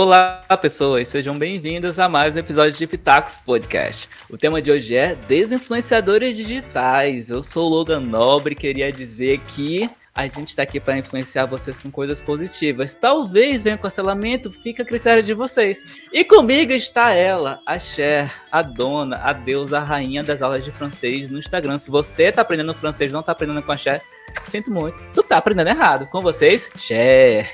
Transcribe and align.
Olá, 0.00 0.40
pessoas, 0.62 1.08
sejam 1.08 1.36
bem-vindos 1.36 1.98
a 1.98 2.08
mais 2.08 2.36
um 2.36 2.38
episódio 2.38 2.70
de 2.70 2.86
Pitacos 2.86 3.34
Podcast. 3.38 4.08
O 4.30 4.38
tema 4.38 4.62
de 4.62 4.70
hoje 4.70 4.94
é 4.94 5.16
desinfluenciadores 5.16 6.36
digitais. 6.36 7.30
Eu 7.30 7.42
sou 7.42 7.66
o 7.66 7.68
Logan 7.68 7.98
Nobre 7.98 8.54
queria 8.54 8.92
dizer 8.92 9.40
que 9.48 9.90
a 10.14 10.28
gente 10.28 10.50
está 10.50 10.62
aqui 10.62 10.78
para 10.78 10.96
influenciar 10.96 11.46
vocês 11.46 11.80
com 11.80 11.90
coisas 11.90 12.20
positivas. 12.20 12.94
Talvez 12.94 13.64
venha 13.64 13.76
cancelamento, 13.76 14.52
fica 14.52 14.84
a 14.84 14.86
critério 14.86 15.20
de 15.20 15.34
vocês. 15.34 15.84
E 16.12 16.24
comigo 16.24 16.70
está 16.70 17.12
ela, 17.12 17.60
a 17.66 17.76
Cher, 17.76 18.32
a 18.52 18.62
dona, 18.62 19.16
a 19.16 19.32
deusa, 19.32 19.78
a 19.78 19.82
rainha 19.82 20.22
das 20.22 20.42
aulas 20.42 20.64
de 20.64 20.70
francês 20.70 21.28
no 21.28 21.40
Instagram. 21.40 21.76
Se 21.76 21.90
você 21.90 22.26
está 22.26 22.42
aprendendo 22.42 22.72
francês 22.72 23.10
não 23.10 23.18
está 23.18 23.32
aprendendo 23.32 23.64
com 23.64 23.72
a 23.72 23.76
Cher, 23.76 24.00
sinto 24.46 24.70
muito. 24.70 25.04
Tu 25.14 25.22
tá 25.22 25.38
aprendendo 25.38 25.68
errado. 25.68 26.06
Com 26.06 26.22
vocês, 26.22 26.70
Cher. 26.76 27.52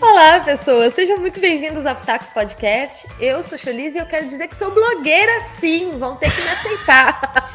Olá, 0.00 0.40
pessoas. 0.40 0.94
Sejam 0.94 1.18
muito 1.18 1.40
bem-vindos 1.40 1.86
ao 1.86 1.94
Pitacos 1.96 2.30
Podcast. 2.30 3.06
Eu 3.20 3.42
sou 3.42 3.56
Cholise 3.56 3.96
e 3.96 4.00
eu 4.00 4.06
quero 4.06 4.26
dizer 4.26 4.48
que 4.48 4.56
sou 4.56 4.70
blogueira 4.70 5.42
sim. 5.42 5.98
Vão 5.98 6.16
ter 6.16 6.30
que 6.30 6.40
me 6.40 6.48
aceitar. 6.48 7.52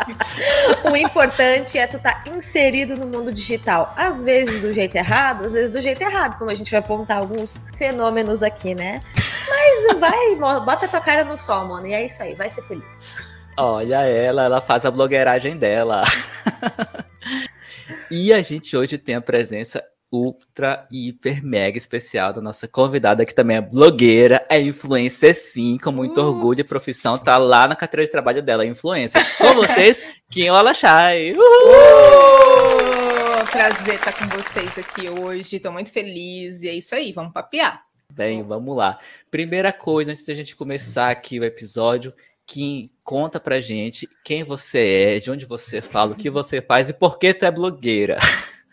o 0.92 0.96
importante 0.96 1.78
é 1.78 1.88
tu 1.88 1.98
estar 1.98 2.24
tá 2.24 2.30
inserido 2.30 2.96
no 2.96 3.08
mundo 3.08 3.32
digital. 3.32 3.94
Às 3.96 4.24
vezes 4.24 4.62
do 4.62 4.74
jeito 4.74 4.96
errado, 4.96 5.46
às 5.46 5.54
vezes 5.54 5.72
do 5.72 5.82
jeito 5.82 6.02
errado, 6.02 6.38
como 6.38 6.50
a 6.50 6.56
gente 6.56 6.72
vai 6.72 6.80
apontar 6.80 7.18
alguns 7.18 7.66
fenômenos 7.76 8.42
aqui, 8.42 8.74
né? 8.74 9.02
Mas 9.50 10.00
vai, 10.00 10.36
bota 10.36 10.88
tua 10.88 11.02
cara 11.02 11.24
no 11.24 11.38
sol, 11.38 11.68
mano. 11.68 11.88
E 11.88 11.94
é 11.94 12.06
isso 12.06 12.22
aí, 12.22 12.34
vai 12.36 12.50
ser 12.50 12.64
feliz. 12.64 13.06
Olha 13.58 14.02
ela, 14.04 14.44
ela 14.44 14.62
faz 14.62 14.86
a 14.86 14.92
blogueiragem 14.92 15.58
dela. 15.58 16.04
e 18.12 18.34
a 18.34 18.42
gente 18.42 18.76
hoje 18.76 18.98
tem 18.98 19.16
a 19.16 19.22
presença 19.22 19.84
ultra, 20.12 20.88
hiper, 20.92 21.44
mega 21.44 21.78
especial 21.78 22.34
da 22.34 22.42
nossa 22.42 22.68
convidada, 22.68 23.26
que 23.26 23.36
também 23.36 23.58
é 23.58 23.62
blogueira, 23.62 24.46
é 24.50 24.60
influencer 24.60 25.36
sim, 25.36 25.78
com 25.78 25.92
muito 25.92 26.22
uh. 26.22 26.26
orgulho 26.26 26.62
e 26.62 26.64
profissão, 26.64 27.18
tá 27.18 27.38
lá 27.38 27.68
na 27.68 27.76
carteira 27.76 28.06
de 28.06 28.12
trabalho 28.12 28.42
dela, 28.42 28.66
influencer. 28.66 29.22
Com 29.38 29.54
vocês, 29.54 30.02
Kim 30.32 30.50
Olachai. 30.50 31.34
Uh! 31.34 31.38
Prazer 33.52 33.96
estar 33.96 34.14
com 34.14 34.28
vocês 34.28 34.78
aqui 34.78 35.10
hoje, 35.10 35.60
tô 35.60 35.72
muito 35.72 35.92
feliz, 35.92 36.62
e 36.62 36.70
é 36.70 36.74
isso 36.74 36.96
aí, 36.96 37.12
vamos 37.12 37.34
papear. 37.34 37.88
Bem, 38.12 38.42
vamos 38.42 38.76
lá. 38.76 39.00
Primeira 39.30 39.74
coisa, 39.74 40.12
antes 40.12 40.26
da 40.26 40.34
gente 40.34 40.56
começar 40.56 41.10
aqui 41.10 41.40
o 41.40 41.44
episódio, 41.44 42.14
Kim, 42.48 42.90
conta 43.04 43.42
pra 43.42 43.60
gente 43.60 44.08
quem 44.24 44.46
você 44.46 45.18
é, 45.18 45.20
de 45.20 45.30
onde 45.30 45.46
você 45.46 45.82
fala, 45.82 46.14
o 46.14 46.16
que 46.16 46.30
você 46.30 46.62
faz 46.62 46.90
e 46.90 46.94
por 46.94 47.20
que 47.20 47.34
tu 47.34 47.46
é 47.46 47.52
blogueira. 47.52 48.18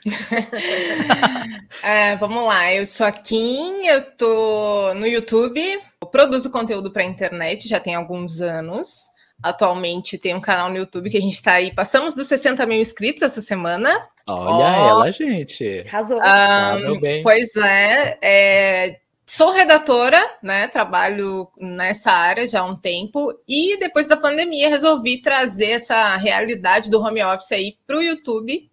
é, 1.82 2.14
vamos 2.16 2.44
lá, 2.44 2.72
eu 2.72 2.86
sou 2.86 3.04
a 3.04 3.10
Kim, 3.12 3.84
eu 3.84 4.02
tô 4.16 4.94
no 4.94 5.06
YouTube, 5.06 5.60
eu 6.00 6.06
produzo 6.06 6.52
conteúdo 6.52 6.92
para 6.92 7.02
internet 7.02 7.68
já 7.68 7.80
tem 7.80 7.96
alguns 7.96 8.40
anos. 8.40 9.12
Atualmente 9.42 10.16
tem 10.16 10.34
um 10.34 10.40
canal 10.40 10.70
no 10.70 10.76
YouTube 10.76 11.10
que 11.10 11.18
a 11.18 11.20
gente 11.20 11.34
está 11.34 11.54
aí, 11.54 11.74
passamos 11.74 12.14
dos 12.14 12.28
60 12.28 12.64
mil 12.66 12.80
inscritos 12.80 13.22
essa 13.22 13.42
semana. 13.42 13.90
Olha 14.26 14.56
oh. 14.56 14.88
ela, 14.88 15.10
gente. 15.10 15.84
Arrasou. 15.88 16.18
Um, 16.18 16.22
ah, 16.22 16.76
pois 17.22 17.56
é, 17.56 18.18
é, 18.22 19.00
sou 19.26 19.52
redatora, 19.52 20.20
né? 20.42 20.68
Trabalho 20.68 21.48
nessa 21.56 22.12
área 22.12 22.46
já 22.46 22.60
há 22.60 22.64
um 22.64 22.76
tempo 22.76 23.32
e 23.48 23.76
depois 23.78 24.06
da 24.06 24.16
pandemia 24.16 24.68
resolvi 24.68 25.20
trazer 25.20 25.70
essa 25.70 26.16
realidade 26.16 26.90
do 26.90 27.00
home 27.00 27.22
office 27.22 27.52
aí 27.52 27.76
para 27.86 27.96
o 27.96 28.02
YouTube 28.02 28.70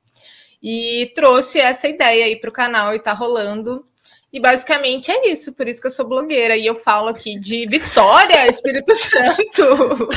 e 0.62 1.12
trouxe 1.16 1.60
essa 1.60 1.88
ideia 1.88 2.26
aí 2.26 2.36
para 2.36 2.50
o 2.50 2.54
canal 2.54 2.94
e 2.94 3.00
tá 3.00 3.14
rolando. 3.14 3.86
E 4.34 4.40
basicamente 4.40 5.12
é 5.12 5.30
isso, 5.30 5.52
por 5.54 5.68
isso 5.68 5.82
que 5.82 5.88
eu 5.88 5.92
sou 5.92 6.08
blogueira. 6.08 6.56
E 6.56 6.66
eu 6.66 6.76
falo 6.76 7.10
aqui 7.10 7.38
de 7.38 7.68
Vitória, 7.68 8.48
Espírito 8.48 8.94
Santo. 8.96 10.10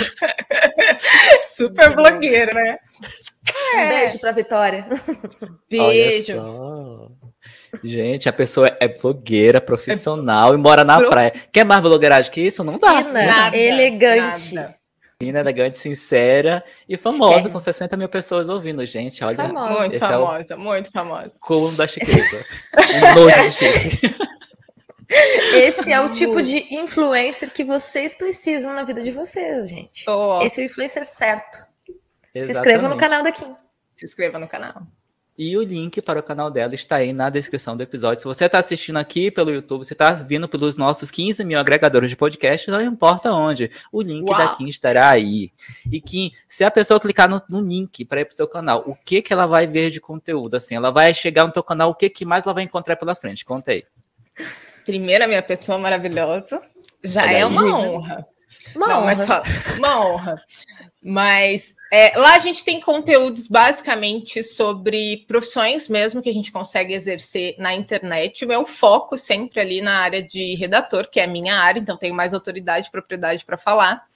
Super 1.42 1.96
blogueira, 1.96 2.54
né? 2.54 2.78
É. 3.74 3.84
Um 3.84 3.88
beijo 3.88 4.18
para 4.20 4.32
Vitória. 4.32 4.86
Beijo. 5.68 6.34
Gente, 7.82 8.28
a 8.28 8.32
pessoa 8.32 8.76
é 8.78 8.88
blogueira, 8.88 9.60
profissional 9.60 10.52
é... 10.52 10.54
e 10.54 10.58
mora 10.58 10.84
na 10.84 10.98
Pro... 10.98 11.10
praia. 11.10 11.32
Quer 11.52 11.64
mais 11.64 11.82
blogueiragem 11.82 12.30
que 12.30 12.40
isso? 12.40 12.62
Não 12.62 12.78
dá. 12.78 13.02
Nada, 13.02 13.56
elegante. 13.56 14.54
Nada 14.54 14.74
fina, 15.24 15.40
elegante, 15.40 15.78
sincera 15.78 16.64
e 16.88 16.96
famosa, 16.96 17.48
é. 17.48 17.50
com 17.50 17.58
60 17.58 17.96
mil 17.96 18.08
pessoas 18.08 18.48
ouvindo, 18.48 18.84
gente. 18.84 19.24
Olha, 19.24 19.36
famosa. 19.36 19.78
Muito 19.78 19.98
famosa, 19.98 20.54
é 20.54 20.56
o... 20.56 20.60
muito 20.60 20.90
famosa. 20.90 21.32
Cúmulo 21.40 21.72
da 21.76 21.86
chiqueza. 21.86 22.44
Esse 25.54 25.92
é 25.92 26.00
o 26.00 26.10
tipo 26.10 26.42
de 26.42 26.74
influencer 26.74 27.50
que 27.52 27.64
vocês 27.64 28.14
precisam 28.14 28.74
na 28.74 28.82
vida 28.82 29.02
de 29.02 29.12
vocês, 29.12 29.68
gente. 29.68 30.04
Oh. 30.08 30.40
Esse 30.42 30.60
é 30.60 30.64
o 30.64 30.66
influencer 30.66 31.04
certo. 31.04 31.58
Exatamente. 32.34 32.46
Se 32.46 32.52
inscreva 32.52 32.88
no 32.88 32.96
canal 32.96 33.22
da 33.22 33.30
Kim. 33.30 33.54
Se 33.94 34.04
inscreva 34.04 34.38
no 34.38 34.48
canal. 34.48 34.82
E 35.36 35.56
o 35.56 35.62
link 35.62 36.00
para 36.00 36.20
o 36.20 36.22
canal 36.22 36.48
dela 36.48 36.76
está 36.76 36.96
aí 36.96 37.12
na 37.12 37.28
descrição 37.28 37.76
do 37.76 37.82
episódio. 37.82 38.20
Se 38.20 38.24
você 38.24 38.44
está 38.44 38.60
assistindo 38.60 38.98
aqui 38.98 39.32
pelo 39.32 39.50
YouTube, 39.50 39.84
você 39.84 39.92
está 39.92 40.12
vindo 40.12 40.48
pelos 40.48 40.76
nossos 40.76 41.10
15 41.10 41.42
mil 41.44 41.58
agregadores 41.58 42.08
de 42.08 42.16
podcast, 42.16 42.70
não 42.70 42.80
importa 42.80 43.32
onde, 43.32 43.68
o 43.90 44.00
link 44.00 44.28
Uau. 44.28 44.38
da 44.38 44.54
Kim 44.54 44.68
estará 44.68 45.10
aí. 45.10 45.50
E 45.90 46.00
Kim, 46.00 46.30
se 46.46 46.62
a 46.62 46.70
pessoa 46.70 47.00
clicar 47.00 47.28
no, 47.28 47.42
no 47.48 47.60
link 47.60 48.04
para 48.04 48.20
ir 48.20 48.26
para 48.26 48.32
o 48.32 48.36
seu 48.36 48.46
canal, 48.46 48.84
o 48.86 48.94
que 48.94 49.20
que 49.22 49.32
ela 49.32 49.46
vai 49.46 49.66
ver 49.66 49.90
de 49.90 50.00
conteúdo? 50.00 50.54
Assim, 50.54 50.76
ela 50.76 50.92
vai 50.92 51.12
chegar 51.12 51.44
no 51.44 51.52
teu 51.52 51.64
canal, 51.64 51.90
o 51.90 51.94
que, 51.96 52.08
que 52.08 52.24
mais 52.24 52.44
ela 52.44 52.54
vai 52.54 52.62
encontrar 52.62 52.94
pela 52.94 53.16
frente? 53.16 53.44
Conta 53.44 53.72
aí. 53.72 53.82
Primeiro, 54.86 55.24
a 55.24 55.26
minha 55.26 55.42
pessoa 55.42 55.78
maravilhosa. 55.78 56.62
Já 57.02 57.30
é 57.32 57.44
uma 57.44 57.64
honra. 57.76 58.33
Uma 58.74 58.88
não, 58.88 58.96
honra. 58.96 59.04
mas 59.04 59.18
só, 59.18 59.42
uma 59.76 60.06
honra. 60.06 60.42
Mas 61.06 61.74
é, 61.92 62.16
lá 62.16 62.34
a 62.34 62.38
gente 62.38 62.64
tem 62.64 62.80
conteúdos 62.80 63.46
basicamente 63.46 64.42
sobre 64.42 65.24
profissões 65.28 65.86
mesmo 65.86 66.22
que 66.22 66.30
a 66.30 66.32
gente 66.32 66.50
consegue 66.50 66.94
exercer 66.94 67.56
na 67.58 67.74
internet. 67.74 68.42
O 68.42 68.48
meu 68.48 68.64
foco 68.64 69.18
sempre 69.18 69.60
ali 69.60 69.82
na 69.82 69.98
área 69.98 70.22
de 70.22 70.54
redator, 70.54 71.10
que 71.10 71.20
é 71.20 71.24
a 71.24 71.28
minha 71.28 71.56
área, 71.56 71.78
então 71.78 71.98
tenho 71.98 72.14
mais 72.14 72.32
autoridade 72.32 72.88
e 72.88 72.90
propriedade 72.90 73.44
para 73.44 73.58
falar. 73.58 74.06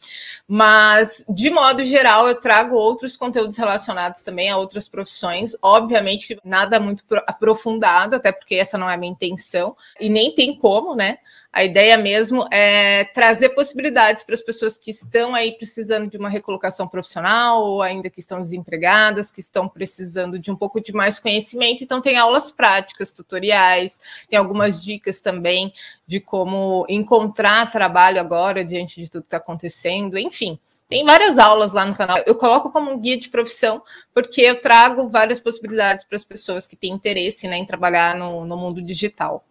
Mas, 0.49 1.27
de 1.29 1.51
modo 1.51 1.85
geral, 1.85 2.27
eu 2.27 2.41
trago 2.41 2.75
outros 2.75 3.19
conteúdos 3.19 3.59
relacionados 3.59 4.23
também 4.23 4.49
a 4.49 4.57
outras 4.57 4.89
profissões. 4.89 5.55
Obviamente 5.61 6.27
que 6.27 6.39
nada 6.43 6.81
muito 6.81 7.05
aprofundado, 7.27 8.17
até 8.17 8.33
porque 8.33 8.55
essa 8.55 8.79
não 8.79 8.89
é 8.89 8.95
a 8.95 8.99
minha 8.99 9.13
intenção, 9.13 9.77
e 10.01 10.09
nem 10.09 10.35
tem 10.35 10.57
como, 10.57 10.97
né? 10.97 11.19
A 11.59 11.65
ideia 11.65 11.99
mesmo 11.99 12.47
é 12.53 13.03
trazer 13.03 13.49
possibilidades 13.49 14.23
para 14.23 14.37
as 14.37 14.41
pessoas 14.41 14.79
que 14.79 14.93
estão 14.93 15.35
aí 15.35 15.51
precisando 15.51 16.09
de 16.09 16.17
uma 16.17 16.29
recolocação 16.29 16.87
profissional 16.87 17.65
ou 17.65 17.83
ainda 17.83 18.09
que 18.09 18.21
estão 18.21 18.41
desempregadas, 18.41 19.33
que 19.33 19.41
estão 19.41 19.69
precisando 19.69 20.39
de 20.39 20.53
um 20.53 20.55
pouco 20.55 20.81
de 20.81 20.93
mais 20.93 21.19
conhecimento. 21.19 21.83
Então, 21.83 22.01
tem 22.01 22.17
aulas 22.17 22.53
práticas, 22.53 23.11
tutoriais, 23.11 24.01
tem 24.31 24.39
algumas 24.39 24.85
dicas 24.85 25.19
também 25.19 25.75
de 26.07 26.21
como 26.21 26.87
encontrar 26.89 27.73
trabalho 27.73 28.21
agora 28.21 28.65
diante 28.65 29.03
de 29.03 29.11
tudo 29.11 29.23
que 29.23 29.27
está 29.27 29.39
acontecendo, 29.39 30.17
enfim. 30.17 30.61
Tem 30.89 31.05
várias 31.05 31.41
aulas 31.41 31.73
lá 31.73 31.85
no 31.85 31.97
canal. 31.97 32.19
Eu 32.25 32.37
coloco 32.37 32.71
como 32.71 32.93
um 32.93 33.01
guia 33.01 33.17
de 33.17 33.29
profissão, 33.29 33.83
porque 34.15 34.43
eu 34.43 34.63
trago 34.63 35.09
várias 35.09 35.41
possibilidades 35.41 36.05
para 36.05 36.15
as 36.15 36.25
pessoas 36.25 36.69
que 36.69 36.77
têm 36.77 36.93
interesse 36.93 37.49
né, 37.49 37.57
em 37.57 37.67
trabalhar 37.67 38.15
no, 38.15 38.45
no 38.45 38.57
mundo 38.57 38.81
digital. 38.81 39.45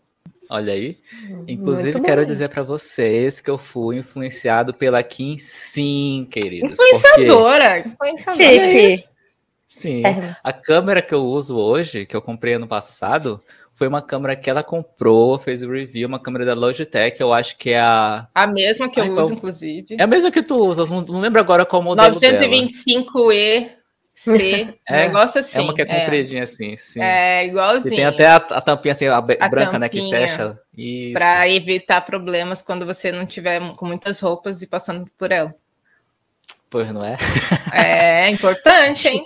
Olha 0.50 0.74
aí. 0.74 0.97
Inclusive, 1.47 2.00
quero 2.02 2.25
dizer 2.25 2.50
para 2.50 2.63
vocês 2.63 3.41
que 3.41 3.50
eu 3.50 3.58
fui 3.58 3.97
influenciado 3.97 4.74
pela 4.74 5.03
Kim, 5.03 5.38
sim, 5.38 6.28
queridos. 6.30 6.72
Influenciadora! 6.72 7.84
Porque... 7.84 8.09
Influenciadora. 8.09 9.03
Sim. 9.68 10.06
É. 10.06 10.35
A 10.44 10.53
câmera 10.53 11.02
que 11.02 11.13
eu 11.13 11.24
uso 11.24 11.58
hoje, 11.58 12.06
que 12.06 12.16
eu 12.16 12.22
comprei 12.22 12.56
ano 12.56 12.68
passado, 12.68 13.41
foi 13.75 13.88
uma 13.88 14.02
câmera 14.02 14.35
que 14.35 14.49
ela 14.49 14.64
comprou, 14.64 15.38
fez 15.38 15.61
o 15.61 15.70
review, 15.70 16.08
uma 16.08 16.20
câmera 16.20 16.46
da 16.46 16.55
Logitech, 16.55 17.22
eu 17.22 17.32
acho 17.32 17.55
que 17.58 17.72
é 17.72 17.79
a. 17.79 18.28
A 18.34 18.47
mesma 18.47 18.90
que 18.90 19.00
eu 19.00 19.03
Ai, 19.03 19.09
uso, 19.11 19.22
qual... 19.22 19.32
inclusive. 19.32 19.96
É 20.00 20.03
a 20.03 20.08
mesma 20.08 20.32
que 20.32 20.41
tu 20.41 20.55
usa, 20.55 20.84
não, 20.85 21.02
não 21.02 21.20
lembro 21.20 21.40
agora 21.40 21.64
qual 21.64 21.84
modelo. 21.84 22.09
925E 22.09 23.77
C, 24.17 24.73
é, 24.84 25.05
negócio 25.05 25.40
assim. 25.40 25.59
É 25.59 25.61
uma 25.61 25.75
que 25.75 25.84
é 25.84 25.85
compridinha 25.85 26.40
é. 26.40 26.43
assim, 26.43 26.75
sim. 26.75 26.99
É, 26.99 27.46
igualzinho. 27.46 27.93
E 27.93 27.97
tem 27.97 28.05
até 28.05 28.25
a, 28.25 28.37
a 28.37 28.61
tampinha 28.61 28.91
assim, 28.93 29.05
a, 29.05 29.17
a 29.17 29.22
branca, 29.22 29.47
tampinha, 29.47 29.79
né, 29.79 29.90
que 29.90 30.09
fecha. 30.09 30.59
Para 31.14 31.47
evitar 31.47 32.02
problemas 32.02 32.64
quando 32.64 32.84
você 32.84 33.11
não 33.11 33.28
tiver 33.28 33.61
com 33.73 33.85
muitas 33.85 34.19
roupas 34.19 34.64
e 34.64 34.67
passando 34.67 35.05
por 35.16 35.31
ela. 35.31 35.53
Pois 36.67 36.91
não 36.91 37.05
é? 37.05 37.16
É 37.72 38.28
importante, 38.29 39.08
hein? 39.08 39.23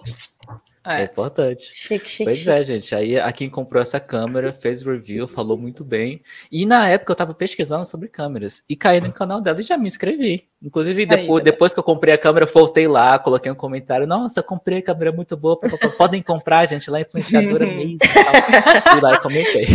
É, 0.85 1.01
é 1.01 1.03
importante. 1.03 1.69
Chique, 1.71 2.09
chique, 2.09 2.23
pois 2.25 2.37
chique. 2.37 2.49
é, 2.49 2.63
gente. 2.63 2.95
Aí 2.95 3.19
a 3.19 3.31
quem 3.31 3.49
comprou 3.49 3.81
essa 3.81 3.99
câmera 3.99 4.51
fez 4.51 4.81
review, 4.81 5.27
falou 5.27 5.57
muito 5.57 5.83
bem. 5.83 6.21
E 6.51 6.65
na 6.65 6.87
época 6.87 7.11
eu 7.11 7.15
tava 7.15 7.33
pesquisando 7.33 7.85
sobre 7.85 8.07
câmeras 8.07 8.63
e 8.67 8.75
caí 8.75 8.99
no 8.99 9.11
canal 9.11 9.41
dela 9.41 9.61
e 9.61 9.63
já 9.63 9.77
me 9.77 9.87
inscrevi. 9.87 10.47
Inclusive, 10.61 11.05
depois, 11.05 11.43
depois 11.43 11.73
que 11.73 11.79
eu 11.79 11.83
comprei 11.83 12.13
a 12.13 12.17
câmera, 12.17 12.45
eu 12.45 12.51
voltei 12.51 12.87
lá, 12.87 13.17
coloquei 13.19 13.51
um 13.51 13.55
comentário. 13.55 14.07
Nossa, 14.07 14.41
comprei 14.41 14.79
a 14.79 14.83
câmera 14.83 15.11
muito 15.11 15.37
boa. 15.37 15.59
Podem 15.97 16.21
comprar, 16.21 16.67
gente, 16.67 16.89
lá 16.89 17.01
influenciadora 17.01 17.65
mesmo. 17.67 17.99
Fui 17.99 19.01
lá 19.01 19.13
e 19.13 19.19
comentei. 19.19 19.67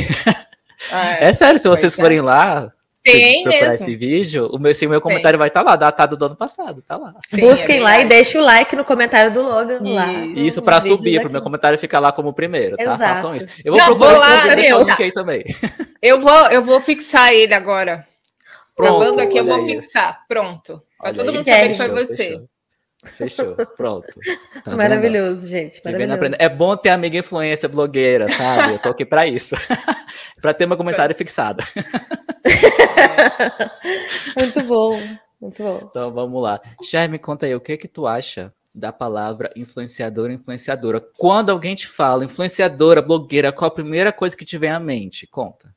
Ah, 0.91 1.15
é. 1.15 1.25
é 1.25 1.33
sério, 1.33 1.59
se 1.59 1.69
vocês 1.69 1.95
forem 1.95 2.21
lá, 2.21 2.73
Tem 3.13 3.43
procurar 3.43 3.69
mesmo. 3.69 3.85
esse 3.85 3.97
vídeo, 3.97 4.47
o 4.53 4.59
meu, 4.59 4.71
esse 4.71 4.87
meu 4.87 5.01
comentário 5.01 5.37
Tem. 5.37 5.39
vai 5.39 5.49
estar 5.49 5.65
tá 5.65 5.71
lá, 5.71 5.77
datado 5.77 6.17
do 6.17 6.25
ano 6.27 6.37
passado, 6.37 6.83
tá 6.87 6.97
lá. 6.97 7.15
Sim, 7.27 7.41
Busquem 7.41 7.79
é 7.79 7.83
lá 7.83 8.01
e 8.01 8.05
deixem 8.05 8.41
o 8.41 8.45
like 8.45 8.75
no 8.75 8.85
comentário 8.85 9.33
do 9.33 9.43
Logan 9.43 9.81
isso. 9.83 9.95
lá. 9.95 10.13
Isso 10.35 10.63
para 10.63 10.81
subir, 10.81 11.21
para 11.21 11.29
o 11.29 11.33
meu 11.33 11.43
comentário 11.43 11.79
ficar 11.79 12.01
lá 12.01 12.13
como 12.13 12.33
primeiro, 12.33 12.77
tá? 12.77 12.83
Exato. 12.83 12.99
Façam 12.99 13.35
isso. 13.35 13.47
Eu 13.65 13.73
vou 13.73 13.81
Não, 13.81 13.87
procurar 13.87 14.11
vou 14.11 14.19
lá, 14.19 15.09
eu 15.09 15.13
também. 15.13 15.45
Eu 16.03 16.21
vou, 16.21 16.47
eu 16.51 16.63
vou 16.63 16.81
fixar 16.81 17.33
ele 17.33 17.55
agora. 17.55 18.07
Pronto, 18.75 19.21
aqui 19.21 19.39
eu 19.39 19.45
vou 19.45 19.57
aí. 19.57 19.71
fixar. 19.71 20.25
Pronto. 20.29 20.83
Para 20.99 21.15
todo 21.15 21.33
mundo 21.33 21.45
saber 21.45 21.69
que 21.71 21.77
foi 21.77 21.89
você. 21.89 22.17
Fechou. 22.17 22.56
Fechou, 23.07 23.57
pronto. 23.77 24.09
Tá 24.65 24.77
maravilhoso, 24.77 25.43
vendo? 25.43 25.51
gente. 25.51 25.85
Maravilhoso. 25.85 26.37
É 26.39 26.49
bom 26.49 26.77
ter 26.77 26.91
amiga 26.91 27.19
influência 27.19 27.69
blogueira, 27.69 28.29
sabe? 28.29 28.75
Eu 28.75 28.79
tô 28.79 28.91
aqui 28.91 29.05
para 29.05 29.27
isso. 29.27 29.57
para 30.41 30.55
ter 30.55 30.67
meu 30.67 30.77
comentário 30.77 31.15
fixado. 31.15 31.65
muito 34.37 34.63
bom, 34.63 35.01
muito 35.41 35.63
bom. 35.63 35.87
Então 35.91 36.13
vamos 36.13 36.43
lá. 36.43 36.61
Chay, 36.83 37.09
me 37.09 37.19
conta 37.19 37.47
aí, 37.47 37.55
o 37.55 37.61
que 37.61 37.77
que 37.77 37.89
tu 37.89 38.07
acha 38.07 38.53
da 38.75 38.93
palavra 38.93 39.51
influenciadora 39.57 40.33
influenciadora? 40.33 41.01
Quando 41.17 41.51
alguém 41.51 41.75
te 41.75 41.87
fala 41.87 42.25
influenciadora, 42.25 43.01
blogueira, 43.01 43.53
qual 43.53 43.69
a 43.69 43.75
primeira 43.75 44.13
coisa 44.13 44.37
que 44.37 44.45
te 44.45 44.59
vem 44.59 44.71
à 44.71 44.79
mente? 44.79 45.27
Conta. 45.27 45.75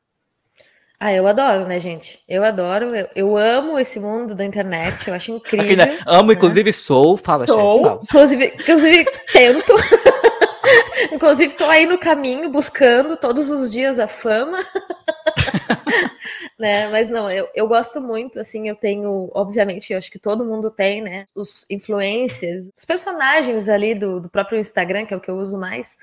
Ah, 1.01 1.13
eu 1.13 1.25
adoro, 1.25 1.65
né, 1.65 1.79
gente? 1.79 2.19
Eu 2.27 2.43
adoro, 2.43 2.93
eu, 2.93 3.07
eu 3.15 3.37
amo 3.37 3.79
esse 3.79 4.01
mundo 4.01 4.35
da 4.35 4.43
internet, 4.43 5.07
eu 5.07 5.13
acho 5.13 5.31
incrível. 5.31 5.65
Aqui, 5.65 5.75
né? 5.77 5.97
Amo, 6.05 6.27
né? 6.27 6.33
inclusive 6.33 6.73
sou, 6.73 7.15
fala, 7.15 7.45
Sou, 7.45 7.83
chefe, 7.85 8.03
inclusive, 8.03 8.53
inclusive 8.59 9.07
tento. 9.31 9.73
inclusive 11.09 11.53
tô 11.53 11.63
aí 11.65 11.85
no 11.85 11.97
caminho 11.97 12.49
buscando 12.49 13.15
todos 13.15 13.49
os 13.49 13.71
dias 13.71 13.97
a 13.97 14.09
fama. 14.09 14.59
né? 16.57 16.87
Mas 16.87 17.09
não, 17.09 17.29
eu, 17.31 17.47
eu 17.53 17.67
gosto 17.67 17.99
muito, 18.01 18.39
assim, 18.39 18.67
eu 18.67 18.75
tenho, 18.75 19.29
obviamente, 19.33 19.91
eu 19.91 19.97
acho 19.97 20.11
que 20.11 20.19
todo 20.19 20.45
mundo 20.45 20.69
tem, 20.71 21.01
né? 21.01 21.25
Os 21.35 21.65
influencers, 21.69 22.69
os 22.75 22.85
personagens 22.85 23.67
ali 23.69 23.95
do, 23.95 24.19
do 24.19 24.29
próprio 24.29 24.59
Instagram, 24.59 25.05
que 25.05 25.13
é 25.13 25.17
o 25.17 25.21
que 25.21 25.29
eu 25.29 25.37
uso 25.37 25.57
mais 25.57 25.97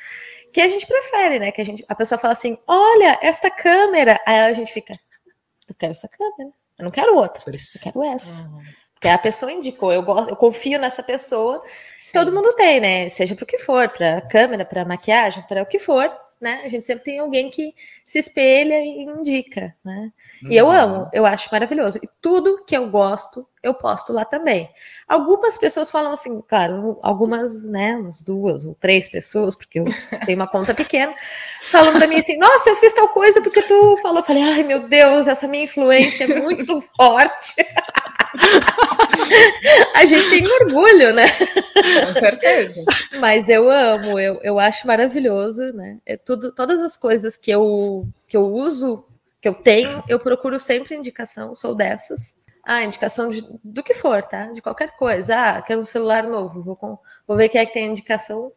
que 0.56 0.60
a 0.62 0.68
gente 0.68 0.86
prefere, 0.86 1.38
né? 1.38 1.52
Que 1.52 1.60
a, 1.60 1.64
gente, 1.64 1.84
a 1.86 1.94
pessoa 1.94 2.18
fala 2.18 2.32
assim: 2.32 2.56
olha, 2.66 3.18
esta 3.20 3.50
câmera. 3.50 4.18
Aí 4.26 4.40
a 4.40 4.52
gente 4.54 4.72
fica: 4.72 4.98
eu 5.68 5.74
quero 5.74 5.92
essa 5.92 6.08
câmera, 6.08 6.50
eu 6.78 6.84
não 6.84 6.90
quero 6.90 7.14
outra, 7.14 7.42
eu 7.46 7.80
quero 7.82 8.02
essa. 8.04 8.42
Uhum. 8.42 8.62
Porque 8.94 9.08
a 9.08 9.18
pessoa 9.18 9.52
indicou, 9.52 9.92
eu, 9.92 10.02
gosto, 10.02 10.30
eu 10.30 10.36
confio 10.36 10.78
nessa 10.78 11.02
pessoa. 11.02 11.60
Sim. 11.60 12.12
Todo 12.14 12.32
mundo 12.32 12.54
tem, 12.54 12.80
né? 12.80 13.08
Seja 13.10 13.34
para 13.34 13.44
o 13.44 13.46
que 13.46 13.58
for, 13.58 13.86
para 13.90 14.22
câmera, 14.22 14.64
para 14.64 14.86
maquiagem, 14.86 15.44
para 15.46 15.62
o 15.62 15.66
que 15.66 15.78
for, 15.78 16.10
né? 16.40 16.62
A 16.64 16.68
gente 16.68 16.84
sempre 16.84 17.04
tem 17.04 17.18
alguém 17.18 17.50
que 17.50 17.74
se 18.06 18.20
espelha 18.20 18.78
e 18.78 19.02
indica, 19.02 19.74
né? 19.84 20.12
Uhum. 20.40 20.52
E 20.52 20.56
eu 20.56 20.66
uhum. 20.66 20.72
amo, 20.72 21.10
eu 21.12 21.26
acho 21.26 21.48
maravilhoso. 21.50 21.98
E 22.00 22.08
tudo 22.22 22.64
que 22.64 22.76
eu 22.76 22.88
gosto, 22.88 23.44
eu 23.60 23.74
posto 23.74 24.12
lá 24.12 24.24
também. 24.24 24.70
Algumas 25.08 25.58
pessoas 25.58 25.90
falam 25.90 26.12
assim, 26.12 26.40
claro, 26.46 27.00
algumas, 27.02 27.64
né, 27.64 27.96
umas 27.96 28.22
duas 28.22 28.64
ou 28.64 28.76
três 28.76 29.08
pessoas, 29.08 29.56
porque 29.56 29.80
eu 29.80 29.86
tenho 30.24 30.38
uma 30.38 30.46
conta 30.46 30.72
pequena, 30.72 31.12
falam 31.68 31.92
para 31.92 32.06
mim 32.06 32.18
assim: 32.18 32.38
nossa, 32.38 32.70
eu 32.70 32.76
fiz 32.76 32.94
tal 32.94 33.08
coisa 33.08 33.40
porque 33.40 33.62
tu 33.62 33.98
falou. 34.00 34.18
Eu 34.18 34.24
falei, 34.24 34.42
ai 34.44 34.62
meu 34.62 34.86
Deus, 34.86 35.26
essa 35.26 35.48
minha 35.48 35.64
influência 35.64 36.24
é 36.24 36.40
muito 36.40 36.80
forte. 36.96 37.56
A 39.94 40.04
gente 40.04 40.28
tem 40.28 40.46
orgulho, 40.46 41.12
né? 41.14 41.26
Com 41.28 42.18
certeza. 42.18 42.84
Mas 43.18 43.48
eu 43.48 43.70
amo, 43.70 44.18
eu, 44.18 44.38
eu 44.42 44.58
acho 44.58 44.86
maravilhoso, 44.86 45.72
né? 45.72 45.98
É 46.04 46.16
tudo, 46.16 46.52
todas 46.52 46.82
as 46.82 46.96
coisas 46.96 47.36
que 47.36 47.50
eu, 47.50 47.95
que 48.26 48.36
eu 48.36 48.46
uso 48.46 49.04
que 49.40 49.48
eu 49.48 49.54
tenho, 49.54 50.02
eu 50.08 50.18
procuro 50.18 50.58
sempre 50.58 50.96
indicação, 50.96 51.54
sou 51.54 51.74
dessas. 51.74 52.36
Ah, 52.64 52.82
indicação 52.82 53.28
de, 53.28 53.46
do 53.62 53.82
que 53.82 53.94
for, 53.94 54.24
tá? 54.24 54.46
De 54.46 54.60
qualquer 54.60 54.96
coisa. 54.96 55.36
Ah, 55.36 55.62
quero 55.62 55.80
um 55.80 55.84
celular 55.84 56.24
novo, 56.24 56.62
vou, 56.62 56.74
com, 56.74 56.98
vou 57.26 57.36
ver 57.36 57.48
quem 57.48 57.60
é 57.60 57.66
que 57.66 57.72
tem 57.72 57.84
a 57.84 57.90
indicação. 57.90 58.50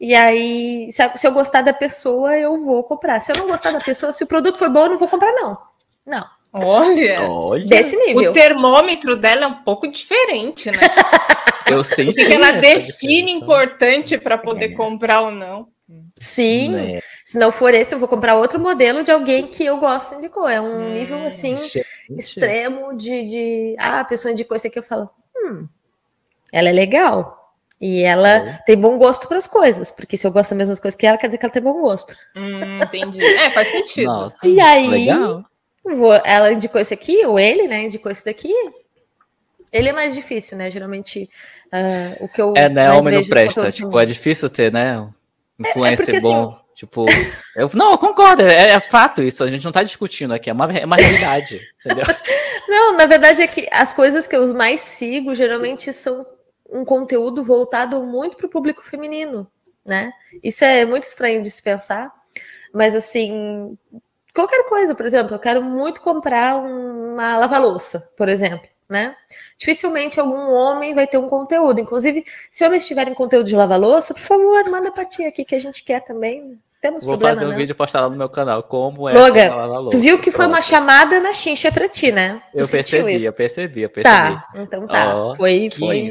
E 0.00 0.14
aí, 0.14 0.90
se, 0.90 1.02
se, 1.16 1.26
eu 1.26 1.32
gostar 1.32 1.60
da 1.60 1.74
pessoa, 1.74 2.38
eu 2.38 2.56
vou 2.56 2.82
comprar. 2.82 3.20
Se 3.20 3.32
eu 3.32 3.36
não 3.36 3.46
gostar 3.46 3.70
da 3.70 3.80
pessoa, 3.80 4.14
se 4.14 4.24
o 4.24 4.26
produto 4.26 4.58
for 4.58 4.70
bom, 4.70 4.84
eu 4.84 4.90
não 4.90 4.98
vou 4.98 5.08
comprar, 5.08 5.30
não. 5.32 5.58
Não. 6.06 6.26
Olha, 6.52 7.30
Olha. 7.30 7.66
desse 7.66 7.96
nível. 7.96 8.30
O 8.30 8.32
termômetro 8.32 9.14
dela 9.14 9.44
é 9.44 9.46
um 9.46 9.62
pouco 9.62 9.86
diferente, 9.86 10.70
né? 10.70 10.78
eu 11.70 11.84
sei. 11.84 12.08
O 12.08 12.12
que 12.12 12.32
ela 12.32 12.52
define 12.52 13.30
importante 13.30 14.16
para 14.16 14.38
poder 14.38 14.72
é. 14.72 14.74
comprar 14.74 15.20
ou 15.20 15.30
não. 15.30 15.68
Sim. 16.18 16.76
É. 16.76 17.02
Se 17.30 17.38
não 17.38 17.52
for 17.52 17.72
esse, 17.72 17.94
eu 17.94 17.98
vou 18.00 18.08
comprar 18.08 18.34
outro 18.34 18.58
modelo 18.58 19.04
de 19.04 19.12
alguém 19.12 19.46
que 19.46 19.64
eu 19.64 19.76
gosto 19.76 20.16
indicou. 20.16 20.48
É 20.48 20.60
um 20.60 20.88
hum, 20.88 20.94
nível 20.94 21.24
assim 21.24 21.54
gente. 21.54 21.86
extremo 22.10 22.96
de, 22.96 23.24
de, 23.24 23.76
ah, 23.78 24.00
a 24.00 24.04
pessoa 24.04 24.32
indicou 24.32 24.56
esse 24.56 24.66
aqui, 24.66 24.80
eu 24.80 24.82
falo, 24.82 25.08
hum, 25.36 25.68
ela 26.52 26.70
é 26.70 26.72
legal. 26.72 27.54
E 27.80 28.02
ela 28.02 28.28
é. 28.28 28.58
tem 28.66 28.76
bom 28.76 28.98
gosto 28.98 29.28
para 29.28 29.38
as 29.38 29.46
coisas, 29.46 29.92
porque 29.92 30.16
se 30.16 30.26
eu 30.26 30.32
gosto 30.32 30.50
das 30.50 30.58
mesmas 30.58 30.80
coisas 30.80 30.98
que 30.98 31.06
ela, 31.06 31.16
quer 31.16 31.28
dizer 31.28 31.38
que 31.38 31.44
ela 31.44 31.52
tem 31.52 31.62
bom 31.62 31.80
gosto. 31.80 32.16
Hum, 32.34 32.82
entendi. 32.82 33.22
É, 33.22 33.50
faz 33.52 33.68
sentido. 33.68 34.06
Nossa, 34.06 34.44
e 34.44 34.58
aí, 34.58 34.88
legal. 34.88 35.44
Vou, 35.84 36.12
ela 36.24 36.52
indicou 36.52 36.80
esse 36.80 36.92
aqui, 36.92 37.24
ou 37.26 37.38
ele, 37.38 37.68
né, 37.68 37.84
indicou 37.84 38.10
esse 38.10 38.24
daqui. 38.24 38.52
Ele 39.72 39.88
é 39.88 39.92
mais 39.92 40.16
difícil, 40.16 40.58
né? 40.58 40.68
Geralmente, 40.68 41.30
uh, 41.72 42.24
o 42.24 42.28
que 42.28 42.42
eu. 42.42 42.54
É, 42.56 42.68
né? 42.68 42.90
Homem 42.90 43.14
não 43.14 43.24
presta. 43.24 43.70
Tipo, 43.70 44.00
é 44.00 44.04
difícil 44.04 44.50
ter, 44.50 44.72
né? 44.72 45.08
influencer 45.60 46.14
é, 46.14 46.18
é 46.18 46.20
bom. 46.20 46.48
Assim, 46.48 46.59
tipo, 46.80 47.04
eu, 47.56 47.70
não, 47.74 47.92
eu 47.92 47.98
concordo, 47.98 48.42
é, 48.42 48.70
é, 48.70 48.80
fato 48.80 49.22
isso, 49.22 49.44
a 49.44 49.50
gente 49.50 49.62
não 49.62 49.70
tá 49.70 49.82
discutindo 49.82 50.32
aqui, 50.32 50.48
é 50.48 50.52
uma, 50.54 50.72
é 50.72 50.86
uma 50.86 50.96
realidade, 50.96 51.60
entendeu? 51.84 52.06
Não, 52.66 52.96
na 52.96 53.04
verdade 53.04 53.42
é 53.42 53.46
que 53.46 53.68
as 53.70 53.92
coisas 53.92 54.26
que 54.26 54.34
eu 54.34 54.54
mais 54.54 54.80
sigo 54.80 55.34
geralmente 55.34 55.92
são 55.92 56.24
um 56.70 56.82
conteúdo 56.82 57.44
voltado 57.44 58.02
muito 58.02 58.38
para 58.38 58.46
o 58.46 58.50
público 58.50 58.82
feminino, 58.82 59.46
né? 59.84 60.10
Isso 60.42 60.64
é 60.64 60.86
muito 60.86 61.02
estranho 61.02 61.42
de 61.42 61.50
se 61.50 61.62
pensar, 61.62 62.10
mas 62.72 62.94
assim, 62.94 63.76
qualquer 64.34 64.66
coisa, 64.66 64.94
por 64.94 65.04
exemplo, 65.04 65.34
eu 65.34 65.38
quero 65.38 65.62
muito 65.62 66.00
comprar 66.00 66.56
uma 66.56 67.36
lava-louça, 67.36 68.10
por 68.16 68.26
exemplo 68.26 68.66
né? 68.90 69.14
Dificilmente 69.56 70.18
algum 70.18 70.52
homem 70.52 70.92
vai 70.94 71.06
ter 71.06 71.16
um 71.16 71.28
conteúdo. 71.28 71.80
Inclusive, 71.80 72.24
se 72.50 72.64
homens 72.66 72.84
tiverem 72.84 73.14
conteúdo 73.14 73.46
de 73.46 73.54
lavar-louça, 73.54 74.12
por 74.12 74.22
favor, 74.22 74.68
manda 74.68 74.90
pra 74.90 75.04
tia 75.04 75.28
aqui 75.28 75.44
que 75.44 75.54
a 75.54 75.60
gente 75.60 75.84
quer 75.84 76.00
também. 76.00 76.60
Temos 76.80 77.04
Vou 77.04 77.12
problema, 77.12 77.34
fazer 77.34 77.46
um 77.46 77.50
não. 77.50 77.58
vídeo 77.58 77.74
postar 77.74 78.00
lá 78.00 78.08
no 78.08 78.16
meu 78.16 78.28
canal, 78.28 78.62
como 78.62 79.06
é 79.06 79.12
Logan, 79.12 79.90
tu 79.90 79.98
viu 79.98 80.18
que 80.18 80.30
foi 80.30 80.46
uma 80.46 80.62
chamada 80.62 81.20
na 81.20 81.32
chincha 81.32 81.70
pra 81.70 81.88
ti, 81.88 82.10
né? 82.10 82.42
Tu 82.52 82.58
eu 82.58 82.68
percebi, 82.68 83.16
isso? 83.16 83.26
eu 83.26 83.32
percebi, 83.34 83.82
eu 83.82 83.90
percebi. 83.90 84.16
Tá, 84.16 84.48
então 84.54 84.86
tá. 84.86 85.14
Oh, 85.14 85.34
foi, 85.34 85.68
foi, 85.76 86.08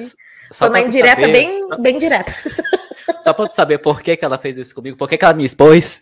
foi 0.51 0.69
uma 0.69 0.79
indireta 0.79 1.21
saber, 1.21 1.33
bem, 1.33 1.69
bem 1.79 1.97
direta. 1.97 2.31
Só 3.23 3.33
pra 3.33 3.47
tu 3.47 3.55
saber 3.55 3.79
por 3.79 4.03
que, 4.03 4.15
que 4.15 4.23
ela 4.23 4.37
fez 4.37 4.57
isso 4.57 4.75
comigo, 4.75 4.95
por 4.95 5.09
que, 5.09 5.17
que 5.17 5.25
ela 5.25 5.33
me 5.33 5.43
expôs. 5.43 5.99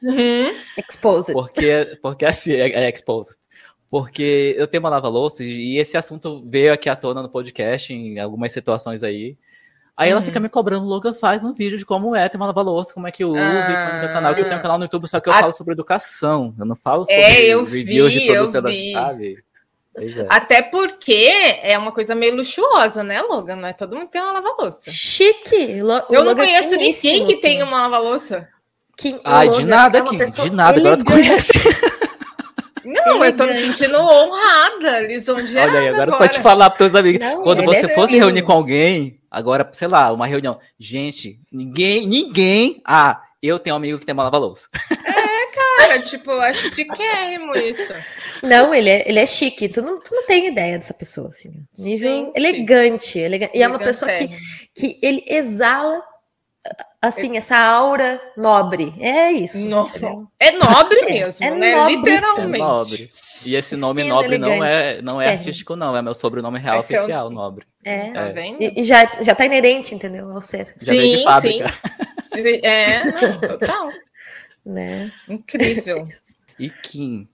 Uhum. 0.00 0.54
Exposed. 0.76 1.32
Porque, 1.32 1.98
porque 2.00 2.24
assim, 2.24 2.52
é, 2.52 2.84
é 2.84 2.90
exposed 2.90 3.36
porque 3.94 4.56
eu 4.58 4.66
tenho 4.66 4.82
uma 4.82 4.90
lava-louça 4.90 5.44
e 5.44 5.78
esse 5.78 5.96
assunto 5.96 6.42
veio 6.48 6.72
aqui 6.72 6.88
à 6.88 6.96
tona 6.96 7.22
no 7.22 7.28
podcast, 7.28 7.94
em 7.94 8.18
algumas 8.18 8.50
situações 8.50 9.04
aí. 9.04 9.38
Aí 9.96 10.10
uhum. 10.10 10.16
ela 10.16 10.24
fica 10.24 10.40
me 10.40 10.48
cobrando, 10.48 10.84
Logan 10.84 11.14
faz 11.14 11.44
um 11.44 11.52
vídeo 11.52 11.78
de 11.78 11.84
como 11.84 12.16
é 12.16 12.28
ter 12.28 12.36
uma 12.36 12.46
lava-louça, 12.46 12.92
como 12.92 13.06
é 13.06 13.12
que 13.12 13.24
usa, 13.24 13.40
ah, 13.40 14.04
e 14.04 14.08
canal. 14.08 14.32
Eu 14.32 14.44
tenho 14.44 14.58
um 14.58 14.62
canal 14.62 14.78
no 14.78 14.84
YouTube, 14.84 15.06
só 15.06 15.20
que 15.20 15.28
eu 15.28 15.32
a... 15.32 15.40
falo 15.40 15.52
sobre 15.52 15.72
educação. 15.72 16.52
Eu 16.58 16.66
não 16.66 16.74
falo 16.74 17.04
sobre 17.04 17.20
é, 17.20 17.46
eu 17.46 17.64
reviews 17.64 18.12
vi, 18.12 18.20
de 18.20 18.26
produção, 18.26 18.62
sabe? 18.62 19.44
É. 19.96 20.26
Até 20.28 20.60
porque 20.60 21.30
é 21.62 21.78
uma 21.78 21.92
coisa 21.92 22.16
meio 22.16 22.34
luxuosa, 22.34 23.04
né, 23.04 23.22
Logan? 23.22 23.54
Não 23.54 23.68
é 23.68 23.72
todo 23.72 23.96
mundo 23.96 24.08
tem 24.08 24.20
uma 24.20 24.32
lava-louça. 24.32 24.90
Chique! 24.90 25.80
Lo 25.80 26.02
eu 26.10 26.24
não 26.24 26.32
é 26.32 26.34
conheço 26.34 26.74
ninguém 26.74 27.26
que 27.26 27.36
tenha 27.36 27.64
uma 27.64 27.82
lava-louça. 27.82 28.48
Ai, 29.24 29.48
de 29.48 29.64
nada, 29.64 29.98
é 29.98 30.02
Kim, 30.02 30.18
de 30.18 30.50
nada, 30.50 30.78
agora 30.78 30.96
tu 30.96 31.04
conhece. 31.04 31.52
Não, 32.84 33.24
eu 33.24 33.34
tô 33.34 33.46
me 33.46 33.54
sentindo 33.54 33.98
honrada, 33.98 35.00
lisonjeada. 35.00 35.70
Olha 35.70 35.80
aí, 35.80 35.88
agora, 35.88 36.02
agora. 36.02 36.18
pode 36.18 36.38
falar 36.40 36.68
para 36.68 36.78
seus 36.78 36.94
amigos. 36.94 37.26
Não, 37.26 37.42
Quando 37.42 37.64
você 37.64 37.86
é 37.86 37.88
fosse 37.88 38.18
reunir 38.18 38.42
com 38.42 38.52
alguém, 38.52 39.18
agora, 39.34 39.68
sei 39.72 39.88
lá, 39.88 40.12
uma 40.12 40.26
reunião. 40.26 40.58
Gente, 40.78 41.40
ninguém, 41.50 42.06
ninguém. 42.06 42.80
Ah, 42.84 43.20
eu 43.42 43.58
tenho 43.58 43.74
um 43.74 43.76
amigo 43.76 43.98
que 43.98 44.06
tem 44.06 44.12
uma 44.12 44.24
lava-louça. 44.24 44.68
É, 44.90 45.46
cara, 45.54 46.00
tipo, 46.00 46.30
eu 46.30 46.40
acho 46.40 46.70
queremos 46.70 47.56
isso. 47.56 47.92
Não, 48.42 48.74
ele 48.74 48.88
é, 48.88 49.08
ele 49.08 49.18
é 49.18 49.26
chique. 49.26 49.68
Tu 49.68 49.82
não, 49.82 50.00
tu 50.00 50.14
não 50.14 50.26
tem 50.26 50.48
ideia 50.48 50.78
dessa 50.78 50.94
pessoa, 50.94 51.28
assim. 51.28 51.52
Nível 51.78 52.26
sim, 52.26 52.32
elegante, 52.34 53.04
sim. 53.04 53.20
elegante. 53.20 53.56
E 53.56 53.62
é 53.62 53.68
uma 53.68 53.78
pessoa 53.78 54.10
que, 54.12 54.28
que 54.74 54.98
ele 55.02 55.24
exala 55.26 56.02
assim, 57.00 57.36
essa 57.36 57.56
aura 57.56 58.20
nobre. 58.36 58.94
É 58.98 59.30
isso. 59.32 59.66
No... 59.66 59.88
É 60.38 60.52
nobre 60.52 61.00
é, 61.04 61.04
mesmo, 61.04 61.44
é, 61.44 61.48
é 61.48 61.50
né? 61.54 61.86
Literalmente. 61.88 62.58
Nobre. 62.58 63.12
E 63.44 63.56
esse 63.56 63.76
nome 63.76 64.02
Fino, 64.02 64.14
nobre 64.14 64.38
não 64.38 64.64
é, 64.64 65.02
não 65.02 65.20
é, 65.20 65.26
é 65.26 65.32
artístico, 65.32 65.76
não. 65.76 65.94
É 65.94 66.00
meu 66.00 66.14
sobrenome 66.14 66.58
real 66.58 66.78
Esse 66.78 66.96
oficial, 66.96 67.26
é 67.26 67.30
o... 67.30 67.32
nobre. 67.32 67.66
É. 67.84 68.10
Tá 68.10 68.28
vendo? 68.28 68.62
E, 68.62 68.80
e, 68.80 68.84
já, 68.84 69.04
já 69.20 69.34
tá 69.34 69.44
inerente, 69.44 69.94
entendeu? 69.94 70.30
Ao 70.30 70.40
ser. 70.40 70.74
Já 70.80 70.92
sim, 70.92 71.16
de 71.16 71.24
fábrica. 71.24 71.74
sim. 72.34 72.60
É, 72.62 73.04
não, 73.04 73.40
total. 73.40 73.88
né? 74.64 75.12
Incrível. 75.28 76.08
E 76.56 76.70
Kim, 76.70 77.28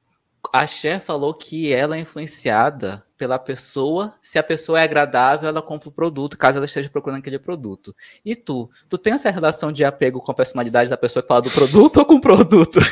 a 0.53 0.67
Cher 0.67 1.01
falou 1.01 1.35
que 1.35 1.73
ela 1.73 1.97
é 1.97 2.01
influenciada 2.01 3.05
pela 3.17 3.39
pessoa. 3.39 4.15
Se 4.23 4.39
a 4.39 4.43
pessoa 4.43 4.81
é 4.81 4.85
agradável, 4.85 5.49
ela 5.49 5.61
compra 5.61 5.89
o 5.89 5.93
produto, 5.93 6.39
caso 6.39 6.57
ela 6.57 6.65
esteja 6.65 6.89
procurando 6.89 7.19
aquele 7.19 7.39
produto. 7.39 7.95
E 8.25 8.35
tu? 8.35 8.71
Tu 8.89 8.97
tem 8.97 9.13
essa 9.13 9.31
relação 9.31 9.71
de 9.71 9.85
apego 9.85 10.21
com 10.21 10.33
a 10.33 10.35
personalidade 10.35 10.89
da 10.89 10.97
pessoa 10.97 11.23
que 11.23 11.29
fala 11.29 11.43
do 11.43 11.51
produto 11.51 11.99
ou 11.99 12.07
com 12.07 12.15
o 12.15 12.21
produto? 12.21 12.81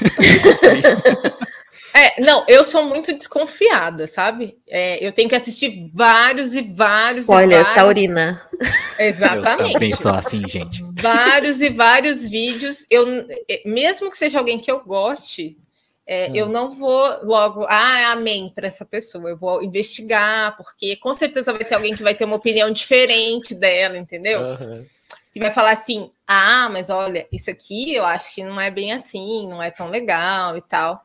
É, 1.95 2.21
não, 2.21 2.45
eu 2.49 2.65
sou 2.65 2.85
muito 2.85 3.13
desconfiada, 3.13 4.07
sabe? 4.07 4.59
É, 4.67 5.05
eu 5.05 5.13
tenho 5.13 5.29
que 5.29 5.35
assistir 5.35 5.91
vários 5.95 6.53
e 6.53 6.63
vários. 6.63 7.27
Spoiler, 7.27 7.61
e 7.61 7.63
vários... 7.63 7.75
taurina. 7.75 8.43
Exatamente. 8.99 9.63
Eu 9.63 9.73
também 9.73 9.93
sou 9.93 10.13
assim, 10.13 10.43
gente. 10.49 10.85
Vários 11.01 11.61
e 11.61 11.71
vários 11.71 12.29
vídeos. 12.29 12.87
Eu, 12.91 13.27
mesmo 13.65 14.11
que 14.11 14.19
seja 14.19 14.39
alguém 14.39 14.59
que 14.59 14.71
eu 14.71 14.85
goste, 14.85 15.57
é, 16.11 16.31
hum. 16.31 16.35
Eu 16.35 16.49
não 16.49 16.71
vou 16.71 17.23
logo, 17.23 17.67
ah, 17.69 18.13
amém 18.13 18.51
para 18.55 18.67
essa 18.67 18.83
pessoa. 18.87 19.29
Eu 19.29 19.37
vou 19.37 19.63
investigar, 19.63 20.57
porque 20.57 20.97
com 20.97 21.13
certeza 21.13 21.53
vai 21.53 21.65
ter 21.65 21.75
alguém 21.75 21.95
que 21.95 22.03
vai 22.03 22.15
ter 22.15 22.25
uma 22.25 22.37
opinião 22.37 22.71
diferente 22.71 23.55
dela, 23.55 23.99
entendeu? 23.99 24.41
Uhum. 24.41 24.87
Que 25.31 25.39
vai 25.39 25.53
falar 25.53 25.73
assim: 25.73 26.11
ah, 26.27 26.71
mas 26.71 26.89
olha, 26.89 27.29
isso 27.31 27.51
aqui 27.51 27.95
eu 27.95 28.07
acho 28.07 28.35
que 28.35 28.43
não 28.43 28.59
é 28.59 28.71
bem 28.71 28.91
assim, 28.91 29.47
não 29.49 29.63
é 29.63 29.71
tão 29.71 29.91
legal 29.91 30.57
e 30.57 30.63
tal. 30.63 31.05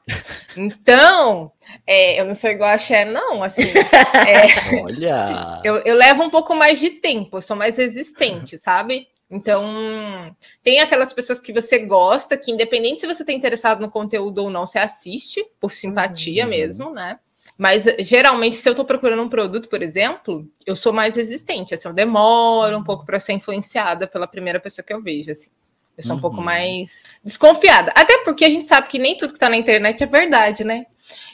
Então, 0.55 1.51
é, 1.85 2.17
eu 2.17 2.23
não 2.23 2.33
sou 2.33 2.49
igual 2.49 2.69
a 2.69 2.77
Cher, 2.77 3.05
não. 3.05 3.43
Assim, 3.43 3.63
é, 3.63 4.79
olha, 4.81 5.61
eu, 5.65 5.77
eu 5.79 5.95
levo 5.95 6.23
um 6.23 6.29
pouco 6.29 6.55
mais 6.55 6.79
de 6.79 6.91
tempo, 6.91 7.37
eu 7.37 7.41
sou 7.41 7.57
mais 7.57 7.77
resistente, 7.77 8.57
sabe? 8.57 9.09
Então, 9.29 10.35
tem 10.61 10.79
aquelas 10.79 11.11
pessoas 11.11 11.39
que 11.39 11.51
você 11.51 11.79
gosta, 11.79 12.37
que 12.37 12.51
independente 12.51 13.01
se 13.01 13.07
você 13.07 13.23
está 13.23 13.33
interessado 13.33 13.81
no 13.81 13.89
conteúdo 13.89 14.43
ou 14.43 14.49
não, 14.49 14.67
você 14.67 14.77
assiste 14.77 15.43
por 15.59 15.71
simpatia 15.71 16.43
uhum. 16.43 16.49
mesmo, 16.49 16.89
né? 16.91 17.19
Mas 17.57 17.85
geralmente, 17.99 18.55
se 18.55 18.67
eu 18.67 18.73
estou 18.73 18.85
procurando 18.85 19.21
um 19.21 19.29
produto, 19.29 19.67
por 19.67 19.81
exemplo, 19.81 20.47
eu 20.65 20.75
sou 20.75 20.93
mais 20.93 21.15
resistente. 21.15 21.73
Assim, 21.73 21.87
eu 21.87 21.93
demoro 21.93 22.77
um 22.77 22.83
pouco 22.83 23.05
para 23.05 23.19
ser 23.19 23.33
influenciada 23.33 24.07
pela 24.07 24.27
primeira 24.27 24.59
pessoa 24.59 24.85
que 24.85 24.93
eu 24.93 25.01
vejo. 25.01 25.31
Assim. 25.31 25.49
Eu 25.97 26.03
sou 26.03 26.13
uhum. 26.13 26.17
um 26.17 26.21
pouco 26.21 26.37
uhum. 26.37 26.43
mais 26.43 27.05
desconfiada. 27.23 27.91
Até 27.95 28.19
porque 28.19 28.45
a 28.45 28.49
gente 28.49 28.65
sabe 28.65 28.87
que 28.87 28.97
nem 28.97 29.15
tudo 29.15 29.29
que 29.29 29.35
está 29.35 29.49
na 29.49 29.57
internet 29.57 30.01
é 30.03 30.07
verdade, 30.07 30.63
né? 30.63 30.85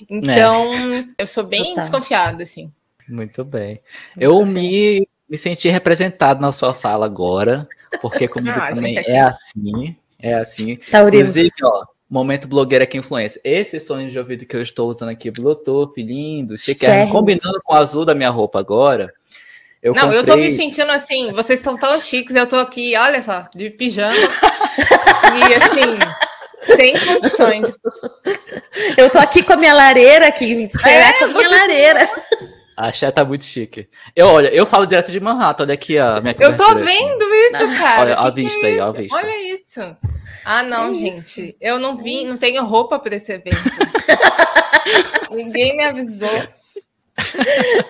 Então, 0.09 0.73
é. 0.73 1.05
eu 1.17 1.27
sou 1.27 1.43
bem 1.43 1.63
Total. 1.63 1.81
desconfiada, 1.83 2.43
assim. 2.43 2.71
Muito 3.07 3.43
bem. 3.43 3.81
Eu 4.17 4.45
me, 4.45 5.07
me 5.27 5.37
senti 5.37 5.69
representado 5.69 6.41
na 6.41 6.51
sua 6.51 6.73
fala 6.73 7.05
agora. 7.05 7.67
Porque 8.01 8.27
comigo 8.29 8.57
ah, 8.59 8.73
também 8.73 8.97
é 8.97 9.19
assim. 9.19 9.95
É 10.19 10.33
assim. 10.35 10.75
Taurinos. 10.91 11.35
Inclusive, 11.35 11.53
ó, 11.63 11.85
momento 12.09 12.47
blogueira 12.47 12.85
que 12.85 12.97
influência. 12.97 13.39
Esse 13.43 13.79
sonho 13.79 14.09
de 14.09 14.17
ouvido 14.17 14.45
que 14.45 14.55
eu 14.55 14.61
estou 14.61 14.89
usando 14.89 15.09
aqui, 15.09 15.29
Bluetooth, 15.31 16.01
lindo, 16.01 16.57
chique, 16.57 16.85
combinando 17.11 17.61
com 17.63 17.73
o 17.73 17.77
azul 17.77 18.05
da 18.05 18.15
minha 18.15 18.29
roupa 18.29 18.59
agora. 18.59 19.05
Eu 19.81 19.93
não, 19.93 20.01
comprei... 20.01 20.19
eu 20.19 20.25
tô 20.25 20.35
me 20.35 20.51
sentindo 20.51 20.91
assim, 20.91 21.31
vocês 21.31 21.59
estão 21.59 21.77
tão 21.77 21.97
chiques, 22.01 22.35
eu 22.35 22.45
tô 22.45 22.57
aqui, 22.57 22.97
olha 22.97 23.21
só, 23.21 23.47
de 23.55 23.69
pijama. 23.69 24.13
e 25.39 25.53
assim, 25.53 26.75
sem 26.75 26.93
condições. 26.99 27.79
Eu 28.97 29.09
tô 29.09 29.19
aqui 29.19 29.41
com 29.41 29.53
a 29.53 29.57
minha 29.57 29.73
lareira 29.73 30.27
aqui, 30.27 30.53
me 30.53 30.65
esperar 30.65 31.13
é, 31.13 31.19
com 31.19 31.25
a 31.25 31.27
minha 31.29 31.49
lareira. 31.49 32.09
A 32.79 32.93
Xé 32.93 33.11
tá 33.11 33.25
muito 33.25 33.43
chique. 33.43 33.89
Eu, 34.15 34.27
olha, 34.27 34.47
eu 34.55 34.65
falo 34.65 34.87
direto 34.87 35.11
de 35.11 35.19
Manhattan, 35.19 35.63
olha 35.63 35.73
aqui 35.73 35.97
a 35.97 36.21
minha 36.21 36.33
Eu 36.39 36.55
tô 36.55 36.75
vendo 36.75 37.25
isso, 37.25 37.77
cara. 37.77 38.01
Olha 38.01 38.15
a 38.17 38.29
vista 38.29 38.65
é 38.65 38.71
aí, 38.71 38.79
a 38.79 38.91
vista. 38.91 39.17
Olha 39.17 39.53
isso. 39.53 39.97
Ah, 40.45 40.63
não, 40.63 40.91
é 40.91 40.95
gente. 40.95 41.17
Isso. 41.17 41.55
Eu 41.59 41.77
não 41.77 41.97
vim, 41.97 42.25
não 42.25 42.37
tenho 42.37 42.63
roupa 42.63 42.97
para 42.97 43.17
esse 43.17 43.33
evento. 43.33 43.57
Ninguém 45.29 45.75
me 45.75 45.83
avisou. 45.83 46.47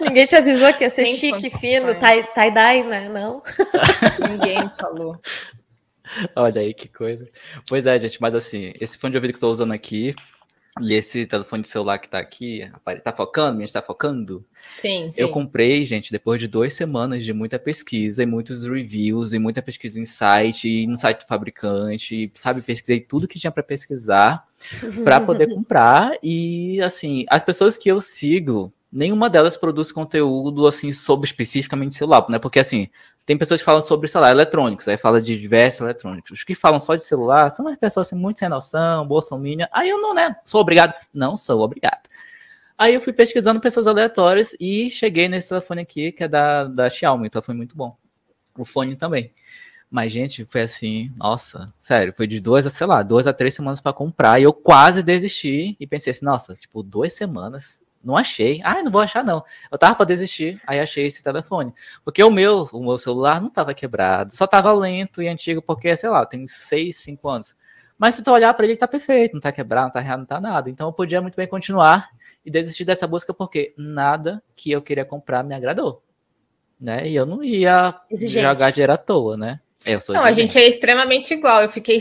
Ninguém 0.01 0.25
te 0.25 0.36
avisou 0.36 0.74
que 0.74 0.84
ia 0.84 0.89
ser 0.89 1.05
Sem 1.05 1.17
chique, 1.17 1.55
fino, 1.55 1.93
tie-dye, 1.93 2.84
né? 2.84 3.10
Não. 3.10 3.43
Ninguém 4.27 4.67
falou. 4.69 5.22
Olha 6.36 6.62
aí 6.62 6.74
que 6.74 6.88
coisa. 6.88 7.27
Pois 7.67 7.86
é, 7.86 8.00
gente, 8.00 8.19
mas 8.19 8.34
assim, 8.34 8.74
esse 8.81 8.98
fone 8.98 9.12
de 9.12 9.17
ouvido 9.17 9.34
que 9.34 9.38
eu 9.38 9.41
tô 9.41 9.51
usando 9.51 9.72
aqui, 9.72 10.15
e 10.82 10.94
esse 10.94 11.26
telefone 11.26 11.64
de 11.64 11.70
celular 11.70 11.98
que 11.98 12.10
tá 12.10 12.20
aqui, 12.20 12.62
tá 13.04 13.12
focando? 13.12 13.58
A 13.58 13.62
gente 13.62 13.74
tá 13.74 13.82
focando? 13.82 14.46
Sim, 14.76 15.12
sim. 15.12 15.22
Eu 15.22 15.30
comprei, 15.30 15.84
gente, 15.86 16.12
depois 16.12 16.40
de 16.40 16.48
duas 16.48 16.74
semanas 16.74 17.24
de 17.24 17.34
muita 17.34 17.58
pesquisa 17.58 18.24
e 18.24 18.26
muitos 18.26 18.66
reviews 18.66 19.34
e 19.34 19.40
muita 19.40 19.62
pesquisa 19.62 20.00
em 20.00 20.06
site 20.06 20.70
e 20.70 20.88
no 20.88 20.98
site 20.98 21.22
do 21.22 21.28
fabricante, 21.28 22.32
sabe? 22.36 22.62
Pesquisei 22.62 23.00
tudo 23.00 23.28
que 23.28 23.40
tinha 23.40 23.52
para 23.52 23.64
pesquisar 23.64 24.46
para 25.04 25.20
poder 25.20 25.48
comprar. 25.54 26.18
E, 26.24 26.82
assim, 26.82 27.26
as 27.30 27.44
pessoas 27.44 27.78
que 27.78 27.90
eu 27.90 28.00
sigo, 28.00 28.72
nenhuma 28.91 29.29
delas 29.29 29.58
produz 29.58 29.91
conteúdo, 29.91 30.67
assim, 30.67 30.91
sobre 30.91 31.27
especificamente 31.27 31.96
celular, 31.96 32.25
né? 32.29 32.39
Porque, 32.39 32.60
assim, 32.60 32.89
tem 33.25 33.38
pessoas 33.38 33.62
que 33.62 33.65
falam 33.65 33.81
sobre, 33.81 34.08
sei 34.08 34.19
lá, 34.19 34.31
eletrônicos, 34.31 34.88
aí 34.88 34.98
fala 34.98 35.22
de 35.22 35.39
diversos 35.39 35.81
eletrônicos. 35.81 36.31
Os 36.31 36.43
que 36.43 36.55
falam 36.55 36.79
só 36.79 36.96
de 36.96 37.03
celular 37.03 37.51
são 37.51 37.65
umas 37.65 37.77
pessoas 37.77 38.08
assim, 38.08 38.15
muito 38.15 38.39
sem 38.39 38.50
noção, 38.50 39.08
bolsominion. 39.08 39.67
Aí 39.72 39.89
eu 39.89 40.01
não, 40.01 40.13
né? 40.13 40.36
Sou 40.43 40.62
obrigado. 40.62 40.96
Não 41.13 41.38
sou 41.38 41.62
obrigado. 41.62 42.10
Aí 42.77 42.93
eu 42.93 43.01
fui 43.01 43.13
pesquisando 43.13 43.60
pessoas 43.60 43.88
aleatórias 43.88 44.55
e 44.60 44.89
cheguei 44.89 45.27
nesse 45.27 45.50
telefone 45.50 45.81
aqui, 45.81 46.12
que 46.12 46.24
é 46.24 46.27
da, 46.27 46.63
da 46.63 46.89
Xiaomi, 46.89 47.27
então 47.27 47.41
foi 47.41 47.53
muito 47.53 47.75
bom. 47.75 47.96
O 48.58 48.65
fone 48.65 48.96
também. 48.96 49.34
Mas, 49.91 50.13
gente, 50.13 50.46
foi 50.46 50.62
assim, 50.62 51.12
nossa, 51.17 51.65
sério, 51.77 52.13
foi 52.15 52.25
de 52.25 52.39
duas 52.39 52.65
a, 52.65 52.69
sei 52.69 52.88
lá, 52.88 53.03
duas 53.03 53.27
a 53.27 53.34
três 53.34 53.53
semanas 53.53 53.81
para 53.81 53.91
comprar 53.91 54.39
e 54.39 54.43
eu 54.43 54.53
quase 54.53 55.03
desisti 55.03 55.75
e 55.79 55.86
pensei 55.88 56.12
assim, 56.12 56.25
nossa, 56.25 56.55
tipo, 56.55 56.81
duas 56.81 57.13
semanas, 57.13 57.81
não 58.03 58.15
achei. 58.15 58.62
Ah, 58.63 58.82
não 58.82 58.91
vou 58.91 59.01
achar 59.01 59.24
não. 59.24 59.44
Eu 59.72 59.77
tava 59.77 59.96
para 59.96 60.06
desistir, 60.06 60.60
aí 60.65 60.79
achei 60.79 61.06
esse 61.06 61.22
telefone. 61.24 61.74
Porque 62.03 62.24
o 62.24 62.32
meu, 62.32 62.63
o 62.72 62.84
meu 62.84 62.98
celular 62.98 63.41
não 63.41 63.50
tava 63.50 63.74
quebrado, 63.74 64.34
só 64.34 64.48
tava 64.48 64.72
lento 64.72 65.22
e 65.22 65.27
antigo 65.27 65.62
porque, 65.62 65.96
sei 65.96 66.10
lá, 66.10 66.25
tem 66.25 66.48
seis, 66.48 66.98
cinco 66.98 67.29
anos. 67.29 67.56
Mas 67.98 68.15
se 68.15 68.24
tu 68.24 68.32
olhar 68.32 68.53
para 68.53 68.65
ele, 68.65 68.77
tá 68.77 68.88
perfeito, 68.88 69.34
não 69.34 69.41
tá 69.41 69.51
quebrado, 69.51 69.88
não 69.88 69.94
tá 69.94 70.00
errado, 70.00 70.20
não 70.20 70.25
tá 70.25 70.39
nada. 70.39 70.70
Então 70.70 70.88
eu 70.88 70.94
podia 70.94 71.22
muito 71.22 71.36
bem 71.36 71.48
continuar 71.48 72.10
e 72.46 72.50
desisti 72.50 72.86
dessa 72.86 73.06
busca 73.06 73.34
porque 73.34 73.74
nada 73.77 74.41
que 74.56 74.72
eu 74.72 74.82
queria 74.82 75.03
comprar 75.03 75.44
me 75.44 75.53
agradou. 75.53 76.01
Né? 76.79 77.10
E 77.10 77.15
eu 77.15 77.25
não 77.25 77.44
ia 77.44 78.00
exigente. 78.10 78.46
jogar 78.46 78.72
dinheiro 78.72 78.94
à 78.94 78.98
toa, 78.98 79.36
né? 79.36 79.60
Eu 79.86 80.00
sou 80.00 80.15
não, 80.15 80.25
exigente. 80.25 80.39
a 80.39 80.62
gente 80.62 80.65
é 80.65 80.70
extremamente 80.70 81.34
igual. 81.34 81.62
Eu 81.62 81.70
fiquei 81.70 82.00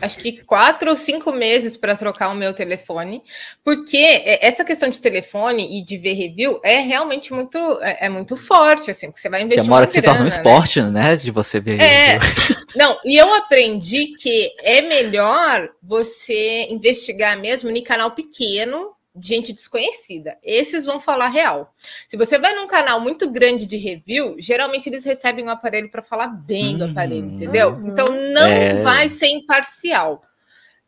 acho 0.00 0.18
que 0.18 0.32
quatro 0.44 0.90
ou 0.90 0.96
cinco 0.96 1.32
meses 1.32 1.76
para 1.76 1.96
trocar 1.96 2.28
o 2.28 2.34
meu 2.34 2.52
telefone, 2.52 3.22
porque 3.64 4.22
essa 4.40 4.64
questão 4.64 4.88
de 4.88 5.00
telefone 5.00 5.78
e 5.78 5.84
de 5.84 5.96
ver 5.96 6.14
review 6.14 6.60
é 6.62 6.78
realmente 6.80 7.32
muito 7.32 7.58
é, 7.82 8.06
é 8.06 8.08
muito 8.08 8.36
forte, 8.36 8.90
assim, 8.90 9.06
porque 9.06 9.20
você 9.20 9.28
vai 9.28 9.42
investir. 9.42 9.64
Demora 9.64 9.86
que 9.86 9.92
se 9.92 10.02
torna 10.02 10.24
um 10.24 10.26
esporte, 10.26 10.80
né? 10.82 10.90
né? 10.90 11.14
De 11.14 11.30
você 11.30 11.60
ver. 11.60 11.80
É, 11.80 12.18
não, 12.74 12.98
e 13.04 13.16
eu 13.16 13.32
aprendi 13.34 14.14
que 14.18 14.50
é 14.62 14.82
melhor 14.82 15.68
você 15.82 16.66
investigar 16.70 17.38
mesmo 17.38 17.70
em 17.70 17.82
canal 17.82 18.10
pequeno 18.10 18.95
gente 19.20 19.52
desconhecida. 19.52 20.36
Esses 20.42 20.84
vão 20.84 21.00
falar 21.00 21.28
real. 21.28 21.74
Se 22.06 22.16
você 22.16 22.38
vai 22.38 22.54
num 22.54 22.66
canal 22.66 23.00
muito 23.00 23.30
grande 23.30 23.66
de 23.66 23.76
review, 23.76 24.36
geralmente 24.38 24.88
eles 24.88 25.04
recebem 25.04 25.44
um 25.44 25.50
aparelho 25.50 25.90
para 25.90 26.02
falar 26.02 26.28
bem 26.28 26.72
uhum. 26.72 26.78
do 26.78 26.84
aparelho, 26.84 27.26
entendeu? 27.26 27.70
Uhum. 27.70 27.88
Então 27.88 28.06
não 28.32 28.46
é. 28.46 28.80
vai 28.80 29.08
ser 29.08 29.28
imparcial. 29.28 30.22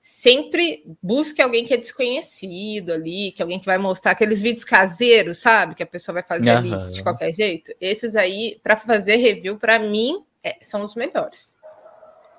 Sempre 0.01 0.85
busque 1.03 1.43
alguém 1.43 1.65
que 1.65 1.75
é 1.75 1.77
desconhecido 1.77 2.93
ali, 2.93 3.33
que 3.33 3.43
é 3.43 3.45
alguém 3.45 3.59
que 3.59 3.67
vai 3.67 3.79
mostrar 3.79 4.13
aqueles 4.13 4.41
vídeos 4.41 4.65
caseiros, 4.65 5.39
sabe? 5.39 5.75
Que 5.75 5.83
a 5.83 5.87
pessoa 5.87 6.15
vai 6.15 6.23
fazer 6.23 6.51
uhum. 6.51 6.57
ali 6.57 6.93
de 6.93 7.03
qualquer 7.03 7.33
jeito. 7.35 7.73
Esses 7.81 8.17
aí, 8.17 8.59
para 8.63 8.77
fazer 8.77 9.17
review, 9.17 9.59
para 9.59 9.79
mim, 9.79 10.25
é, 10.43 10.57
são 10.61 10.83
os 10.83 10.95
melhores. 10.95 11.58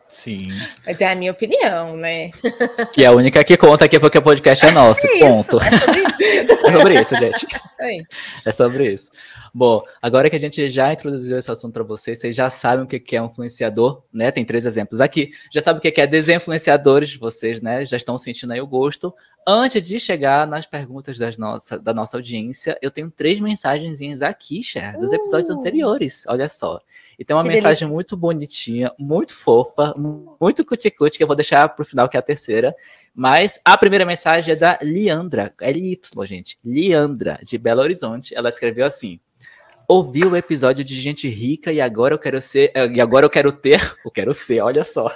Sim. 0.10 0.50
Mas 0.84 1.00
é 1.00 1.12
a 1.12 1.16
minha 1.16 1.32
opinião, 1.32 1.96
né? 1.96 2.32
Que 2.92 3.04
é 3.04 3.08
a 3.08 3.12
única 3.12 3.44
que 3.44 3.56
conta 3.56 3.86
aqui 3.86 4.00
porque 4.00 4.18
o 4.18 4.22
podcast 4.22 4.66
é 4.66 4.72
nosso. 4.72 5.06
É 5.06 5.20
ponto. 5.20 5.62
É 5.62 5.72
sobre 5.78 6.02
isso. 6.02 6.18
é 6.66 6.72
sobre 6.72 7.02
isso, 7.02 7.16
gente. 7.16 7.48
É. 7.80 7.98
é 8.46 8.52
sobre 8.52 8.92
isso. 8.92 9.12
Bom, 9.54 9.84
agora 10.02 10.30
que 10.30 10.36
a 10.36 10.40
gente 10.40 10.70
já 10.70 10.92
introduziu 10.92 11.38
esse 11.38 11.52
assunto 11.52 11.74
para 11.74 11.84
vocês, 11.84 12.20
vocês 12.20 12.36
já 12.36 12.50
sabem 12.50 12.86
o 12.86 12.88
que 12.88 13.16
é 13.16 13.22
um 13.22 13.28
influenciador, 13.28 14.04
né? 14.12 14.32
Tem 14.32 14.44
três 14.44 14.66
exemplos 14.66 15.00
aqui. 15.00 15.30
Já 15.54 15.62
sabem 15.62 15.80
o 15.80 15.82
que 15.82 16.02
é 16.02 16.08
desinfluenciadores, 16.08 17.16
vocês, 17.16 17.62
né? 17.62 17.86
Já 17.86 17.98
estão 17.98 18.18
sentindo 18.18 18.52
aí 18.52 18.62
o 18.62 18.68
gosto. 18.68 19.14
Antes 19.48 19.88
de 19.88 20.00
chegar 20.00 20.46
nas 20.46 20.66
perguntas 20.66 21.18
das 21.18 21.38
nossa, 21.38 21.80
da 21.80 21.94
nossa 21.94 22.18
audiência, 22.18 22.78
eu 22.82 22.92
tenho 22.92 23.10
três 23.10 23.40
mensagenzinhas 23.40 24.22
aqui, 24.22 24.62
Cher, 24.62 24.98
dos 24.98 25.12
episódios 25.12 25.50
uh. 25.50 25.54
anteriores. 25.54 26.26
Olha 26.28 26.48
só. 26.48 26.80
E 27.18 27.26
tem 27.26 27.36
uma 27.36 27.44
que 27.44 27.50
mensagem 27.50 27.70
delícia. 27.70 27.88
muito 27.88 28.16
bonitinha, 28.16 28.92
muito 28.98 29.34
fofa, 29.34 29.94
muito 30.40 30.64
cuticute, 30.64 31.18
que 31.18 31.24
eu 31.24 31.28
vou 31.28 31.36
deixar 31.36 31.68
para 31.70 31.84
o 31.84 31.86
final, 31.86 32.08
que 32.08 32.16
é 32.16 32.20
a 32.20 32.24
terceira. 32.24 32.76
Mas 33.14 33.60
a 33.66 33.78
primeira 33.78 34.06
mensagem 34.06 34.54
é 34.54 34.56
da 34.56 34.80
Liandra, 34.82 35.54
L-Y, 35.60 36.26
gente. 36.26 36.58
Liandra, 36.64 37.40
de 37.44 37.58
Belo 37.58 37.82
Horizonte. 37.82 38.36
Ela 38.36 38.50
escreveu 38.50 38.86
assim: 38.86 39.20
ouvi 39.90 40.24
o 40.24 40.36
episódio 40.36 40.86
de 40.86 41.02
gente 41.02 41.28
rica 41.28 41.74
e 41.74 41.82
agora 41.82 42.14
eu 42.14 42.20
quero 42.20 42.40
ser, 42.40 42.72
eh, 42.76 42.88
e 42.88 43.02
agora 43.02 43.26
eu 43.26 43.30
quero 43.30 43.52
ter, 43.52 43.82
eu 44.06 44.12
quero 44.12 44.32
ser, 44.36 44.62
olha 44.62 44.84
só. 44.84 45.10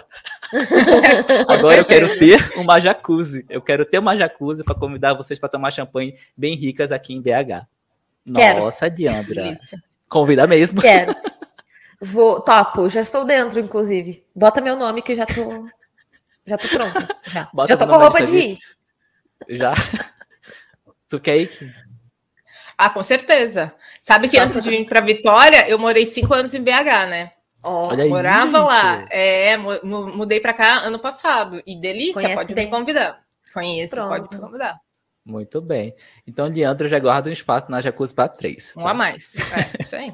agora 1.48 1.78
eu 1.78 1.86
quero 1.86 2.18
ter 2.18 2.40
uma 2.58 2.80
jacuzzi. 2.80 3.46
Eu 3.48 3.62
quero 3.62 3.86
ter 3.86 4.00
uma 4.00 4.18
jacuzzi 4.18 4.64
para 4.64 4.74
convidar 4.74 5.14
vocês 5.14 5.38
para 5.38 5.50
tomar 5.50 5.70
champanhe 5.70 6.16
bem 6.36 6.56
ricas 6.56 6.92
aqui 6.92 7.14
em 7.14 7.22
BH. 7.22 7.68
Quero. 8.34 8.60
Nossa, 8.62 8.90
Diandra. 8.90 9.54
Convida 10.10 10.48
mesmo. 10.48 10.82
Quero. 10.82 11.16
Vou, 12.02 12.42
topo, 12.42 12.90
já 12.90 13.02
estou 13.02 13.26
dentro, 13.26 13.60
inclusive. 13.60 14.26
Bota 14.36 14.60
meu 14.60 14.76
nome 14.76 15.04
que 15.04 15.14
já 15.14 15.26
tô. 15.26 15.68
Já 16.46 16.58
tô 16.58 16.68
pronta. 16.68 17.16
Já, 17.28 17.50
Bota 17.54 17.70
já 17.70 17.78
tô 17.78 17.88
com 17.88 17.98
roupa 17.98 18.24
de 18.24 18.36
ir. 18.36 18.60
Já. 19.50 19.74
Tu 21.08 21.20
quer 21.20 21.38
ir? 21.38 21.76
Ah, 22.86 22.90
com 22.90 23.02
certeza. 23.04 23.74
Sabe 24.02 24.28
que 24.28 24.38
antes 24.38 24.62
de 24.62 24.70
vir 24.70 24.86
para 24.86 25.00
Vitória, 25.02 25.68
eu 25.70 25.80
morei 25.80 26.06
cinco 26.06 26.34
anos 26.34 26.54
em 26.54 26.62
BH, 26.62 27.08
né? 27.10 27.32
Olha 27.64 28.04
aí. 28.04 28.10
Morava 28.10 28.58
gente. 28.58 28.68
lá. 28.68 29.06
É, 29.10 29.56
mu- 29.56 29.80
mu- 29.84 30.18
mudei 30.18 30.40
para 30.42 30.54
cá 30.54 30.80
ano 30.80 31.00
passado. 31.00 31.62
E 31.66 31.76
delícia, 31.80 32.14
Conhece 32.22 32.36
pode 32.36 32.54
bem. 32.54 32.66
me 32.66 32.72
convidar. 32.72 33.22
Conheço, 33.54 33.96
pode 33.96 34.28
Pronto. 34.28 34.36
me 34.36 34.42
convidar. 34.42 34.78
Muito 35.26 35.62
bem. 35.62 35.96
Então, 36.28 36.48
Leandro 36.48 36.90
já 36.90 37.00
guarda 37.00 37.30
um 37.30 37.34
espaço 37.34 37.72
na 37.72 37.80
jacuzzi 37.80 38.14
para 38.14 38.28
três. 38.28 38.74
Um 38.76 38.86
a 38.86 38.94
mais. 38.94 39.36
É, 39.54 39.82
isso 39.84 39.96
aí. 39.96 40.14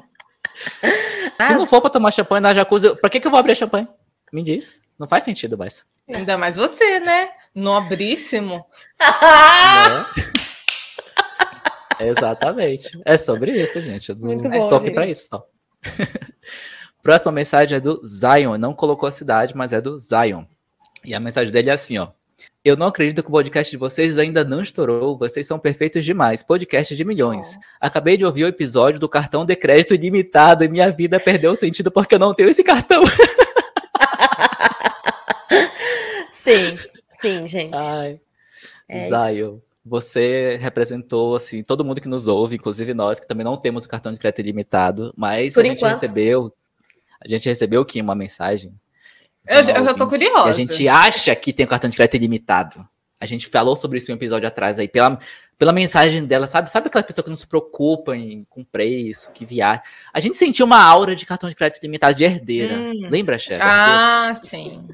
Se 1.48 1.54
não 1.54 1.66
for 1.66 1.80
para 1.80 1.90
tomar 1.90 2.12
champanhe 2.12 2.40
na 2.40 2.54
jacuzzi, 2.54 2.94
para 2.96 3.10
que, 3.10 3.18
que 3.18 3.26
eu 3.26 3.30
vou 3.32 3.40
abrir 3.40 3.56
champanhe? 3.56 3.88
Me 4.32 4.42
diz. 4.44 4.80
Não 4.96 5.08
faz 5.08 5.24
sentido 5.24 5.58
mais. 5.58 5.84
Ainda 6.08 6.38
mais 6.38 6.56
você, 6.56 7.00
né? 7.00 7.30
Nobríssimo. 7.52 8.64
Né? 9.00 10.39
Exatamente. 12.00 12.90
É 13.04 13.16
sobre 13.16 13.52
isso, 13.52 13.80
gente. 13.80 14.12
Do... 14.14 14.26
Muito 14.26 14.46
é 14.46 14.58
bom, 14.58 14.68
só 14.68 14.76
aqui 14.76 14.90
para 14.90 15.06
isso. 15.06 15.28
Só. 15.28 15.46
Próxima 17.02 17.32
mensagem 17.32 17.76
é 17.76 17.80
do 17.80 18.00
Zion. 18.06 18.56
Não 18.58 18.74
colocou 18.74 19.08
a 19.08 19.12
cidade, 19.12 19.56
mas 19.56 19.72
é 19.72 19.80
do 19.80 19.98
Zion. 19.98 20.44
E 21.04 21.14
a 21.14 21.20
mensagem 21.20 21.52
dele 21.52 21.70
é 21.70 21.72
assim, 21.72 21.98
ó. 21.98 22.08
Eu 22.62 22.76
não 22.76 22.88
acredito 22.88 23.22
que 23.22 23.28
o 23.28 23.32
podcast 23.32 23.70
de 23.70 23.78
vocês 23.78 24.18
ainda 24.18 24.44
não 24.44 24.60
estourou. 24.60 25.16
Vocês 25.16 25.46
são 25.46 25.58
perfeitos 25.58 26.04
demais. 26.04 26.42
Podcast 26.42 26.94
de 26.94 27.04
milhões. 27.04 27.58
Acabei 27.80 28.18
de 28.18 28.24
ouvir 28.24 28.44
o 28.44 28.48
episódio 28.48 29.00
do 29.00 29.08
cartão 29.08 29.46
de 29.46 29.56
crédito 29.56 29.94
ilimitado 29.94 30.62
e 30.62 30.68
minha 30.68 30.90
vida 30.90 31.18
perdeu 31.18 31.56
sentido 31.56 31.90
porque 31.90 32.16
eu 32.16 32.18
não 32.18 32.34
tenho 32.34 32.50
esse 32.50 32.62
cartão. 32.62 33.02
Sim, 36.40 36.78
sim, 37.20 37.46
gente. 37.46 37.76
Ai. 37.76 38.18
É 38.88 39.08
Zion, 39.08 39.58
você 39.84 40.56
representou 40.60 41.34
assim 41.36 41.62
todo 41.62 41.84
mundo 41.84 42.00
que 42.00 42.08
nos 42.08 42.26
ouve, 42.26 42.56
inclusive 42.56 42.92
nós 42.94 43.18
que 43.18 43.26
também 43.26 43.44
não 43.44 43.56
temos 43.56 43.84
o 43.84 43.88
cartão 43.88 44.12
de 44.12 44.18
crédito 44.20 44.40
ilimitado, 44.40 45.12
mas 45.16 45.54
Por 45.54 45.64
a 45.64 45.66
gente 45.66 45.78
enquanto. 45.78 45.92
recebeu, 45.92 46.52
a 47.20 47.28
gente 47.28 47.48
recebeu 47.48 47.82
aqui 47.82 48.00
uma 48.00 48.14
mensagem. 48.14 48.72
Eu, 49.46 49.62
uma 49.62 49.70
eu 49.70 49.84
já 49.84 49.94
tô 49.94 50.06
curiosa. 50.06 50.50
A 50.50 50.52
gente 50.52 50.86
acha 50.86 51.34
que 51.34 51.52
tem 51.52 51.64
o 51.64 51.68
cartão 51.68 51.88
de 51.88 51.96
crédito 51.96 52.16
ilimitado. 52.16 52.86
A 53.18 53.26
gente 53.26 53.48
falou 53.48 53.76
sobre 53.76 53.98
isso 53.98 54.10
em 54.10 54.14
um 54.14 54.16
episódio 54.16 54.48
atrás 54.48 54.78
aí, 54.78 54.88
pela, 54.88 55.18
pela 55.58 55.72
mensagem 55.72 56.24
dela, 56.24 56.46
sabe? 56.46 56.70
Sabe 56.70 56.86
aquela 56.88 57.04
pessoa 57.04 57.22
que 57.22 57.28
não 57.28 57.36
se 57.36 57.46
preocupa 57.46 58.16
em, 58.16 58.44
com 58.48 58.64
preço, 58.64 59.30
que 59.32 59.44
viaja? 59.44 59.82
A 60.12 60.20
gente 60.20 60.36
sentiu 60.38 60.64
uma 60.64 60.82
aura 60.82 61.14
de 61.14 61.26
cartão 61.26 61.48
de 61.48 61.54
crédito 61.56 61.82
ilimitado 61.82 62.14
de 62.14 62.24
herdeira. 62.24 62.76
Hum. 62.76 63.08
Lembra, 63.10 63.38
chefe? 63.38 63.60
Ah, 63.62 64.32
sim. 64.34 64.88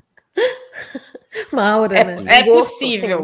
Maura, 1.52 1.96
É, 1.98 2.20
né? 2.20 2.38
é 2.40 2.44
possível. 2.44 3.22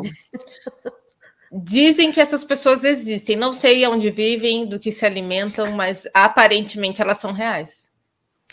Dizem 1.52 2.10
que 2.10 2.20
essas 2.20 2.42
pessoas 2.42 2.82
existem. 2.82 3.36
Não 3.36 3.52
sei 3.52 3.86
onde 3.86 4.10
vivem, 4.10 4.64
do 4.66 4.78
que 4.78 4.90
se 4.90 5.04
alimentam, 5.04 5.70
mas 5.72 6.08
aparentemente 6.14 7.02
elas 7.02 7.18
são 7.18 7.32
reais. 7.32 7.90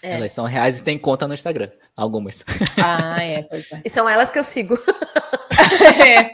É. 0.04 0.16
Elas 0.16 0.34
são 0.34 0.46
reais 0.46 0.80
e 0.80 0.84
tem 0.84 0.98
conta 0.98 1.28
no 1.28 1.34
Instagram. 1.34 1.70
Algumas. 1.96 2.44
Ah, 2.82 3.24
é, 3.24 3.44
pois 3.44 3.72
é. 3.72 3.82
E 3.84 3.90
são 3.90 4.08
elas 4.08 4.32
que 4.32 4.40
eu 4.40 4.44
sigo. 4.44 4.78
É, 6.02 6.32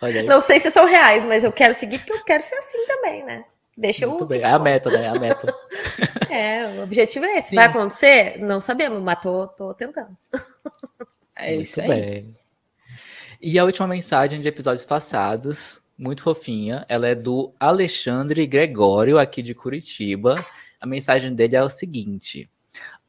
Olha 0.00 0.20
aí. 0.20 0.26
Não 0.26 0.40
sei 0.40 0.60
se 0.60 0.70
são 0.70 0.84
reais, 0.86 1.24
mas 1.24 1.44
eu 1.44 1.52
quero 1.52 1.72
seguir 1.72 1.98
porque 1.98 2.12
eu 2.12 2.24
quero 2.24 2.42
ser 2.42 2.56
assim 2.56 2.86
também, 2.86 3.24
né? 3.24 3.44
Deixa 3.76 4.04
eu. 4.04 4.10
Muito 4.10 4.26
bem. 4.26 4.42
É 4.42 4.50
a 4.50 4.58
meta, 4.58 4.90
né? 4.90 5.06
É 5.06 5.08
a 5.08 5.18
meta. 5.18 5.54
É, 6.30 6.66
o 6.66 6.82
objetivo 6.82 7.24
é 7.26 7.38
esse. 7.38 7.50
Sim. 7.50 7.56
Vai 7.56 7.66
acontecer? 7.66 8.38
Não 8.38 8.60
sabemos, 8.60 9.00
mas 9.00 9.20
tô, 9.20 9.46
tô 9.46 9.72
tentando. 9.72 10.16
é 11.36 11.54
isso 11.54 11.78
Muito 11.78 11.92
aí. 11.92 12.00
bem. 12.00 12.36
E 13.46 13.58
a 13.58 13.64
última 13.66 13.86
mensagem 13.86 14.40
de 14.40 14.48
episódios 14.48 14.86
passados, 14.86 15.78
muito 15.98 16.22
fofinha, 16.22 16.86
ela 16.88 17.06
é 17.06 17.14
do 17.14 17.52
Alexandre 17.60 18.46
Gregório, 18.46 19.18
aqui 19.18 19.42
de 19.42 19.54
Curitiba. 19.54 20.32
A 20.80 20.86
mensagem 20.86 21.34
dele 21.34 21.54
é 21.54 21.62
o 21.62 21.68
seguinte: 21.68 22.48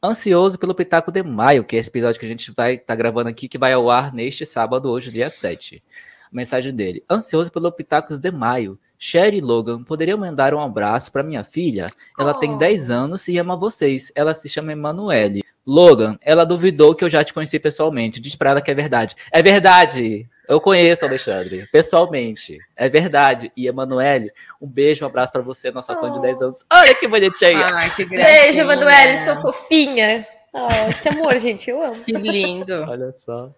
Ansioso 0.04 0.60
pelo 0.60 0.76
Pitaco 0.76 1.10
de 1.10 1.24
Maio, 1.24 1.64
que 1.64 1.78
é 1.78 1.80
esse 1.80 1.88
episódio 1.88 2.20
que 2.20 2.26
a 2.26 2.30
gente 2.30 2.52
vai 2.52 2.74
estar 2.74 2.98
gravando 2.98 3.30
aqui, 3.30 3.48
que 3.48 3.58
vai 3.58 3.72
ao 3.72 3.90
ar 3.90 4.14
neste 4.14 4.46
sábado, 4.46 4.90
hoje, 4.90 5.10
dia 5.10 5.30
7. 5.30 5.82
A 6.30 6.36
mensagem 6.36 6.76
dele: 6.76 7.02
Ansioso 7.10 7.50
pelo 7.50 7.72
Pitacos 7.72 8.20
de 8.20 8.30
Maio. 8.30 8.78
Sherry 8.98 9.38
e 9.38 9.42
Logan, 9.42 9.84
poderiam 9.84 10.18
mandar 10.18 10.54
um 10.54 10.60
abraço 10.62 11.12
para 11.12 11.24
minha 11.24 11.44
filha? 11.44 11.86
Ela 12.20 12.32
Oh. 12.32 12.40
tem 12.40 12.58
10 12.58 12.90
anos 12.90 13.28
e 13.28 13.38
ama 13.38 13.56
vocês. 13.56 14.12
Ela 14.16 14.34
se 14.34 14.48
chama 14.50 14.72
Emanuele. 14.72 15.44
Logan, 15.68 16.18
ela 16.22 16.46
duvidou 16.46 16.94
que 16.94 17.04
eu 17.04 17.10
já 17.10 17.24
te 17.24 17.34
conheci 17.34 17.58
pessoalmente. 17.60 18.20
Diz 18.22 18.36
pra 18.36 18.52
ela 18.52 18.62
que 18.62 18.70
é 18.70 18.74
verdade. 18.76 19.16
É 19.32 19.42
verdade! 19.42 20.28
Eu 20.48 20.62
conheço, 20.62 21.04
Alexandre, 21.04 21.66
pessoalmente. 21.72 22.60
É 22.76 22.88
verdade. 22.88 23.52
E 23.58 23.68
Emanuele, 23.68 24.32
um 24.62 24.68
beijo, 24.68 25.04
um 25.04 25.08
abraço 25.08 25.34
pra 25.34 25.42
você, 25.42 25.72
nossa 25.72 25.96
fã 25.96 26.12
de 26.12 26.20
Oh. 26.20 26.22
10 26.22 26.42
anos. 26.44 26.64
Olha 26.72 26.94
que 26.94 27.08
bonitinha! 27.08 27.66
Ai, 27.74 27.90
que 27.96 28.06
gracinha. 28.06 28.42
Beijo, 28.44 28.62
Emanuele, 28.62 29.18
sua 29.18 29.36
fofinha. 29.38 30.28
Oh, 30.54 30.68
que 31.02 31.10
amor, 31.10 31.38
gente, 31.40 31.70
eu 31.70 31.84
amo. 31.84 32.04
Que 32.04 32.12
lindo. 32.14 32.74
Olha 32.88 33.12
só. 33.12 33.52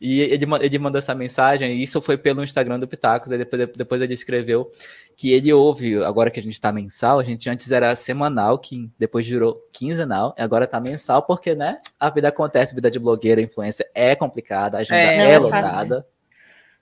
E 0.00 0.20
ele, 0.20 0.46
ele 0.62 0.78
mandou 0.78 0.98
essa 0.98 1.14
mensagem, 1.14 1.72
e 1.76 1.82
isso 1.82 2.00
foi 2.00 2.16
pelo 2.16 2.42
Instagram 2.42 2.80
do 2.80 2.88
Pitacos, 2.88 3.30
aí 3.30 3.36
depois, 3.36 3.68
depois 3.76 4.00
ele 4.00 4.14
escreveu 4.14 4.70
que 5.14 5.30
ele 5.32 5.52
ouve, 5.52 6.02
agora 6.02 6.30
que 6.30 6.40
a 6.40 6.42
gente 6.42 6.58
tá 6.58 6.72
mensal, 6.72 7.18
a 7.18 7.22
gente 7.22 7.50
antes 7.50 7.70
era 7.70 7.94
semanal, 7.94 8.58
que 8.58 8.90
depois 8.98 9.26
virou 9.28 9.60
quinzenal, 9.72 10.34
e 10.38 10.42
agora 10.42 10.66
tá 10.66 10.80
mensal, 10.80 11.22
porque, 11.24 11.54
né, 11.54 11.78
a 11.98 12.08
vida 12.08 12.28
acontece, 12.28 12.74
vida 12.74 12.90
de 12.90 12.98
blogueira, 12.98 13.42
influência 13.42 13.86
é 13.94 14.16
complicada, 14.16 14.78
a 14.78 14.80
agenda 14.80 14.98
É, 15.00 15.14
é, 15.16 15.18
não 15.18 15.30
é 15.32 15.38
lotada. 15.38 16.06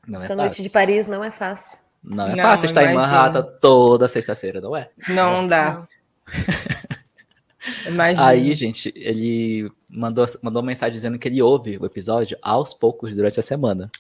Não 0.07 0.21
é 0.21 0.25
Essa 0.25 0.37
noite 0.37 0.49
fácil. 0.51 0.63
de 0.63 0.71
Paris 0.71 1.07
não 1.09 1.25
é 1.25 1.31
fácil. 1.33 1.79
Não 2.05 2.29
é 2.29 2.37
Não, 2.37 2.45
fácil 2.45 2.67
estar 2.67 2.85
em 2.85 2.93
imagino. 2.93 3.13
Manhattan 3.13 3.43
toda 3.61 4.07
sexta-feira, 4.07 4.61
não 4.61 4.77
é? 4.77 4.89
Não 5.09 5.45
dá. 5.45 5.87
Imagina. 7.87 8.27
Aí, 8.27 8.55
gente, 8.55 8.93
ele 8.97 9.71
mandou, 9.91 10.27
mandou 10.43 10.61
uma 10.63 10.67
mensagem 10.69 10.95
dizendo 10.95 11.19
que 11.19 11.29
ele 11.29 11.41
ouve 11.43 11.79
o 11.79 11.87
episódio 11.87 12.37
aos 12.43 12.73
poucos 12.75 13.15
durante 13.15 13.39
a 13.41 13.43
semana. 13.43 13.91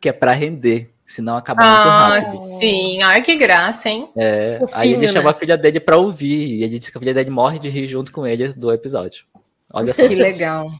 Que 0.00 0.08
é 0.08 0.12
pra 0.12 0.32
render, 0.32 0.90
senão 1.06 1.36
acaba 1.36 1.62
muito 1.64 1.76
Ah, 1.76 2.08
rápido. 2.18 2.30
sim. 2.58 3.02
Ai, 3.02 3.22
que 3.22 3.36
graça, 3.36 3.88
hein? 3.88 4.08
É, 4.16 4.58
Fofinho, 4.58 4.78
aí 4.80 4.92
ele 4.92 5.06
né? 5.06 5.12
chama 5.12 5.30
a 5.30 5.34
filha 5.34 5.56
dele 5.56 5.80
pra 5.80 5.96
ouvir. 5.96 6.56
E 6.58 6.62
ele 6.64 6.78
disse 6.78 6.92
que 6.92 6.98
a 6.98 7.00
filha 7.00 7.14
dele 7.14 7.30
morre 7.30 7.58
de 7.58 7.68
rir 7.70 7.88
junto 7.88 8.12
com 8.12 8.26
ele 8.26 8.48
do 8.52 8.70
episódio. 8.72 9.24
Olha 9.72 9.94
só. 9.94 10.06
Que 10.06 10.14
legal. 10.14 10.70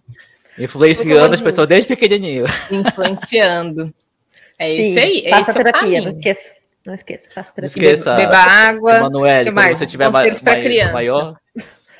Influenciando 0.59 1.25
as 1.35 1.41
Muito 1.41 1.43
pessoas 1.45 1.67
desde 1.69 1.89
pequenininho. 1.89 2.45
Influenciando. 2.71 3.93
É 4.59 4.67
Sim, 4.77 4.83
isso 4.89 4.99
aí. 4.99 5.23
É 5.27 5.31
Faça 5.31 5.51
esse 5.51 5.61
o 5.61 5.65
terapia, 5.65 6.01
não 6.01 6.09
esqueça. 6.09 6.51
Não 6.87 6.95
esqueça, 6.95 7.31
faça 7.35 7.49
Não 7.49 7.55
terapia. 7.69 7.93
esqueça. 7.93 8.15
Beba 8.15 8.37
água. 8.37 8.97
Emanuele, 8.99 9.39
que 9.39 9.45
quando 9.47 9.55
mais? 9.55 9.79
você 9.79 9.87
tiver 9.87 10.05
ma 10.13 10.19
Conselhos 10.19 10.41
pra 10.41 10.55
ma- 10.55 10.61
criança. 10.61 11.41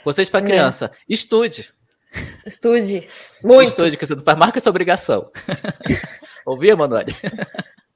Conselhos 0.05 0.29
pra 0.29 0.41
É. 0.41 0.45
criança. 0.45 0.93
Estude. 1.09 1.73
Estude. 2.47 3.09
Muito. 3.43 3.71
Estude, 3.71 3.97
que 3.97 4.07
você 4.07 4.15
não 4.15 4.23
faz 4.23 4.39
mais 4.39 4.53
que 4.53 4.59
a 4.59 4.61
sua 4.61 4.71
obrigação. 4.71 5.33
Ouviu, 6.47 6.73
Emanuele? 6.73 7.17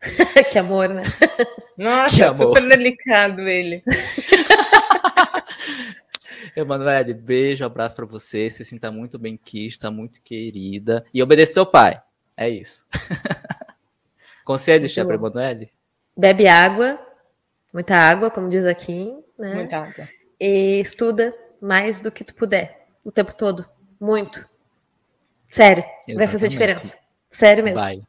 que 0.50 0.58
amor, 0.58 0.88
né? 0.88 1.02
Que 1.76 1.82
Nossa, 1.82 2.26
amor. 2.28 2.36
super 2.56 2.68
delicado 2.68 3.42
ele. 3.42 3.84
Emanuele, 6.56 7.14
beijo, 7.14 7.64
abraço 7.64 7.94
pra 7.94 8.06
você. 8.06 8.48
Se 8.50 8.64
sinta 8.64 8.90
muito 8.90 9.18
bem 9.18 9.36
quista, 9.36 9.90
muito 9.90 10.20
querida. 10.22 11.04
E 11.12 11.22
obedeça 11.22 11.52
seu 11.52 11.66
pai. 11.66 12.00
É 12.36 12.48
isso. 12.48 12.84
Conselho, 14.44 14.88
bom. 15.04 15.12
Emanuele? 15.12 15.70
Bebe 16.16 16.48
água, 16.48 16.98
muita 17.72 17.94
água, 17.94 18.30
como 18.30 18.48
diz 18.48 18.64
aqui, 18.64 19.14
né? 19.38 19.54
Muita 19.54 19.76
água. 19.78 20.08
E 20.40 20.80
estuda 20.80 21.34
mais 21.60 22.00
do 22.00 22.10
que 22.10 22.24
tu 22.24 22.34
puder, 22.34 22.86
o 23.04 23.10
tempo 23.10 23.34
todo. 23.34 23.68
Muito. 24.00 24.48
Sério, 25.50 25.82
vai 26.14 26.26
fazer 26.26 26.46
Exatamente. 26.46 26.50
diferença. 26.50 26.98
Sério 27.30 27.64
mesmo. 27.64 27.80
Vai. 27.80 28.00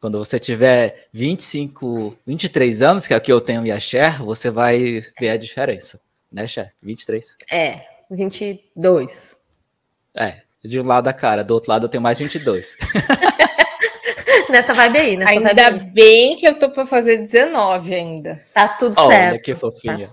Quando 0.00 0.18
você 0.18 0.38
tiver 0.38 1.08
25, 1.12 2.16
23 2.24 2.82
anos, 2.82 3.06
que 3.06 3.14
é 3.14 3.16
o 3.16 3.20
que 3.20 3.32
eu 3.32 3.40
tenho 3.40 3.66
e 3.66 3.72
a 3.72 3.80
Cher, 3.80 4.22
você 4.22 4.48
vai 4.50 5.02
ver 5.18 5.30
a 5.30 5.36
diferença. 5.36 6.00
Né, 6.30 6.46
Cher? 6.46 6.72
23. 6.80 7.36
É, 7.50 7.80
22. 8.10 9.36
É, 10.14 10.42
de 10.64 10.80
um 10.80 10.86
lado 10.86 11.04
da 11.04 11.12
cara, 11.12 11.42
do 11.42 11.52
outro 11.54 11.70
lado 11.70 11.86
eu 11.86 11.88
tenho 11.88 12.02
mais 12.02 12.18
22. 12.18 12.76
Nessa 14.48 14.72
vibe 14.72 14.98
aí, 14.98 15.16
nessa 15.16 15.32
Ainda 15.32 15.52
vibe 15.52 15.80
aí. 15.84 15.90
bem 15.90 16.36
que 16.36 16.48
eu 16.48 16.58
tô 16.58 16.70
pra 16.70 16.86
fazer 16.86 17.18
19 17.18 17.94
ainda. 17.94 18.42
Tá 18.54 18.66
tudo 18.68 18.94
Olha 18.98 19.08
certo. 19.08 19.42
que 19.42 19.54
fofinha. 19.54 20.10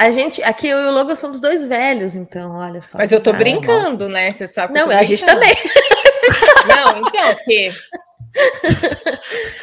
A 0.00 0.10
gente, 0.10 0.42
aqui 0.42 0.66
eu 0.66 0.78
e 0.78 0.86
o 0.86 0.92
Logo 0.92 1.14
somos 1.14 1.42
dois 1.42 1.66
velhos, 1.66 2.14
então, 2.14 2.56
olha 2.56 2.80
só. 2.80 2.96
Mas 2.96 3.12
eu 3.12 3.20
tô 3.20 3.34
brincando, 3.34 4.08
né? 4.08 4.30
Você 4.30 4.48
sabe 4.48 4.72
Não, 4.72 4.88
a 4.88 5.02
gente 5.02 5.26
também. 5.26 5.52
Não, 6.66 7.06
então, 7.06 7.34
porque. 7.34 7.70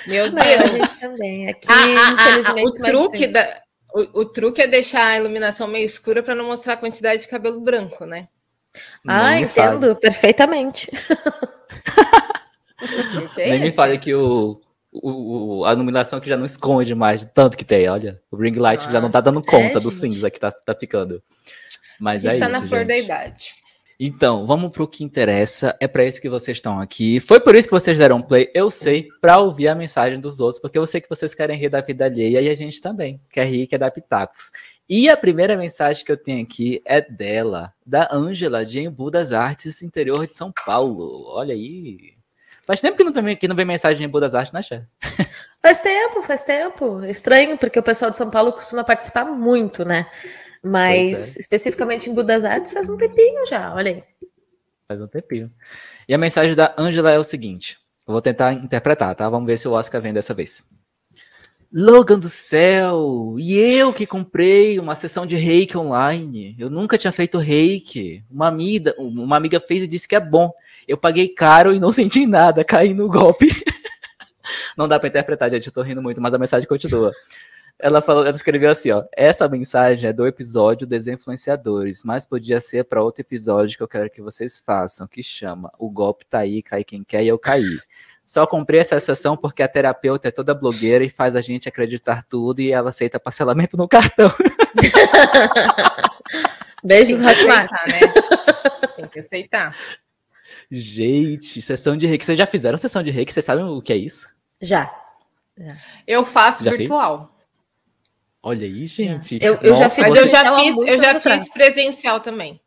Meu 0.06 0.32
Deus. 0.32 0.46
Não, 0.46 0.64
a 0.64 0.68
gente 0.68 1.00
também. 1.00 1.50
Aqui, 1.50 1.68
ah, 1.68 2.54
o 2.64 2.72
truque 2.72 3.26
da. 3.26 3.64
O, 3.96 4.20
o, 4.20 4.26
truque 4.26 4.62
é 4.62 4.68
deixar 4.68 5.08
a 5.08 5.18
iluminação 5.18 5.68
meio 5.68 5.86
escura 5.86 6.22
para 6.22 6.36
não 6.36 6.46
mostrar 6.46 6.74
a 6.74 6.78
quantidade 6.78 7.24
de 7.24 7.28
cabelo 7.28 7.60
branco, 7.60 8.06
né? 8.06 8.28
ah, 9.08 9.40
entendo 9.40 9.88
fale. 9.88 9.96
perfeitamente. 9.96 10.92
é 13.38 13.50
Nem 13.50 13.62
me 13.62 13.72
fale 13.72 13.98
que 13.98 14.14
o, 14.14 14.62
o, 15.04 15.66
a 15.66 15.74
iluminação 15.74 16.20
que 16.20 16.30
já 16.30 16.38
não 16.38 16.46
esconde 16.46 16.94
mais 16.96 17.22
de 17.22 17.28
tanto 17.28 17.58
que 17.58 17.66
tem, 17.66 17.88
olha. 17.88 18.22
O 18.32 18.38
ring 18.38 18.58
light 18.58 18.82
Nossa, 18.82 18.92
já 18.92 19.02
não 19.02 19.10
tá 19.10 19.22
dando 19.22 19.42
conta 19.42 19.78
é, 19.78 19.82
do 19.82 19.92
cinza 19.92 20.30
que 20.30 20.40
tá, 20.40 20.52
tá 20.52 20.74
ficando. 20.74 21.22
Mas 22.00 22.26
a 22.26 22.32
gente 22.32 22.38
é 22.38 22.40
tá 22.40 22.52
isso, 22.52 22.62
na 22.62 22.68
flor 22.68 22.86
da 22.86 22.98
idade. 22.98 23.56
Então, 24.00 24.46
vamos 24.46 24.72
pro 24.72 24.88
que 24.88 25.04
interessa. 25.04 25.76
É 25.80 25.88
para 25.88 26.06
isso 26.06 26.22
que 26.22 26.30
vocês 26.30 26.58
estão 26.58 26.80
aqui. 26.80 27.20
Foi 27.20 27.40
por 27.40 27.56
isso 27.56 27.68
que 27.68 27.74
vocês 27.74 27.98
deram 27.98 28.22
play, 28.22 28.52
eu 28.54 28.70
sei, 28.70 29.08
para 29.20 29.40
ouvir 29.40 29.68
a 29.68 29.76
mensagem 29.76 30.20
dos 30.20 30.40
outros, 30.40 30.62
porque 30.62 30.78
eu 30.78 30.86
sei 30.86 31.02
que 31.02 31.10
vocês 31.10 31.34
querem 31.34 31.58
rir 31.58 31.70
da 31.70 31.82
vida 31.82 32.06
alheia 32.06 32.42
e 32.42 32.50
a 32.50 32.56
gente 32.56 32.80
também 32.80 33.20
quer 33.32 33.48
rir, 33.48 33.66
quer 33.66 33.80
dar 33.80 33.90
pitacos. 33.90 34.52
E 34.88 35.10
a 35.10 35.18
primeira 35.18 35.58
mensagem 35.58 36.06
que 36.06 36.12
eu 36.12 36.18
tenho 36.18 36.44
aqui 36.44 36.82
é 36.86 37.02
dela, 37.02 37.74
da 37.86 38.08
Ângela, 38.12 38.64
de 38.64 38.80
Embu 38.80 39.10
das 39.10 39.34
Artes, 39.34 39.82
interior 39.82 40.28
de 40.28 40.36
São 40.36 40.54
Paulo. 40.66 41.12
Olha 41.26 41.54
aí. 41.54 42.17
Faz 42.68 42.82
tempo 42.82 42.98
que 42.98 43.04
não, 43.06 43.14
tem, 43.14 43.38
que 43.38 43.48
não 43.48 43.56
vem 43.56 43.64
mensagem 43.64 43.98
de 43.98 44.04
Embu 44.04 44.20
das 44.20 44.36
Artes, 44.36 44.52
né, 44.52 44.62
Xé? 44.62 44.84
Faz 45.64 45.82
tempo, 45.82 46.22
faz 46.22 46.44
tempo. 46.44 47.04
Estranho, 47.06 47.58
porque 47.58 47.80
o 47.80 47.84
pessoal 47.84 48.12
de 48.12 48.16
São 48.16 48.30
Paulo 48.30 48.54
costuma 48.54 48.84
participar 48.84 49.26
muito, 49.26 49.84
né? 49.84 50.06
Mas 50.64 51.36
é. 51.36 51.40
especificamente 51.40 52.10
em 52.10 52.14
Budas 52.14 52.46
Artes 52.46 52.72
faz 52.72 52.88
um 52.88 52.96
tempinho 52.96 53.46
já, 53.46 53.74
olha 53.74 53.92
aí. 53.92 54.04
Faz 54.88 55.02
um 55.02 55.08
tempinho. 55.08 55.52
E 56.08 56.14
a 56.14 56.18
mensagem 56.18 56.56
da 56.56 56.74
Ângela 56.78 57.12
é 57.12 57.18
o 57.18 57.24
seguinte: 57.24 57.78
eu 58.08 58.14
vou 58.14 58.22
tentar 58.22 58.54
interpretar, 58.54 59.16
tá? 59.16 59.30
Vamos 59.30 59.48
ver 59.48 59.58
se 59.58 59.68
o 59.68 59.74
Oscar 59.74 60.02
vem 60.02 60.14
dessa 60.14 60.34
vez. 60.34 60.64
Logan 61.74 62.20
do 62.20 62.30
céu! 62.30 63.36
E 63.38 63.58
eu 63.58 63.92
que 63.92 64.06
comprei 64.06 64.80
uma 64.80 64.96
sessão 64.96 65.26
de 65.26 65.36
reiki 65.36 65.78
online. 65.78 66.56
Eu 66.58 66.70
nunca 66.70 66.98
tinha 66.98 67.12
feito 67.12 67.38
reiki. 67.38 68.24
Uma 68.30 68.48
amiga, 68.48 68.96
uma 68.98 69.36
amiga 69.36 69.60
fez 69.60 69.84
e 69.84 69.88
disse 69.88 70.08
que 70.08 70.16
é 70.16 70.20
bom. 70.20 70.54
Eu 70.88 70.98
paguei 70.98 71.28
caro 71.30 71.74
e 71.74 71.80
não 71.80 71.92
senti 71.94 72.26
nada, 72.26 72.64
caí 72.64 72.94
no 72.94 73.10
golpe. 73.10 73.50
não 74.78 74.88
dá 74.88 75.00
para 75.00 75.10
interpretar, 75.10 75.50
gente. 75.52 75.68
Eu 75.68 75.74
tô 75.74 75.82
rindo 75.82 76.02
muito, 76.02 76.22
mas 76.22 76.34
a 76.34 76.38
mensagem 76.38 76.68
continua. 76.68 77.12
Ela 77.80 78.02
falou, 78.02 78.26
ela 78.26 78.36
escreveu 78.36 78.72
assim, 78.72 78.90
ó. 78.92 79.04
Essa 79.16 79.48
mensagem 79.48 80.10
é 80.10 80.14
do 80.14 80.26
episódio 80.26 80.88
dos 80.88 81.08
influenciadores, 81.08 82.04
mas 82.04 82.26
podia 82.26 82.60
ser 82.60 82.86
para 82.86 83.04
outro 83.04 83.22
episódio 83.22 83.78
que 83.78 83.84
eu 83.84 83.88
quero 83.88 84.10
que 84.10 84.22
vocês 84.22 84.58
façam, 84.58 85.06
que 85.08 85.22
chama 85.22 85.72
O 85.78 85.90
golpe 85.90 86.26
tá 86.26 86.40
aí, 86.40 86.64
cai 86.64 86.84
quem 86.84 87.04
quer 87.04 87.24
e 87.24 87.28
eu 87.28 87.38
caí. 87.38 87.78
Só 88.26 88.46
comprei 88.46 88.82
essa 88.82 89.00
sessão 89.00 89.38
porque 89.38 89.64
a 89.64 89.68
terapeuta 89.70 90.28
é 90.28 90.32
toda 90.32 90.54
blogueira 90.54 91.04
e 91.04 91.10
faz 91.10 91.36
a 91.36 91.40
gente 91.40 91.70
acreditar 91.70 92.26
tudo 92.28 92.60
e 92.60 92.72
ela 92.72 92.90
aceita 92.90 93.20
parcelamento 93.20 93.78
no 93.78 93.88
cartão. 93.88 94.30
Beijos, 96.84 97.22
Hotmart. 97.22 97.72
Né? 97.88 98.00
Tem 98.98 99.08
que 99.08 99.20
aceitar. 99.20 99.78
Gente, 100.70 101.62
sessão 101.62 101.96
de 101.96 102.06
reiki. 102.06 102.26
Vocês 102.26 102.38
já 102.38 102.46
fizeram 102.46 102.78
sessão 102.78 103.02
de 103.02 103.10
reiki? 103.10 103.32
Vocês 103.32 103.46
sabem 103.46 103.64
o 103.64 103.82
que 103.82 103.94
é 103.94 103.98
isso? 103.98 104.28
Já. 104.62 104.94
já. 105.58 105.78
Eu 106.06 106.26
faço 106.26 106.64
já 106.64 106.72
virtual. 106.72 107.18
Fez? 107.18 107.38
Olha 108.44 108.66
aí, 108.66 108.86
gente. 108.86 109.40
Eu, 109.42 109.56
eu 109.56 109.76
já 109.76 109.90
fiz, 109.90 110.08
mas 110.08 110.18
eu 110.18 110.28
já 110.28 110.60
fiz, 110.60 110.78
eu 110.78 111.04
já 111.04 111.20
fiz 111.20 111.54
presencial 111.54 112.20
também. 112.20 112.62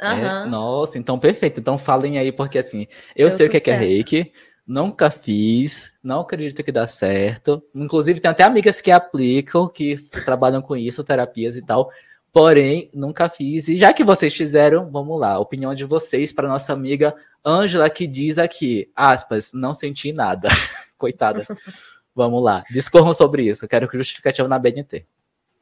É, 0.00 0.46
nossa, 0.46 0.98
então 0.98 1.18
perfeito. 1.18 1.60
Então 1.60 1.78
falem 1.78 2.18
aí, 2.18 2.32
porque 2.32 2.58
assim, 2.58 2.86
eu, 3.14 3.30
sei 3.30 3.46
o 3.46 3.50
que 3.50 3.58
é, 3.58 3.60
que 3.60 3.70
é 3.70 3.76
reiki, 3.76 4.32
nunca 4.66 5.10
fiz, 5.10 5.92
não 6.02 6.20
acredito 6.20 6.62
que 6.62 6.72
dá 6.72 6.86
certo. 6.86 7.62
Inclusive, 7.74 8.20
tem 8.20 8.30
até 8.30 8.42
amigas 8.42 8.80
que 8.80 8.90
aplicam, 8.90 9.68
que 9.68 9.96
trabalham 10.24 10.62
com 10.62 10.76
isso, 10.76 11.04
terapias 11.04 11.56
e 11.56 11.62
tal. 11.62 11.90
Porém, 12.34 12.90
nunca 12.92 13.28
fiz. 13.28 13.68
E 13.68 13.76
já 13.76 13.92
que 13.92 14.02
vocês 14.02 14.34
fizeram, 14.34 14.90
vamos 14.90 15.20
lá. 15.20 15.38
Opinião 15.38 15.72
de 15.72 15.84
vocês 15.84 16.32
para 16.32 16.48
nossa 16.48 16.72
amiga 16.72 17.14
Ângela, 17.46 17.88
que 17.88 18.08
diz 18.08 18.38
aqui, 18.38 18.90
aspas, 18.96 19.52
não 19.52 19.72
senti 19.72 20.12
nada. 20.12 20.48
Coitada. 20.98 21.46
Vamos 22.12 22.42
lá. 22.42 22.64
Discorram 22.70 23.12
sobre 23.12 23.48
isso. 23.48 23.64
Eu 23.64 23.68
quero 23.68 23.88
justificativa 23.92 24.48
na 24.48 24.58
BNT. 24.58 25.04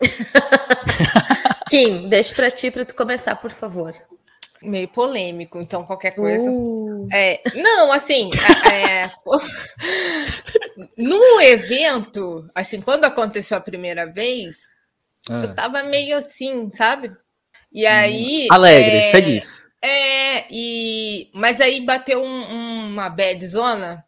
Kim, 1.69 2.09
deixa 2.09 2.35
para 2.35 2.51
ti 2.51 2.71
para 2.71 2.85
tu 2.85 2.95
começar, 2.95 3.37
por 3.37 3.51
favor. 3.51 3.95
Meio 4.63 4.89
polêmico, 4.89 5.59
então 5.61 5.85
qualquer 5.85 6.13
coisa. 6.13 6.49
Uh. 6.51 7.09
É, 7.13 7.43
não, 7.57 7.91
assim, 7.91 8.31
é, 8.71 9.11
no 10.97 11.41
evento, 11.41 12.49
assim, 12.55 12.81
quando 12.81 13.05
aconteceu 13.05 13.57
a 13.57 13.61
primeira 13.61 14.07
vez, 14.07 14.75
ah. 15.29 15.43
eu 15.43 15.55
tava 15.55 15.83
meio 15.83 16.17
assim, 16.17 16.71
sabe? 16.73 17.13
E 17.73 17.87
hum. 17.87 17.91
aí. 17.91 18.47
Alegre, 18.51 18.97
é, 18.97 19.11
feliz. 19.11 19.67
É, 19.81 20.45
e, 20.51 21.31
mas 21.35 21.61
aí 21.61 21.85
bateu 21.85 22.23
um, 22.23 22.91
uma 22.91 23.09
bad 23.09 23.45
zona 23.47 24.05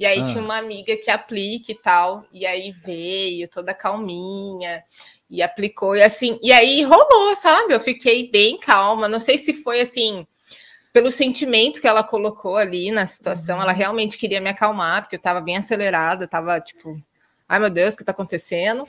e 0.00 0.06
aí 0.06 0.20
ah. 0.20 0.24
tinha 0.24 0.42
uma 0.42 0.56
amiga 0.56 0.96
que 0.96 1.10
aplica 1.10 1.72
e 1.72 1.74
tal, 1.74 2.24
e 2.32 2.46
aí 2.46 2.72
veio 2.72 3.46
toda 3.48 3.74
calminha 3.74 4.82
e 5.28 5.42
aplicou 5.42 5.94
e 5.94 6.02
assim, 6.02 6.40
e 6.42 6.50
aí 6.50 6.82
rolou, 6.82 7.36
sabe? 7.36 7.74
Eu 7.74 7.80
fiquei 7.80 8.30
bem 8.30 8.58
calma, 8.58 9.08
não 9.08 9.20
sei 9.20 9.36
se 9.36 9.52
foi 9.52 9.80
assim 9.80 10.26
pelo 10.92 11.10
sentimento 11.10 11.80
que 11.80 11.86
ela 11.86 12.02
colocou 12.02 12.56
ali 12.56 12.90
na 12.90 13.06
situação, 13.06 13.56
uhum. 13.56 13.62
ela 13.62 13.72
realmente 13.72 14.18
queria 14.18 14.40
me 14.40 14.48
acalmar, 14.48 15.02
porque 15.02 15.16
eu 15.16 15.20
estava 15.20 15.40
bem 15.40 15.56
acelerada, 15.56 16.24
estava 16.24 16.58
tipo 16.60 16.98
ai 17.50 17.58
meu 17.58 17.68
Deus, 17.68 17.94
o 17.94 17.96
que 17.96 18.04
está 18.04 18.12
acontecendo? 18.12 18.86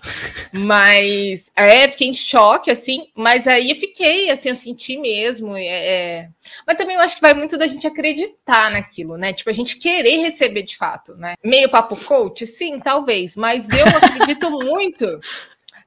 Mas 0.54 1.52
é, 1.56 1.88
fiquei 1.88 2.10
em 2.10 2.13
choque, 2.13 2.69
assim, 2.69 3.08
mas 3.15 3.47
aí 3.47 3.71
eu 3.71 3.76
fiquei, 3.76 4.30
assim, 4.30 4.50
eu 4.50 4.56
senti 4.56 4.97
mesmo. 4.97 5.58
É, 5.58 5.65
é... 5.65 6.30
Mas 6.67 6.78
também 6.78 6.95
eu 6.95 7.02
acho 7.02 7.15
que 7.15 7.21
vai 7.21 7.34
muito 7.34 7.58
da 7.58 7.65
gente 7.65 7.88
acreditar 7.88 8.69
naquilo, 8.69 9.17
né? 9.17 9.34
Tipo, 9.34 9.50
a 9.50 9.54
gente 9.54 9.78
querer 9.78 10.17
receber 10.17 10.62
de 10.62 10.78
fato, 10.78 11.15
né? 11.15 11.34
Meio 11.43 11.69
papo 11.69 11.95
coach, 11.95 12.45
sim, 12.45 12.80
talvez, 12.80 13.36
mas 13.36 13.67
eu 13.71 13.88
acredito 13.97 14.52
muito, 14.52 15.06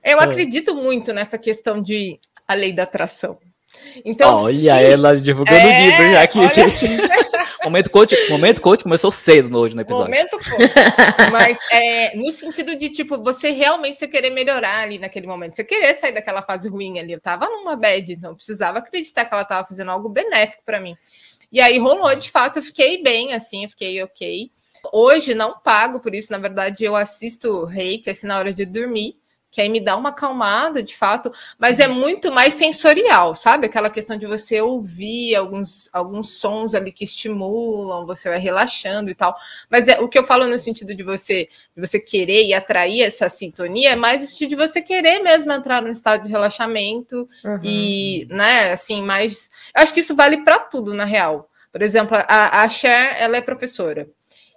eu 0.02 0.20
é. 0.20 0.24
acredito 0.24 0.74
muito 0.74 1.12
nessa 1.12 1.38
questão 1.38 1.80
de 1.80 2.18
a 2.46 2.54
lei 2.54 2.72
da 2.72 2.82
atração. 2.82 3.38
Então, 4.04 4.36
Olha 4.38 4.52
sim, 4.52 4.68
ela 4.68 5.16
divulgando 5.16 5.64
o 5.64 5.70
é, 5.70 5.84
livro 5.84 6.10
já 6.10 6.22
aqui, 6.22 6.48
gente. 6.48 6.86
Momento 7.64 7.90
coach, 7.90 8.14
momento 8.30 8.60
coach 8.60 8.82
começou 8.82 9.10
cedo 9.10 9.56
hoje 9.58 9.74
no 9.74 9.82
episódio. 9.82 10.14
Momento 10.14 10.38
coach. 10.38 10.72
Mas 11.32 11.58
é, 11.70 12.16
no 12.16 12.30
sentido 12.32 12.76
de, 12.76 12.88
tipo, 12.88 13.22
você 13.22 13.50
realmente 13.50 13.96
você 13.96 14.08
querer 14.08 14.30
melhorar 14.30 14.82
ali 14.82 14.98
naquele 14.98 15.26
momento. 15.26 15.56
Você 15.56 15.64
querer 15.64 15.94
sair 15.94 16.12
daquela 16.12 16.42
fase 16.42 16.68
ruim 16.68 16.98
ali. 16.98 17.12
Eu 17.12 17.20
tava 17.20 17.46
numa 17.46 17.76
bad, 17.76 18.12
então 18.12 18.34
precisava 18.34 18.78
acreditar 18.78 19.24
que 19.24 19.34
ela 19.34 19.44
tava 19.44 19.66
fazendo 19.66 19.90
algo 19.90 20.08
benéfico 20.08 20.62
para 20.64 20.80
mim. 20.80 20.96
E 21.50 21.60
aí 21.60 21.78
rolou, 21.78 22.14
de 22.14 22.30
fato, 22.30 22.58
eu 22.58 22.62
fiquei 22.62 23.02
bem, 23.02 23.32
assim, 23.32 23.64
eu 23.64 23.70
fiquei 23.70 24.02
ok. 24.02 24.50
Hoje 24.92 25.34
não 25.34 25.60
pago 25.60 26.00
por 26.00 26.14
isso, 26.14 26.30
na 26.30 26.38
verdade, 26.38 26.84
eu 26.84 26.94
assisto 26.94 27.64
reiki 27.64 28.10
assim 28.10 28.26
na 28.26 28.38
hora 28.38 28.52
de 28.52 28.66
dormir 28.66 29.16
que 29.54 29.60
aí 29.60 29.68
me 29.68 29.78
dá 29.78 29.96
uma 29.96 30.08
acalmada, 30.08 30.82
de 30.82 30.96
fato, 30.96 31.32
mas 31.56 31.78
é 31.78 31.86
muito 31.86 32.32
mais 32.32 32.54
sensorial, 32.54 33.36
sabe? 33.36 33.66
Aquela 33.66 33.88
questão 33.88 34.16
de 34.16 34.26
você 34.26 34.60
ouvir 34.60 35.36
alguns, 35.36 35.88
alguns 35.92 36.40
sons 36.40 36.74
ali 36.74 36.90
que 36.90 37.04
estimulam, 37.04 38.04
você 38.04 38.28
vai 38.28 38.40
relaxando 38.40 39.10
e 39.10 39.14
tal. 39.14 39.32
Mas 39.70 39.86
é 39.86 40.00
o 40.00 40.08
que 40.08 40.18
eu 40.18 40.24
falo 40.24 40.48
no 40.48 40.58
sentido 40.58 40.92
de 40.92 41.04
você, 41.04 41.48
de 41.72 41.80
você 41.80 42.00
querer 42.00 42.44
e 42.44 42.52
atrair 42.52 43.02
essa 43.02 43.28
sintonia, 43.28 43.90
é 43.90 43.96
mais 43.96 44.24
o 44.24 44.26
sentido 44.26 44.48
de 44.48 44.56
você 44.56 44.82
querer 44.82 45.20
mesmo 45.20 45.52
entrar 45.52 45.80
no 45.80 45.88
estado 45.88 46.24
de 46.24 46.30
relaxamento 46.30 47.28
uhum. 47.44 47.60
e, 47.62 48.26
né, 48.30 48.72
assim, 48.72 49.02
mais. 49.02 49.48
Eu 49.72 49.84
acho 49.84 49.94
que 49.94 50.00
isso 50.00 50.16
vale 50.16 50.38
para 50.38 50.58
tudo, 50.58 50.92
na 50.92 51.04
real. 51.04 51.48
Por 51.70 51.80
exemplo, 51.80 52.16
a, 52.16 52.62
a 52.62 52.68
Cher, 52.68 53.14
ela 53.20 53.36
é 53.36 53.40
professora. 53.40 54.08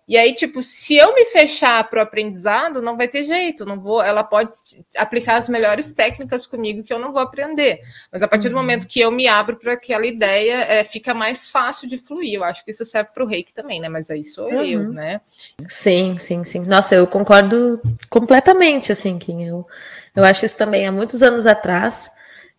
E 0.07 0.15
aí, 0.15 0.33
tipo, 0.33 0.63
se 0.63 0.95
eu 0.95 1.13
me 1.13 1.25
fechar 1.25 1.83
para 1.89 1.99
o 1.99 2.01
aprendizado, 2.01 2.81
não 2.81 2.95
vai 2.95 3.09
ter 3.09 3.25
jeito, 3.25 3.65
não 3.65 3.77
vou. 3.77 4.01
Ela 4.01 4.23
pode 4.23 4.51
aplicar 4.95 5.35
as 5.35 5.49
melhores 5.49 5.91
técnicas 5.93 6.47
comigo 6.47 6.81
que 6.81 6.93
eu 6.93 6.99
não 6.99 7.11
vou 7.11 7.21
aprender. 7.21 7.81
Mas 8.09 8.23
a 8.23 8.27
partir 8.27 8.47
uhum. 8.47 8.53
do 8.53 8.57
momento 8.57 8.87
que 8.87 9.01
eu 9.01 9.11
me 9.11 9.27
abro 9.27 9.57
para 9.57 9.73
aquela 9.73 10.05
ideia, 10.05 10.63
é, 10.63 10.83
fica 10.85 11.13
mais 11.13 11.49
fácil 11.49 11.89
de 11.89 11.97
fluir. 11.97 12.35
Eu 12.35 12.45
acho 12.45 12.63
que 12.63 12.71
isso 12.71 12.85
serve 12.85 13.09
para 13.13 13.21
o 13.21 13.27
reiki 13.27 13.53
também, 13.53 13.81
né? 13.81 13.89
Mas 13.89 14.09
aí 14.09 14.23
sou 14.23 14.45
uhum. 14.45 14.63
eu, 14.63 14.93
né? 14.93 15.19
Sim, 15.67 16.17
sim, 16.17 16.41
sim. 16.45 16.61
Nossa, 16.61 16.95
eu 16.95 17.05
concordo 17.05 17.81
completamente, 18.09 18.93
assim, 18.93 19.19
Kim. 19.19 19.43
Eu, 19.43 19.67
eu 20.15 20.23
acho 20.23 20.45
isso 20.45 20.57
também. 20.57 20.87
Há 20.87 20.91
muitos 20.91 21.21
anos 21.21 21.45
atrás, 21.45 22.09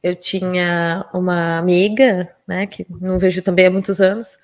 eu 0.03 0.15
tinha 0.15 1.07
uma 1.15 1.57
amiga, 1.57 2.31
né, 2.47 2.67
que 2.67 2.87
não 3.01 3.19
vejo 3.19 3.41
também 3.41 3.67
há 3.67 3.71
muitos 3.71 4.03
anos 4.03 4.37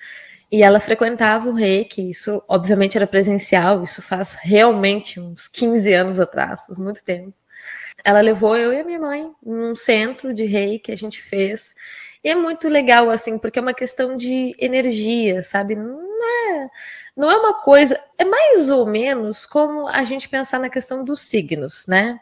e 0.51 0.63
ela 0.63 0.81
frequentava 0.81 1.49
o 1.49 1.55
reiki, 1.55 2.11
isso 2.11 2.43
obviamente 2.49 2.97
era 2.97 3.07
presencial, 3.07 3.83
isso 3.83 4.03
faz 4.03 4.37
realmente 4.41 5.19
uns 5.21 5.49
15 5.49 5.93
anos 5.93 6.21
atrás, 6.21 6.67
faz 6.67 6.79
muito 6.79 7.05
tempo. 7.05 7.35
ela 8.05 8.21
levou 8.21 8.57
eu 8.57 8.73
e 8.73 8.81
a 8.81 8.85
minha 8.85 9.01
mãe 9.01 9.33
num 9.45 9.75
centro 9.77 10.35
de 10.35 10.45
rei 10.45 10.79
que 10.79 10.93
a 10.93 10.97
gente 10.97 11.23
fez. 11.23 11.75
E 12.23 12.31
é 12.31 12.35
muito 12.35 12.69
legal, 12.69 13.11
assim, 13.11 13.39
porque 13.39 13.59
é 13.59 13.63
uma 13.63 13.75
questão 13.75 14.17
de 14.17 14.55
energia, 14.59 15.43
sabe? 15.43 15.75
Não 15.77 16.25
é, 16.25 16.71
não 17.17 17.31
é 17.31 17.37
uma 17.37 17.55
coisa. 17.63 17.99
É 18.19 18.25
mais 18.25 18.71
ou 18.71 18.87
menos 18.87 19.47
como 19.47 19.89
a 19.89 20.05
gente 20.05 20.29
pensar 20.29 20.59
na 20.61 20.71
questão 20.71 21.05
dos 21.05 21.23
signos, 21.23 21.87
né? 21.87 22.19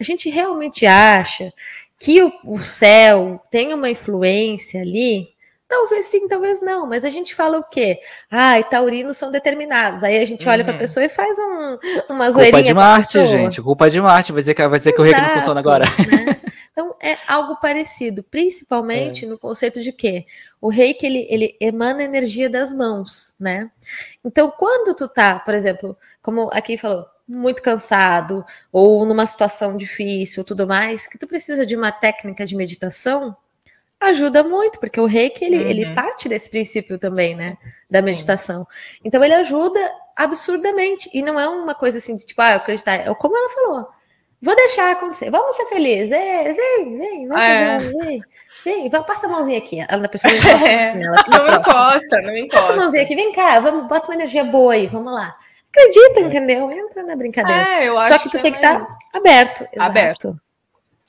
A 0.00 0.04
gente 0.04 0.28
realmente 0.30 0.86
acha 0.86 1.52
que 1.98 2.22
o, 2.22 2.32
o 2.44 2.58
céu 2.58 3.40
tem 3.50 3.72
uma 3.74 3.90
influência 3.90 4.80
ali 4.80 5.33
Talvez 5.66 6.06
sim, 6.06 6.28
talvez 6.28 6.60
não, 6.60 6.86
mas 6.86 7.04
a 7.04 7.10
gente 7.10 7.34
fala 7.34 7.58
o 7.58 7.64
quê? 7.64 7.98
Ah, 8.30 8.62
taurinos 8.62 9.16
são 9.16 9.30
determinados. 9.30 10.04
Aí 10.04 10.18
a 10.18 10.26
gente 10.26 10.46
olha 10.48 10.62
para 10.62 10.72
a 10.72 10.74
uhum. 10.74 10.80
pessoa 10.80 11.04
e 11.04 11.08
faz 11.08 11.38
um, 11.38 11.78
uma 12.10 12.30
zoeirinha. 12.30 12.52
Culpa 12.52 12.68
de 12.68 12.74
Marte, 12.74 13.26
gente. 13.26 13.62
Culpa 13.62 13.90
de 13.90 14.00
Marte. 14.00 14.32
Vai 14.32 14.42
dizer 14.42 14.54
que, 14.54 14.68
vai 14.68 14.78
dizer 14.78 14.90
Exato, 14.90 14.96
que 14.96 15.02
o 15.02 15.04
reiki 15.04 15.20
não 15.20 15.34
funciona 15.34 15.60
agora. 15.60 15.84
Né? 15.84 16.40
Então 16.74 16.96
é 17.00 17.16
algo 17.28 17.54
parecido, 17.60 18.24
principalmente 18.24 19.24
é. 19.24 19.28
no 19.28 19.38
conceito 19.38 19.80
de 19.80 19.92
quê? 19.92 20.26
O 20.60 20.68
reiki 20.68 21.06
ele, 21.06 21.24
ele 21.30 21.56
emana 21.60 22.02
energia 22.02 22.50
das 22.50 22.72
mãos, 22.72 23.36
né? 23.38 23.70
Então 24.24 24.50
quando 24.50 24.92
tu 24.92 25.06
tá, 25.06 25.38
por 25.38 25.54
exemplo, 25.54 25.96
como 26.20 26.50
aqui 26.52 26.76
falou, 26.76 27.06
muito 27.28 27.62
cansado 27.62 28.44
ou 28.72 29.06
numa 29.06 29.24
situação 29.24 29.76
difícil, 29.76 30.42
tudo 30.42 30.66
mais, 30.66 31.06
que 31.06 31.16
tu 31.16 31.28
precisa 31.28 31.64
de 31.64 31.76
uma 31.76 31.92
técnica 31.92 32.44
de 32.44 32.56
meditação, 32.56 33.36
ajuda 34.06 34.42
muito, 34.42 34.78
porque 34.78 35.00
o 35.00 35.06
reiki 35.06 35.44
ele, 35.44 35.58
uhum. 35.58 35.70
ele 35.70 35.94
parte 35.94 36.28
desse 36.28 36.48
princípio 36.50 36.98
também, 36.98 37.34
né? 37.34 37.56
Da 37.90 38.02
meditação. 38.02 38.66
Então 39.04 39.22
ele 39.22 39.34
ajuda 39.34 39.80
absurdamente. 40.16 41.10
E 41.12 41.22
não 41.22 41.38
é 41.38 41.48
uma 41.48 41.74
coisa 41.74 41.98
assim 41.98 42.16
de 42.16 42.24
tipo, 42.24 42.40
ah, 42.40 42.52
eu 42.52 42.56
acreditar. 42.56 42.94
É 42.94 43.14
como 43.14 43.36
ela 43.36 43.50
falou. 43.50 43.88
Vou 44.40 44.54
deixar 44.54 44.92
acontecer. 44.92 45.30
Vamos 45.30 45.56
ser 45.56 45.66
felizes. 45.66 46.12
É, 46.12 46.52
vem, 46.52 46.98
vem, 46.98 47.28
vem, 47.28 47.40
é. 47.40 47.78
vem. 47.78 48.22
Vem, 48.64 48.88
vai, 48.88 49.02
passa 49.04 49.26
a 49.26 49.30
mãozinha 49.30 49.58
aqui. 49.58 49.80
A 49.80 50.08
pessoa 50.08 50.32
não 50.32 50.38
encosta. 50.40 50.68
É. 50.68 51.02
Ela 51.02 51.24
não 51.28 51.60
encosta, 51.60 52.22
não 52.22 52.36
encosta. 52.36 52.60
Passa 52.60 52.72
a 52.72 52.76
mãozinha 52.76 53.02
aqui, 53.02 53.14
vem 53.14 53.32
cá, 53.32 53.60
vamos, 53.60 53.88
bota 53.88 54.08
uma 54.08 54.14
energia 54.14 54.44
boa 54.44 54.72
aí, 54.74 54.86
vamos 54.86 55.12
lá. 55.12 55.36
Acredita, 55.70 56.20
entendeu? 56.20 56.70
Entra 56.70 57.02
na 57.02 57.16
brincadeira. 57.16 57.62
É, 57.62 57.88
eu 57.88 58.00
Só 58.02 58.18
que 58.18 58.30
tu 58.30 58.40
tem 58.40 58.52
que 58.52 58.58
estar 58.58 58.86
tá 58.86 58.98
aberto. 59.12 59.62
Exato. 59.62 59.80
Aberto. 59.80 60.40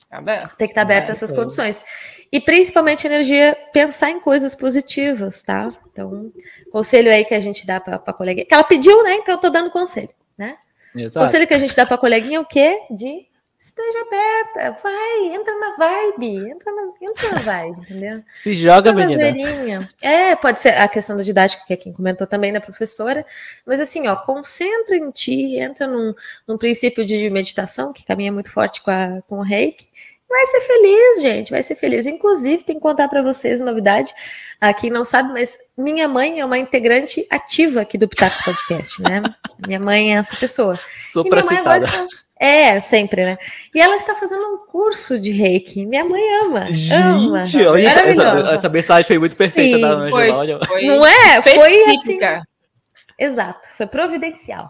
Aberto. 0.10 0.56
Tem 0.58 0.68
que 0.68 0.72
estar 0.72 0.82
tá 0.86 0.94
aberto 0.94 1.10
a 1.10 1.12
essas 1.12 1.32
condições. 1.32 1.86
E 2.32 2.40
principalmente 2.40 3.06
energia, 3.06 3.58
pensar 3.72 4.10
em 4.10 4.20
coisas 4.20 4.56
positivas, 4.56 5.42
tá? 5.42 5.74
Então, 5.92 6.32
conselho 6.72 7.12
aí 7.12 7.24
que 7.24 7.34
a 7.34 7.40
gente 7.40 7.66
dá 7.66 7.80
para 7.80 7.96
a 7.96 8.14
coleguinha, 8.14 8.46
que 8.46 8.54
ela 8.54 8.64
pediu, 8.64 9.04
né? 9.04 9.16
Então 9.16 9.36
eu 9.36 9.40
tô 9.40 9.50
dando 9.50 9.72
conselho, 9.72 10.10
né? 10.38 10.58
Exato. 10.96 11.26
Conselho 11.26 11.48
que 11.48 11.54
a 11.54 11.60
gente 11.60 11.76
dá 11.76 11.86
para 11.86 11.96
a 11.96 12.00
coleguinha 12.00 12.38
é 12.38 12.42
o 12.42 12.46
quê? 12.46 12.78
De 12.92 13.28
esteja 13.66 14.00
aberta, 14.02 14.80
vai, 14.84 15.34
entra 15.34 15.54
na 15.58 15.76
vibe, 15.76 16.52
entra 16.52 16.72
na, 16.72 16.92
entra 17.02 17.30
na 17.32 17.40
vibe, 17.40 17.82
entendeu? 17.82 18.14
Se 18.36 18.54
joga, 18.54 18.94
menina. 18.94 19.90
É, 20.02 20.36
pode 20.36 20.62
ser 20.62 20.70
a 20.78 20.88
questão 20.88 21.16
da 21.16 21.24
didática, 21.24 21.64
que 21.66 21.74
é 21.74 21.78
quem 21.78 21.92
comentou 21.92 22.28
também 22.28 22.54
da 22.54 22.62
professora, 22.62 23.26
mas 23.66 23.80
assim, 23.80 24.08
ó, 24.08 24.16
concentra 24.18 24.96
em 24.96 25.10
ti, 25.10 25.58
entra 25.58 25.88
num, 25.88 26.14
num 26.48 26.58
princípio 26.58 27.04
de 27.04 27.28
meditação, 27.32 27.92
que 27.92 28.06
caminha 28.06 28.32
muito 28.32 28.52
forte 28.52 28.84
com, 28.84 28.92
a, 28.92 29.22
com 29.28 29.40
o 29.40 29.44
reiki, 29.44 29.88
Vai 30.28 30.46
ser 30.48 30.62
feliz, 30.62 31.22
gente, 31.22 31.52
vai 31.52 31.64
ser 31.64 31.76
feliz. 31.76 32.06
Inclusive, 32.06 32.64
tem 32.64 32.76
que 32.76 32.82
contar 32.82 33.08
para 33.08 33.22
vocês 33.22 33.62
novidade. 33.62 34.14
A 34.60 34.74
quem 34.74 34.90
não 34.90 35.06
sabe, 35.06 35.32
mas 35.32 35.58
minha 35.78 36.08
mãe 36.08 36.40
é 36.40 36.46
uma 36.46 36.58
integrante 36.58 37.26
ativa 37.30 37.82
aqui 37.82 37.98
do 37.98 38.08
Pitacos 38.08 38.42
Podcast, 38.44 39.02
né? 39.02 39.22
minha 39.66 39.80
mãe 39.80 40.16
é 40.16 40.20
essa 40.20 40.36
pessoa. 40.36 40.80
Super 41.12 41.44
citada. 41.44 41.78
Está... 41.78 42.08
É, 42.38 42.82
sempre, 42.82 43.24
né? 43.24 43.38
E 43.74 43.80
ela 43.80 43.96
está 43.96 44.14
fazendo 44.14 44.42
um 44.42 44.58
curso 44.70 45.18
de 45.18 45.32
reiki. 45.32 45.86
Minha 45.86 46.04
mãe 46.04 46.22
ama. 46.42 46.70
Gente, 46.70 46.94
ama. 46.94 47.44
Olha, 47.72 47.88
essa, 47.88 48.56
essa, 48.56 48.70
mensagem 48.70 49.06
foi 49.06 49.18
muito 49.18 49.38
perfeita 49.38 49.78
Sim, 49.78 49.82
da 49.82 49.90
Ângela. 49.90 50.10
Foi, 50.10 50.30
olha. 50.32 50.60
Foi 50.66 50.86
não 50.86 51.06
é? 51.06 51.42
Foi 51.42 51.82
assim. 51.84 52.20
Exato, 53.18 53.66
foi 53.78 53.88
providencial. 53.88 54.70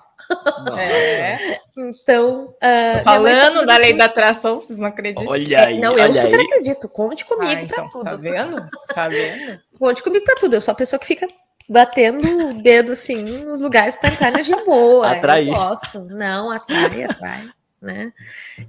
É. 0.77 1.59
Então. 1.77 2.55
Uh, 2.55 3.03
falando 3.03 3.65
da 3.65 3.77
lei 3.77 3.93
da 3.93 4.05
atração, 4.05 4.61
vocês 4.61 4.79
não 4.79 4.87
acreditam? 4.87 5.25
Olha 5.27 5.65
aí. 5.65 5.77
É, 5.77 5.79
não, 5.79 5.93
olha 5.93 6.07
eu 6.07 6.13
super 6.13 6.39
aí. 6.39 6.45
acredito. 6.45 6.89
Conte 6.89 7.25
comigo 7.25 7.51
ah, 7.51 7.61
então, 7.61 7.75
para 7.75 7.89
tudo. 7.89 8.03
Tá 8.03 8.15
vendo? 8.15 8.69
Tá 8.93 9.07
vendo? 9.07 9.59
Conte 9.77 10.03
comigo 10.03 10.25
para 10.25 10.35
tudo. 10.35 10.55
Eu 10.55 10.61
sou 10.61 10.71
a 10.71 10.75
pessoa 10.75 10.99
que 10.99 11.05
fica 11.05 11.27
batendo 11.67 12.49
o 12.49 12.61
dedo 12.61 12.91
assim 12.91 13.15
nos 13.15 13.59
lugares 13.59 13.95
para 13.95 14.13
entrar 14.13 14.29
energia 14.29 14.63
boa. 14.63 15.11
Atrair. 15.11 15.47
Eu 15.47 15.53
gosto. 15.53 15.99
Não, 16.05 16.51
atrai, 16.51 17.03
atrai. 17.03 17.49
Né? 17.81 18.13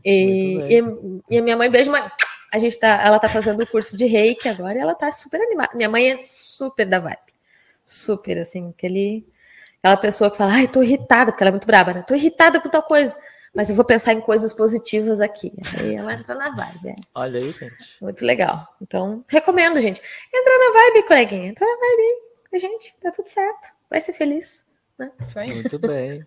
E, 0.04 0.58
e, 0.68 0.82
e, 1.30 1.38
a 1.38 1.42
minha 1.42 1.56
mãe, 1.56 1.70
beijo, 1.70 1.90
mãe. 1.90 2.04
A 2.52 2.58
gente 2.58 2.78
tá, 2.78 3.02
ela 3.04 3.18
tá 3.18 3.28
fazendo 3.28 3.62
o 3.62 3.66
curso 3.66 3.96
de 3.96 4.06
reiki 4.06 4.48
agora 4.48 4.74
e 4.74 4.80
ela 4.80 4.94
tá 4.94 5.10
super 5.12 5.40
animada. 5.40 5.70
Minha 5.74 5.88
mãe 5.88 6.12
é 6.12 6.18
super 6.20 6.86
da 6.86 6.98
vibe. 6.98 7.18
Super, 7.84 8.38
assim, 8.38 8.70
aquele 8.70 9.26
Aquela 9.87 9.96
pessoa 9.99 10.29
que 10.33 10.37
fala, 10.37 10.55
ai, 10.55 10.66
tô 10.66 10.83
irritada, 10.83 11.31
porque 11.31 11.44
ela 11.44 11.51
é 11.51 11.53
muito 11.53 11.66
braba, 11.66 11.94
né? 11.94 12.03
Tô 12.03 12.12
irritada 12.12 12.61
com 12.61 12.68
tal 12.68 12.83
coisa. 12.83 13.16
Mas 13.55 13.70
eu 13.70 13.77
vou 13.77 13.85
pensar 13.85 14.12
em 14.12 14.20
coisas 14.20 14.53
positivas 14.53 15.20
aqui. 15.20 15.53
Aí 15.79 15.94
ela 15.94 16.12
entra 16.12 16.35
na 16.35 16.51
vibe. 16.51 16.87
Né? 16.88 16.96
Olha 17.14 17.38
aí, 17.38 17.53
gente. 17.53 17.77
Muito 18.03 18.25
legal. 18.25 18.66
Então, 18.83 19.25
recomendo, 19.29 19.81
gente. 19.81 20.03
Entra 20.35 20.59
na 20.59 20.72
vibe, 20.72 21.07
coleguinha. 21.07 21.49
Entra 21.51 21.64
na 21.64 21.72
vibe 21.72 22.03
aí 22.03 22.20
a 22.55 22.59
gente. 22.59 22.96
Tá 23.01 23.12
tudo 23.12 23.29
certo. 23.29 23.68
Vai 23.88 24.01
ser 24.01 24.12
feliz. 24.12 24.64
Né? 24.99 25.09
Isso 25.20 25.38
aí. 25.38 25.55
Muito 25.55 25.79
bem. 25.79 26.27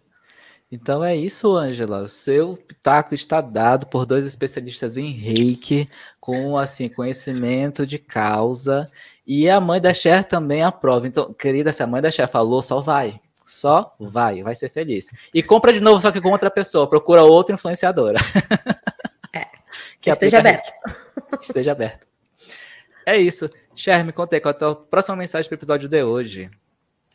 Então 0.72 1.04
é 1.04 1.13
isso, 1.13 1.52
Ângela. 1.52 2.04
O 2.04 2.08
seu 2.08 2.56
pitaco 2.56 3.13
está 3.13 3.41
dado 3.41 3.88
por 3.88 4.06
dois 4.06 4.26
especialistas 4.26 4.95
em 4.95 5.12
reiki, 5.12 5.84
com 6.17 6.58
assim 6.58 6.88
conhecimento 6.88 7.86
de 7.86 8.00
causa. 8.00 8.89
E 9.28 9.50
a 9.50 9.60
mãe 9.60 9.82
da 9.82 9.93
Cher 9.93 10.24
também 10.24 10.63
aprova. 10.63 11.08
Então, 11.08 11.34
querida, 11.34 11.74
se 11.74 11.84
a 11.84 11.88
mãe 11.88 12.02
da 12.02 12.10
Cher 12.10 12.30
falou, 12.30 12.62
só 12.62 12.80
vai. 12.80 13.19
Só 13.49 13.95
vai, 13.99 14.43
vai 14.43 14.55
ser 14.55 14.69
feliz. 14.69 15.07
E 15.33 15.41
compra 15.41 15.73
de 15.73 15.79
novo, 15.79 15.99
só 15.99 16.12
que 16.12 16.21
com 16.21 16.29
outra 16.29 16.51
pessoa. 16.51 16.88
Procura 16.88 17.23
outra 17.23 17.55
influenciadora. 17.55 18.19
É. 19.33 19.47
que 19.99 20.12
esteja 20.12 20.38
aberto. 20.38 20.71
Esteja 21.41 21.71
aberto. 21.71 22.05
É 23.03 23.17
isso. 23.17 23.49
Cher, 23.75 24.05
me 24.05 24.12
contei 24.12 24.39
qual 24.39 24.51
é 24.51 24.55
a 24.55 24.59
tua 24.59 24.75
próxima 24.75 25.15
mensagem 25.15 25.49
para 25.49 25.55
o 25.55 25.57
episódio 25.57 25.89
de 25.89 26.03
hoje. 26.03 26.51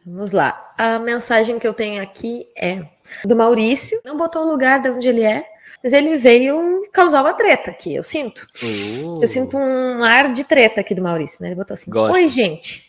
Vamos 0.04 0.32
lá. 0.32 0.74
A 0.76 0.98
mensagem 0.98 1.56
que 1.60 1.68
eu 1.68 1.72
tenho 1.72 2.02
aqui 2.02 2.48
é 2.58 2.84
do 3.24 3.36
Maurício. 3.36 4.00
Não 4.04 4.16
botou 4.16 4.42
o 4.42 4.50
lugar 4.50 4.82
de 4.82 4.90
onde 4.90 5.06
ele 5.06 5.22
é, 5.22 5.44
mas 5.84 5.92
ele 5.92 6.16
veio 6.16 6.82
causar 6.92 7.22
uma 7.22 7.34
treta 7.34 7.70
aqui, 7.70 7.94
eu 7.94 8.02
sinto. 8.02 8.44
Uh. 8.60 9.22
Eu 9.22 9.28
sinto 9.28 9.56
um 9.56 10.02
ar 10.02 10.32
de 10.32 10.42
treta 10.42 10.80
aqui 10.80 10.96
do 10.96 11.02
Maurício, 11.02 11.40
né? 11.42 11.48
Ele 11.48 11.54
botou 11.54 11.74
assim: 11.74 11.92
Gosto. 11.92 12.12
Oi, 12.12 12.28
gente. 12.28 12.83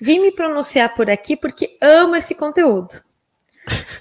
Vim 0.00 0.20
me 0.20 0.30
pronunciar 0.30 0.94
por 0.94 1.10
aqui 1.10 1.36
porque 1.36 1.76
amo 1.80 2.16
esse 2.16 2.34
conteúdo. 2.34 3.02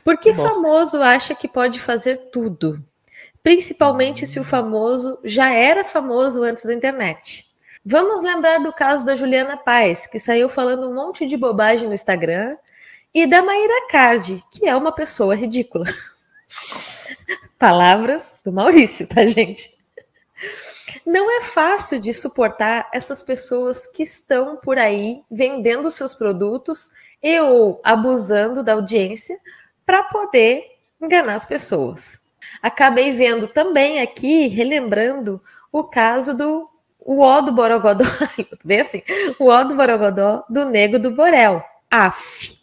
Porque 0.04 0.34
famoso 0.34 1.02
acha 1.02 1.36
que 1.36 1.48
pode 1.48 1.80
fazer 1.80 2.30
tudo, 2.32 2.82
principalmente 3.44 4.26
se 4.26 4.40
o 4.40 4.44
famoso 4.44 5.20
já 5.24 5.54
era 5.54 5.84
famoso 5.84 6.44
antes 6.44 6.64
da 6.64 6.74
internet. 6.74 7.46
Vamos 7.84 8.22
lembrar 8.22 8.60
do 8.60 8.74
caso 8.74 9.06
da 9.06 9.16
Juliana 9.16 9.58
Paz, 9.58 10.08
que 10.08 10.20
saiu 10.20 10.50
falando 10.50 10.90
um 10.90 10.94
monte 10.94 11.26
de 11.26 11.38
bobagem 11.38 11.88
no 11.88 11.94
Instagram, 11.94 12.58
e 13.14 13.26
da 13.26 13.42
Maíra 13.42 13.88
Cardi, 13.90 14.44
que 14.52 14.68
é 14.68 14.76
uma 14.76 14.92
pessoa 14.92 15.36
ridícula. 15.36 15.86
Palavras 17.58 18.36
do 18.44 18.52
Maurício, 18.52 19.08
tá, 19.08 19.26
gente? 19.26 19.76
Não 21.08 21.32
é 21.40 21.42
fácil 21.42 22.02
de 22.02 22.14
suportar 22.14 22.90
essas 22.94 23.24
pessoas 23.24 23.88
que 23.88 24.04
estão 24.04 24.58
por 24.58 24.78
aí 24.78 25.24
vendendo 25.32 25.90
seus 25.90 26.14
produtos 26.14 26.90
e 27.24 27.40
ou 27.40 27.80
abusando 27.82 28.62
da 28.62 28.74
audiência 28.74 29.40
para 29.86 30.04
poder 30.04 30.66
enganar 31.02 31.36
as 31.36 31.46
pessoas. 31.46 32.22
Acabei 32.62 33.14
vendo 33.14 33.48
também 33.48 34.02
aqui, 34.02 34.48
relembrando 34.50 35.42
o 35.72 35.86
caso 35.86 36.36
do 36.36 36.70
o 37.00 37.22
ó 37.22 37.40
do 37.40 37.54
Borogodó, 37.54 38.04
bem 38.66 38.82
assim, 38.82 39.02
o 39.40 39.46
ó 39.46 39.64
do 39.64 39.78
Borogodó 39.78 40.44
do 40.50 40.66
Nego 40.66 41.00
do 41.00 41.12
Borel, 41.12 41.64
AF. 41.90 42.60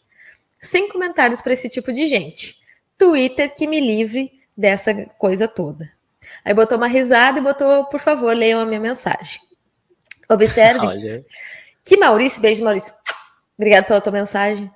Sem 0.61 0.87
comentários 0.91 1.41
para 1.41 1.55
esse 1.55 1.71
tipo 1.71 1.91
de 1.91 2.05
gente. 2.05 2.59
Twitter 2.99 3.55
que 3.55 3.67
me 3.67 3.81
livre 3.81 4.31
dessa 4.55 4.93
coisa 5.17 5.49
toda. 5.49 5.94
Aí 6.45 6.53
botou 6.53 6.77
uma 6.77 6.87
risada 6.87 7.39
e 7.39 7.43
botou, 7.43 7.85
por 7.87 8.01
favor, 8.01 8.37
leiam 8.37 8.61
a 8.61 8.67
minha 8.67 8.81
mensagem. 8.81 9.41
Observe 10.29 10.87
Olha. 10.87 11.25
que 11.85 11.97
Maurício, 11.97 12.41
beijo, 12.41 12.63
Maurício. 12.63 12.93
Obrigado 13.57 13.85
pela 13.85 14.01
tua 14.01 14.13
mensagem. 14.13 14.71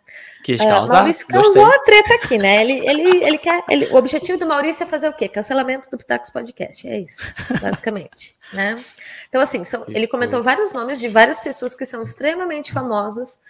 Quis 0.44 0.59
causar, 0.61 0.94
uh, 0.94 0.96
Maurício 0.98 1.26
causou 1.26 1.66
a 1.66 1.78
treta 1.81 2.14
aqui, 2.14 2.38
né? 2.38 2.62
Ele, 2.62 2.88
ele, 2.88 3.24
ele 3.24 3.38
quer. 3.38 3.64
Ele, 3.68 3.87
o 3.87 3.96
objetivo 3.96 4.38
do 4.38 4.46
Maurício 4.46 4.85
é 4.85 4.87
fazer 4.87 5.09
o 5.09 5.12
quê? 5.12 5.28
Cancelamento 5.28 5.90
do 5.90 5.98
Pitacos 5.98 6.31
Podcast. 6.31 6.88
É 6.88 7.00
isso, 7.00 7.20
basicamente. 7.61 8.37
né? 8.54 8.83
Então, 9.28 9.40
assim, 9.42 9.64
são, 9.64 9.85
ele 9.88 10.07
comentou 10.07 10.42
vários 10.42 10.72
nomes 10.72 11.00
de 11.00 11.09
várias 11.09 11.40
pessoas 11.40 11.74
que 11.74 11.85
são 11.85 12.02
extremamente 12.02 12.72
famosas. 12.72 13.40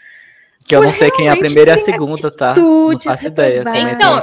Que 0.66 0.74
eu 0.74 0.83
não 0.83 0.92
sei 0.92 1.11
quem 1.11 1.28
é 1.28 1.31
a 1.31 1.37
primeira 1.37 1.72
e 1.72 1.74
a 1.74 1.85
segunda, 1.85 2.31
tá? 2.31 2.54
Não 2.57 2.98
faço 2.98 3.26
ideia. 3.26 3.62
Então, 3.92 4.22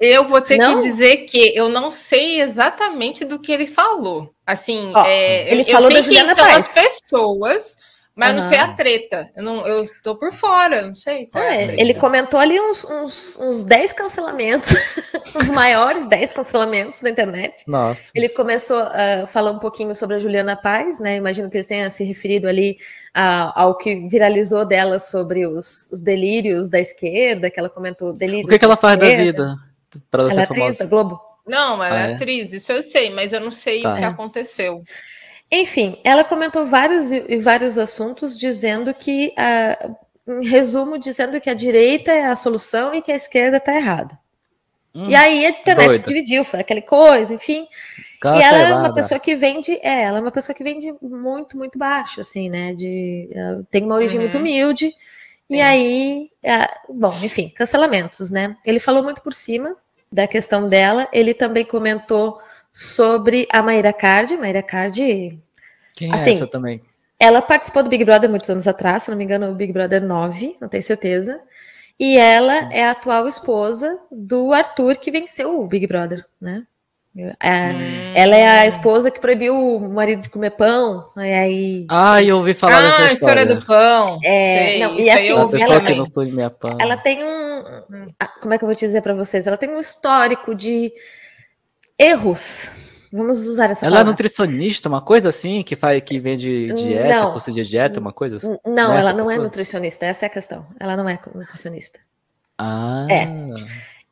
Eu 0.00 0.24
vou 0.24 0.40
ter 0.40 0.56
não? 0.56 0.80
que 0.80 0.88
dizer 0.88 1.16
que 1.26 1.52
eu 1.56 1.68
não 1.68 1.90
sei 1.90 2.40
exatamente 2.40 3.24
do 3.24 3.38
que 3.38 3.50
ele 3.50 3.66
falou. 3.66 4.32
Assim, 4.46 4.92
é, 5.04 5.52
ele 5.52 5.64
falou 5.64 5.92
da 5.92 6.00
Juliana 6.00 6.34
são 6.34 6.46
Paz. 6.46 6.76
as 6.76 7.00
pessoas, 7.00 7.76
mas 8.14 8.30
uhum. 8.30 8.36
não 8.36 8.42
sei 8.42 8.58
a 8.58 8.68
treta. 8.68 9.30
Eu, 9.36 9.42
não, 9.42 9.66
eu 9.66 9.84
tô 10.02 10.16
por 10.16 10.32
fora, 10.32 10.82
não 10.82 10.94
sei. 10.94 11.28
É, 11.34 11.80
ele 11.80 11.94
comentou 11.94 12.38
ali 12.38 12.60
uns, 12.60 12.84
uns, 12.84 13.38
uns 13.40 13.64
10 13.64 13.92
cancelamentos, 13.92 14.72
os 15.34 15.50
maiores 15.50 16.06
10 16.08 16.32
cancelamentos 16.32 17.00
da 17.00 17.10
internet. 17.10 17.64
Nossa. 17.66 18.10
Ele 18.14 18.28
começou 18.28 18.80
a 18.80 19.26
falar 19.26 19.50
um 19.50 19.58
pouquinho 19.58 19.94
sobre 19.96 20.16
a 20.16 20.18
Juliana 20.20 20.56
Paz, 20.56 21.00
né? 21.00 21.16
Imagino 21.16 21.50
que 21.50 21.56
eles 21.56 21.66
tenham 21.66 21.90
se 21.90 22.04
referido 22.04 22.48
ali 22.48 22.78
a, 23.12 23.60
ao 23.60 23.76
que 23.76 24.08
viralizou 24.08 24.64
dela 24.64 25.00
sobre 25.00 25.46
os, 25.46 25.88
os, 25.92 26.00
delírios 26.00 26.70
da 26.70 26.78
esquerda, 26.78 27.50
que 27.50 27.58
ela 27.58 27.68
comentou 27.68 28.12
delírios. 28.12 28.46
O 28.46 28.50
que, 28.50 28.58
que 28.58 28.64
ela 28.64 28.76
faz 28.76 28.98
da 28.98 29.06
vida? 29.06 29.67
Para 30.10 30.22
ela 30.24 30.40
é 30.40 30.44
atriz 30.44 30.78
da 30.78 30.86
Globo? 30.86 31.20
Não, 31.46 31.82
ela 31.82 31.96
ah, 31.96 32.08
é 32.08 32.14
atriz, 32.14 32.52
isso 32.52 32.70
eu 32.70 32.82
sei, 32.82 33.10
mas 33.10 33.32
eu 33.32 33.40
não 33.40 33.50
sei 33.50 33.82
tá. 33.82 33.92
o 33.92 33.96
que 33.96 34.04
aconteceu. 34.04 34.82
Enfim, 35.50 35.98
ela 36.04 36.22
comentou 36.22 36.66
vários 36.66 37.10
e 37.10 37.38
vários 37.38 37.78
assuntos, 37.78 38.38
dizendo 38.38 38.92
que, 38.92 39.32
uh, 39.38 39.96
em 40.30 40.46
resumo, 40.46 40.98
dizendo 40.98 41.40
que 41.40 41.48
a 41.48 41.54
direita 41.54 42.12
é 42.12 42.26
a 42.26 42.36
solução 42.36 42.94
e 42.94 43.00
que 43.00 43.10
a 43.10 43.16
esquerda 43.16 43.56
está 43.56 43.74
errada. 43.74 44.18
Hum, 44.94 45.08
e 45.08 45.14
aí 45.14 45.46
a 45.46 45.50
internet 45.50 45.86
doido. 45.86 46.00
se 46.00 46.06
dividiu, 46.06 46.44
foi 46.44 46.60
aquela 46.60 46.82
coisa, 46.82 47.32
enfim. 47.32 47.66
e 48.22 48.42
ela 48.42 48.58
é 48.58 48.74
uma 48.74 48.92
pessoa 48.92 49.18
que 49.18 49.34
vende, 49.34 49.72
é, 49.82 50.02
ela 50.02 50.18
é 50.18 50.20
uma 50.20 50.30
pessoa 50.30 50.54
que 50.54 50.62
vende 50.62 50.94
muito, 51.00 51.56
muito 51.56 51.78
baixo, 51.78 52.20
assim, 52.20 52.50
né? 52.50 52.74
De, 52.74 53.30
uh, 53.32 53.64
tem 53.70 53.84
uma 53.84 53.94
origem 53.94 54.18
uhum. 54.18 54.24
muito 54.24 54.36
humilde. 54.36 54.94
E 55.50 55.60
aí, 55.60 56.30
uh, 56.44 56.92
bom, 56.94 57.14
enfim, 57.22 57.48
cancelamentos, 57.48 58.30
né? 58.30 58.56
Ele 58.66 58.78
falou 58.78 59.02
muito 59.02 59.22
por 59.22 59.32
cima 59.32 59.74
da 60.12 60.26
questão 60.26 60.68
dela. 60.68 61.08
Ele 61.12 61.32
também 61.32 61.64
comentou 61.64 62.40
sobre 62.72 63.48
a 63.50 63.62
Maíra 63.62 63.92
Card. 63.92 64.36
Maíra 64.36 64.62
Card. 64.62 65.40
Quem 65.94 66.10
é 66.10 66.14
assim, 66.14 66.36
essa 66.36 66.46
também? 66.46 66.82
Ela 67.18 67.42
participou 67.42 67.82
do 67.82 67.88
Big 67.88 68.04
Brother 68.04 68.30
muitos 68.30 68.48
anos 68.48 68.68
atrás, 68.68 69.02
se 69.02 69.10
não 69.10 69.18
me 69.18 69.24
engano, 69.24 69.50
o 69.50 69.54
Big 69.54 69.72
Brother 69.72 70.02
9, 70.02 70.56
não 70.60 70.68
tenho 70.68 70.82
certeza. 70.82 71.40
E 71.98 72.16
ela 72.16 72.72
é 72.72 72.84
a 72.84 72.92
atual 72.92 73.26
esposa 73.26 74.00
do 74.10 74.52
Arthur, 74.52 74.96
que 74.96 75.10
venceu 75.10 75.60
o 75.60 75.66
Big 75.66 75.86
Brother, 75.86 76.24
né? 76.40 76.64
É, 77.40 77.72
hum. 77.72 78.12
Ela 78.14 78.36
é 78.36 78.48
a 78.60 78.66
esposa 78.66 79.10
que 79.10 79.20
proibiu 79.20 79.54
o 79.54 79.92
marido 79.92 80.22
de 80.22 80.30
comer 80.30 80.50
pão. 80.50 81.04
E 81.16 81.20
aí. 81.20 81.86
Ah, 81.90 82.22
eu 82.22 82.38
ouvi 82.38 82.54
falar 82.54 82.78
ah, 82.78 82.98
dessa 82.98 83.12
história. 83.14 83.46
do 83.46 83.64
pão. 83.64 84.18
É, 84.24 84.64
Sei, 84.64 84.78
não, 84.80 84.98
e 84.98 85.10
assim, 85.10 85.28
ela, 85.28 85.80
ela 86.78 86.96
tem 86.96 87.22
um. 87.24 87.62
Como 88.40 88.54
é 88.54 88.58
que 88.58 88.64
eu 88.64 88.68
vou 88.68 88.76
te 88.76 88.84
dizer 88.86 89.02
para 89.02 89.14
vocês? 89.14 89.46
Ela 89.46 89.56
tem 89.56 89.68
um 89.68 89.80
histórico 89.80 90.54
de 90.54 90.92
erros. 91.98 92.70
Vamos 93.12 93.46
usar 93.46 93.70
essa 93.70 93.86
Ela 93.86 93.96
é 93.96 93.98
palavra. 93.98 94.10
é 94.10 94.12
nutricionista, 94.12 94.88
uma 94.88 95.00
coisa 95.00 95.30
assim, 95.30 95.62
que 95.62 95.74
faz 95.74 96.02
que 96.02 96.20
vende 96.20 96.72
dieta, 96.74 97.08
não. 97.08 97.32
curso 97.32 97.50
de 97.50 97.64
dieta, 97.64 97.98
uma 97.98 98.12
coisa 98.12 98.36
assim? 98.36 98.48
Não, 98.66 98.88
não 98.88 98.92
ela 98.94 99.12
não 99.12 99.24
é 99.24 99.28
pessoa? 99.28 99.34
é 99.34 99.38
nutricionista, 99.38 100.06
essa 100.06 100.26
é 100.26 100.28
a 100.28 100.30
questão. 100.30 100.66
Ela 100.78 100.96
não 100.96 101.08
é 101.08 101.18
nutricionista. 101.34 101.98
Ah. 102.58 103.06
É. 103.08 103.26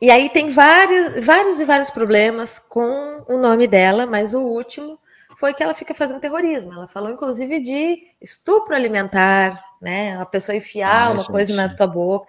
E 0.00 0.10
aí 0.10 0.28
tem 0.28 0.50
vários, 0.50 1.24
vários 1.24 1.58
e 1.58 1.64
vários 1.64 1.90
problemas 1.90 2.58
com 2.58 3.24
o 3.26 3.38
nome 3.38 3.66
dela, 3.66 4.04
mas 4.04 4.34
o 4.34 4.40
último 4.40 4.98
foi 5.36 5.54
que 5.54 5.62
ela 5.62 5.74
fica 5.74 5.94
fazendo 5.94 6.20
terrorismo. 6.20 6.72
Ela 6.72 6.88
falou, 6.88 7.10
inclusive, 7.10 7.60
de 7.60 8.02
estupro 8.20 8.74
alimentar, 8.74 9.62
né? 9.80 10.16
A 10.18 10.26
pessoa 10.26 10.56
enfiar 10.56 11.08
Ai, 11.08 11.12
uma 11.12 11.22
gente. 11.22 11.30
coisa 11.30 11.54
na 11.54 11.74
tua 11.74 11.86
boca. 11.86 12.26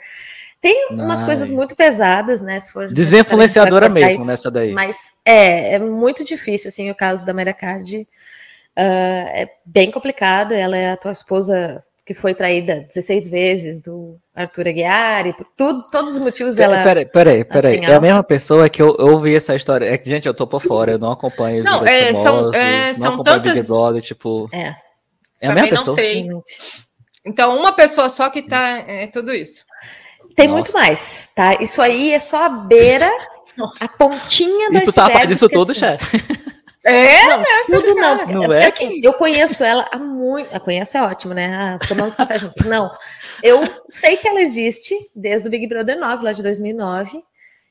Tem 0.60 0.88
umas 0.92 1.22
Ai. 1.22 1.26
coisas 1.28 1.50
muito 1.50 1.76
pesadas, 1.76 2.42
né? 2.42 2.60
Se 2.60 2.72
for 2.72 2.92
Desinfluenciadora 2.92 3.88
mesmo 3.88 4.22
isso, 4.22 4.26
nessa 4.26 4.50
daí. 4.50 4.74
Mas 4.74 5.12
é, 5.24 5.76
é 5.76 5.80
muito 5.80 6.24
difícil, 6.24 6.70
assim, 6.70 6.90
o 6.90 6.96
caso 6.96 7.26
da 7.26 7.34
Mayra 7.34 7.54
Card. 7.54 8.02
Uh, 8.02 9.28
é 9.30 9.50
bem 9.66 9.92
complicado. 9.92 10.54
Ela 10.54 10.78
é 10.78 10.92
a 10.92 10.98
tua 10.98 11.12
esposa 11.12 11.84
que 12.08 12.13
foi 12.13 12.34
traída 12.34 12.86
16 12.88 13.28
vezes 13.28 13.82
do 13.82 14.17
Arthur 14.34 14.70
Aguiar, 14.70 15.28
e 15.28 15.34
por 15.34 15.46
tudo, 15.58 15.86
todos 15.91 16.13
os 16.13 16.20
motivos 16.20 16.56
dela. 16.56 16.82
Peraí, 16.82 17.06
peraí, 17.06 17.43
peraí. 17.43 17.80
É 17.80 17.93
a 17.93 18.00
mesma 18.00 18.24
pessoa 18.24 18.70
que 18.70 18.82
eu, 18.82 18.96
eu 18.98 19.08
ouvi 19.08 19.36
essa 19.36 19.54
história. 19.54 19.86
É 19.86 19.98
que, 19.98 20.10
gente, 20.10 20.26
eu 20.26 20.34
tô 20.34 20.48
por 20.48 20.63
fora, 20.63 20.93
eu 20.93 20.98
não 20.98 21.12
acompanho. 21.12 21.65
Não, 21.65 21.86
é, 21.86 22.13
famosos, 22.13 22.24
são, 22.24 22.54
é, 22.54 22.88
não 22.93 22.96
são 22.96 23.24
tantas. 23.24 23.54
Big 23.54 23.67
Brother, 23.67 24.02
tipo. 24.02 24.50
É. 24.54 24.74
É 25.41 25.50
a 25.50 25.54
mesma 25.54 25.70
pessoa. 25.70 25.88
não 25.88 25.96
sei. 25.96 26.30
Então, 27.26 27.58
uma 27.58 27.74
pessoa 27.74 28.10
só 28.10 28.30
que 28.30 28.41
tá. 28.41 28.86
É 28.88 29.08
tudo 29.08 29.34
isso. 29.34 29.65
Tem 30.34 30.48
Nossa. 30.48 30.62
muito 30.62 30.72
mais, 30.72 31.30
tá? 31.36 31.58
Isso 31.60 31.82
aí 31.82 32.13
é 32.13 32.20
só 32.20 32.46
a 32.46 32.50
beira, 32.50 33.12
Nossa. 33.58 33.84
a 33.84 33.88
pontinha 33.89 34.72
da 34.72 34.80
E 34.80 34.86
tu 34.86 34.93
tá 34.93 35.26
disso 35.26 35.50
tudo, 35.50 35.72
assim, 35.72 35.82
chefe? 35.82 36.24
É, 36.88 37.26
não, 37.26 37.39
né? 37.39 37.45
tudo 37.65 37.95
não. 37.95 38.26
não 38.28 38.54
é, 38.54 38.63
é 38.63 38.65
assim, 38.67 39.02
eu 39.04 39.13
conheço 39.13 39.62
ela 39.63 39.88
há 39.91 39.97
muito. 39.97 40.54
Eu 40.54 40.60
conheço 40.62 40.97
é 40.97 41.02
ótimo, 41.02 41.34
né? 41.34 41.54
Ah, 41.54 41.80
tomamos 41.86 42.15
café 42.15 42.39
juntos. 42.39 42.65
Não. 42.65 42.89
Eu 43.43 43.62
sei 43.89 44.15
que 44.15 44.28
ela 44.28 44.39
existe 44.39 44.95
desde 45.13 45.47
o 45.47 45.52
Big 45.52 45.67
Brother 45.67 46.00
9, 46.00 46.23
lá 46.23 46.32
de 46.32 46.41
2009. 46.41 47.23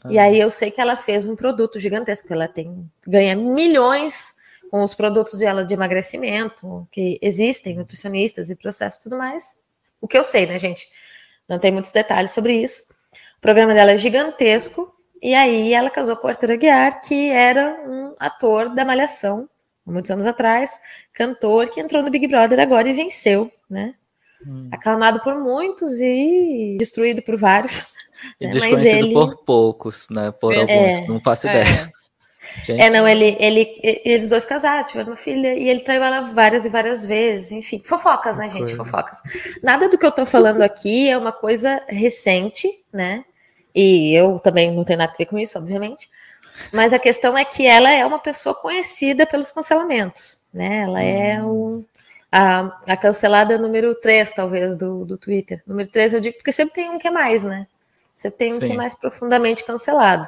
Ah. 0.04 0.08
E 0.10 0.18
aí 0.18 0.38
eu 0.38 0.50
sei 0.50 0.70
que 0.70 0.80
ela 0.80 0.96
fez 0.96 1.26
um 1.26 1.34
produto 1.34 1.80
gigantesco. 1.80 2.30
Ela 2.30 2.46
tem 2.46 2.88
ganha 3.06 3.34
milhões 3.34 4.34
com 4.70 4.82
os 4.82 4.94
produtos 4.94 5.38
dela 5.38 5.64
de 5.64 5.72
emagrecimento, 5.72 6.86
que 6.92 7.18
existem, 7.22 7.76
nutricionistas 7.76 8.50
e 8.50 8.54
processos 8.54 9.00
e 9.00 9.02
tudo 9.04 9.16
mais. 9.16 9.56
O 10.00 10.06
que 10.06 10.18
eu 10.18 10.24
sei, 10.24 10.46
né, 10.46 10.58
gente? 10.58 10.88
Não 11.48 11.58
tem 11.58 11.72
muitos 11.72 11.92
detalhes 11.92 12.32
sobre 12.32 12.54
isso. 12.54 12.84
O 13.38 13.40
programa 13.40 13.72
dela 13.72 13.92
é 13.92 13.96
gigantesco. 13.96 14.94
E 15.26 15.34
aí 15.34 15.74
ela 15.74 15.90
casou 15.90 16.14
com 16.16 16.28
o 16.28 16.30
Arthur 16.30 16.52
Aguiar, 16.52 17.02
que 17.02 17.30
era 17.30 17.80
um 17.84 18.14
ator 18.16 18.72
da 18.72 18.84
Malhação, 18.84 19.48
muitos 19.84 20.08
anos 20.08 20.24
atrás, 20.24 20.78
cantor, 21.12 21.68
que 21.68 21.80
entrou 21.80 22.00
no 22.00 22.12
Big 22.12 22.28
Brother 22.28 22.60
agora 22.60 22.88
e 22.88 22.92
venceu, 22.92 23.50
né? 23.68 23.94
Hum. 24.46 24.68
Aclamado 24.70 25.18
por 25.24 25.34
muitos 25.42 26.00
e 26.00 26.76
destruído 26.78 27.22
por 27.22 27.36
vários. 27.36 27.92
E 28.40 28.46
né? 28.46 28.52
desconhecido 28.52 29.06
ele... 29.06 29.12
por 29.12 29.44
poucos, 29.44 30.06
né? 30.08 30.30
Por 30.30 30.54
é, 30.54 30.60
alguns, 30.60 31.08
não 31.08 31.20
faço 31.20 31.48
ideia. 31.48 31.64
É. 31.64 31.96
Gente. 32.64 32.80
É, 32.80 32.88
não, 32.88 33.06
ele, 33.06 33.36
ele, 33.40 33.80
eles 33.82 34.28
dois 34.30 34.46
casaram, 34.46 34.86
tiveram 34.86 35.10
uma 35.10 35.16
filha, 35.16 35.52
e 35.54 35.68
ele 35.68 35.80
traiu 35.80 36.04
ela 36.04 36.20
várias 36.32 36.64
e 36.64 36.68
várias 36.68 37.04
vezes, 37.04 37.50
enfim, 37.50 37.82
fofocas, 37.84 38.38
né, 38.38 38.48
gente, 38.48 38.74
fofocas. 38.74 39.20
Nada 39.60 39.88
do 39.88 39.98
que 39.98 40.06
eu 40.06 40.12
tô 40.12 40.24
falando 40.24 40.62
aqui 40.62 41.10
é 41.10 41.18
uma 41.18 41.32
coisa 41.32 41.82
recente, 41.88 42.68
né, 42.92 43.24
e 43.76 44.16
eu 44.16 44.40
também 44.40 44.72
não 44.72 44.84
tenho 44.84 44.98
nada 44.98 45.12
a 45.12 45.16
ver 45.16 45.26
com 45.26 45.38
isso, 45.38 45.58
obviamente, 45.58 46.08
mas 46.72 46.94
a 46.94 46.98
questão 46.98 47.36
é 47.36 47.44
que 47.44 47.66
ela 47.66 47.90
é 47.90 48.06
uma 48.06 48.18
pessoa 48.18 48.54
conhecida 48.54 49.26
pelos 49.26 49.52
cancelamentos, 49.52 50.40
né, 50.52 50.84
ela 50.84 51.02
é 51.02 51.42
hum. 51.42 51.46
o, 51.46 51.84
a, 52.32 52.80
a 52.86 52.96
cancelada 52.96 53.58
número 53.58 53.94
3, 53.94 54.32
talvez, 54.32 54.74
do, 54.74 55.04
do 55.04 55.18
Twitter. 55.18 55.62
Número 55.66 55.88
3 55.88 56.14
eu 56.14 56.20
digo 56.20 56.38
porque 56.38 56.52
sempre 56.52 56.74
tem 56.74 56.88
um 56.88 56.98
que 56.98 57.08
é 57.08 57.10
mais, 57.10 57.44
né, 57.44 57.66
sempre 58.16 58.38
tem 58.38 58.50
um 58.52 58.58
Sim. 58.58 58.66
que 58.66 58.72
é 58.72 58.76
mais 58.76 58.94
profundamente 58.94 59.62
cancelado. 59.62 60.26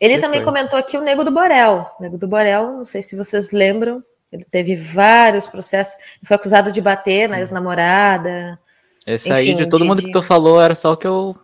Ele 0.00 0.18
também 0.18 0.44
comentou 0.44 0.78
aqui 0.78 0.96
o 0.96 1.00
Nego 1.00 1.24
do 1.24 1.32
Borel. 1.32 1.90
O 1.98 2.02
Nego 2.04 2.16
do 2.16 2.28
Borel, 2.28 2.76
não 2.76 2.84
sei 2.84 3.02
se 3.02 3.16
vocês 3.16 3.50
lembram, 3.50 4.00
ele 4.30 4.44
teve 4.44 4.76
vários 4.76 5.48
processos, 5.48 5.96
foi 6.22 6.36
acusado 6.36 6.70
de 6.70 6.80
bater 6.80 7.28
na 7.28 7.40
ex-namorada. 7.40 8.60
Esse 9.04 9.28
enfim, 9.28 9.38
aí, 9.38 9.54
de 9.54 9.68
todo 9.68 9.82
de, 9.82 9.88
mundo 9.88 10.00
que 10.00 10.12
tu 10.12 10.22
falou, 10.22 10.62
era 10.62 10.76
só 10.76 10.92
o 10.92 10.96
que 10.96 11.06
eu 11.06 11.34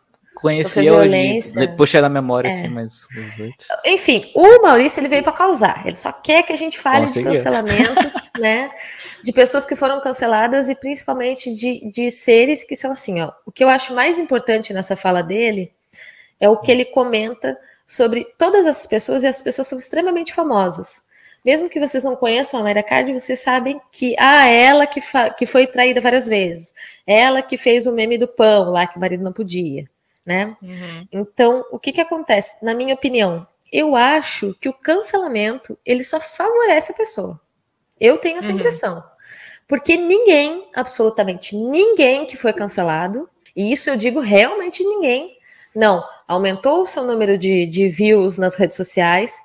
conhecia 0.45 0.83
violência. 0.83 1.75
puxei 1.75 2.03
na 2.03 2.09
memória, 2.09 2.49
é. 2.49 2.53
assim, 2.53 2.69
mas 2.69 3.07
Enfim, 3.87 4.31
o 4.35 4.61
Maurício 4.61 5.01
ele 5.01 5.09
veio 5.09 5.23
para 5.23 5.33
causar. 5.33 5.83
Ele 5.87 5.97
só 5.97 6.13
quer 6.13 6.43
que 6.43 6.53
a 6.53 6.57
gente 6.57 6.79
fale 6.79 7.07
Conseguiu. 7.07 7.31
de 7.31 7.39
cancelamentos, 7.39 8.15
né? 8.39 8.71
De 9.23 9.33
pessoas 9.33 9.65
que 9.65 9.75
foram 9.75 10.03
canceladas 10.03 10.69
e 10.69 10.75
principalmente 10.75 11.55
de, 11.55 11.91
de 11.91 12.11
seres 12.11 12.63
que 12.63 12.77
são 12.77 12.93
assim, 12.93 13.23
ó. 13.23 13.33
O 13.47 13.51
que 13.51 13.65
eu 13.65 13.71
acho 13.71 13.95
mais 13.95 14.19
importante 14.19 14.75
nessa 14.75 14.95
fala 14.95 15.23
dele 15.23 15.73
é 16.39 16.47
o 16.47 16.59
que 16.59 16.71
ele 16.71 16.85
comenta 16.85 17.59
sobre 17.87 18.27
todas 18.39 18.67
essas 18.67 18.87
pessoas 18.87 19.23
e 19.23 19.27
as 19.27 19.41
pessoas 19.41 19.67
são 19.67 19.79
extremamente 19.79 20.35
famosas. 20.35 21.03
Mesmo 21.43 21.71
que 21.71 21.81
vocês 21.81 22.05
não 22.05 22.17
conheçam 22.17 22.61
a 22.61 22.63
Mayra 22.63 22.83
Card, 22.83 23.13
vocês 23.13 23.41
sabem 23.41 23.81
que 23.91 24.15
ah, 24.19 24.47
ela 24.47 24.87
que, 24.87 25.01
que 25.39 25.47
foi 25.47 25.67
traída 25.67 26.01
várias 26.01 26.27
vezes, 26.27 26.75
ela 27.07 27.41
que 27.41 27.57
fez 27.57 27.87
o 27.87 27.93
meme 27.93 28.19
do 28.19 28.29
pão 28.29 28.71
lá 28.71 28.87
que 28.87 28.97
o 28.97 29.01
marido 29.01 29.23
não 29.23 29.33
podia, 29.33 29.85
né? 30.25 30.57
Uhum. 30.63 31.09
Então, 31.13 31.65
o 31.71 31.79
que 31.79 31.93
que 31.93 32.01
acontece? 32.01 32.57
Na 32.63 32.75
minha 32.75 32.95
opinião, 32.95 33.47
eu 33.73 33.97
acho 33.97 34.55
que 34.61 34.69
o 34.69 34.73
cancelamento 34.73 35.79
ele 35.85 36.05
só 36.05 36.21
favorece 36.21 36.93
a 36.93 36.95
pessoa. 36.95 37.41
Eu 38.01 38.19
tenho 38.19 38.39
essa 38.39 38.49
uhum. 38.49 38.57
impressão. 38.57 39.05
Porque 39.67 39.97
ninguém, 39.97 40.69
absolutamente 40.75 41.57
ninguém 41.57 42.27
que 42.27 42.37
foi 42.37 42.53
cancelado, 42.53 43.29
e 43.57 43.73
isso 43.73 43.89
eu 43.89 43.97
digo 43.97 44.21
realmente 44.21 44.85
ninguém, 44.85 45.39
não, 45.75 46.05
aumentou 46.29 46.83
o 46.83 46.87
seu 46.87 47.03
número 47.03 47.37
de, 47.37 47.67
de 47.67 47.89
views 47.89 48.39
nas 48.39 48.55
redes 48.55 48.77
sociais, 48.77 49.37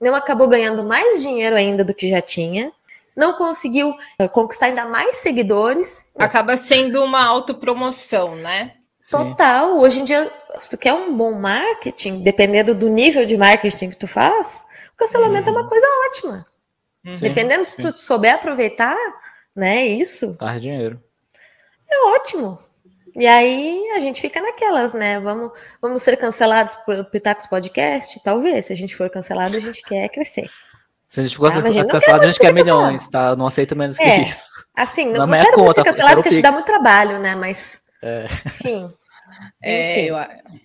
não 0.00 0.14
acabou 0.14 0.48
ganhando 0.48 0.84
mais 0.84 1.22
dinheiro 1.22 1.56
ainda 1.56 1.84
do 1.84 1.94
que 1.94 2.08
já 2.08 2.20
tinha, 2.20 2.72
não 3.16 3.32
conseguiu 3.32 3.92
eh, 4.18 4.28
conquistar 4.28 4.66
ainda 4.66 4.86
mais 4.86 5.16
seguidores. 5.16 6.04
Acaba 6.16 6.56
sendo 6.56 7.02
uma 7.02 7.24
autopromoção, 7.24 8.36
né? 8.36 8.74
Total. 9.10 9.72
Sim. 9.72 9.78
Hoje 9.78 10.00
em 10.00 10.04
dia, 10.04 10.32
se 10.58 10.70
tu 10.70 10.78
quer 10.78 10.92
um 10.92 11.16
bom 11.16 11.34
marketing, 11.34 12.22
dependendo 12.22 12.74
do 12.74 12.88
nível 12.88 13.24
de 13.24 13.36
marketing 13.36 13.90
que 13.90 13.96
tu 13.96 14.06
faz, 14.06 14.64
o 14.92 14.96
cancelamento 14.96 15.48
é 15.48 15.52
uma 15.52 15.62
uhum. 15.62 15.68
coisa 15.68 15.86
ótima. 16.06 16.46
Uhum. 17.04 17.16
dependendo 17.16 17.64
sim. 17.64 17.82
se 17.82 17.92
tu 17.92 17.98
souber 17.98 18.34
aproveitar, 18.34 18.96
né, 19.54 19.86
isso. 19.86 20.36
Faz 20.38 20.60
dinheiro. 20.60 21.02
É 21.90 22.14
ótimo. 22.14 22.58
E 23.16 23.26
aí 23.26 23.90
a 23.96 23.98
gente 23.98 24.20
fica 24.20 24.40
naquelas, 24.40 24.92
né? 24.92 25.18
Vamos, 25.18 25.50
vamos 25.80 26.02
ser 26.02 26.16
cancelados 26.16 26.76
por 26.76 27.04
Pitacos 27.06 27.46
Podcast? 27.46 28.20
Talvez. 28.22 28.66
Se 28.66 28.72
a 28.72 28.76
gente 28.76 28.94
for 28.94 29.10
cancelado, 29.10 29.56
a 29.56 29.60
gente 29.60 29.82
quer 29.82 30.08
crescer. 30.08 30.48
Se 31.08 31.20
a 31.20 31.22
gente 31.22 31.38
gosta 31.38 31.58
ah, 31.58 31.86
cancelado, 31.86 32.24
a 32.24 32.28
gente 32.28 32.38
quer 32.38 32.52
milhões, 32.52 33.08
tá? 33.08 33.34
Não 33.34 33.46
aceito 33.46 33.74
menos 33.74 33.98
é, 33.98 34.16
que 34.16 34.28
isso. 34.28 34.64
Assim, 34.76 35.10
não, 35.10 35.26
não 35.26 35.38
quero 35.38 35.56
conta, 35.56 35.74
ser 35.74 35.84
cancelado 35.84 36.16
porque 36.16 36.28
te 36.36 36.42
dá 36.42 36.52
muito 36.52 36.66
trabalho, 36.66 37.18
né? 37.18 37.34
Mas, 37.34 37.80
é. 38.02 38.26
enfim. 38.46 38.92
É, 39.62 40.04
eu, 40.04 40.16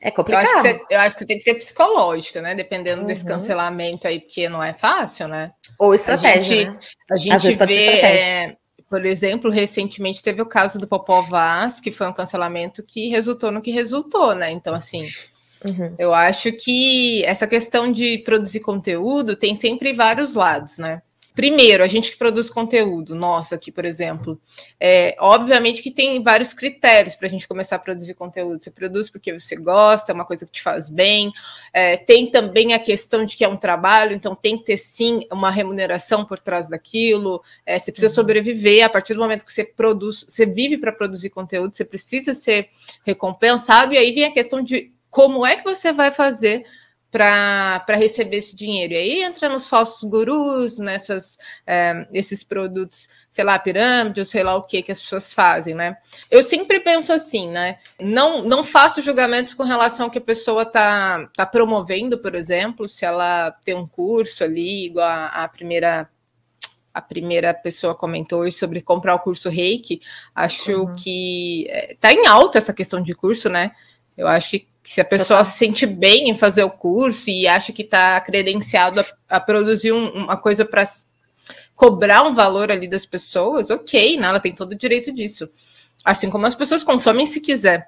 é 0.02 0.12
complicado. 0.12 0.46
Eu 0.46 0.52
acho, 0.52 0.62
você, 0.62 0.82
eu 0.90 1.00
acho, 1.00 1.18
que 1.18 1.26
tem 1.26 1.38
que 1.38 1.44
ter 1.44 1.56
psicológica, 1.56 2.42
né? 2.42 2.56
Dependendo 2.56 3.02
uhum. 3.02 3.08
desse 3.08 3.26
cancelamento 3.26 4.08
aí, 4.08 4.20
porque 4.20 4.48
não 4.48 4.64
é 4.64 4.74
fácil, 4.74 5.28
né? 5.28 5.52
Ou 5.78 5.94
estratégia. 5.94 6.78
A 7.12 7.18
gente, 7.18 7.30
né? 7.30 7.36
a 7.36 7.38
gente 7.38 7.66
vê, 7.66 8.00
é, 8.00 8.56
por 8.90 9.06
exemplo, 9.06 9.52
recentemente 9.52 10.24
teve 10.24 10.42
o 10.42 10.46
caso 10.46 10.80
do 10.80 10.88
Popó 10.88 11.22
Vaz, 11.22 11.80
que 11.80 11.92
foi 11.92 12.08
um 12.08 12.14
cancelamento 12.14 12.84
que 12.84 13.10
resultou 13.10 13.52
no 13.52 13.62
que 13.62 13.72
resultou, 13.72 14.36
né? 14.36 14.52
Então, 14.52 14.74
assim, 14.74 15.02
uhum. 15.66 15.96
eu 15.98 16.14
acho 16.14 16.52
que 16.52 17.24
essa 17.26 17.48
questão 17.48 17.92
de 17.92 18.20
produzir 18.20 18.62
conteúdo 18.62 19.36
tem 19.36 19.56
sempre 19.56 19.94
vários 19.94 20.34
lados, 20.36 20.78
né? 20.78 21.02
Primeiro, 21.36 21.84
a 21.84 21.88
gente 21.88 22.12
que 22.12 22.18
produz 22.18 22.48
conteúdo, 22.48 23.16
nossa, 23.16 23.56
aqui, 23.56 23.72
por 23.72 23.86
exemplo, 23.86 24.40
é, 24.80 25.16
obviamente 25.20 25.82
que 25.82 25.90
tem 25.90 26.22
vários 26.22 26.54
critérios 26.54 27.16
para 27.16 27.28
a 27.28 27.30
gente 27.30 27.48
começar 27.48 27.78
a 27.78 27.80
produzir 27.80 28.14
conteúdo. 28.14 28.62
Você 28.62 28.70
produz 28.70 29.10
porque 29.10 29.34
você 29.34 29.56
gosta, 29.56 30.12
é 30.12 30.16
uma 30.16 30.26
coisa 30.26 30.46
que 30.46 30.52
te 30.52 30.62
faz 30.62 30.90
bem. 30.90 31.34
É, 31.74 31.98
tem 31.98 32.30
também 32.30 32.74
a 32.74 32.80
questão 32.80 33.26
de 33.26 33.36
que 33.36 33.44
é 33.44 33.48
um 33.48 33.58
trabalho, 33.58 34.14
então 34.14 34.36
tem 34.36 34.60
que 34.60 34.66
ter 34.66 34.78
sim 34.78 35.22
uma 35.32 35.50
remuneração 35.50 36.24
por 36.24 36.38
trás 36.38 36.70
daquilo. 36.70 37.44
É, 37.66 37.80
você 37.80 37.92
precisa 37.92 38.12
uhum. 38.12 38.16
sobreviver 38.16 38.86
a 38.86 38.90
partir 38.90 39.16
do 39.16 39.20
momento 39.20 39.44
que 39.44 39.52
você 39.52 39.64
produz, 39.64 40.26
você 40.28 40.46
vive 40.46 40.78
para 40.78 40.92
produzir 40.92 41.32
conteúdo, 41.32 41.76
você 41.76 41.84
precisa 41.84 42.36
ser 42.36 42.70
recompensado. 43.04 43.94
E 43.94 43.98
aí 43.98 44.12
vem 44.12 44.26
a 44.26 44.32
questão 44.32 44.62
de 44.62 44.92
como 45.10 45.46
é 45.46 45.56
que 45.56 45.64
você 45.64 45.92
vai 45.92 46.12
fazer 46.12 46.64
para 47.14 47.96
receber 47.96 48.38
esse 48.38 48.56
dinheiro. 48.56 48.94
E 48.94 48.98
aí 48.98 49.22
entra 49.22 49.48
nos 49.48 49.70
falsos 49.70 50.04
gurus, 50.10 50.80
nessas 50.80 51.38
é, 51.66 52.08
esses 52.12 52.44
produtos, 52.44 53.08
sei 53.30 53.44
lá, 53.44 53.60
pirâmide, 53.60 54.20
ou 54.20 54.26
sei 54.26 54.42
lá 54.42 54.56
o 54.56 54.64
que 54.64 54.82
que 54.82 54.92
as 54.92 55.00
pessoas 55.00 55.32
fazem, 55.32 55.76
né? 55.76 55.96
Eu 56.32 56.42
sempre 56.42 56.80
penso 56.80 57.14
assim, 57.14 57.52
né? 57.52 57.78
Não, 58.02 58.44
não 58.44 58.64
faço 58.64 59.00
julgamentos 59.00 59.54
com 59.54 59.62
relação 59.62 60.08
ao 60.08 60.12
que 60.12 60.18
a 60.18 60.22
pessoa 60.22 60.66
tá, 60.66 61.30
tá 61.36 61.46
promovendo, 61.46 62.18
por 62.18 62.34
exemplo, 62.34 62.90
se 62.90 63.06
ela 63.06 63.52
tem 63.64 63.76
um 63.76 63.88
curso 63.88 64.44
ali, 64.44 64.88
igual 64.88 65.08
a, 65.08 65.28
a 65.28 65.48
primeira 65.48 66.10
a 66.92 67.02
primeira 67.02 67.54
pessoa 67.56 67.96
comentou 67.96 68.50
sobre 68.52 68.80
comprar 68.80 69.16
o 69.16 69.20
curso 69.20 69.50
Reiki. 69.50 70.00
Acho 70.34 70.84
uhum. 70.84 70.96
que 70.96 71.66
é, 71.70 71.96
tá 72.00 72.14
em 72.14 72.28
alta 72.28 72.60
essa 72.60 72.72
questão 72.72 73.02
de 73.02 73.16
curso, 73.16 73.50
né? 73.50 73.72
Eu 74.16 74.28
acho 74.28 74.52
que 74.52 74.68
se 74.84 75.00
a 75.00 75.06
pessoa 75.06 75.40
Total. 75.40 75.46
se 75.46 75.58
sente 75.58 75.86
bem 75.86 76.30
em 76.30 76.36
fazer 76.36 76.64
o 76.64 76.70
curso 76.70 77.30
e 77.30 77.48
acha 77.48 77.72
que 77.72 77.84
está 77.84 78.20
credenciado 78.20 79.00
a, 79.00 79.06
a 79.30 79.40
produzir 79.40 79.94
um, 79.94 80.10
uma 80.10 80.36
coisa 80.36 80.66
para 80.66 80.84
cobrar 81.76 82.24
um 82.24 82.34
valor 82.34 82.70
ali 82.70 82.88
das 82.88 83.06
pessoas, 83.06 83.70
ok, 83.70 84.18
né? 84.18 84.28
ela 84.28 84.40
tem 84.40 84.54
todo 84.54 84.74
o 84.74 84.78
direito 84.78 85.12
disso. 85.12 85.50
Assim 86.04 86.30
como 86.30 86.46
as 86.46 86.56
pessoas 86.56 86.84
consomem 86.84 87.26
se 87.26 87.40
quiser. 87.40 87.88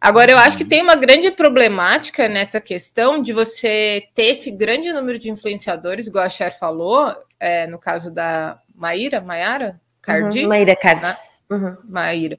Agora, 0.00 0.32
eu 0.32 0.38
acho 0.38 0.56
que 0.56 0.64
tem 0.64 0.82
uma 0.82 0.96
grande 0.96 1.30
problemática 1.30 2.28
nessa 2.28 2.60
questão 2.60 3.22
de 3.22 3.32
você 3.32 4.08
ter 4.14 4.28
esse 4.28 4.50
grande 4.50 4.92
número 4.92 5.18
de 5.18 5.30
influenciadores, 5.30 6.06
igual 6.06 6.24
a 6.24 6.28
Cher 6.28 6.58
falou, 6.58 7.14
é, 7.38 7.66
no 7.68 7.78
caso 7.78 8.10
da 8.10 8.58
Maíra, 8.74 9.20
Maiara? 9.20 9.80
Cardi? 10.00 10.40
Uhum, 10.40 10.48
Maíra 10.48 10.74
Cardi. 10.74 11.06
Né? 11.06 11.16
Uhum. 11.50 11.76
Maíra 11.84 12.38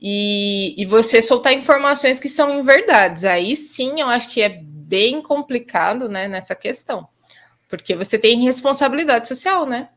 e, 0.00 0.80
e 0.80 0.86
você 0.86 1.20
soltar 1.20 1.52
informações 1.52 2.18
que 2.18 2.28
são 2.28 2.62
verdades. 2.64 3.24
Aí 3.24 3.56
sim 3.56 4.00
eu 4.00 4.06
acho 4.08 4.28
que 4.28 4.40
é 4.40 4.48
bem 4.48 5.20
complicado 5.20 6.08
né, 6.08 6.28
nessa 6.28 6.54
questão. 6.54 7.08
Porque 7.68 7.94
você 7.94 8.18
tem 8.18 8.42
responsabilidade 8.42 9.28
social, 9.28 9.66
né? 9.66 9.90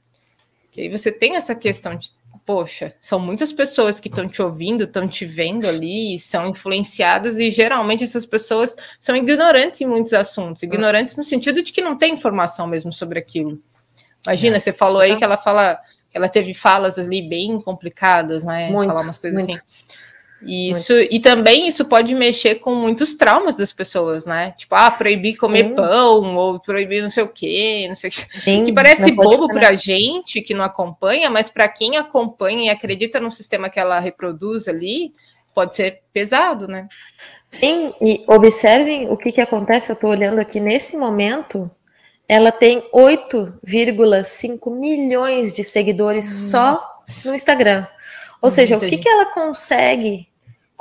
E 0.75 0.81
aí 0.81 0.89
você 0.89 1.11
tem 1.11 1.35
essa 1.35 1.55
questão 1.55 1.95
de, 1.95 2.11
poxa, 2.45 2.93
são 3.01 3.19
muitas 3.19 3.53
pessoas 3.53 3.99
que 3.99 4.09
estão 4.09 4.27
te 4.27 4.41
ouvindo, 4.41 4.83
estão 4.83 5.07
te 5.07 5.25
vendo 5.25 5.67
ali, 5.67 6.19
são 6.19 6.47
influenciadas, 6.47 7.37
e 7.37 7.51
geralmente 7.51 8.03
essas 8.03 8.25
pessoas 8.25 8.75
são 8.99 9.15
ignorantes 9.15 9.81
em 9.81 9.85
muitos 9.85 10.13
assuntos, 10.13 10.63
ignorantes 10.63 11.15
no 11.15 11.23
sentido 11.23 11.61
de 11.61 11.71
que 11.71 11.81
não 11.81 11.97
tem 11.97 12.13
informação 12.13 12.67
mesmo 12.67 12.91
sobre 12.91 13.19
aquilo. 13.19 13.61
Imagina, 14.25 14.57
é. 14.57 14.59
você 14.59 14.73
falou 14.73 15.01
aí 15.01 15.15
que 15.15 15.23
ela 15.23 15.37
fala 15.37 15.79
ela 16.13 16.27
teve 16.27 16.53
falas 16.53 16.99
ali 16.99 17.21
bem 17.21 17.57
complicadas, 17.59 18.43
né? 18.43 18.69
Muito, 18.69 18.89
Falar 18.89 19.03
umas 19.03 19.17
coisas 19.17 19.45
muito. 19.45 19.57
assim. 19.57 19.90
Isso, 20.43 20.93
muito. 20.93 21.13
e 21.13 21.19
também 21.19 21.67
isso 21.67 21.85
pode 21.85 22.15
mexer 22.15 22.55
com 22.55 22.73
muitos 22.73 23.13
traumas 23.13 23.55
das 23.55 23.71
pessoas, 23.71 24.25
né? 24.25 24.53
Tipo, 24.57 24.75
ah, 24.75 24.89
proibir 24.89 25.37
comer 25.37 25.65
Sim. 25.65 25.75
pão, 25.75 26.35
ou 26.35 26.59
proibir 26.59 27.03
não 27.03 27.09
sei 27.09 27.23
o 27.23 27.27
quê, 27.27 27.85
não 27.87 27.95
sei 27.95 28.09
o 28.09 28.13
quê. 28.13 28.25
Sim, 28.33 28.65
que 28.65 28.73
parece 28.73 29.11
bobo 29.11 29.47
pra 29.47 29.73
gente 29.73 30.41
que 30.41 30.53
não 30.53 30.63
acompanha, 30.63 31.29
mas 31.29 31.49
para 31.49 31.67
quem 31.67 31.97
acompanha 31.97 32.65
e 32.65 32.69
acredita 32.69 33.19
no 33.19 33.31
sistema 33.31 33.69
que 33.69 33.79
ela 33.79 33.99
reproduz 33.99 34.67
ali, 34.67 35.13
pode 35.53 35.75
ser 35.75 36.01
pesado, 36.11 36.67
né? 36.67 36.87
Sim, 37.49 37.93
e 38.01 38.23
observem 38.27 39.09
o 39.09 39.17
que, 39.17 39.31
que 39.31 39.41
acontece, 39.41 39.91
eu 39.91 39.93
estou 39.93 40.09
olhando 40.09 40.39
aqui 40.39 40.59
nesse 40.59 40.97
momento, 40.97 41.69
ela 42.27 42.51
tem 42.51 42.81
8,5 42.93 44.79
milhões 44.79 45.51
de 45.53 45.63
seguidores 45.63 46.51
Nossa. 46.51 46.79
só 47.05 47.29
no 47.29 47.35
Instagram. 47.35 47.85
Ou 48.41 48.49
seja, 48.49 48.77
o 48.77 48.79
que, 48.79 48.97
que 48.97 49.07
ela 49.07 49.27
consegue 49.27 50.30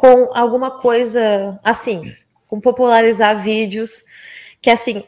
com 0.01 0.31
alguma 0.33 0.81
coisa 0.81 1.61
assim, 1.63 2.17
com 2.49 2.59
popularizar 2.59 3.37
vídeos, 3.37 4.03
que 4.63 4.71
assim, 4.71 5.05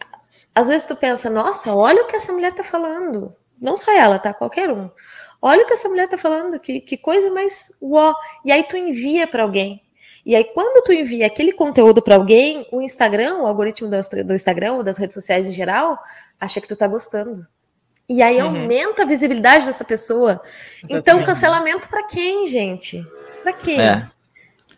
às 0.55 0.69
vezes 0.69 0.85
tu 0.85 0.95
pensa, 0.95 1.31
nossa, 1.31 1.75
olha 1.75 2.03
o 2.03 2.07
que 2.07 2.15
essa 2.15 2.31
mulher 2.31 2.53
tá 2.53 2.63
falando. 2.63 3.35
Não 3.59 3.75
só 3.75 3.91
ela, 3.91 4.19
tá? 4.19 4.35
Qualquer 4.35 4.71
um. 4.71 4.91
Olha 5.41 5.63
o 5.63 5.67
que 5.67 5.73
essa 5.73 5.89
mulher 5.89 6.09
tá 6.11 6.19
falando, 6.19 6.61
que, 6.61 6.79
que 6.79 6.99
coisa 6.99 7.31
mais 7.31 7.73
uó. 7.81 8.15
E 8.45 8.53
aí 8.53 8.65
tu 8.65 8.77
envia 8.77 9.27
para 9.27 9.45
alguém. 9.45 9.81
E 10.27 10.37
aí, 10.37 10.45
quando 10.45 10.85
tu 10.85 10.93
envia 10.93 11.27
aquele 11.27 11.53
conteúdo 11.53 12.03
para 12.03 12.17
alguém, 12.17 12.69
o 12.71 12.83
Instagram, 12.83 13.39
o 13.39 13.47
algoritmo 13.47 13.89
do, 13.89 14.25
do 14.25 14.35
Instagram 14.35 14.75
ou 14.75 14.83
das 14.83 14.99
redes 14.99 15.15
sociais 15.15 15.47
em 15.47 15.53
geral, 15.53 15.99
acha 16.39 16.61
que 16.61 16.69
tu 16.69 16.77
tá 16.77 16.87
gostando. 16.87 17.47
E 18.07 18.21
aí 18.21 18.43
uhum. 18.43 18.49
aumenta 18.49 19.05
a 19.05 19.07
visibilidade 19.07 19.65
dessa 19.65 19.85
pessoa. 19.85 20.43
Então, 20.87 21.25
cancelamento 21.25 21.89
para 21.89 22.07
quem, 22.07 22.47
gente? 22.47 23.03
Para 23.43 23.55
quem? 23.55 23.81
É. 23.81 24.12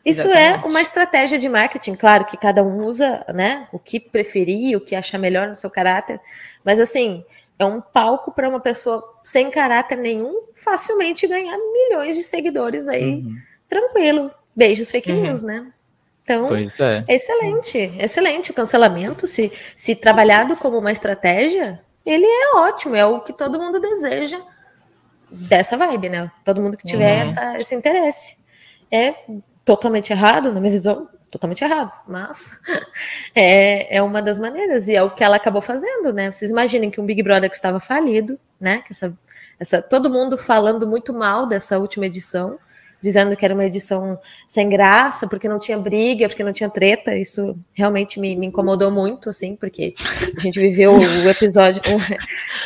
Isso 0.04 0.28
é 0.28 0.48
Exatamente. 0.48 0.64
é 0.64 0.68
uma 0.68 0.82
estratégia 0.82 1.38
de 1.38 1.48
marketing, 1.48 1.94
claro 1.94 2.26
que 2.26 2.36
cada 2.36 2.62
um 2.62 2.84
usa, 2.84 3.24
né, 3.34 3.66
o 3.72 3.78
que 3.78 3.98
preferir, 3.98 4.76
o 4.76 4.80
que 4.80 4.94
achar 4.94 5.18
melhor 5.18 5.48
no 5.48 5.54
seu 5.54 5.70
caráter, 5.70 6.20
mas 6.62 6.78
assim, 6.78 7.24
é 7.58 7.64
um 7.64 7.80
palco 7.80 8.30
para 8.30 8.48
uma 8.48 8.60
pessoa 8.60 9.02
sem 9.22 9.50
caráter 9.50 9.96
nenhum 9.96 10.42
facilmente 10.54 11.26
ganhar 11.26 11.56
milhões 11.56 12.16
de 12.16 12.22
seguidores 12.22 12.86
aí, 12.86 13.14
uhum. 13.14 13.36
tranquilo. 13.68 14.30
Beijos 14.54 14.90
fake 14.90 15.10
uhum. 15.10 15.22
news, 15.22 15.42
né? 15.42 15.66
Então, 16.22 16.48
é. 16.54 17.04
excelente, 17.08 17.78
excelente. 17.98 18.50
O 18.50 18.54
cancelamento, 18.54 19.26
se, 19.26 19.52
se 19.76 19.94
trabalhado 19.94 20.56
como 20.56 20.78
uma 20.78 20.92
estratégia, 20.92 21.80
ele 22.04 22.24
é 22.24 22.56
ótimo, 22.56 22.94
é 22.94 23.04
o 23.04 23.20
que 23.20 23.32
todo 23.32 23.58
mundo 23.60 23.78
deseja 23.78 24.40
dessa 25.30 25.76
vibe, 25.76 26.08
né? 26.08 26.30
Todo 26.44 26.62
mundo 26.62 26.76
que 26.76 26.86
tiver 26.86 27.16
uhum. 27.16 27.22
essa, 27.22 27.56
esse 27.56 27.74
interesse. 27.74 28.38
É 28.90 29.14
totalmente 29.64 30.12
errado, 30.12 30.52
na 30.52 30.60
minha 30.60 30.72
visão, 30.72 31.08
totalmente 31.30 31.64
errado, 31.64 31.90
mas 32.06 32.60
é, 33.34 33.96
é 33.96 34.02
uma 34.02 34.22
das 34.22 34.38
maneiras, 34.38 34.88
e 34.88 34.94
é 34.94 35.02
o 35.02 35.10
que 35.10 35.24
ela 35.24 35.36
acabou 35.36 35.62
fazendo, 35.62 36.12
né? 36.12 36.30
Vocês 36.30 36.50
imaginem 36.50 36.90
que 36.90 37.00
um 37.00 37.06
Big 37.06 37.22
Brother 37.22 37.50
que 37.50 37.56
estava 37.56 37.80
falido, 37.80 38.38
né? 38.60 38.82
Que 38.86 38.92
essa, 38.92 39.12
essa, 39.58 39.82
todo 39.82 40.10
mundo 40.10 40.38
falando 40.38 40.86
muito 40.86 41.12
mal 41.12 41.46
dessa 41.46 41.78
última 41.78 42.06
edição, 42.06 42.58
dizendo 43.04 43.36
que 43.36 43.44
era 43.44 43.52
uma 43.52 43.66
edição 43.66 44.18
sem 44.48 44.66
graça, 44.68 45.26
porque 45.28 45.46
não 45.46 45.58
tinha 45.58 45.76
briga, 45.76 46.26
porque 46.26 46.42
não 46.42 46.54
tinha 46.54 46.70
treta. 46.70 47.14
Isso 47.14 47.54
realmente 47.74 48.18
me, 48.18 48.34
me 48.34 48.46
incomodou 48.46 48.90
muito, 48.90 49.28
assim, 49.28 49.54
porque 49.56 49.94
a 50.34 50.40
gente 50.40 50.58
viveu 50.58 50.94
o 50.94 51.28
episódio. 51.28 51.82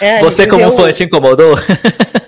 É, 0.00 0.20
Você, 0.20 0.46
como 0.46 0.70
fã, 0.70 0.92
te 0.92 1.02
incomodou? 1.02 1.56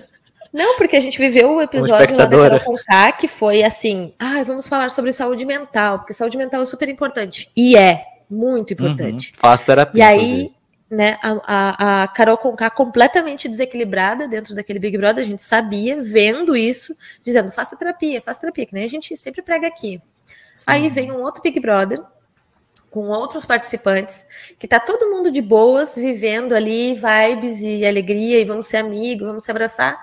Não, 0.52 0.76
porque 0.76 0.96
a 0.96 1.00
gente 1.00 1.18
viveu 1.18 1.56
o 1.56 1.62
episódio 1.62 2.16
lá 2.16 2.24
da 2.24 2.36
Carol 2.36 2.60
Conká, 2.60 3.12
que 3.12 3.28
foi 3.28 3.62
assim: 3.62 4.12
ah, 4.18 4.42
vamos 4.44 4.66
falar 4.66 4.90
sobre 4.90 5.12
saúde 5.12 5.44
mental, 5.44 6.00
porque 6.00 6.12
saúde 6.12 6.36
mental 6.36 6.62
é 6.62 6.66
super 6.66 6.88
importante. 6.88 7.50
E 7.56 7.76
é, 7.76 8.04
muito 8.28 8.72
importante. 8.72 9.32
Uhum. 9.32 9.38
Faz 9.40 9.62
terapia. 9.62 9.98
E 9.98 10.02
aí, 10.02 10.52
né, 10.90 11.18
a, 11.22 11.40
a, 11.44 12.02
a 12.02 12.08
Carol 12.08 12.36
Conká 12.36 12.68
completamente 12.68 13.48
desequilibrada 13.48 14.26
dentro 14.26 14.54
daquele 14.54 14.80
Big 14.80 14.98
Brother, 14.98 15.24
a 15.24 15.26
gente 15.26 15.42
sabia, 15.42 16.00
vendo 16.00 16.56
isso, 16.56 16.96
dizendo, 17.22 17.52
faça 17.52 17.76
terapia, 17.76 18.20
faça 18.20 18.40
terapia, 18.40 18.66
que 18.66 18.74
nem 18.74 18.84
a 18.84 18.88
gente 18.88 19.16
sempre 19.16 19.42
prega 19.42 19.68
aqui. 19.68 20.02
Aí 20.66 20.84
uhum. 20.84 20.90
vem 20.90 21.12
um 21.12 21.22
outro 21.22 21.42
Big 21.42 21.60
Brother 21.60 22.02
com 22.90 23.06
outros 23.06 23.44
participantes, 23.44 24.26
que 24.58 24.66
tá 24.66 24.80
todo 24.80 25.10
mundo 25.10 25.30
de 25.30 25.40
boas, 25.40 25.94
vivendo 25.94 26.54
ali 26.54 26.94
vibes 26.94 27.60
e 27.60 27.86
alegria, 27.86 28.40
e 28.40 28.44
vamos 28.44 28.66
ser 28.66 28.78
amigos, 28.78 29.28
vamos 29.28 29.44
se 29.44 29.50
abraçar. 29.50 29.96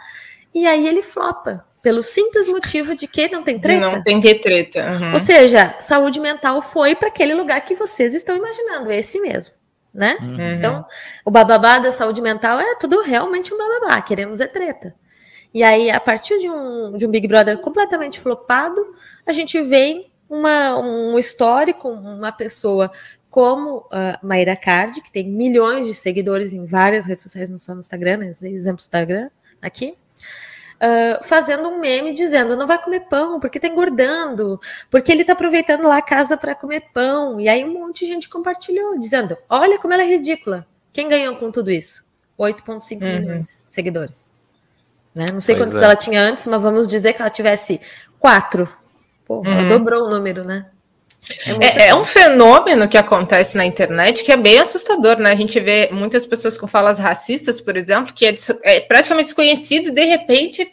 E 0.58 0.66
aí 0.66 0.88
ele 0.88 1.03
flopa, 1.03 1.64
pelo 1.84 2.01
simples 2.01 2.47
motivo 2.47 2.95
de 2.95 3.08
que 3.08 3.30
não 3.30 3.43
tem 3.43 3.60
treta. 3.60 3.80
Não 3.80 4.01
tem 4.01 4.20
que 4.20 4.34
treta. 4.34 4.91
Uhum. 4.91 5.14
Ou 5.14 5.20
seja, 5.20 5.76
saúde 5.80 6.20
mental 6.20 6.64
foi 6.64 6.95
para 6.95 7.10
aquele 7.10 7.36
lugar 7.36 7.62
que 7.62 7.76
vocês 7.76 8.16
estão 8.16 8.36
imaginando, 8.36 8.91
esse 8.91 9.22
mesmo. 9.22 9.53
Né? 9.93 10.18
Uhum. 10.20 10.51
Então, 10.53 10.86
o 11.24 11.30
bababá 11.30 11.78
da 11.78 11.91
saúde 11.91 12.24
mental 12.24 12.60
é 12.60 12.76
tudo 12.76 13.01
realmente 13.01 13.53
um 13.53 13.58
bababá, 13.60 14.01
queremos 14.01 14.41
é 14.41 14.47
treta. 14.47 14.95
E 15.53 15.64
aí, 15.64 15.91
a 15.91 15.99
partir 15.99 16.39
de 16.39 16.49
um, 16.49 16.97
de 16.97 17.05
um 17.05 17.12
Big 17.12 17.28
Brother 17.28 17.60
completamente 17.60 18.20
flopado, 18.20 18.95
a 19.24 19.32
gente 19.32 19.62
vem 19.62 20.12
uma, 20.28 20.76
um 20.80 21.20
histórico, 21.20 21.88
uma 21.88 22.32
pessoa 22.32 22.91
como 23.30 23.78
uh, 23.78 24.26
Maíra 24.26 24.55
Card, 24.55 25.01
que 25.01 25.12
tem 25.12 25.30
milhões 25.30 25.86
de 25.86 25.93
seguidores 25.93 26.51
em 26.51 26.66
várias 26.66 27.05
redes 27.05 27.22
sociais, 27.22 27.47
não 27.47 27.60
só 27.60 27.76
no 27.76 27.80
Instagram, 27.80 28.18
né, 28.18 28.28
exemplo 28.30 28.78
do 28.78 28.82
Instagram 28.82 29.30
aqui, 29.62 29.95
uh, 30.82 31.24
fazendo 31.24 31.70
um 31.70 31.80
meme 31.80 32.14
dizendo 32.14 32.56
não 32.56 32.68
vai 32.68 32.82
comer 32.82 33.02
pão 33.02 33.40
porque 33.40 33.60
tá 33.60 33.68
engordando, 33.68 34.60
porque 34.90 35.12
ele 35.12 35.24
tá 35.24 35.34
aproveitando 35.34 35.84
lá 35.84 35.98
a 35.98 36.02
casa 36.02 36.38
para 36.38 36.56
comer 36.56 36.90
pão. 36.94 37.40
E 37.40 37.50
aí 37.50 37.64
um 37.64 37.74
monte 37.74 38.06
de 38.06 38.12
gente 38.12 38.30
compartilhou, 38.30 38.98
dizendo: 38.98 39.38
olha 39.50 39.80
como 39.80 39.94
ela 39.94 40.04
é 40.04 40.08
ridícula. 40.08 40.66
Quem 40.94 41.10
ganhou 41.10 41.36
com 41.36 41.52
tudo 41.52 41.70
isso? 41.70 42.06
8,5 42.40 43.02
uhum. 43.02 43.20
milhões 43.20 43.64
de 43.68 43.74
seguidores. 43.74 44.30
Né? 45.14 45.26
Não 45.34 45.42
sei 45.42 45.56
pois 45.56 45.68
quantos 45.68 45.82
é. 45.82 45.86
ela 45.86 45.96
tinha 45.96 46.22
antes, 46.22 46.46
mas 46.48 46.62
vamos 46.62 46.88
dizer 46.88 47.14
que 47.14 47.22
ela 47.22 47.32
tivesse 47.32 47.82
quatro 48.20 48.70
Pô, 49.28 49.44
ela 49.46 49.64
uhum. 49.64 49.70
dobrou 49.70 50.06
o 50.06 50.10
número, 50.10 50.46
né? 50.46 50.68
É, 51.46 51.86
é, 51.86 51.88
é, 51.90 51.96
um 51.96 52.06
fenômeno 52.06 52.88
que 52.88 52.98
acontece 52.98 53.58
na 53.58 53.66
internet 53.66 54.24
que 54.24 54.32
é 54.32 54.38
bem 54.38 54.60
assustador, 54.60 55.18
né? 55.18 55.32
A 55.32 55.36
gente 55.36 55.60
vê 55.60 55.90
muitas 55.92 56.26
pessoas 56.26 56.58
com 56.58 56.68
falas 56.68 57.00
racistas, 57.00 57.60
por 57.60 57.76
exemplo, 57.76 58.14
que 58.14 58.26
é, 58.26 58.34
é 58.64 58.80
praticamente 58.80 59.28
desconhecido 59.28 59.90
e 59.90 59.92
de 59.92 60.06
repente 60.06 60.72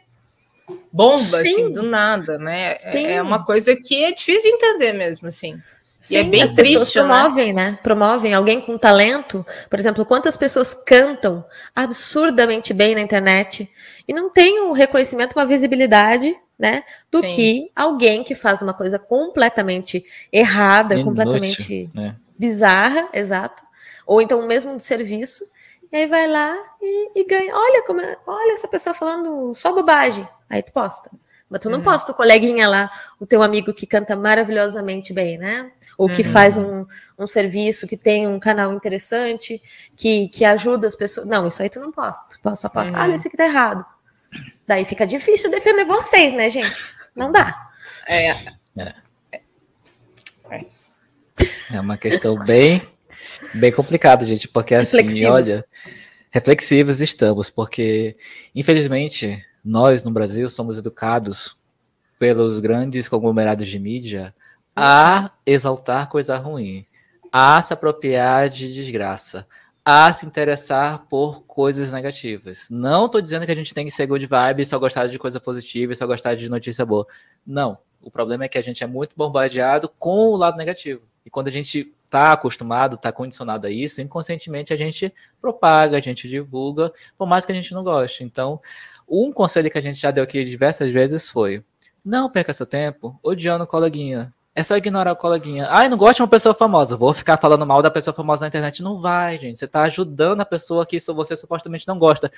bomba, 0.93 1.17
assim, 1.17 1.43
Sim. 1.43 1.65
assim, 1.65 1.73
do 1.73 1.83
nada, 1.83 2.39
né? 2.39 2.77
É, 2.85 3.15
é, 3.15 3.23
uma 3.23 3.45
coisa 3.45 3.75
que 3.75 4.05
é 4.05 4.13
difícil 4.13 4.43
de 4.43 4.49
entender 4.49 4.93
mesmo, 4.93 5.29
assim. 5.29 5.61
Sim, 6.01 6.17
e 6.17 6.19
é 6.19 6.23
bem 6.23 6.43
as 6.43 6.53
triste, 6.53 6.79
pessoas 6.79 6.95
né? 6.95 7.03
promovem, 7.03 7.53
né? 7.53 7.71
né? 7.71 7.79
Promovem 7.83 8.35
alguém 8.35 8.61
com 8.61 8.77
talento. 8.77 9.45
Por 9.71 9.81
exemplo, 9.81 10.05
quantas 10.05 10.37
pessoas 10.37 10.75
cantam 10.75 11.45
absurdamente 11.75 12.75
bem 12.75 12.95
na 12.95 13.01
internet 13.01 13.69
e 14.07 14.13
não 14.13 14.29
têm 14.29 14.61
um 14.61 14.73
reconhecimento, 14.73 15.33
uma 15.35 15.47
visibilidade 15.47 16.37
né? 16.59 16.85
Do 17.11 17.21
Sim. 17.21 17.35
que 17.35 17.71
alguém 17.75 18.23
que 18.23 18.35
faz 18.35 18.63
uma 18.63 18.75
coisa 18.75 18.99
completamente 18.99 20.05
errada, 20.33 20.95
Inútil, 20.95 21.11
completamente 21.11 21.91
né? 21.95 22.17
bizarra, 22.39 23.09
exato. 23.13 23.63
Ou 24.07 24.21
então 24.21 24.47
mesmo 24.47 24.79
serviço, 24.79 25.45
e 25.93 25.97
aí 25.97 26.07
vai 26.07 26.27
lá 26.27 26.57
e, 26.81 27.21
e 27.21 27.25
ganha. 27.25 27.55
Olha 27.55 27.83
como 27.87 28.01
é, 28.01 28.17
olha 28.27 28.53
essa 28.53 28.69
pessoa 28.69 28.95
falando 28.95 29.55
só 29.55 29.73
bobagem. 29.73 30.29
Aí 30.49 30.63
tu 30.63 30.73
posta. 30.73 31.11
Mas 31.49 31.61
tu 31.61 31.71
não 31.71 31.79
uhum. 31.79 31.85
posta 31.85 32.11
o 32.11 32.15
coleguinha 32.15 32.67
lá, 32.67 32.91
o 33.21 33.27
teu 33.27 33.43
amigo 33.43 33.73
que 33.73 33.87
canta 33.87 34.17
maravilhosamente 34.17 35.13
bem, 35.13 35.39
né? 35.39 35.71
Ou 35.97 36.09
que 36.09 36.23
uhum. 36.23 36.33
faz 36.33 36.57
um, 36.57 36.85
um 37.19 37.27
serviço, 37.27 37.87
que 37.87 37.97
tem 37.97 38.27
um 38.27 38.41
canal 38.41 38.73
interessante, 38.73 39.63
que, 39.95 40.29
que 40.31 40.45
ajuda 40.45 40.87
as 40.87 40.97
pessoas. 40.97 41.27
Não, 41.27 41.47
isso 41.47 41.63
aí 41.63 41.71
tu 41.71 41.79
não 41.79 41.93
posta. 41.93 42.27
Tu 42.29 42.57
só 42.57 42.69
posta, 42.69 42.97
uhum. 42.97 43.03
olha, 43.03 43.15
esse 43.15 43.29
aqui 43.29 43.37
tá 43.37 43.45
errado. 43.45 43.85
Daí 44.67 44.85
fica 44.85 45.07
difícil 45.07 45.51
defender 45.51 45.85
vocês, 45.85 46.33
né, 46.33 46.49
gente? 46.49 46.87
Não 47.15 47.31
dá. 47.31 47.71
É. 48.09 48.31
É, 48.77 48.95
é 51.73 51.81
uma 51.81 51.97
questão 51.97 52.37
bem, 52.45 52.83
bem 53.55 53.73
complicada, 53.73 54.25
gente, 54.25 54.49
porque 54.49 54.75
assim, 54.75 55.25
olha, 55.27 55.65
reflexivos 56.31 57.01
estamos, 57.01 57.51
porque 57.51 58.17
infelizmente 58.55 59.45
nós 59.65 60.03
no 60.05 60.11
Brasil 60.11 60.49
somos 60.49 60.77
educados 60.77 61.57
pelos 62.19 62.59
grandes 62.61 63.09
conglomerados 63.09 63.69
de 63.69 63.79
mídia 63.79 64.35
a 64.77 65.31
exaltar 65.47 66.09
coisa 66.09 66.37
ruim, 66.37 66.87
a 67.33 67.61
se 67.63 67.73
apropriar 67.73 68.49
de 68.49 68.73
desgraça, 68.73 69.47
a 69.85 70.11
se 70.13 70.25
interessar 70.25 71.07
por 71.09 71.43
coisas 71.43 71.93
negativas. 71.93 72.69
Não 72.71 73.07
estou 73.07 73.21
dizendo 73.21 73.45
que 73.45 73.53
a 73.53 73.55
gente 73.55 73.75
tem 73.75 73.85
que 73.85 73.91
ser 73.91 74.07
good 74.07 74.25
vibe 74.27 74.63
e 74.63 74.67
só 74.67 74.79
gostar 74.79 75.07
de 75.09 75.19
coisa 75.19 75.39
positiva 75.39 75.93
e 75.93 75.97
só 75.97 76.07
gostar 76.07 76.35
de 76.35 76.49
notícia 76.49 76.87
boa. 76.87 77.07
Não. 77.47 77.77
O 78.01 78.11
problema 78.11 78.45
é 78.45 78.49
que 78.49 78.59
a 78.59 78.63
gente 78.63 78.83
é 78.83 78.87
muito 78.87 79.15
bombardeado 79.17 79.89
com 79.99 80.29
o 80.29 80.37
lado 80.37 80.57
negativo. 80.57 81.03
E 81.25 81.31
quando 81.31 81.49
a 81.49 81.51
gente 81.51 81.93
está 82.05 82.33
acostumado, 82.33 82.97
está 82.97 83.11
condicionado 83.11 83.67
a 83.67 83.71
isso, 83.71 84.01
inconscientemente 84.01 84.73
a 84.73 84.77
gente 84.77 85.13
propaga, 85.41 85.97
a 85.97 86.01
gente 86.01 86.29
divulga, 86.29 86.93
por 87.17 87.27
mais 87.27 87.45
que 87.45 87.53
a 87.53 87.55
gente 87.55 87.73
não 87.73 87.83
goste. 87.83 88.23
Então, 88.23 88.61
um 89.09 89.33
conselho 89.33 89.71
que 89.71 89.79
a 89.79 89.81
gente 89.81 89.99
já 89.99 90.11
deu 90.11 90.25
aqui 90.25 90.45
diversas 90.45 90.91
vezes 90.91 91.29
foi: 91.29 91.65
não 92.05 92.31
perca 92.31 92.53
seu 92.53 92.67
tempo 92.67 93.19
odiando 93.23 93.67
coleguinha. 93.67 94.33
É 94.55 94.63
só 94.63 94.77
ignorar 94.77 95.13
o 95.13 95.17
coleguinha. 95.17 95.67
Ai, 95.69 95.89
não 95.89 95.97
gosto 95.97 96.17
de 96.17 96.23
uma 96.23 96.29
pessoa 96.29 96.55
famosa. 96.55 96.97
Vou 96.97 97.13
ficar 97.13 97.37
falando 97.39 97.67
mal 97.67 97.83
da 97.83 97.91
pessoa 97.91 98.15
famosa 98.15 98.43
na 98.43 98.49
internet. 98.49 98.85
Não 98.85 99.01
vai, 99.01 99.37
gente. 99.37 99.59
Você 99.59 99.65
está 99.65 99.83
ajudando 99.83 100.43
a 100.43 100.45
pessoa 100.45 100.87
que 100.87 100.97
você 101.01 101.35
supostamente 101.35 101.89
não 101.89 101.99
gosta. 101.99 102.31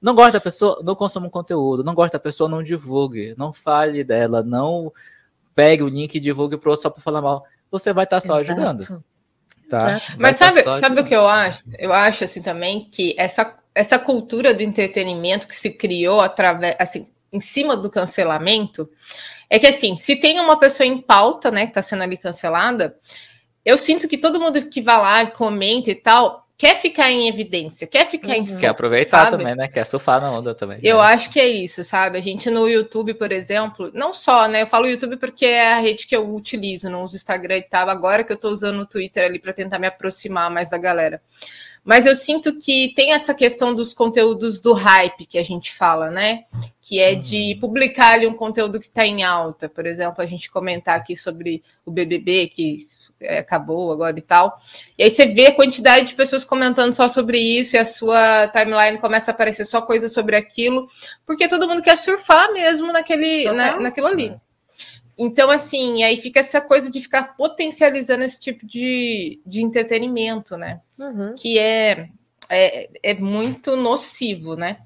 Não 0.00 0.14
gosta 0.14 0.32
da 0.32 0.40
pessoa, 0.40 0.80
não 0.84 0.94
consuma 0.94 1.28
um 1.28 1.30
conteúdo. 1.30 1.82
Não 1.82 1.94
gosta 1.94 2.18
da 2.18 2.22
pessoa, 2.22 2.50
não 2.50 2.62
divulgue. 2.62 3.34
Não 3.38 3.54
fale 3.54 4.04
dela. 4.04 4.42
Não 4.42 4.92
pegue 5.54 5.82
o 5.82 5.88
link 5.88 6.14
e 6.14 6.20
divulgue 6.20 6.58
pro 6.58 6.72
outro 6.72 6.82
só 6.82 6.90
para 6.90 7.02
falar 7.02 7.22
mal. 7.22 7.42
Você 7.70 7.90
vai 7.90 8.04
estar 8.04 8.20
tá 8.20 8.26
só 8.26 8.38
Exato. 8.38 8.52
ajudando. 8.52 9.04
Tá? 9.70 10.02
Mas 10.18 10.38
tá 10.38 10.52
sabe, 10.52 10.62
sabe 10.78 11.00
o 11.00 11.04
que 11.06 11.16
eu 11.16 11.26
acho? 11.26 11.70
Eu 11.78 11.94
acho 11.94 12.24
assim 12.24 12.42
também 12.42 12.84
que 12.90 13.14
essa, 13.16 13.56
essa 13.74 13.98
cultura 13.98 14.52
do 14.52 14.60
entretenimento 14.60 15.48
que 15.48 15.56
se 15.56 15.70
criou 15.70 16.20
através, 16.20 16.76
assim, 16.78 17.08
em 17.32 17.40
cima 17.40 17.76
do 17.76 17.90
cancelamento, 17.90 18.88
é 19.48 19.58
que 19.58 19.66
assim, 19.66 19.96
se 19.96 20.16
tem 20.16 20.38
uma 20.40 20.58
pessoa 20.58 20.86
em 20.86 21.00
pauta, 21.00 21.50
né, 21.50 21.64
que 21.64 21.70
está 21.70 21.82
sendo 21.82 22.02
ali 22.02 22.16
cancelada, 22.16 22.96
eu 23.64 23.78
sinto 23.78 24.08
que 24.08 24.18
todo 24.18 24.40
mundo 24.40 24.60
que 24.68 24.80
vai 24.80 24.98
lá, 24.98 25.26
comenta 25.26 25.90
e 25.90 25.94
tal, 25.94 26.42
quer 26.62 26.76
ficar 26.76 27.10
em 27.10 27.28
evidência, 27.28 27.86
quer 27.86 28.06
ficar 28.06 28.28
uhum. 28.28 28.34
em 28.34 28.56
Quer 28.58 28.68
aproveitar 28.68 29.24
sabe? 29.24 29.38
também, 29.38 29.56
né? 29.56 29.66
Quer 29.66 29.84
surfar 29.84 30.20
na 30.20 30.30
onda 30.30 30.54
também. 30.54 30.78
Eu 30.82 30.98
né? 30.98 31.02
acho 31.02 31.28
que 31.28 31.40
é 31.40 31.48
isso, 31.48 31.82
sabe? 31.82 32.18
A 32.18 32.20
gente 32.20 32.48
no 32.50 32.68
YouTube, 32.68 33.14
por 33.14 33.32
exemplo, 33.32 33.90
não 33.92 34.12
só, 34.12 34.46
né? 34.46 34.62
Eu 34.62 34.66
falo 34.66 34.86
YouTube 34.86 35.16
porque 35.16 35.44
é 35.44 35.72
a 35.72 35.80
rede 35.80 36.06
que 36.06 36.14
eu 36.14 36.32
utilizo, 36.32 36.88
não 36.88 37.02
uso 37.02 37.16
Instagram 37.16 37.58
e 37.58 37.62
tal, 37.62 37.88
agora 37.90 38.22
que 38.22 38.32
eu 38.32 38.36
estou 38.36 38.52
usando 38.52 38.80
o 38.80 38.86
Twitter 38.86 39.24
ali 39.24 39.40
para 39.40 39.52
tentar 39.52 39.80
me 39.80 39.88
aproximar 39.88 40.50
mais 40.50 40.70
da 40.70 40.78
galera. 40.78 41.20
Mas 41.84 42.06
eu 42.06 42.14
sinto 42.14 42.58
que 42.58 42.92
tem 42.94 43.12
essa 43.12 43.34
questão 43.34 43.74
dos 43.74 43.92
conteúdos 43.92 44.60
do 44.60 44.72
hype 44.72 45.26
que 45.26 45.38
a 45.38 45.42
gente 45.42 45.72
fala, 45.72 46.10
né? 46.10 46.44
Que 46.80 47.00
é 47.00 47.14
de 47.14 47.54
uhum. 47.54 47.60
publicar 47.60 48.14
ali 48.14 48.26
um 48.26 48.34
conteúdo 48.34 48.78
que 48.78 48.86
está 48.86 49.04
em 49.04 49.24
alta. 49.24 49.68
Por 49.68 49.84
exemplo, 49.84 50.22
a 50.22 50.26
gente 50.26 50.50
comentar 50.50 50.96
aqui 50.96 51.16
sobre 51.16 51.62
o 51.84 51.90
BBB, 51.90 52.48
que 52.48 52.86
é, 53.20 53.38
acabou 53.38 53.92
agora 53.92 54.16
e 54.16 54.22
tal. 54.22 54.56
E 54.96 55.02
aí 55.02 55.10
você 55.10 55.26
vê 55.26 55.46
a 55.46 55.54
quantidade 55.54 56.08
de 56.08 56.14
pessoas 56.14 56.44
comentando 56.44 56.92
só 56.92 57.08
sobre 57.08 57.38
isso 57.38 57.76
e 57.76 57.78
a 57.78 57.84
sua 57.84 58.48
timeline 58.48 58.98
começa 58.98 59.30
a 59.30 59.34
aparecer 59.34 59.64
só 59.64 59.82
coisas 59.82 60.12
sobre 60.12 60.36
aquilo, 60.36 60.88
porque 61.26 61.48
todo 61.48 61.68
mundo 61.68 61.82
quer 61.82 61.96
surfar 61.96 62.52
mesmo 62.52 62.92
naquele, 62.92 63.50
na, 63.52 63.80
naquilo 63.80 64.06
ali. 64.06 64.34
É. 65.22 65.26
Então, 65.26 65.50
assim, 65.50 66.02
aí 66.02 66.16
fica 66.16 66.40
essa 66.40 66.60
coisa 66.60 66.90
de 66.90 67.00
ficar 67.00 67.36
potencializando 67.36 68.24
esse 68.24 68.40
tipo 68.40 68.66
de, 68.66 69.40
de 69.46 69.62
entretenimento, 69.62 70.56
né? 70.56 70.80
Uhum. 70.98 71.34
Que 71.36 71.58
é, 71.58 72.08
é, 72.48 72.90
é 73.02 73.14
muito 73.14 73.76
nocivo, 73.76 74.56
né? 74.56 74.78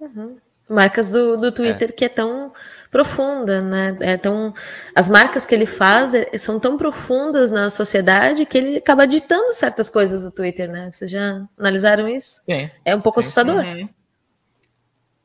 Uhum. 0.00 0.36
Marcas 0.68 1.10
do, 1.10 1.36
do 1.36 1.52
Twitter 1.52 1.90
é. 1.90 1.92
que 1.92 2.04
é 2.04 2.08
tão 2.08 2.52
profunda, 2.90 3.60
né? 3.60 3.96
É 4.00 4.16
tão, 4.16 4.52
as 4.94 5.08
marcas 5.08 5.46
que 5.46 5.54
ele 5.54 5.66
faz 5.66 6.14
é, 6.14 6.36
são 6.38 6.58
tão 6.58 6.76
profundas 6.76 7.50
na 7.50 7.70
sociedade 7.70 8.46
que 8.46 8.58
ele 8.58 8.76
acaba 8.78 9.06
ditando 9.06 9.52
certas 9.52 9.88
coisas 9.88 10.22
do 10.22 10.30
Twitter, 10.30 10.70
né? 10.70 10.90
Vocês 10.90 11.10
já 11.10 11.46
analisaram 11.58 12.08
isso? 12.08 12.42
Sim. 12.44 12.70
É 12.84 12.96
um 12.96 13.00
pouco 13.00 13.20
sim, 13.22 13.26
assustador. 13.26 13.62
Sim. 13.62 13.88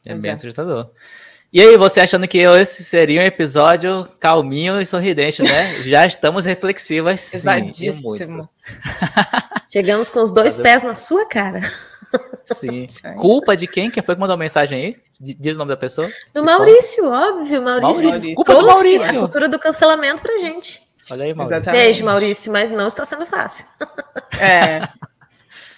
É 0.06 0.16
bem 0.16 0.32
assustador. 0.32 0.92
E 1.54 1.62
aí, 1.62 1.76
você 1.76 2.00
achando 2.00 2.26
que 2.30 2.38
esse 2.38 2.82
seria 2.82 3.22
um 3.22 3.26
episódio 3.26 4.08
calminho 4.22 4.80
e 4.80 4.86
sorridente, 4.86 5.44
né? 5.44 5.82
Já 5.84 6.06
estamos 6.06 6.46
reflexivas, 6.46 7.20
sim. 7.20 7.38
Exatíssimo. 7.38 8.50
Chegamos 9.70 10.10
com 10.10 10.22
os 10.22 10.32
dois 10.32 10.56
pés 10.56 10.82
na 10.82 10.96
sua 10.96 11.26
cara. 11.28 11.62
Sim. 12.58 12.88
Culpa 13.20 13.58
de 13.58 13.68
quem? 13.68 13.92
Quem 13.92 14.02
foi 14.02 14.16
que 14.16 14.22
mandou 14.22 14.36
a 14.36 14.38
mensagem 14.38 14.86
aí? 14.86 14.98
Diz 15.20 15.56
o 15.56 15.60
nome 15.60 15.70
da 15.70 15.78
pessoa? 15.78 16.10
Do 16.34 16.44
Maurício, 16.44 17.10
óbvio. 17.10 17.62
Maurício. 17.62 18.10
Maurício. 18.10 18.36
Culpa 18.36 18.56
do 18.56 18.66
Maurício. 18.66 19.10
A 19.10 19.14
cultura 19.14 19.50
do 19.50 19.60
cancelamento 19.60 20.22
pra 20.22 20.38
gente. 20.38 20.82
Olha 21.12 21.26
aí, 21.26 21.34
Maurício. 21.34 21.58
Exatamente. 21.58 21.84
Beijo, 21.84 22.06
Maurício, 22.06 22.52
mas 22.52 22.72
não 22.72 22.88
está 22.88 23.04
sendo 23.04 23.26
fácil. 23.26 23.66
É. 24.40 24.88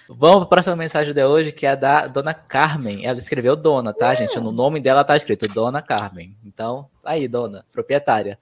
Vamos 0.08 0.20
para 0.20 0.44
a 0.44 0.46
próxima 0.46 0.76
mensagem 0.76 1.14
de 1.14 1.24
hoje, 1.24 1.50
que 1.50 1.64
é 1.64 1.74
da 1.74 2.06
Dona 2.06 2.34
Carmen. 2.34 3.06
Ela 3.06 3.18
escreveu 3.18 3.56
Dona, 3.56 3.92
tá, 3.92 4.12
gente? 4.14 4.38
No 4.38 4.52
nome 4.52 4.78
dela 4.80 5.02
tá 5.02 5.16
escrito 5.16 5.48
Dona 5.48 5.80
Carmen. 5.80 6.36
Então, 6.44 6.90
aí, 7.02 7.26
Dona, 7.26 7.64
proprietária. 7.72 8.38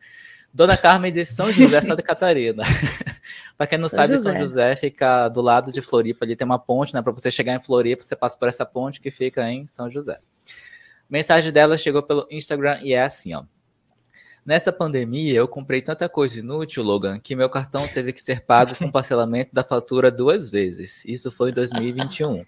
Dona 0.53 0.77
Carmen 0.77 1.13
de 1.13 1.25
São 1.25 1.51
José, 1.51 1.81
Santa 1.81 2.03
Catarina. 2.05 2.65
para 3.57 3.67
quem 3.67 3.79
não 3.79 3.89
São 3.89 4.01
sabe, 4.01 4.13
José. 4.15 4.31
São 4.31 4.39
José 4.39 4.77
fica 4.77 5.29
do 5.29 5.41
lado 5.41 5.73
de 5.73 5.81
Floripa, 5.81 6.25
ali 6.25 6.35
tem 6.35 6.45
uma 6.45 6.59
ponte, 6.59 6.93
né? 6.93 7.01
Para 7.01 7.13
você 7.13 7.31
chegar 7.31 7.55
em 7.55 7.61
Floripa, 7.61 8.03
você 8.03 8.17
passa 8.17 8.37
por 8.37 8.49
essa 8.49 8.67
ponte 8.67 9.01
que 9.01 9.11
fica 9.11 9.49
em 9.49 9.67
São 9.69 9.89
José. 9.89 10.19
Mensagem 11.09 11.53
dela 11.53 11.79
chegou 11.79 12.03
pelo 12.03 12.27
Instagram 12.31 12.81
e 12.83 12.93
é 12.93 13.03
assim, 13.03 13.35
ó. 13.35 13.45
Nessa 14.45 14.72
pandemia, 14.72 15.34
eu 15.34 15.47
comprei 15.47 15.80
tanta 15.80 16.09
coisa 16.09 16.40
inútil, 16.40 16.82
Logan, 16.82 17.20
que 17.20 17.36
meu 17.36 17.49
cartão 17.49 17.86
teve 17.86 18.12
que 18.12 18.20
ser 18.20 18.40
pago 18.40 18.74
com 18.76 18.90
parcelamento 18.90 19.55
da 19.55 19.62
fatura 19.62 20.11
duas 20.11 20.49
vezes. 20.49 21.05
Isso 21.05 21.30
foi 21.30 21.51
em 21.51 21.55
2021. 21.55 22.45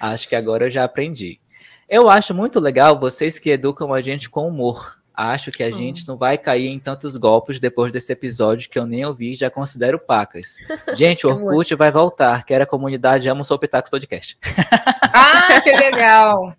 Acho 0.00 0.28
que 0.28 0.34
agora 0.34 0.66
eu 0.66 0.70
já 0.70 0.82
aprendi. 0.82 1.40
Eu 1.88 2.10
acho 2.10 2.34
muito 2.34 2.58
legal 2.58 2.98
vocês 2.98 3.38
que 3.38 3.50
educam 3.50 3.94
a 3.94 4.00
gente 4.00 4.28
com 4.28 4.48
humor. 4.48 5.00
Acho 5.16 5.50
que 5.50 5.62
a 5.62 5.68
hum. 5.68 5.72
gente 5.72 6.06
não 6.06 6.18
vai 6.18 6.36
cair 6.36 6.68
em 6.68 6.78
tantos 6.78 7.16
golpes 7.16 7.58
depois 7.58 7.90
desse 7.90 8.12
episódio 8.12 8.68
que 8.68 8.78
eu 8.78 8.84
nem 8.84 9.02
ouvi 9.06 9.32
e 9.32 9.36
já 9.36 9.48
considero 9.48 9.98
pacas. 9.98 10.56
Gente, 10.94 11.26
o 11.26 11.30
Orkut 11.48 11.74
vai 11.74 11.90
voltar. 11.90 12.44
Quero 12.44 12.64
a 12.64 12.66
comunidade 12.66 13.26
Amo 13.26 13.42
Sou 13.42 13.58
Pitacos 13.58 13.90
Podcast. 13.90 14.36
Ah, 15.18 15.62
que 15.62 15.72
legal! 15.72 16.54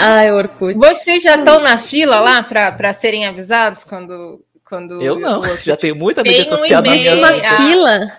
Ai, 0.00 0.32
Orkut. 0.32 0.76
Vocês 0.76 1.22
já 1.22 1.36
estão 1.36 1.60
na 1.60 1.78
fila 1.78 2.18
lá 2.18 2.42
para 2.42 2.92
serem 2.92 3.24
avisados 3.24 3.84
quando, 3.84 4.44
quando. 4.64 5.00
Eu 5.00 5.16
não, 5.20 5.56
já 5.58 5.76
tenho 5.76 5.94
muita 5.94 6.24
mídia 6.24 6.44
social 6.44 6.82
na 6.82 6.90
minha 6.90 7.14
uma 7.14 7.32
fila. 7.32 8.12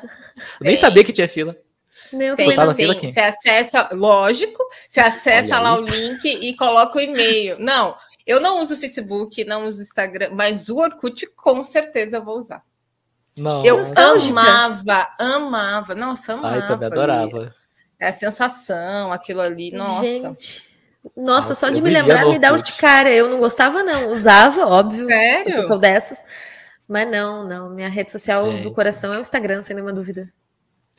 Eu 0.61 0.65
nem 0.65 0.77
sabia 0.77 1.03
que 1.03 1.11
tinha 1.11 1.27
fila. 1.27 1.57
Não, 2.13 2.35
tem, 2.35 2.55
tem. 2.75 3.11
Você 3.11 3.19
acessa, 3.19 3.89
lógico, 3.91 4.63
você 4.87 4.99
acessa 4.99 5.59
lá 5.59 5.75
o 5.75 5.81
link 5.81 6.25
e 6.25 6.55
coloca 6.55 6.97
o 6.97 7.01
e-mail. 7.01 7.57
Não, 7.59 7.95
eu 8.29 8.39
não 8.39 8.61
uso 8.61 8.75
o 8.75 8.77
Facebook, 8.77 9.43
não 9.43 9.67
uso 9.67 9.79
o 9.79 9.81
Instagram, 9.81 10.29
mas 10.33 10.69
o 10.69 10.77
Orkut 10.77 11.25
com 11.35 11.63
certeza 11.63 12.17
eu 12.17 12.23
vou 12.23 12.37
usar. 12.37 12.63
Não, 13.35 13.65
eu 13.65 13.79
amava, 13.79 15.07
amava. 15.17 15.95
Nossa, 15.95 16.33
amava. 16.33 16.55
Ai, 16.55 16.67
também 16.67 16.87
adorava. 16.87 17.55
É 17.99 18.09
a 18.09 18.11
sensação, 18.11 19.11
aquilo 19.11 19.41
ali, 19.41 19.71
nossa. 19.71 20.05
Gente, 20.05 20.69
nossa, 21.17 21.55
só 21.55 21.69
de 21.69 21.81
me 21.81 21.89
lembrar 21.89 22.27
me 22.27 22.37
dá 22.37 22.53
urticária. 22.53 23.09
Eu 23.09 23.29
não 23.29 23.39
gostava, 23.39 23.81
não. 23.81 24.13
Usava, 24.13 24.63
óbvio. 24.67 25.07
Sério? 25.07 25.55
Eu 25.55 25.63
sou 25.63 25.79
dessas. 25.79 26.23
Mas 26.87 27.09
não, 27.09 27.43
não. 27.43 27.67
Minha 27.71 27.89
rede 27.89 28.11
social 28.11 28.45
Gente. 28.45 28.61
do 28.61 28.71
coração 28.71 29.11
é 29.11 29.17
o 29.17 29.21
Instagram, 29.21 29.63
sem 29.63 29.75
nenhuma 29.75 29.93
dúvida. 29.93 30.31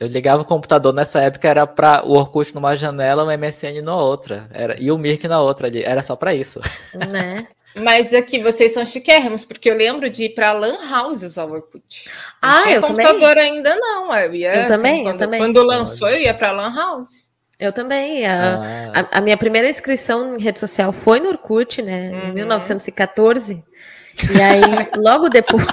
Eu 0.01 0.07
ligava 0.07 0.41
o 0.41 0.45
computador 0.45 0.91
nessa 0.91 1.21
época, 1.21 1.47
era 1.47 1.67
para 1.67 2.03
o 2.03 2.13
Orkut 2.13 2.55
numa 2.55 2.75
janela, 2.75 3.23
o 3.23 3.37
MSN 3.37 3.83
na 3.83 3.95
outra. 3.95 4.47
Era, 4.51 4.75
e 4.81 4.91
o 4.91 4.97
Mirk 4.97 5.27
na 5.27 5.39
outra 5.39 5.67
ali. 5.67 5.83
Era 5.83 6.01
só 6.01 6.15
para 6.15 6.33
isso. 6.33 6.59
Né? 7.11 7.47
Mas 7.79 8.11
aqui 8.11 8.41
vocês 8.41 8.73
são 8.73 8.83
chiquérrimos, 8.83 9.45
porque 9.45 9.69
eu 9.69 9.77
lembro 9.77 10.09
de 10.09 10.23
ir 10.23 10.29
para 10.29 10.53
Lan 10.53 10.79
House 10.89 11.21
usar 11.21 11.45
o 11.45 11.51
Orkut. 11.51 12.09
Não 12.41 12.49
ah, 12.49 12.63
tinha 12.63 12.75
eu 12.77 12.81
computador 12.81 13.19
também. 13.19 13.51
ainda 13.51 13.75
não. 13.75 14.11
Eu, 14.11 14.33
ia, 14.33 14.55
eu 14.55 14.59
assim, 14.61 14.67
também, 14.69 15.03
quando, 15.03 15.13
eu 15.13 15.17
também. 15.19 15.39
Quando 15.39 15.63
lançou, 15.63 16.09
eu 16.09 16.19
ia 16.19 16.33
para 16.33 16.51
Lan 16.51 16.75
House. 16.75 17.27
Eu 17.59 17.71
também. 17.71 18.25
A, 18.25 18.55
ah. 18.55 19.07
a, 19.11 19.17
a, 19.19 19.21
minha 19.21 19.37
primeira 19.37 19.69
inscrição 19.69 20.35
em 20.35 20.41
rede 20.41 20.57
social 20.57 20.91
foi 20.91 21.19
no 21.19 21.29
Orkut, 21.29 21.79
né? 21.79 22.09
Uhum. 22.09 22.29
Em 22.29 22.33
1914. 22.33 23.63
E 24.35 24.41
aí, 24.41 24.61
logo 24.97 25.29
depois, 25.29 25.63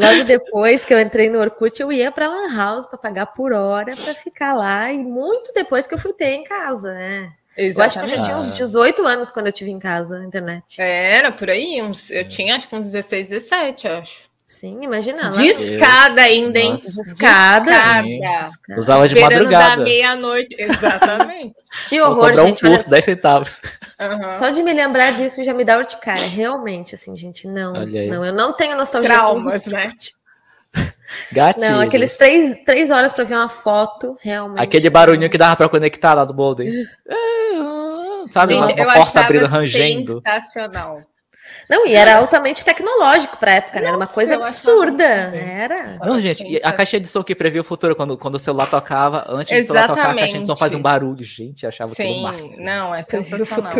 logo 0.00 0.24
depois 0.24 0.84
que 0.84 0.92
eu 0.92 1.00
entrei 1.00 1.28
no 1.28 1.38
Orkut, 1.38 1.80
eu 1.80 1.92
ia 1.92 2.10
para 2.10 2.28
Lan 2.28 2.54
House 2.54 2.86
para 2.86 2.98
pagar 2.98 3.26
por 3.26 3.52
hora 3.52 3.94
para 3.96 4.14
ficar 4.14 4.54
lá. 4.54 4.92
E 4.92 4.98
muito 4.98 5.52
depois 5.54 5.86
que 5.86 5.94
eu 5.94 5.98
fui 5.98 6.12
ter 6.12 6.32
em 6.32 6.44
casa, 6.44 6.92
né? 6.92 7.32
Exatamente. 7.56 7.76
Eu 7.78 7.84
acho 7.84 7.98
que 7.98 8.04
eu 8.04 8.08
já 8.08 8.22
tinha 8.22 8.36
uns 8.36 8.56
18 8.56 9.06
anos 9.06 9.30
quando 9.30 9.46
eu 9.48 9.52
tive 9.52 9.70
em 9.70 9.78
casa 9.78 10.18
a 10.18 10.24
internet. 10.24 10.80
Era 10.80 11.30
por 11.30 11.50
aí, 11.50 11.82
uns, 11.82 12.10
eu 12.10 12.26
tinha 12.28 12.56
acho 12.56 12.68
que 12.68 12.74
uns 12.74 12.90
16, 12.90 13.28
17, 13.28 13.88
acho. 13.88 14.29
Sim, 14.50 14.80
imagina. 14.82 15.30
Discada 15.30 16.22
ainda, 16.22 16.58
hein? 16.58 16.76
Discada. 16.76 18.02
Discada. 18.02 18.80
Usava 18.80 19.08
de 19.08 19.18
madrugada. 19.20 19.76
da 19.76 19.84
meia-noite. 19.84 20.56
Exatamente. 20.58 21.54
que 21.88 22.00
horror, 22.00 22.34
Vou 22.34 22.46
gente. 22.46 22.66
Um 22.66 22.70
curso, 22.70 22.90
10 22.90 23.04
centavos. 23.04 23.60
Uhum. 24.00 24.32
Só 24.32 24.50
de 24.50 24.60
me 24.64 24.72
lembrar 24.72 25.12
disso 25.12 25.44
já 25.44 25.54
me 25.54 25.64
dá 25.64 25.78
urticária. 25.78 26.26
Realmente, 26.26 26.96
assim, 26.96 27.16
gente, 27.16 27.46
não. 27.46 27.74
Não, 27.74 28.24
eu 28.24 28.32
não 28.32 28.52
tenho 28.52 28.76
nostalgia. 28.76 29.10
Traumas, 29.10 29.66
né? 29.66 29.92
Gatilhos. 31.32 31.70
Não, 31.70 31.80
aqueles 31.80 32.14
três, 32.14 32.56
três 32.64 32.90
horas 32.90 33.12
para 33.12 33.22
ver 33.22 33.36
uma 33.36 33.48
foto, 33.48 34.18
realmente. 34.20 34.64
Aquele 34.64 34.90
barulhinho 34.90 35.30
que 35.30 35.38
dava 35.38 35.54
para 35.54 35.68
conectar 35.68 36.12
lá 36.12 36.24
do 36.24 36.34
Bolden. 36.34 36.68
É, 37.08 38.32
sabe, 38.32 38.52
Gente, 38.52 38.80
uma, 38.80 38.84
uma 38.84 38.94
porta 38.94 39.20
abrindo, 39.20 39.46
rangendo. 39.46 40.22
Sensacional. 40.26 41.02
Não, 41.70 41.86
e 41.86 41.94
era 41.94 42.16
altamente 42.16 42.64
tecnológico 42.64 43.36
para 43.36 43.52
época, 43.52 43.74
Nossa, 43.74 43.82
né? 43.82 43.88
Era 43.88 43.96
uma 43.96 44.06
coisa 44.08 44.34
absurda. 44.34 45.04
Era. 45.04 45.98
Não, 46.04 46.20
gente, 46.20 46.60
a 46.64 46.72
caixa 46.72 46.98
de 46.98 47.06
som 47.06 47.22
que 47.22 47.32
previa 47.32 47.60
o 47.60 47.64
futuro, 47.64 47.94
quando, 47.94 48.18
quando 48.18 48.34
o 48.34 48.38
celular 48.40 48.68
tocava, 48.68 49.24
antes 49.28 49.52
Exatamente. 49.52 49.62
do 49.62 49.66
celular 49.66 49.88
tocar, 49.88 50.10
a 50.10 50.14
caixa 50.16 50.38
de 50.40 50.46
som 50.46 50.56
fazia 50.56 50.76
um 50.76 50.82
barulho. 50.82 51.22
Gente, 51.22 51.64
achava 51.64 51.94
Sim, 51.94 52.02
aquilo 52.02 52.22
máximo. 52.22 52.64
Não, 52.64 52.92
é 52.92 53.04
sensacional. 53.04 53.72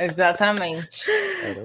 Exatamente. 0.00 1.02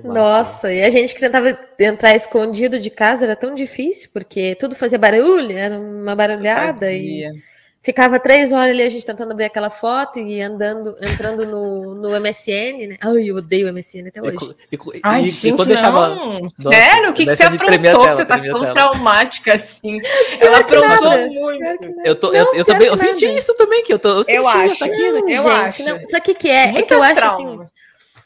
Nossa, 0.04 0.74
e 0.74 0.84
a 0.84 0.90
gente 0.90 1.14
que 1.16 1.22
tentava 1.22 1.58
entrar 1.80 2.14
escondido 2.14 2.78
de 2.78 2.90
casa 2.90 3.24
era 3.24 3.38
tão 3.38 3.56
difícil, 3.56 4.10
porque 4.12 4.54
tudo 4.60 4.76
fazia 4.76 5.00
barulho, 5.00 5.58
era 5.58 5.80
uma 5.80 6.14
barulhada. 6.14 6.88
Fazia. 6.88 7.32
E 7.32 7.42
Ficava 7.82 8.20
três 8.20 8.52
horas 8.52 8.72
ali 8.72 8.84
a 8.84 8.90
gente 8.90 9.06
tentando 9.06 9.32
abrir 9.32 9.46
aquela 9.46 9.70
foto 9.70 10.20
e 10.20 10.42
andando, 10.42 10.98
entrando 11.02 11.46
no, 11.46 11.96
no 11.96 12.10
MSN, 12.20 12.88
né? 12.90 12.98
Ai, 13.00 13.30
eu 13.30 13.38
odeio 13.38 13.70
o 13.70 13.74
MSN 13.74 14.10
até 14.10 14.22
hoje. 14.22 14.54
E, 14.70 14.76
e, 14.76 15.00
Ai, 15.02 15.24
e, 15.24 15.26
gente, 15.28 15.56
quando 15.56 15.70
deixava... 15.70 16.10
não. 16.10 16.42
Sério? 16.72 17.10
O 17.10 17.14
que, 17.14 17.26
que 17.26 17.34
você 17.34 17.44
aprontou 17.44 18.08
que 18.08 18.16
você 18.16 18.26
tá 18.26 18.38
tão 18.38 18.74
traumática 18.74 19.54
assim? 19.54 20.02
Ela 20.42 20.60
aprontou 20.60 21.30
muito. 21.30 21.96
Eu, 22.04 22.16
tô, 22.18 22.34
eu, 22.34 22.54
eu 22.54 22.66
também, 22.66 22.88
eu 22.90 22.98
senti 22.98 23.26
isso 23.26 23.54
também, 23.56 23.82
que 23.82 23.94
eu 23.94 24.00
tô. 24.00 24.24
Eu, 24.24 24.26
eu 24.28 24.48
acho. 24.48 24.78
Tá 24.78 24.86
aqui, 24.86 25.12
não, 25.12 25.30
eu 25.30 25.44
gente, 25.44 25.48
acho. 25.48 25.84
Não, 25.86 26.06
só 26.06 26.20
que 26.20 26.34
que 26.34 26.50
é? 26.50 26.74
Muitas 26.74 26.84
é 26.84 26.86
que 26.86 26.94
eu 26.94 27.04
acho 27.04 27.26
assim. 27.26 27.60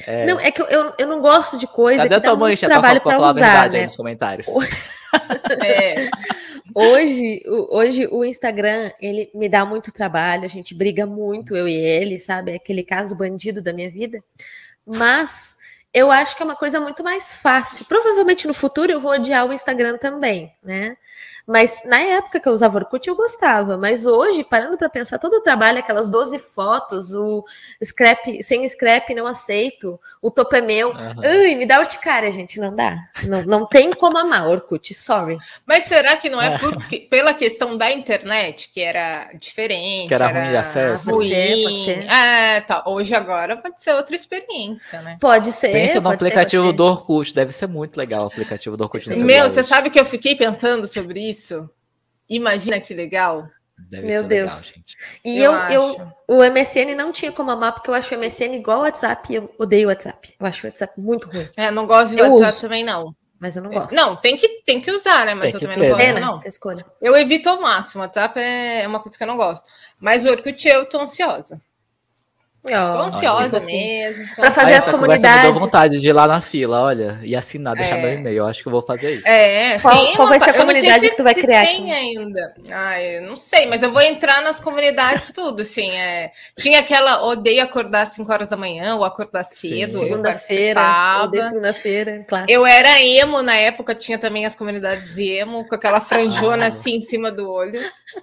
É. 0.07 0.25
Não, 0.25 0.39
é 0.39 0.51
que 0.51 0.61
eu, 0.63 0.65
eu, 0.65 0.93
eu, 0.97 1.07
não 1.07 1.21
gosto 1.21 1.57
de 1.57 1.67
coisa 1.67 2.03
Cadê 2.03 2.15
que 2.15 2.21
dá 2.21 2.35
muito 2.35 2.59
trabalho 2.59 3.01
para 3.01 3.19
usar, 3.19 3.69
né? 3.69 3.83
nos 3.83 3.95
comentários. 3.95 4.47
é. 5.63 6.09
Hoje, 6.73 7.43
hoje 7.45 8.07
o 8.07 8.23
Instagram, 8.23 8.91
ele 9.01 9.29
me 9.33 9.49
dá 9.49 9.65
muito 9.65 9.91
trabalho, 9.91 10.45
a 10.45 10.47
gente 10.47 10.73
briga 10.73 11.05
muito, 11.05 11.55
eu 11.55 11.67
e 11.67 11.73
ele, 11.73 12.19
sabe? 12.19 12.51
É 12.51 12.55
aquele 12.55 12.83
caso 12.83 13.15
bandido 13.15 13.61
da 13.61 13.73
minha 13.73 13.91
vida. 13.91 14.23
Mas 14.85 15.57
eu 15.93 16.09
acho 16.09 16.35
que 16.35 16.41
é 16.41 16.45
uma 16.45 16.55
coisa 16.55 16.79
muito 16.79 17.03
mais 17.03 17.35
fácil. 17.35 17.85
Provavelmente 17.85 18.47
no 18.47 18.53
futuro 18.53 18.91
eu 18.91 18.99
vou 18.99 19.11
odiar 19.11 19.45
o 19.45 19.53
Instagram 19.53 19.97
também, 19.97 20.53
né? 20.63 20.97
Mas 21.45 21.83
na 21.85 21.99
época 21.99 22.39
que 22.39 22.47
eu 22.47 22.53
usava 22.53 22.77
Orkut, 22.77 23.07
eu 23.07 23.15
gostava. 23.15 23.77
Mas 23.77 24.05
hoje, 24.05 24.43
parando 24.43 24.77
para 24.77 24.89
pensar 24.89 25.19
todo 25.19 25.35
o 25.35 25.41
trabalho, 25.41 25.79
aquelas 25.79 26.07
12 26.07 26.39
fotos, 26.39 27.13
o 27.13 27.43
scrap, 27.83 28.41
sem 28.41 28.67
scrap, 28.69 29.13
não 29.13 29.27
aceito, 29.27 29.99
o 30.23 30.31
topo 30.31 30.55
é 30.55 30.61
meu. 30.61 30.91
Uhum. 30.91 31.21
Ai, 31.21 31.53
me 31.53 31.65
dá 31.65 31.79
urticária, 31.79 32.31
gente. 32.31 32.57
Não 32.57 32.73
dá. 32.73 32.97
Não, 33.27 33.43
não 33.43 33.67
tem 33.67 33.91
como 33.91 34.17
amar 34.17 34.47
Orkut, 34.47 34.93
sorry. 34.93 35.37
Mas 35.65 35.83
será 35.83 36.15
que 36.15 36.29
não 36.29 36.41
é 36.41 36.57
por, 36.57 36.77
pela 37.09 37.33
questão 37.33 37.77
da 37.77 37.91
internet, 37.91 38.71
que 38.73 38.79
era 38.79 39.29
diferente? 39.33 40.07
Que 40.07 40.13
era, 40.13 40.29
era 40.29 40.39
ruim 40.39 40.49
de 40.51 40.57
acesso? 40.57 41.11
Ruim. 41.11 41.29
Pode 41.29 41.35
ser, 41.35 41.63
pode 41.63 41.83
ser. 41.83 42.05
É, 42.09 42.61
tá. 42.61 42.83
Hoje, 42.87 43.13
agora, 43.13 43.57
pode 43.57 43.81
ser 43.81 43.93
outra 43.95 44.15
experiência, 44.15 45.01
né? 45.01 45.17
Pode 45.19 45.51
ser. 45.51 45.73
Pensa 45.73 45.99
no 45.99 46.09
aplicativo 46.09 46.67
ser, 46.67 46.73
do 46.73 46.85
Orkut. 46.85 47.35
Deve 47.35 47.51
ser 47.51 47.67
muito 47.67 47.97
legal 47.97 48.23
o 48.23 48.27
aplicativo 48.27 48.77
do 48.77 48.85
Orkut. 48.85 49.09
Meu, 49.17 49.49
você 49.49 49.61
sabe 49.61 49.89
que 49.89 49.99
eu 49.99 50.05
fiquei 50.05 50.35
pensando 50.35 50.87
sobre 50.87 51.19
isso. 51.19 51.69
Imagina 52.29 52.79
que 52.79 52.93
legal. 52.93 53.49
Deve 53.77 54.07
Meu 54.07 54.23
Deus. 54.23 54.73
Legal, 54.73 54.83
e 55.25 55.41
eu, 55.41 55.53
eu, 55.53 56.13
eu, 56.27 56.37
o 56.37 56.51
MSN 56.51 56.95
não 56.95 57.11
tinha 57.11 57.31
como 57.31 57.51
amar, 57.51 57.73
porque 57.73 57.89
eu 57.89 57.93
acho 57.93 58.13
o 58.15 58.17
MSN 58.17 58.55
igual 58.55 58.77
ao 58.77 58.83
WhatsApp 58.83 59.31
e 59.31 59.35
eu 59.35 59.53
odeio 59.57 59.87
o 59.87 59.89
WhatsApp. 59.89 60.35
Eu 60.39 60.45
acho 60.45 60.65
o 60.65 60.69
WhatsApp 60.69 60.93
muito 60.99 61.29
ruim. 61.29 61.49
É, 61.57 61.71
não 61.71 61.85
gosto 61.85 62.15
de 62.15 62.19
eu 62.19 62.31
WhatsApp 62.31 62.51
uso, 62.51 62.61
também, 62.61 62.83
não. 62.83 63.15
Mas 63.39 63.55
eu 63.55 63.61
não 63.61 63.71
gosto. 63.71 63.93
Não, 63.93 64.15
tem 64.15 64.37
que, 64.37 64.47
tem 64.63 64.79
que 64.79 64.89
usar, 64.89 65.25
né? 65.25 65.35
Mas 65.35 65.51
tem 65.51 65.55
eu 65.55 65.59
também 65.59 65.77
ter. 65.77 65.83
não 65.83 65.89
gosto, 65.89 66.01
é, 66.01 66.13
né? 66.13 66.19
não. 66.21 66.39
Escolha. 66.45 66.85
Eu 67.01 67.17
evito 67.17 67.49
ao 67.49 67.59
máximo. 67.59 68.01
O 68.01 68.05
WhatsApp 68.05 68.39
é 68.39 68.87
uma 68.87 69.01
coisa 69.01 69.17
que 69.17 69.23
eu 69.23 69.27
não 69.27 69.35
gosto. 69.35 69.65
Mas 69.99 70.23
o 70.23 70.29
Orkut 70.29 70.65
eu 70.65 70.85
tô 70.85 71.01
ansiosa. 71.01 71.61
Oh, 72.65 73.01
ansiosa 73.01 73.59
mesmo. 73.59 74.25
Para 74.37 74.49
fazer 74.49 74.75
as 74.75 74.87
comunidades. 74.87 75.43
Me 75.43 75.51
deu 75.51 75.59
vontade 75.59 75.99
de 75.99 76.07
ir 76.07 76.13
lá 76.13 76.25
na 76.25 76.39
fila, 76.39 76.81
olha, 76.81 77.19
e 77.21 77.35
assinar, 77.35 77.75
deixar 77.75 77.97
é. 77.97 78.01
meu 78.01 78.13
e-mail. 78.13 78.37
Eu 78.37 78.45
acho 78.45 78.61
que 78.61 78.69
eu 78.69 78.71
vou 78.71 78.81
fazer 78.81 79.15
isso. 79.15 79.27
É, 79.27 79.77
qual, 79.79 80.15
qual 80.15 80.27
vai 80.29 80.39
ser 80.39 80.51
a 80.51 80.53
comunidade 80.53 81.09
que 81.09 81.17
tu 81.17 81.23
vai 81.23 81.35
criar? 81.35 81.65
Tem 81.65 81.91
aqui? 81.91 81.91
ainda. 81.91 82.53
Ai, 82.71 83.19
não 83.19 83.35
sei, 83.35 83.65
mas 83.65 83.83
eu 83.83 83.91
vou 83.91 84.01
entrar 84.01 84.41
nas 84.41 84.61
comunidades 84.61 85.31
tudo, 85.35 85.61
assim. 85.61 85.91
É. 85.91 86.31
Tinha 86.57 86.79
aquela 86.79 87.25
odeio 87.25 87.61
acordar 87.61 88.03
às 88.03 88.09
5 88.09 88.31
horas 88.31 88.47
da 88.47 88.55
manhã 88.55 88.95
ou 88.95 89.03
acordar 89.03 89.43
cedo. 89.43 89.99
Segunda-feira. 89.99 91.23
Odeio 91.25 91.43
segunda-feira, 91.43 92.25
claro. 92.29 92.45
Eu 92.47 92.65
era 92.65 93.01
emo 93.01 93.41
na 93.41 93.55
época, 93.55 93.93
tinha 93.93 94.17
também 94.17 94.45
as 94.45 94.55
comunidades 94.55 95.17
emo, 95.17 95.67
com 95.67 95.75
aquela 95.75 95.99
franjona 95.99 96.63
ah. 96.63 96.67
assim 96.67 96.95
em 96.95 97.01
cima 97.01 97.29
do 97.29 97.51
olho. 97.51 97.81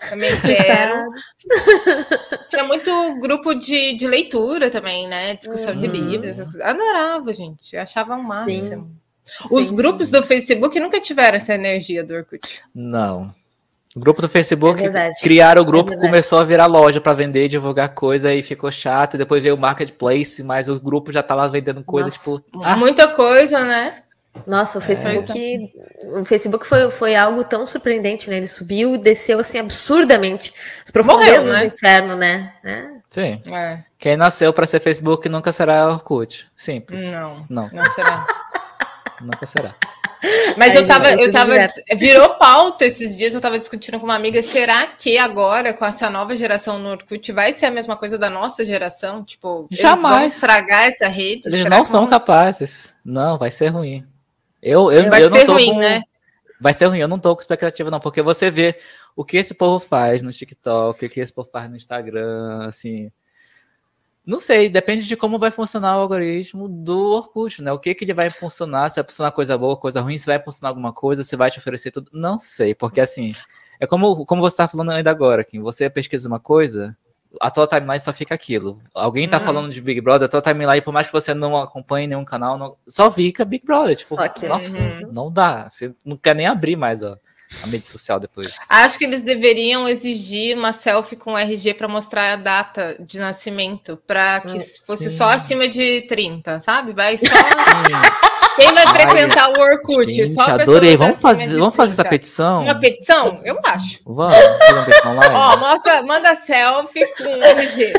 Também 0.09 0.31
quero. 0.41 1.11
tinha 2.49 2.65
muito 2.65 3.19
grupo 3.21 3.55
de, 3.55 3.95
de 3.95 4.07
leitura 4.07 4.30
leitura 4.31 4.71
também, 4.71 5.09
né? 5.09 5.35
Discussão 5.35 5.75
uhum. 5.75 5.81
de 5.81 5.87
livros, 5.89 6.31
essas 6.31 6.47
coisas. 6.47 6.63
Adorava, 6.63 7.35
gente. 7.35 7.77
Achava 7.77 8.15
o 8.15 8.23
máximo. 8.23 8.85
Sim. 8.85 8.97
Os 9.51 9.69
Sim. 9.69 9.77
grupos 9.77 10.11
do 10.11 10.23
Facebook 10.23 10.79
nunca 10.81 11.01
tiveram 11.01 11.37
essa 11.37 11.55
energia 11.55 12.03
do 12.03 12.15
Orkut. 12.15 12.63
Não. 12.75 13.35
O 13.95 13.99
grupo 13.99 14.23
do 14.23 14.29
Facebook, 14.29 14.85
é 14.85 15.11
criaram 15.21 15.63
o 15.63 15.65
grupo, 15.65 15.93
é 15.93 15.97
começou 15.97 16.39
a 16.39 16.45
virar 16.45 16.67
loja 16.67 17.01
para 17.01 17.13
vender 17.13 17.47
e 17.47 17.49
divulgar 17.49 17.93
coisa 17.93 18.33
e 18.33 18.41
ficou 18.41 18.71
chato. 18.71 19.15
E 19.15 19.19
depois 19.19 19.43
veio 19.43 19.57
o 19.57 19.59
marketplace, 19.59 20.45
mas 20.45 20.69
o 20.69 20.79
grupo 20.79 21.11
já 21.11 21.25
tá 21.25 21.35
lá 21.35 21.49
vendendo 21.49 21.83
coisas 21.83 22.15
tipo. 22.15 22.41
Ah. 22.63 22.77
Muita 22.77 23.09
coisa, 23.09 23.65
né? 23.65 24.05
Nossa, 24.47 24.79
o 24.79 24.81
Facebook, 24.81 25.39
é. 25.39 26.07
o 26.19 26.25
Facebook 26.25 26.67
foi, 26.67 26.91
foi 26.91 27.17
algo 27.17 27.45
tão 27.45 27.67
surpreendente, 27.67 28.31
né? 28.31 28.37
Ele 28.37 28.47
subiu 28.47 28.95
e 28.95 28.99
desceu 28.99 29.41
assim 29.41 29.59
absurdamente 29.59 30.55
as 30.85 30.91
profundezas 30.91 31.45
Morreu, 31.45 31.53
né? 31.53 31.61
do 31.61 31.67
inferno, 31.67 32.17
né? 32.17 32.55
É. 32.65 32.89
Sim. 33.11 33.43
É. 33.53 33.81
Quem 33.99 34.17
nasceu 34.17 34.53
para 34.53 34.67
ser 34.67 34.81
Facebook 34.81 35.29
nunca 35.29 35.53
será 35.53 35.89
Orkut. 35.89 36.47
Simples. 36.57 37.03
Não. 37.11 37.45
Não, 37.51 37.69
não 37.73 37.91
será. 37.91 38.27
nunca 39.21 39.47
será. 39.47 39.75
Mas 40.57 40.73
Aí, 40.73 40.83
eu 40.83 40.87
tava, 40.87 41.11
eu 41.13 41.33
tava, 41.33 41.55
virou 41.97 42.35
pauta 42.35 42.85
esses 42.85 43.17
dias, 43.17 43.35
eu 43.35 43.41
tava 43.41 43.59
discutindo 43.59 43.99
com 43.99 44.05
uma 44.05 44.15
amiga, 44.15 44.43
será 44.43 44.87
que 44.87 45.17
agora, 45.17 45.73
com 45.73 45.85
essa 45.85 46.11
nova 46.11 46.37
geração 46.37 46.79
no 46.79 46.91
Orkut, 46.91 47.33
vai 47.33 47.55
ser 47.55 47.67
a 47.67 47.71
mesma 47.71 47.97
coisa 47.97 48.19
da 48.19 48.29
nossa 48.29 48.65
geração? 48.65 49.25
Tipo, 49.25 49.67
Jamais. 49.71 49.99
eles 49.99 50.11
vão 50.11 50.25
estragar 50.25 50.85
essa 50.85 51.09
rede? 51.09 51.49
Eles 51.49 51.65
não 51.65 51.85
são 51.85 52.03
vão... 52.03 52.11
capazes. 52.11 52.95
Não, 53.03 53.39
vai 53.39 53.51
ser 53.51 53.69
ruim. 53.69 54.07
Eu, 54.63 54.93
eu, 54.93 55.09
vai 55.09 55.23
eu 55.23 55.31
ser 55.31 55.45
ruim, 55.45 55.73
com... 55.75 55.79
né? 55.79 56.03
Vai 56.61 56.75
ser 56.75 56.87
ruim, 56.87 56.99
eu 56.99 57.09
não 57.09 57.19
tô 57.19 57.35
com 57.35 57.41
expectativa, 57.41 57.91
não, 57.91 58.01
porque 58.01 58.21
você 58.21 58.51
vê 58.51 58.79
o 59.17 59.25
que 59.25 59.39
esse 59.39 59.55
povo 59.55 59.81
faz 59.81 60.21
no 60.21 60.33
TikTok, 60.33 61.05
o 61.05 61.11
que 61.11 61.21
esse 61.21 61.33
povo 61.33 61.49
faz 61.51 61.71
no 61.71 61.77
Instagram, 61.77 62.67
assim. 62.67 63.11
Não 64.25 64.39
sei, 64.39 64.69
depende 64.69 65.07
de 65.07 65.17
como 65.17 65.39
vai 65.39 65.51
funcionar 65.51 65.97
o 65.97 66.03
algoritmo 66.03 66.69
do 66.69 67.13
Orkut, 67.13 67.63
né? 67.63 67.73
O 67.73 67.79
que 67.79 67.95
que 67.95 68.05
ele 68.05 68.13
vai 68.13 68.29
funcionar, 68.29 68.91
se 68.91 68.97
vai 68.97 69.05
funcionar 69.05 69.33
coisa 69.33 69.57
boa, 69.57 69.77
coisa 69.77 70.01
ruim, 70.01 70.19
se 70.19 70.27
vai 70.27 70.39
funcionar 70.39 70.69
alguma 70.69 70.93
coisa, 70.93 71.23
se 71.23 71.35
vai 71.35 71.51
te 71.51 71.59
oferecer 71.59 71.91
tudo. 71.91 72.11
Não 72.13 72.39
sei, 72.39 72.75
porque 72.75 73.01
assim, 73.01 73.35
é 73.81 73.87
como, 73.87 74.27
como 74.27 74.43
você 74.43 74.59
tá 74.59 74.69
falando 74.69 74.91
ainda 74.91 75.11
agora, 75.11 75.43
que 75.43 75.59
você 75.59 75.89
pesquisa 75.89 76.29
uma 76.29 76.39
coisa, 76.39 76.97
a 77.41 77.51
tua 77.51 77.67
timeline 77.67 78.01
só 78.01 78.13
fica 78.13 78.35
aquilo. 78.35 78.81
Alguém 78.95 79.29
tá 79.29 79.39
uhum. 79.39 79.45
falando 79.45 79.71
de 79.71 79.81
Big 79.81 80.01
Brother, 80.01 80.27
a 80.27 80.29
tua 80.29 80.43
timeline, 80.43 80.81
por 80.81 80.93
mais 80.93 81.07
que 81.07 81.13
você 81.13 81.35
não 81.35 81.57
acompanhe 81.57 82.07
nenhum 82.07 82.25
canal, 82.25 82.59
não, 82.59 82.77
só 82.87 83.13
fica 83.13 83.45
Big 83.45 83.65
Brother. 83.65 83.97
Tipo, 83.97 84.15
só 84.15 84.29
que, 84.29 84.47
nossa, 84.47 84.77
uhum. 84.77 85.11
não 85.13 85.31
dá. 85.31 85.69
Você 85.69 85.95
não 86.05 86.17
quer 86.17 86.35
nem 86.35 86.47
abrir 86.47 86.77
mais 86.77 87.03
ó, 87.03 87.17
a 87.63 87.67
mídia 87.67 87.89
social 87.89 88.19
depois. 88.19 88.51
Acho 88.69 88.99
que 88.99 89.05
eles 89.05 89.23
deveriam 89.23 89.89
exigir 89.89 90.57
uma 90.57 90.73
selfie 90.73 91.17
com 91.17 91.37
RG 91.37 91.75
para 91.75 91.89
mostrar 91.89 92.33
a 92.33 92.37
data 92.37 92.97
de 93.01 93.19
nascimento, 93.19 93.97
para 94.07 94.41
que 94.41 94.59
fosse 94.85 95.11
só 95.11 95.31
acima 95.31 95.69
de 95.69 96.03
30, 96.03 96.61
sabe? 96.61 96.93
Vai 96.93 97.19
só. 97.19 97.27
Quem 98.57 98.75
vai 98.75 98.87
frequentar 98.89 99.47
Ai, 99.47 99.53
o 99.53 99.61
Orkut? 99.61 100.13
Gente, 100.13 100.35
só 100.35 100.43
adorei. 100.43 100.97
Vamos 100.97 101.21
fazer, 101.21 101.57
vamos 101.57 101.75
fazer 101.75 101.93
essa 101.93 102.05
petição? 102.05 102.63
Uma 102.63 102.75
petição? 102.75 103.41
Eu 103.45 103.59
acho. 103.65 104.01
Vamos 104.05 104.35
fazer 104.35 104.73
uma 104.73 104.85
petição 104.85 105.17
Ó, 105.33 105.57
mostra, 105.57 106.03
manda 106.03 106.35
selfie 106.35 107.07
com 107.17 107.43
RG. 107.43 107.93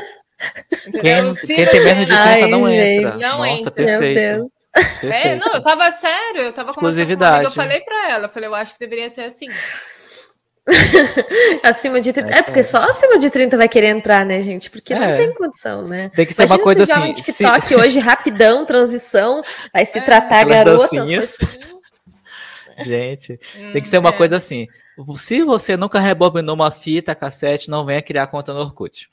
Quem, 1.02 1.34
quem, 1.36 1.68
tem 1.68 1.84
menos 1.84 2.06
de 2.08 2.14
30 2.14 2.16
Ai, 2.16 2.48
não 2.48 2.68
gente, 2.68 3.06
entra. 3.06 3.18
Não 3.18 3.38
Nossa, 3.38 3.50
entra. 3.52 3.72
perfeito. 3.72 4.46
perfeito. 4.74 5.28
É, 5.28 5.36
não, 5.36 5.54
eu 5.54 5.62
tava 5.62 5.92
sério, 5.92 6.42
eu 6.42 6.54
tava 6.54 6.74
conversando 6.74 7.08
com 7.08 7.24
uma 7.24 7.44
eu 7.44 7.52
falei 7.52 7.80
pra 7.82 8.10
ela, 8.10 8.26
eu 8.26 8.30
falei, 8.30 8.50
eu 8.50 8.56
acho 8.56 8.74
que 8.74 8.80
deveria 8.80 9.10
ser 9.10 9.22
assim. 9.22 9.48
acima 11.64 12.00
de 12.00 12.14
30. 12.14 12.32
É, 12.32 12.40
é, 12.40 12.42
porque 12.44 12.64
só 12.64 12.78
acima 12.78 13.18
de 13.18 13.30
30 13.30 13.58
vai 13.58 13.68
querer 13.68 13.88
entrar, 13.88 14.26
né, 14.26 14.42
gente? 14.44 14.70
Porque 14.70 14.94
é. 14.94 15.00
não 15.00 15.18
tem 15.18 15.34
condição, 15.34 15.88
né? 15.88 16.12
Tem 16.16 16.26
que 16.26 16.34
ser 16.34 16.44
Imagina 16.44 16.58
uma 16.58 16.64
coisa 16.64 16.84
assim. 16.84 17.12
TikTok 17.14 17.68
se... 17.68 17.76
hoje, 17.76 18.00
rapidão, 18.00 18.66
transição, 18.66 19.42
vai 19.74 19.86
se 19.86 19.98
é, 19.98 20.02
tratar 20.02 20.46
garotas. 20.46 21.38
Gente, 22.84 23.40
tem 23.74 23.82
que 23.82 23.88
ser 23.88 24.00
uma 24.00 24.10
é. 24.10 24.14
coisa 24.14 24.38
assim. 24.38 24.68
Se 25.16 25.44
você 25.44 25.78
nunca 25.78 26.00
rebobinou 26.00 26.56
uma 26.56 26.72
fita 26.72 27.14
cassete, 27.14 27.70
não 27.70 27.86
venha 27.86 28.02
criar 28.02 28.26
conta 28.28 28.54
no 28.54 28.60
Orkut. 28.60 29.08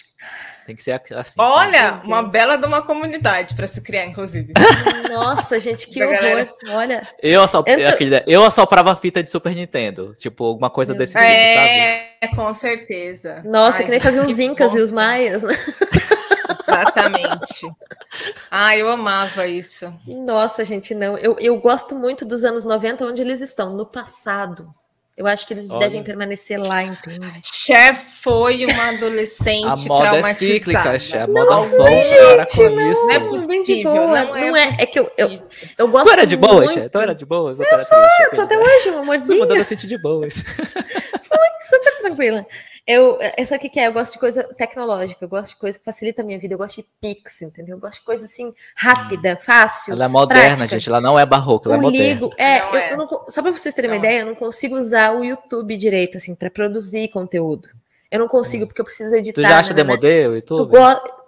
Tem 0.68 0.76
que 0.76 0.82
ser 0.82 1.00
assim. 1.14 1.32
Olha, 1.38 2.02
uma 2.04 2.22
bela 2.22 2.58
de 2.58 2.66
uma 2.66 2.82
comunidade 2.82 3.54
para 3.54 3.66
se 3.66 3.80
criar, 3.80 4.04
inclusive. 4.04 4.52
Nossa, 5.08 5.58
gente, 5.58 5.86
que 5.88 6.02
horror. 6.02 6.14
Galera. 6.14 6.54
Olha. 6.68 7.08
Eu, 7.22 7.42
assop... 7.42 7.70
eu, 7.70 8.22
eu 8.26 8.44
assoprava 8.44 8.94
fita 8.94 9.22
de 9.22 9.30
Super 9.30 9.54
Nintendo. 9.54 10.12
Tipo, 10.18 10.44
alguma 10.44 10.68
coisa 10.68 10.92
Meu 10.92 10.98
desse 10.98 11.14
tipo, 11.14 11.24
é, 11.24 11.54
sabe? 11.54 12.16
É, 12.20 12.36
com 12.36 12.54
certeza. 12.54 13.40
Nossa, 13.46 13.78
Ai, 13.78 13.84
que 13.84 13.90
nem 13.92 13.98
fazer 13.98 14.20
os 14.20 14.38
Incas 14.38 14.72
bom. 14.72 14.78
e 14.78 14.82
os 14.82 14.92
Maias, 14.92 15.42
né? 15.42 15.54
Exatamente. 16.68 17.74
Ah, 18.50 18.76
eu 18.76 18.90
amava 18.90 19.46
isso. 19.46 19.90
Nossa, 20.06 20.62
gente, 20.66 20.94
não. 20.94 21.16
Eu, 21.16 21.38
eu 21.40 21.58
gosto 21.58 21.94
muito 21.94 22.26
dos 22.26 22.44
anos 22.44 22.66
90, 22.66 23.06
onde 23.06 23.22
eles 23.22 23.40
estão, 23.40 23.74
no 23.74 23.86
passado. 23.86 24.68
Eu 25.18 25.26
acho 25.26 25.44
que 25.48 25.52
eles 25.52 25.68
Olha. 25.68 25.80
devem 25.80 26.00
permanecer 26.04 26.60
lá, 26.60 26.80
entende? 26.80 27.40
Cher 27.42 27.92
foi 27.96 28.64
uma 28.64 28.90
adolescente 28.90 29.66
a 29.66 29.74
moda 29.74 30.16
é 30.16 30.34
cíclica, 30.34 30.96
Cher. 31.00 31.22
A 31.22 31.26
moda 31.26 31.50
não, 31.50 31.66
volta 31.66 31.76
com 31.76 31.82
não, 31.82 32.92
isso. 32.92 33.02
Não 33.02 33.10
é 33.10 33.20
possível, 33.20 33.94
não, 33.94 34.16
é, 34.16 34.46
não 34.48 34.56
é, 34.56 34.68
é, 34.78 34.86
que 34.86 34.96
eu, 34.96 35.10
eu, 35.18 35.42
eu 35.76 35.88
gosto 35.88 36.06
Tu 36.06 36.12
era 36.12 36.24
de 36.24 36.36
boa, 36.36 36.54
muito... 36.54 36.72
Cher? 36.72 36.88
Tu 36.88 36.98
era 37.00 37.14
de 37.16 37.26
boa? 37.26 37.50
Eu, 37.50 37.64
eu 37.64 37.78
sou, 37.80 37.98
eu 37.98 38.34
sou 38.34 38.44
até 38.44 38.56
hoje, 38.56 38.90
um 38.90 38.98
amorzinho. 39.00 39.38
Fui 39.38 39.42
adolescente 39.42 39.88
de 39.88 39.98
boas. 39.98 40.34
Foi 41.28 41.38
super 41.60 41.98
tranquila. 42.00 42.46
Eu, 42.86 43.18
essa 43.20 43.56
aqui 43.56 43.68
que 43.68 43.78
é, 43.78 43.86
eu 43.86 43.92
gosto 43.92 44.14
de 44.14 44.18
coisa 44.18 44.42
tecnológica, 44.54 45.22
eu 45.22 45.28
gosto 45.28 45.50
de 45.50 45.56
coisa 45.56 45.78
que 45.78 45.84
facilita 45.84 46.22
a 46.22 46.24
minha 46.24 46.38
vida, 46.38 46.54
eu 46.54 46.58
gosto 46.58 46.76
de 46.76 46.86
Pix, 47.02 47.42
entendeu? 47.42 47.76
Eu 47.76 47.80
gosto 47.80 47.98
de 47.98 48.04
coisa 48.06 48.24
assim, 48.24 48.50
rápida, 48.74 49.36
fácil. 49.36 49.92
Ela 49.92 50.06
é 50.06 50.08
moderna, 50.08 50.56
prática. 50.56 50.78
gente, 50.78 50.88
ela 50.88 50.98
não 50.98 51.18
é 51.18 51.26
barroca, 51.26 51.68
ela 51.68 51.76
é 51.76 51.80
moderna. 51.82 52.14
Ligo, 52.14 52.32
é, 52.38 52.60
eu, 52.60 52.74
é. 52.74 52.92
Eu 52.94 52.96
não, 52.96 53.06
só 53.28 53.42
para 53.42 53.52
vocês 53.52 53.74
terem 53.74 53.90
não. 53.90 53.98
uma 53.98 54.02
ideia, 54.02 54.20
eu 54.20 54.26
não 54.26 54.34
consigo 54.34 54.74
usar 54.74 55.12
o 55.14 55.22
YouTube 55.22 55.76
direito, 55.76 56.16
assim, 56.16 56.34
para 56.34 56.50
produzir 56.50 57.08
conteúdo. 57.08 57.68
Eu 58.10 58.20
não 58.20 58.26
consigo, 58.26 58.64
hum. 58.64 58.66
porque 58.66 58.80
eu 58.80 58.86
preciso 58.86 59.14
editar. 59.14 59.42
Tu 59.42 59.46
já 59.46 59.58
acha 59.58 59.74
demodê 59.74 60.26
o 60.26 60.36
YouTube? 60.36 60.72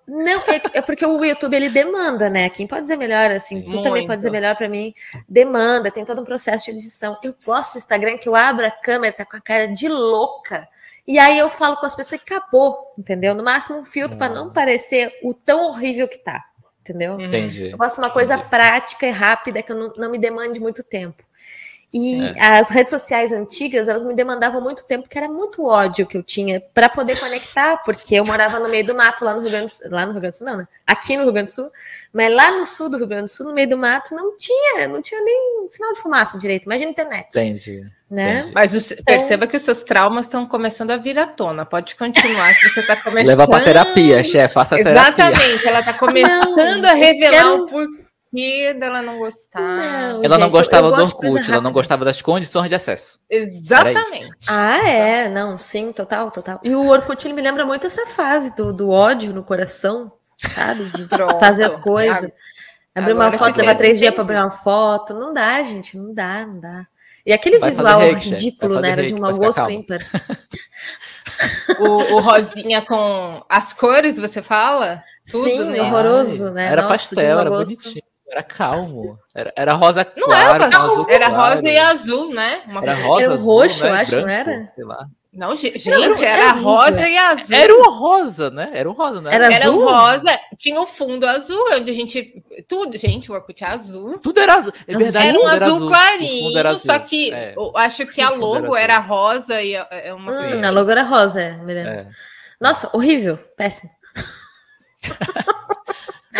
Não, 0.06 0.40
é, 0.40 0.60
é, 0.74 0.82
porque 0.82 1.06
o 1.06 1.24
YouTube 1.24 1.54
ele 1.54 1.68
demanda, 1.68 2.28
né? 2.28 2.50
Quem 2.50 2.66
pode 2.66 2.82
dizer 2.82 2.96
melhor, 2.96 3.30
assim, 3.30 3.62
tu 3.62 3.82
também 3.82 4.06
pode 4.06 4.16
dizer 4.18 4.30
melhor 4.30 4.56
para 4.56 4.68
mim. 4.68 4.92
Demanda, 5.28 5.90
tem 5.90 6.04
todo 6.04 6.20
um 6.20 6.24
processo 6.24 6.66
de 6.66 6.72
edição. 6.72 7.16
Eu 7.22 7.34
gosto 7.44 7.74
do 7.74 7.78
Instagram 7.78 8.18
que 8.18 8.28
eu 8.28 8.34
abro 8.34 8.66
a 8.66 8.70
câmera, 8.70 9.14
tá 9.14 9.24
com 9.24 9.36
a 9.36 9.40
cara 9.40 9.66
de 9.66 9.88
louca. 9.88 10.68
E 11.06 11.18
aí 11.18 11.38
eu 11.38 11.50
falo 11.50 11.76
com 11.76 11.86
as 11.86 11.94
pessoas 11.94 12.20
e 12.20 12.24
acabou, 12.24 12.94
entendeu? 12.98 13.34
No 13.34 13.42
máximo 13.42 13.78
um 13.78 13.84
filtro 13.84 14.18
para 14.18 14.32
não 14.32 14.52
parecer 14.52 15.12
o 15.22 15.34
tão 15.34 15.68
horrível 15.68 16.06
que 16.06 16.18
tá, 16.18 16.44
entendeu? 16.80 17.20
Entendi. 17.20 17.70
Eu 17.70 17.78
gosto 17.78 17.96
de 17.96 18.02
uma 18.02 18.10
coisa 18.10 18.34
Entendi. 18.34 18.50
prática 18.50 19.06
e 19.06 19.10
rápida 19.10 19.62
que 19.62 19.72
eu 19.72 19.76
não, 19.76 19.92
não 19.96 20.10
me 20.10 20.18
demande 20.18 20.60
muito 20.60 20.82
tempo. 20.82 21.24
E 21.92 22.22
é. 22.22 22.40
as 22.40 22.70
redes 22.70 22.90
sociais 22.90 23.32
antigas, 23.32 23.88
elas 23.88 24.04
me 24.04 24.14
demandavam 24.14 24.60
muito 24.60 24.84
tempo, 24.84 25.08
que 25.08 25.18
era 25.18 25.28
muito 25.28 25.64
ódio 25.64 26.06
que 26.06 26.16
eu 26.16 26.22
tinha 26.22 26.62
para 26.72 26.88
poder 26.88 27.18
conectar, 27.18 27.78
porque 27.78 28.14
eu 28.14 28.24
morava 28.24 28.60
no 28.60 28.68
meio 28.68 28.86
do 28.86 28.94
mato, 28.94 29.24
lá 29.24 29.34
no 29.34 29.40
Rio 29.40 29.50
Grande 29.50 29.66
do 29.66 29.70
Sul, 29.72 29.90
lá 29.90 30.06
no 30.06 30.12
Rio 30.12 30.20
Grande 30.20 30.36
do 30.36 30.38
Sul, 30.38 30.46
não, 30.46 30.56
né? 30.58 30.68
Aqui 30.86 31.16
no 31.16 31.24
Rio 31.24 31.32
Grande 31.32 31.50
do 31.50 31.54
Sul, 31.54 31.70
mas 32.12 32.32
lá 32.32 32.52
no 32.52 32.64
sul 32.64 32.88
do 32.88 32.96
Rio 32.96 33.08
Grande 33.08 33.24
do 33.24 33.30
Sul, 33.30 33.46
no 33.46 33.52
meio 33.52 33.68
do 33.68 33.76
mato, 33.76 34.14
não 34.14 34.36
tinha, 34.38 34.86
não 34.86 35.02
tinha 35.02 35.20
nem 35.20 35.66
sinal 35.68 35.92
de 35.92 36.00
fumaça 36.00 36.38
direito, 36.38 36.66
imagina 36.66 36.90
a 36.90 36.92
internet. 36.92 37.28
Entendi. 37.30 37.90
Né? 38.08 38.38
Entendi. 38.38 38.54
Mas 38.54 38.72
o, 38.72 38.92
então, 38.92 39.04
perceba 39.04 39.46
que 39.48 39.56
os 39.56 39.62
seus 39.62 39.82
traumas 39.82 40.26
estão 40.26 40.46
começando 40.46 40.92
a 40.92 40.96
vir 40.96 41.18
à 41.18 41.26
tona. 41.26 41.64
Pode 41.64 41.96
continuar, 41.96 42.54
que 42.54 42.68
você 42.68 42.80
está 42.80 42.96
começando. 42.96 43.36
Leva 43.36 43.48
para 43.48 43.64
terapia, 43.64 44.22
chefe, 44.22 44.54
faça 44.54 44.76
terapia. 44.76 45.24
Exatamente, 45.26 45.66
ela 45.66 45.80
está 45.80 45.92
começando 45.94 46.82
não, 46.82 46.90
a 46.90 46.94
revelar 46.94 47.30
quero... 47.30 47.62
o 47.64 47.66
porquê 47.66 47.99
porquê 48.30 48.74
dela 48.74 49.02
não 49.02 49.18
gostar. 49.18 49.60
Não, 49.60 50.24
ela 50.24 50.34
gente, 50.34 50.38
não 50.38 50.50
gostava 50.50 50.90
do 50.90 51.02
Orkut, 51.02 51.50
ela 51.50 51.60
não 51.60 51.72
gostava 51.72 52.04
das 52.04 52.22
condições 52.22 52.68
de 52.68 52.74
acesso. 52.74 53.18
Exatamente. 53.28 54.30
Ah, 54.48 54.88
é, 54.88 55.28
não, 55.28 55.58
sim, 55.58 55.92
total, 55.92 56.30
total. 56.30 56.60
E 56.62 56.74
o 56.74 56.86
Orkut 56.86 57.26
ele 57.26 57.34
me 57.34 57.42
lembra 57.42 57.66
muito 57.66 57.86
essa 57.86 58.06
fase 58.06 58.54
do, 58.54 58.72
do 58.72 58.90
ódio 58.90 59.32
no 59.32 59.42
coração, 59.42 60.12
sabe? 60.36 60.84
De 60.84 61.06
Pronto. 61.08 61.38
fazer 61.38 61.64
as 61.64 61.76
coisas. 61.76 62.30
Abrir 62.94 63.12
uma 63.12 63.30
foto, 63.32 63.56
levar 63.56 63.76
três 63.76 63.98
dias 63.98 64.12
para 64.12 64.22
abrir 64.22 64.36
uma 64.36 64.50
foto. 64.50 65.14
Não 65.14 65.32
dá, 65.32 65.62
gente, 65.62 65.96
não 65.96 66.12
dá, 66.12 66.46
não 66.46 66.60
dá. 66.60 66.86
E 67.24 67.32
aquele 67.32 67.58
vai 67.58 67.70
visual 67.70 68.00
ridículo, 68.14 68.80
né? 68.80 68.90
Era 68.90 69.06
de 69.06 69.14
um 69.14 69.20
mau 69.20 69.34
gosto 69.36 69.70
ímpar. 69.70 70.00
o, 71.78 72.14
o 72.14 72.20
rosinha 72.20 72.82
com 72.82 73.44
as 73.48 73.72
cores, 73.72 74.18
você 74.18 74.42
fala? 74.42 75.04
Tudo, 75.30 75.44
Sim, 75.44 75.64
né? 75.66 75.82
horroroso, 75.82 76.50
né? 76.50 76.66
Era 76.66 76.82
Nossa, 76.82 76.94
pastel, 76.94 77.38
era 77.38 77.48
bonitinho. 77.48 78.02
Era 78.30 78.42
calmo. 78.44 79.18
Era, 79.34 79.52
era 79.56 79.74
rosa 79.74 80.06
não 80.16 80.26
claro, 80.26 80.62
era, 80.62 80.66
azul 80.66 81.06
era 81.08 81.30
claro. 81.30 81.54
rosa 81.54 81.68
e 81.68 81.78
azul, 81.78 82.32
né? 82.32 82.62
Uma 82.68 82.80
era 82.80 82.94
rosa, 82.94 83.24
era 83.24 83.34
azul, 83.34 83.44
roxo, 83.44 83.84
né? 83.84 83.90
acho, 83.90 84.10
Branco, 84.10 84.26
não 84.26 84.34
era? 84.34 84.72
Sei 84.74 84.84
lá. 84.84 85.08
Não, 85.32 85.56
gente, 85.56 85.90
era, 85.90 86.26
era 86.26 86.52
rosa 86.52 87.08
e 87.08 87.16
azul. 87.16 87.56
Era 87.56 87.74
um 87.74 87.90
rosa, 87.90 88.50
né? 88.50 88.70
Era 88.72 88.88
um 88.88 88.92
rosa, 88.92 89.20
né? 89.20 89.30
Era, 89.32 89.46
era 89.52 89.64
azul? 89.64 89.84
rosa, 89.84 90.40
tinha 90.56 90.80
um 90.80 90.86
fundo 90.86 91.26
azul, 91.26 91.64
onde 91.72 91.90
a 91.90 91.94
gente. 91.94 92.42
Tudo, 92.68 92.96
gente, 92.96 93.30
o 93.30 93.34
Orkut 93.34 93.62
é 93.62 93.66
azul. 93.66 94.18
Tudo 94.18 94.38
era 94.38 94.54
azul. 94.54 94.72
É 94.86 94.96
verdade, 94.96 95.28
era 95.28 95.38
um 95.38 95.46
azul, 95.46 95.74
azul 95.74 95.88
clarinho, 95.88 96.66
azul. 96.66 96.78
só 96.78 96.98
que 97.00 97.32
é. 97.32 97.54
eu 97.56 97.76
acho 97.76 98.06
que 98.06 98.20
a 98.20 98.30
logo 98.30 98.76
era, 98.76 98.94
era, 98.94 98.98
rosa 98.98 99.60
e 99.60 99.74
é 99.74 100.14
uma. 100.14 100.32
Hum, 100.32 100.64
a 100.64 100.70
logo 100.70 100.90
era 100.90 101.02
rosa, 101.02 101.40
é, 101.40 101.52
me 101.56 101.74
lembro. 101.74 101.92
É. 101.92 102.06
Nossa, 102.60 102.90
horrível, 102.92 103.38
péssimo. 103.56 103.90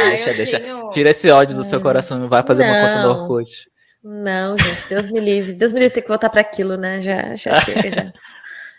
deixa, 0.09 0.35
deixa. 0.35 0.61
Tenho... 0.61 0.91
Tira 0.91 1.11
esse 1.11 1.31
ódio 1.31 1.57
do 1.57 1.65
seu 1.65 1.81
coração 1.81 2.25
e 2.25 2.29
vai 2.29 2.43
fazer 2.43 2.65
não. 2.65 2.73
uma 2.73 2.89
conta 2.89 3.03
no 3.03 3.23
Orkut. 3.23 3.71
Não, 4.03 4.57
gente, 4.57 4.89
Deus 4.89 5.11
me 5.11 5.21
livre. 5.21 5.53
Deus 5.53 5.73
me 5.73 5.81
livre 5.81 5.95
ter 5.95 6.03
que 6.03 6.09
voltar 6.09 6.31
para 6.31 6.41
aquilo, 6.41 6.77
né? 6.77 7.03
Já, 7.03 7.37
já 7.37 7.61
chega, 7.61 7.91
já. 7.91 8.13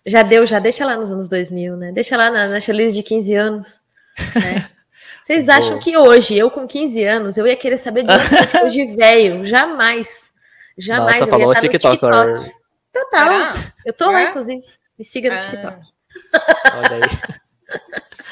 Já 0.05 0.23
deu, 0.23 0.45
já. 0.45 0.59
Deixa 0.59 0.85
lá 0.85 0.97
nos 0.97 1.11
anos 1.11 1.29
2000, 1.29 1.77
né? 1.77 1.91
Deixa 1.91 2.17
lá 2.17 2.31
na, 2.31 2.47
na 2.47 2.59
Charlize 2.59 2.95
de 2.95 3.03
15 3.03 3.35
anos. 3.35 3.79
Né? 4.35 4.67
Vocês 5.23 5.47
acham 5.47 5.77
que 5.79 5.95
hoje, 5.95 6.35
eu 6.35 6.49
com 6.49 6.67
15 6.67 7.03
anos, 7.05 7.37
eu 7.37 7.45
ia 7.45 7.55
querer 7.55 7.77
saber 7.77 8.03
de 8.03 8.11
um 8.11 8.67
de 8.67 8.95
velho? 8.95 9.45
Jamais. 9.45 10.33
Jamais. 10.77 11.19
Nossa, 11.19 11.23
eu 11.23 11.27
falou 11.27 11.53
ia 11.53 11.61
TikTok. 11.61 11.99
TikTok. 11.99 12.51
Total. 12.91 13.55
Eu 13.85 13.93
tô 13.93 14.05
é? 14.05 14.13
lá, 14.13 14.23
inclusive. 14.23 14.61
Me 14.97 15.05
siga 15.05 15.29
no 15.29 15.37
ah. 15.37 15.39
TikTok. 15.39 15.77
Olha 16.75 16.95
aí. 16.95 17.41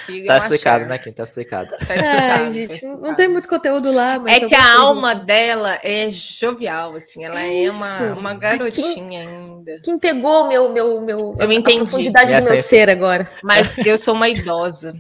Siga 0.05 0.27
tá 0.27 0.37
explicado, 0.37 0.85
né, 0.85 0.97
Quem 0.97 1.13
Tá 1.13 1.23
explicado. 1.23 1.69
Tá 1.69 1.95
explicado, 1.95 2.43
tá 2.43 2.49
gente, 2.49 2.67
tá 2.67 2.73
explicado. 2.73 3.01
não 3.01 3.15
tem 3.15 3.27
muito 3.27 3.47
conteúdo 3.47 3.91
lá. 3.91 4.21
é 4.27 4.39
que 4.41 4.55
a 4.55 4.79
alma 4.79 5.13
dela 5.13 5.79
é 5.83 6.09
jovial, 6.09 6.95
assim, 6.95 7.23
ela 7.23 7.41
é, 7.41 7.65
é 7.65 7.71
uma, 7.71 8.13
uma 8.13 8.33
garotinha 8.33 8.93
quem, 8.93 9.17
ainda. 9.17 9.79
Quem 9.83 9.99
pegou 9.99 10.47
meu, 10.47 10.69
meu, 10.69 11.01
meu, 11.01 11.35
eu 11.39 11.51
entendi. 11.51 11.77
a 11.77 11.81
profundidade 11.81 12.35
do 12.35 12.43
meu 12.43 12.57
ser 12.57 12.89
agora. 12.89 13.29
Mas 13.43 13.75
eu 13.77 13.97
sou 13.97 14.13
uma 14.13 14.29
idosa. 14.29 14.95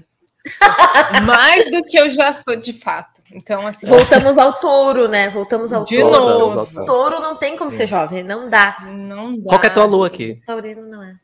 Mais 1.25 1.69
do 1.69 1.83
que 1.83 1.99
eu 1.99 2.09
já 2.09 2.31
sou 2.31 2.55
de 2.55 2.73
fato. 2.73 3.21
Então, 3.31 3.67
assim. 3.67 3.85
Voltamos 3.87 4.37
ao 4.37 4.53
touro, 4.59 5.07
né? 5.07 5.29
Voltamos 5.29 5.71
ao 5.71 5.83
de 5.83 5.99
touro. 5.99 6.55
novo. 6.55 6.85
Touro 6.85 7.19
não 7.19 7.35
tem 7.35 7.57
como 7.57 7.71
Sim. 7.71 7.77
ser 7.77 7.87
jovem, 7.87 8.23
não 8.23 8.49
dá. 8.49 8.77
Não 8.89 9.37
dá. 9.37 9.49
Qual 9.49 9.59
que 9.59 9.67
é 9.67 9.69
a 9.69 9.73
tua 9.73 9.85
lua 9.85 10.07
aqui? 10.07 10.41
Taurino 10.45 10.87
não 10.87 11.03
é. 11.03 11.15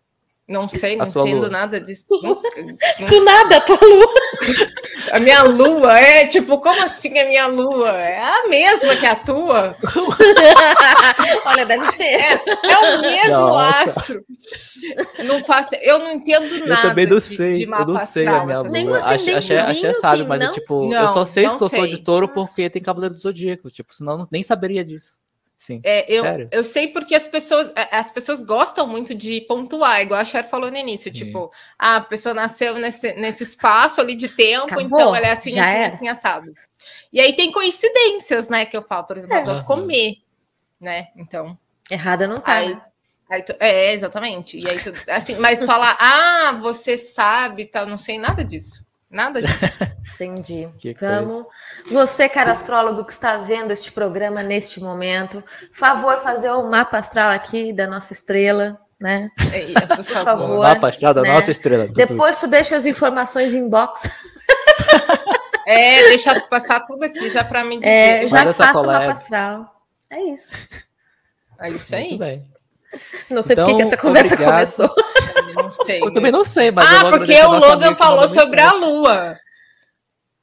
Não 0.47 0.67
sei, 0.67 0.95
não 0.95 1.07
entendo 1.07 1.39
lua. 1.39 1.49
nada 1.49 1.81
disso. 1.81 2.07
Do 2.21 3.23
nada, 3.23 3.57
a 3.57 3.61
tua 3.61 3.79
lua. 3.81 4.13
A 5.11 5.19
minha 5.19 5.41
lua 5.41 5.97
é 5.97 6.27
tipo, 6.27 6.59
como 6.59 6.83
assim 6.83 7.17
a 7.17 7.25
minha 7.25 7.47
lua? 7.47 7.89
É 7.89 8.21
a 8.21 8.47
mesma 8.47 8.95
que 8.95 9.07
a 9.07 9.15
tua? 9.15 9.75
Olha, 11.45 11.65
deve 11.65 11.91
ser. 11.93 12.03
É, 12.03 12.43
é 12.63 12.77
o 12.77 13.01
mesmo 13.01 13.31
Nossa. 13.31 13.83
astro. 13.89 14.23
Não 15.23 15.43
faço, 15.43 15.73
eu 15.81 15.97
não 15.97 16.11
entendo 16.11 16.59
nada. 16.67 16.83
Eu 16.83 16.89
também 16.89 17.07
não 17.07 17.19
sei, 17.19 17.51
de, 17.51 17.65
de 17.65 17.71
eu 17.71 17.85
não 17.87 17.99
sei 18.05 18.27
a 18.27 18.45
minha 18.45 18.59
lua. 18.59 18.69
Nem 18.69 18.93
achei, 18.93 19.35
achei, 19.35 19.57
achei 19.57 19.93
sábio, 19.95 20.27
mas 20.27 20.41
é 20.43 20.51
tipo, 20.51 20.87
não, 20.87 21.01
eu 21.01 21.09
só 21.09 21.25
sei 21.25 21.49
que 21.49 21.63
eu 21.63 21.69
sou 21.69 21.87
de 21.87 21.97
touro 22.03 22.27
porque 22.27 22.69
tem 22.69 22.83
Cavaleiro 22.83 23.15
do 23.15 23.19
Zodíaco. 23.19 23.71
Tipo, 23.71 23.95
senão 23.95 24.19
eu 24.19 24.27
nem 24.31 24.43
saberia 24.43 24.85
disso. 24.85 25.17
Sim. 25.65 25.81
É, 25.83 26.05
eu, 26.07 26.21
Sério? 26.21 26.47
eu 26.51 26.63
sei 26.63 26.87
porque 26.89 27.15
as 27.15 27.27
pessoas, 27.27 27.71
as 27.89 28.11
pessoas 28.11 28.39
gostam 28.39 28.85
muito 28.85 29.15
de 29.15 29.41
pontuar, 29.41 29.99
igual 29.99 30.19
a 30.19 30.23
Cher 30.23 30.47
falou 30.47 30.69
no 30.69 30.77
início, 30.77 31.11
Sim. 31.11 31.25
tipo, 31.25 31.51
ah, 31.79 31.95
a 31.95 32.01
pessoa 32.01 32.35
nasceu 32.35 32.75
nesse, 32.75 33.13
nesse 33.13 33.41
espaço 33.41 33.99
ali 33.99 34.13
de 34.13 34.29
tempo, 34.29 34.65
Acabou, 34.65 34.85
então 34.85 35.15
ela 35.15 35.25
é 35.25 35.31
assim, 35.31 35.57
assim, 35.57 35.77
é. 35.77 35.85
assim, 35.87 36.07
assado. 36.07 36.53
E 37.11 37.19
aí 37.19 37.35
tem 37.35 37.51
coincidências, 37.51 38.47
né, 38.47 38.63
que 38.63 38.77
eu 38.77 38.83
falo, 38.83 39.05
por 39.05 39.17
exemplo, 39.17 39.53
é. 39.53 39.63
comer, 39.63 40.17
né? 40.79 41.07
Então. 41.15 41.57
Errada 41.89 42.27
não 42.27 42.39
tá. 42.39 42.57
Aí, 42.57 42.77
aí, 43.27 43.43
é, 43.59 43.93
exatamente. 43.93 44.59
E 44.59 44.69
aí, 44.69 44.77
assim, 45.07 45.33
mas 45.37 45.63
falar, 45.63 45.97
ah, 45.99 46.59
você 46.61 46.95
sabe, 46.95 47.65
tá, 47.65 47.87
não 47.87 47.97
sei 47.97 48.19
nada 48.19 48.45
disso. 48.45 48.85
Nada 49.15 49.41
disso. 49.41 49.55
Entendi. 50.15 50.67
Que 50.77 50.93
Vamos. 50.99 51.43
Coisa. 51.43 52.05
Você, 52.05 52.27
cara 52.27 52.51
astrólogo 52.51 53.05
que 53.05 53.13
está 53.13 53.37
vendo 53.37 53.71
este 53.71 53.89
programa 53.91 54.43
neste 54.43 54.81
momento, 54.81 55.41
favor 55.71 56.19
fazer 56.19 56.51
o 56.51 56.69
mapa 56.69 56.97
astral 56.97 57.31
aqui 57.31 57.71
da 57.71 57.87
nossa 57.87 58.11
estrela, 58.11 58.77
né? 58.99 59.31
É, 59.53 59.95
por 59.95 60.03
favor. 60.03 60.59
O 60.59 60.61
mapa 60.61 60.89
astral 60.89 61.13
da 61.13 61.21
né? 61.21 61.33
nossa 61.33 61.49
estrela. 61.49 61.87
Depois 61.87 62.37
tu 62.37 62.47
deixa 62.47 62.75
as 62.75 62.85
informações 62.85 63.55
em 63.55 63.67
box. 63.69 64.09
É, 65.67 66.09
deixa 66.09 66.39
passar 66.41 66.81
tudo 66.81 67.05
aqui 67.05 67.27
já 67.31 67.43
para 67.43 67.63
mim 67.63 67.79
é, 67.81 68.19
dizer. 68.19 68.25
É, 68.25 68.45
já 68.45 68.53
faça 68.53 68.81
o 68.81 68.85
mapa 68.85 69.05
astral. 69.05 69.81
É 70.11 70.21
isso. 70.31 70.55
É 71.59 71.69
isso 71.69 71.95
aí. 71.95 72.09
Muito 72.09 72.19
bem. 72.19 72.54
Não 73.29 73.41
sei 73.41 73.53
então, 73.53 73.67
por 73.67 73.77
que 73.77 73.81
essa 73.83 73.97
conversa 73.97 74.33
obrigado. 74.33 74.53
começou. 74.53 74.95
Não 75.55 75.71
sei. 75.71 76.01
Eu 76.01 76.13
também 76.13 76.31
não 76.31 76.45
sei, 76.45 76.71
mas. 76.71 76.85
Ah, 76.85 77.09
porque 77.09 77.33
o 77.41 77.59
Logan 77.59 77.95
falou 77.95 78.27
sobre 78.27 78.61
a 78.61 78.71
Lua. 78.73 79.37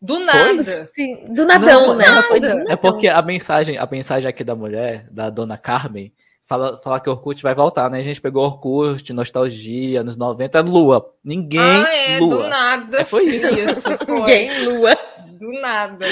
Do 0.01 0.19
nada. 0.19 0.91
Sim, 0.93 1.33
do 1.33 1.47
nadão, 1.47 1.89
não, 1.89 1.95
né? 1.95 2.07
Nada. 2.07 2.65
É 2.69 2.75
porque 2.75 3.07
a 3.07 3.23
mensagem, 3.23 3.79
a 3.79 3.87
mensagem 3.87 4.29
aqui 4.29 4.43
da 4.43 4.57
mulher, 4.57 5.07
da 5.13 5.31
dona 5.31 5.57
Carmen, 5.57 6.13
fala, 6.45 6.77
fala 6.79 6.99
que 6.99 7.09
o 7.09 7.13
Orkut 7.13 7.41
vai 7.41 7.55
voltar, 7.55 7.89
né? 7.89 8.01
A 8.01 8.03
gente 8.03 8.21
pegou 8.21 8.45
Orkut, 8.45 9.13
nostalgia, 9.13 10.03
nos 10.03 10.17
90, 10.17 10.61
Lua. 10.61 11.15
Ninguém. 11.25 11.61
Ah, 11.61 11.95
é, 11.95 12.19
Lua. 12.19 12.37
do 12.37 12.49
nada. 12.49 13.01
É, 13.01 13.05
foi 13.05 13.27
isso. 13.27 13.55
isso 13.55 13.89
Ninguém 14.09 14.65
Lua. 14.65 14.99
Do 15.39 15.53
nada. 15.61 16.07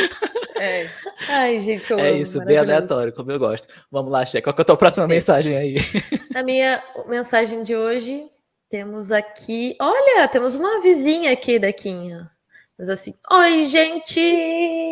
É. 0.57 0.89
Ai, 1.29 1.59
gente, 1.61 1.91
eu 1.91 1.99
É 1.99 2.13
isso, 2.13 2.43
bem 2.45 2.57
aleatório, 2.57 3.13
como 3.13 3.31
eu 3.31 3.39
gosto. 3.39 3.69
Vamos 3.91 4.11
lá, 4.11 4.25
Che, 4.25 4.41
qual 4.41 4.55
que 4.55 4.61
é 4.61 4.63
a 4.63 4.67
tua 4.67 4.77
próxima 4.77 5.07
mensagem 5.07 5.57
aí? 5.57 5.77
A 6.35 6.43
minha 6.43 6.83
mensagem 7.07 7.63
de 7.63 7.75
hoje, 7.75 8.29
temos 8.69 9.11
aqui. 9.11 9.77
Olha, 9.81 10.29
temos 10.29 10.55
uma 10.55 10.81
vizinha 10.81 11.33
aqui 11.33 11.59
da 11.59 11.73
Quinha. 11.73 12.31
Mas 12.79 12.89
assim, 12.89 13.15
oi, 13.31 13.65
gente! 13.65 14.21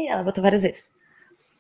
Ela 0.09 0.23
botou 0.23 0.43
várias 0.43 0.63
vezes. 0.63 0.91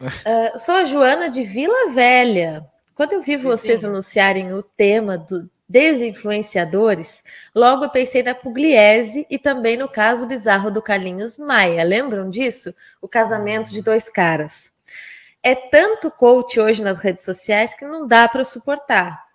Uh, 0.00 0.58
sou 0.58 0.74
a 0.74 0.84
Joana 0.84 1.30
de 1.30 1.42
Vila 1.42 1.92
Velha. 1.92 2.66
Quando 2.94 3.12
eu 3.12 3.22
vi 3.22 3.36
vocês 3.36 3.84
anunciarem 3.84 4.52
o 4.52 4.62
tema 4.62 5.16
do 5.16 5.48
desinfluenciadores, 5.68 7.22
logo 7.54 7.84
eu 7.84 7.90
pensei 7.90 8.22
na 8.22 8.34
Pugliese 8.34 9.26
e 9.28 9.38
também 9.38 9.76
no 9.76 9.88
caso 9.88 10.26
bizarro 10.26 10.70
do 10.70 10.80
Carlinhos 10.80 11.36
Maia. 11.36 11.84
Lembram 11.84 12.30
disso? 12.30 12.74
O 13.02 13.08
casamento 13.08 13.70
de 13.70 13.82
dois 13.82 14.08
caras. 14.08 14.72
É 15.42 15.54
tanto 15.54 16.10
coach 16.10 16.58
hoje 16.58 16.82
nas 16.82 16.98
redes 16.98 17.24
sociais 17.24 17.74
que 17.74 17.84
não 17.84 18.06
dá 18.06 18.28
para 18.28 18.44
suportar. 18.44 19.28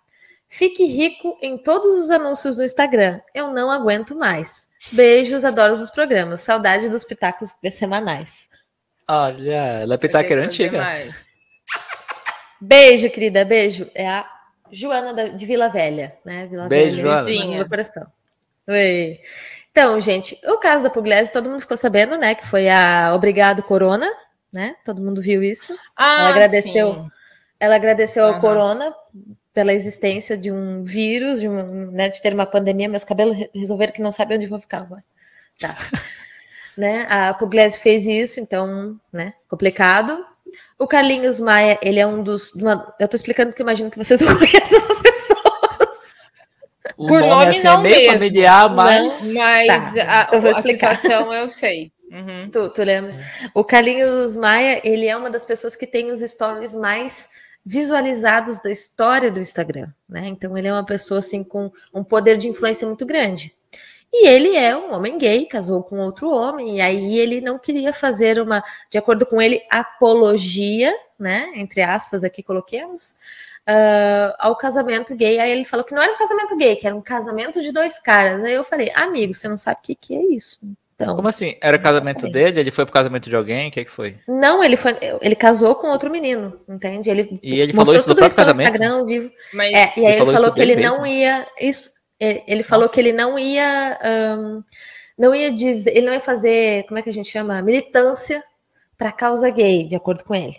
Fique 0.48 0.84
rico 0.84 1.38
em 1.42 1.56
todos 1.56 2.04
os 2.04 2.10
anúncios 2.10 2.56
no 2.56 2.64
Instagram. 2.64 3.20
Eu 3.34 3.48
não 3.48 3.70
aguento 3.70 4.14
mais. 4.14 4.68
Beijos, 4.92 5.44
adoro 5.44 5.72
os 5.72 5.90
programas. 5.90 6.42
Saudade 6.42 6.88
dos 6.88 7.02
pitacos 7.02 7.54
semanais. 7.72 8.48
Olha, 9.08 9.66
ela 9.82 9.94
é 9.94 9.98
pitaqueira 9.98 10.44
antiga. 10.44 10.80
Beijo, 12.60 13.10
querida, 13.10 13.44
beijo. 13.44 13.90
É 13.94 14.08
a 14.08 14.33
Joana 14.74 15.30
de 15.30 15.46
Vila 15.46 15.68
Velha, 15.68 16.16
né? 16.24 16.46
Vila 16.46 16.68
beijo, 16.68 16.96
Velha, 16.96 17.24
Joana. 17.24 17.58
No 17.58 17.68
coração. 17.68 18.06
Oi. 18.66 19.20
Então, 19.70 20.00
gente, 20.00 20.38
o 20.46 20.58
caso 20.58 20.84
da 20.84 20.90
Pugliese, 20.90 21.32
todo 21.32 21.48
mundo 21.48 21.60
ficou 21.60 21.76
sabendo, 21.76 22.16
né? 22.16 22.34
Que 22.34 22.46
foi 22.46 22.68
a 22.68 23.12
Obrigado 23.14 23.62
Corona, 23.62 24.10
né? 24.52 24.76
Todo 24.84 25.02
mundo 25.02 25.20
viu 25.20 25.42
isso. 25.42 25.76
Ah, 25.96 26.20
ela 26.20 26.28
agradeceu, 26.30 26.94
sim. 26.94 27.10
ela 27.58 27.76
agradeceu 27.76 28.24
uhum. 28.24 28.34
ao 28.34 28.40
Corona 28.40 28.94
pela 29.52 29.72
existência 29.72 30.36
de 30.36 30.50
um 30.50 30.82
vírus, 30.82 31.40
de, 31.40 31.48
um, 31.48 31.90
né, 31.92 32.08
de 32.08 32.20
ter 32.20 32.34
uma 32.34 32.44
pandemia, 32.44 32.88
meus 32.88 33.04
cabelos 33.04 33.36
resolveram 33.54 33.92
que 33.92 34.02
não 34.02 34.10
sabem 34.10 34.36
onde 34.36 34.48
vou 34.48 34.58
ficar 34.58 34.78
agora. 34.78 35.04
Tá. 35.60 35.76
né? 36.76 37.06
A 37.08 37.32
Pugliese 37.34 37.78
fez 37.78 38.06
isso, 38.06 38.40
então, 38.40 38.98
né, 39.12 39.34
complicado. 39.48 40.26
O 40.78 40.86
Carlinhos 40.86 41.40
Maia, 41.40 41.78
ele 41.82 42.00
é 42.00 42.06
um 42.06 42.22
dos. 42.22 42.52
Uma, 42.54 42.94
eu 42.98 43.08
tô 43.08 43.16
explicando 43.16 43.50
porque 43.50 43.62
eu 43.62 43.64
imagino 43.64 43.90
que 43.90 43.98
vocês 43.98 44.20
não 44.22 44.36
conhecem 44.36 44.76
essas 44.76 45.02
pessoas. 45.02 45.44
O 46.96 47.06
Por 47.06 47.20
nome, 47.20 47.30
nome 47.30 47.50
assim, 47.50 47.62
não 47.62 47.78
é 47.78 47.82
meio 47.82 47.96
mesmo. 47.96 48.12
familiar, 48.12 48.74
mas. 48.74 49.24
Não, 49.24 49.34
mas 49.34 49.94
tá, 49.94 50.02
a, 50.02 50.36
então 50.36 50.50
a 50.50 50.62
situação 50.62 51.32
eu 51.32 51.48
sei. 51.48 51.92
Uhum. 52.10 52.48
Tu, 52.50 52.68
tu 52.70 52.82
lembra? 52.82 53.14
O 53.52 53.64
Carlinhos 53.64 54.36
Maia, 54.36 54.80
ele 54.84 55.06
é 55.06 55.16
uma 55.16 55.30
das 55.30 55.44
pessoas 55.44 55.74
que 55.74 55.86
tem 55.86 56.10
os 56.10 56.20
stories 56.20 56.74
mais 56.74 57.28
visualizados 57.64 58.60
da 58.60 58.70
história 58.70 59.30
do 59.30 59.40
Instagram, 59.40 59.88
né? 60.08 60.26
Então 60.26 60.56
ele 60.56 60.68
é 60.68 60.72
uma 60.72 60.84
pessoa 60.84 61.20
assim 61.20 61.42
com 61.42 61.72
um 61.92 62.04
poder 62.04 62.36
de 62.36 62.48
influência 62.48 62.86
muito 62.86 63.06
grande. 63.06 63.52
E 64.16 64.28
ele 64.28 64.54
é 64.54 64.76
um 64.76 64.94
homem 64.94 65.18
gay, 65.18 65.44
casou 65.44 65.82
com 65.82 65.98
outro 65.98 66.30
homem, 66.30 66.76
e 66.76 66.80
aí 66.80 67.18
ele 67.18 67.40
não 67.40 67.58
queria 67.58 67.92
fazer 67.92 68.40
uma, 68.40 68.62
de 68.88 68.96
acordo 68.96 69.26
com 69.26 69.42
ele, 69.42 69.60
apologia, 69.68 70.94
né? 71.18 71.50
Entre 71.56 71.82
aspas, 71.82 72.22
aqui 72.22 72.40
coloquemos, 72.40 73.16
uh, 73.68 74.32
ao 74.38 74.56
casamento 74.56 75.16
gay. 75.16 75.40
Aí 75.40 75.50
ele 75.50 75.64
falou 75.64 75.84
que 75.84 75.92
não 75.92 76.00
era 76.00 76.12
um 76.12 76.16
casamento 76.16 76.56
gay, 76.56 76.76
que 76.76 76.86
era 76.86 76.94
um 76.94 77.02
casamento 77.02 77.60
de 77.60 77.72
dois 77.72 77.98
caras. 77.98 78.44
Aí 78.44 78.54
eu 78.54 78.62
falei, 78.62 78.88
amigo, 78.94 79.34
você 79.34 79.48
não 79.48 79.56
sabe 79.56 79.80
o 79.82 79.82
que, 79.82 79.96
que 79.96 80.14
é 80.14 80.22
isso. 80.32 80.60
Então, 80.94 81.16
Como 81.16 81.26
assim? 81.26 81.56
Era 81.60 81.76
o 81.76 81.82
casamento 81.82 82.28
dele? 82.28 82.60
Ele 82.60 82.70
foi 82.70 82.84
pro 82.84 82.94
casamento 82.94 83.28
de 83.28 83.34
alguém? 83.34 83.66
O 83.66 83.70
que, 83.72 83.84
que 83.84 83.90
foi? 83.90 84.16
Não, 84.28 84.62
ele 84.62 84.76
foi. 84.76 84.96
Ele 85.20 85.34
casou 85.34 85.74
com 85.74 85.88
outro 85.88 86.08
menino, 86.08 86.60
entende? 86.68 87.10
Ele 87.10 87.40
e 87.42 87.58
ele 87.58 87.72
falou 87.72 87.96
isso 87.96 88.08
no 88.08 88.14
próprio 88.14 88.36
casamento? 88.36 88.68
Instagram, 88.68 89.04
vivo. 89.04 89.30
Mas 89.52 89.72
é, 89.72 89.92
e 89.96 90.06
aí 90.06 90.12
ele, 90.12 90.18
falou, 90.18 90.34
falou 90.34 90.52
que 90.52 90.62
ele 90.62 90.76
mesmo? 90.76 90.98
não 90.98 91.04
ia. 91.04 91.48
Isso. 91.60 91.90
É, 92.20 92.42
ele 92.46 92.62
falou 92.62 92.84
Nossa. 92.84 92.94
que 92.94 93.00
ele 93.00 93.12
não 93.12 93.38
ia. 93.38 93.98
Um, 94.38 94.62
não 95.16 95.34
ia 95.34 95.50
dizer. 95.50 95.96
Ele 95.96 96.06
não 96.06 96.12
ia 96.12 96.20
fazer. 96.20 96.84
Como 96.86 96.98
é 96.98 97.02
que 97.02 97.10
a 97.10 97.14
gente 97.14 97.28
chama? 97.28 97.62
Militância 97.62 98.42
para 98.96 99.12
causa 99.12 99.50
gay, 99.50 99.86
de 99.86 99.96
acordo 99.96 100.24
com 100.24 100.34
ele. 100.34 100.56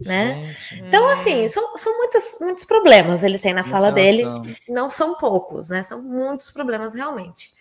Né? 0.00 0.54
Então, 0.74 1.08
assim, 1.08 1.48
são, 1.48 1.76
são 1.76 1.96
muitos, 1.96 2.36
muitos 2.40 2.64
problemas 2.64 3.24
ele 3.24 3.36
tem 3.36 3.52
na 3.52 3.64
fala 3.64 3.90
dele. 3.90 4.24
Não 4.68 4.88
são 4.88 5.14
poucos, 5.16 5.68
né? 5.68 5.82
São 5.82 6.00
muitos 6.00 6.50
problemas 6.50 6.94
realmente. 6.94 7.52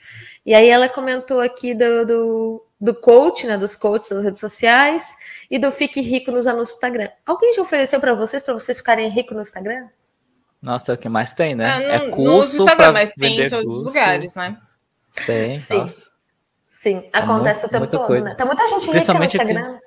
E 0.45 0.53
aí 0.53 0.69
ela 0.69 0.87
comentou 0.87 1.39
aqui 1.39 1.73
do, 1.73 2.05
do 2.05 2.67
do 2.79 2.93
coach, 2.93 3.47
né, 3.47 3.57
dos 3.57 3.75
coaches 3.75 4.09
das 4.09 4.23
redes 4.23 4.39
sociais 4.39 5.15
e 5.49 5.57
do 5.57 5.71
Fique 5.71 5.99
Rico 5.99 6.31
nos 6.31 6.45
anúncios 6.45 6.73
do 6.73 6.77
Instagram. 6.77 7.09
Alguém 7.25 7.53
já 7.53 7.61
ofereceu 7.61 7.99
para 7.99 8.13
vocês, 8.13 8.43
para 8.43 8.53
vocês 8.53 8.77
ficarem 8.77 9.09
ricos 9.09 9.35
no 9.35 9.41
Instagram? 9.41 9.89
Nossa, 10.61 10.91
é 10.91 10.95
o 10.95 10.97
que 10.97 11.07
mais 11.07 11.33
tem, 11.33 11.55
né? 11.55 11.83
É, 11.83 11.95
é 11.95 12.09
curso 12.09 12.57
Instagram, 12.57 12.91
mas 12.91 13.13
tem 13.13 13.41
em 13.41 13.49
todos 13.49 13.65
curso. 13.65 13.79
os 13.79 13.85
lugares, 13.85 14.35
né? 14.35 14.57
Tem, 15.25 15.57
Sim. 15.57 15.77
Nossa. 15.79 16.07
Sim, 16.69 17.09
é 17.11 17.17
acontece 17.17 17.63
é 17.63 17.67
o 17.67 17.71
tempo 17.71 17.87
todo, 17.87 18.05
coisa. 18.05 18.29
né? 18.29 18.35
Tem 18.35 18.45
muita 18.45 18.67
gente 18.67 18.91
rica 18.91 19.13
no 19.13 19.23
Instagram. 19.23 19.79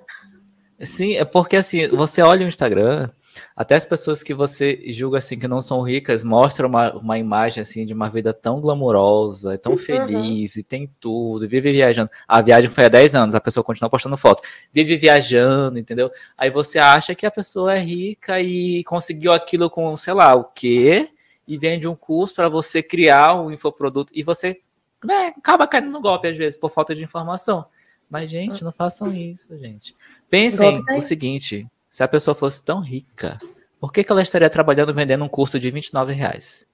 Sim, 0.82 1.14
é 1.14 1.24
porque 1.24 1.56
assim, 1.56 1.88
você 1.88 2.22
olha 2.22 2.44
o 2.44 2.48
Instagram, 2.48 3.10
até 3.54 3.74
as 3.76 3.84
pessoas 3.84 4.22
que 4.22 4.34
você 4.34 4.82
julga 4.88 5.18
assim 5.18 5.38
que 5.38 5.46
não 5.46 5.60
são 5.62 5.82
ricas 5.82 6.24
mostram 6.24 6.68
uma, 6.68 6.92
uma 6.94 7.18
imagem 7.18 7.60
assim 7.60 7.84
de 7.84 7.92
uma 7.92 8.08
vida 8.08 8.32
tão 8.32 8.60
glamourosa, 8.60 9.58
tão 9.58 9.72
uhum. 9.72 9.78
feliz, 9.78 10.56
e 10.56 10.62
tem 10.62 10.90
tudo, 10.98 11.48
vive 11.48 11.72
viajando. 11.72 12.10
A 12.26 12.40
viagem 12.40 12.70
foi 12.70 12.84
há 12.84 12.88
10 12.88 13.14
anos, 13.14 13.34
a 13.34 13.40
pessoa 13.40 13.62
continua 13.62 13.90
postando 13.90 14.16
foto. 14.16 14.42
Vive 14.72 14.96
viajando, 14.96 15.78
entendeu? 15.78 16.10
Aí 16.36 16.50
você 16.50 16.78
acha 16.78 17.14
que 17.14 17.26
a 17.26 17.30
pessoa 17.30 17.74
é 17.74 17.80
rica 17.80 18.40
e 18.40 18.82
conseguiu 18.84 19.32
aquilo 19.32 19.70
com, 19.70 19.96
sei 19.96 20.14
lá, 20.14 20.34
o 20.34 20.44
quê? 20.44 21.08
E 21.46 21.58
vende 21.58 21.86
um 21.86 21.94
curso 21.94 22.34
para 22.34 22.48
você 22.48 22.82
criar 22.82 23.40
um 23.40 23.50
infoproduto 23.50 24.12
e 24.14 24.22
você 24.22 24.60
né, 25.04 25.32
acaba 25.36 25.66
caindo 25.66 25.90
no 25.90 26.00
golpe 26.00 26.28
às 26.28 26.36
vezes 26.36 26.58
por 26.58 26.70
falta 26.70 26.94
de 26.94 27.02
informação. 27.02 27.64
Mas, 28.08 28.28
gente, 28.28 28.64
não 28.64 28.72
façam 28.72 29.14
isso, 29.14 29.56
gente. 29.56 29.94
Pensem 30.28 30.78
o 30.96 31.00
seguinte: 31.00 31.66
se 31.90 32.02
a 32.02 32.08
pessoa 32.08 32.34
fosse 32.34 32.64
tão 32.64 32.80
rica, 32.80 33.36
por 33.80 33.92
que, 33.92 34.04
que 34.04 34.12
ela 34.12 34.22
estaria 34.22 34.48
trabalhando 34.48 34.94
vendendo 34.94 35.24
um 35.24 35.28
curso 35.28 35.58
de 35.58 35.70
29 35.70 36.12
reais? 36.12 36.66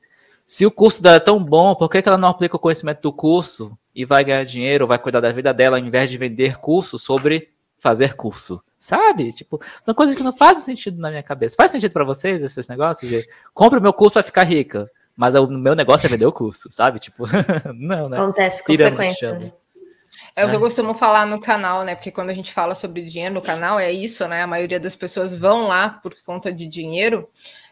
Se 0.46 0.66
o 0.66 0.70
curso 0.70 1.02
dela 1.02 1.16
é 1.16 1.20
tão 1.20 1.42
bom, 1.42 1.74
por 1.74 1.88
que, 1.88 2.02
que 2.02 2.08
ela 2.08 2.18
não 2.18 2.28
aplica 2.28 2.56
o 2.56 2.60
conhecimento 2.60 3.00
do 3.02 3.12
curso 3.12 3.76
e 3.94 4.04
vai 4.04 4.22
ganhar 4.24 4.44
dinheiro, 4.44 4.86
vai 4.86 4.98
cuidar 4.98 5.20
da 5.20 5.32
vida 5.32 5.52
dela, 5.52 5.78
ao 5.78 5.84
invés 5.84 6.10
de 6.10 6.18
vender 6.18 6.58
curso 6.58 6.98
sobre 6.98 7.50
fazer 7.78 8.14
curso? 8.14 8.62
Sabe? 8.78 9.32
Tipo, 9.32 9.60
são 9.82 9.94
coisas 9.94 10.16
que 10.16 10.22
não 10.22 10.32
fazem 10.32 10.62
sentido 10.62 11.00
na 11.00 11.10
minha 11.10 11.22
cabeça. 11.22 11.56
Faz 11.56 11.72
sentido 11.72 11.92
para 11.92 12.04
vocês 12.04 12.42
esses 12.42 12.68
negócios? 12.68 13.10
De, 13.10 13.28
compre 13.52 13.78
o 13.78 13.82
meu 13.82 13.92
curso 13.92 14.12
para 14.12 14.22
ficar 14.22 14.44
rica, 14.44 14.88
mas 15.16 15.34
o 15.34 15.48
meu 15.48 15.74
negócio 15.74 16.06
é 16.06 16.10
vender 16.10 16.26
o 16.26 16.32
curso, 16.32 16.70
sabe? 16.70 17.00
Tipo, 17.00 17.24
não, 17.74 18.08
né? 18.08 18.18
Acontece 18.18 18.62
com 18.62 18.74
frequência. 18.74 19.32
Né? 19.32 19.52
É 20.36 20.44
o 20.44 20.50
que 20.50 20.54
eu 20.54 20.60
é. 20.60 20.62
costumo 20.62 20.92
falar 20.92 21.26
no 21.26 21.40
canal, 21.40 21.82
né? 21.82 21.94
Porque 21.94 22.10
quando 22.10 22.28
a 22.28 22.34
gente 22.34 22.52
fala 22.52 22.74
sobre 22.74 23.00
dinheiro 23.00 23.34
no 23.34 23.40
canal, 23.40 23.80
é 23.80 23.90
isso, 23.90 24.28
né? 24.28 24.42
A 24.42 24.46
maioria 24.46 24.78
das 24.78 24.94
pessoas 24.94 25.34
vão 25.34 25.66
lá 25.66 25.88
por 25.88 26.14
conta 26.26 26.52
de 26.52 26.66
dinheiro. 26.66 27.26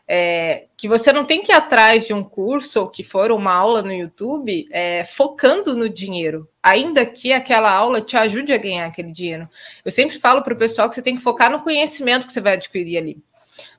É, 0.09 0.67
que 0.77 0.89
você 0.89 1.13
não 1.13 1.25
tem 1.25 1.43
que 1.43 1.51
ir 1.51 1.55
atrás 1.55 2.07
de 2.07 2.13
um 2.13 2.23
curso 2.23 2.81
ou 2.81 2.91
que 2.91 3.03
for 3.03 3.31
uma 3.33 3.53
aula 3.53 3.83
no 3.83 3.93
YouTube 3.93 4.67
é, 4.71 5.03
focando 5.05 5.75
no 5.75 5.89
dinheiro, 5.89 6.47
ainda 6.63 7.07
que 7.07 7.33
aquela 7.33 7.71
aula 7.71 8.03
te 8.03 8.15
ajude 8.15 8.53
a 8.53 8.59
ganhar 8.59 8.87
aquele 8.87 9.13
dinheiro. 9.13 9.49
Eu 9.83 9.91
sempre 9.91 10.19
falo 10.19 10.43
para 10.43 10.53
o 10.53 10.59
pessoal 10.59 10.89
que 10.89 10.95
você 10.95 11.03
tem 11.03 11.17
que 11.17 11.23
focar 11.23 11.51
no 11.51 11.63
conhecimento 11.63 12.27
que 12.27 12.33
você 12.33 12.41
vai 12.41 12.55
adquirir 12.55 12.99
ali. 12.99 13.23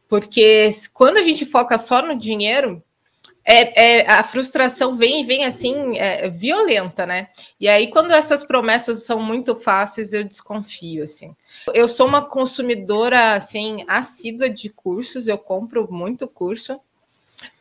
Porque 0.08 0.70
quando 0.94 1.18
a 1.18 1.24
gente 1.24 1.46
foca 1.46 1.78
só 1.78 2.02
no 2.02 2.16
dinheiro, 2.16 2.84
é, 3.46 4.00
é, 4.00 4.10
a 4.10 4.24
frustração 4.24 4.96
vem 4.96 5.24
vem 5.26 5.46
assim 5.46 5.98
é, 5.98 6.30
violenta, 6.30 7.06
né? 7.06 7.30
E 7.60 7.68
aí 7.68 7.88
quando 7.92 8.12
essas 8.12 8.44
promessas 8.44 9.06
são 9.06 9.22
muito 9.22 9.56
fáceis, 9.56 10.14
eu 10.14 10.24
desconfio 10.24 11.04
assim. 11.04 11.36
Eu 11.74 11.88
sou 11.88 12.08
uma 12.08 12.24
consumidora 12.24 13.34
assim 13.34 13.86
assídua 13.88 14.50
de 14.50 14.70
cursos, 14.70 15.28
eu 15.28 15.38
compro 15.38 15.88
muito 15.92 16.28
curso 16.28 16.80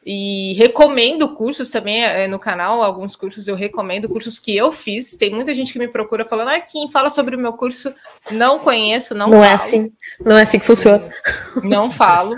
e 0.07 0.53
recomendo 0.55 1.35
cursos 1.35 1.71
também 1.71 2.05
é, 2.05 2.29
no 2.29 2.39
canal. 2.39 2.83
Alguns 2.83 3.17
cursos 3.17 3.49
eu 3.49 3.55
recomendo, 3.55 4.09
cursos 4.09 4.39
que 4.39 4.55
eu 4.55 4.71
fiz. 4.71 5.17
Tem 5.17 5.31
muita 5.31 5.55
gente 5.55 5.73
que 5.73 5.79
me 5.79 5.89
procura 5.89 6.25
falando: 6.25 6.49
ah, 6.49 6.61
Kim, 6.61 6.91
fala 6.91 7.11
sobre 7.11 7.37
o 7.37 7.39
meu 7.39 7.55
curso. 7.55 7.95
Não 8.31 8.59
conheço, 8.59 9.15
não. 9.15 9.29
Não 9.29 9.43
é 9.43 9.49
falo. 9.49 9.51
é 9.51 9.55
assim, 9.55 9.93
não 10.21 10.39
é 10.39 10.43
assim 10.43 10.59
que 10.59 10.67
funciona. 10.67 11.11
Não 11.63 11.91
falo. 11.91 12.37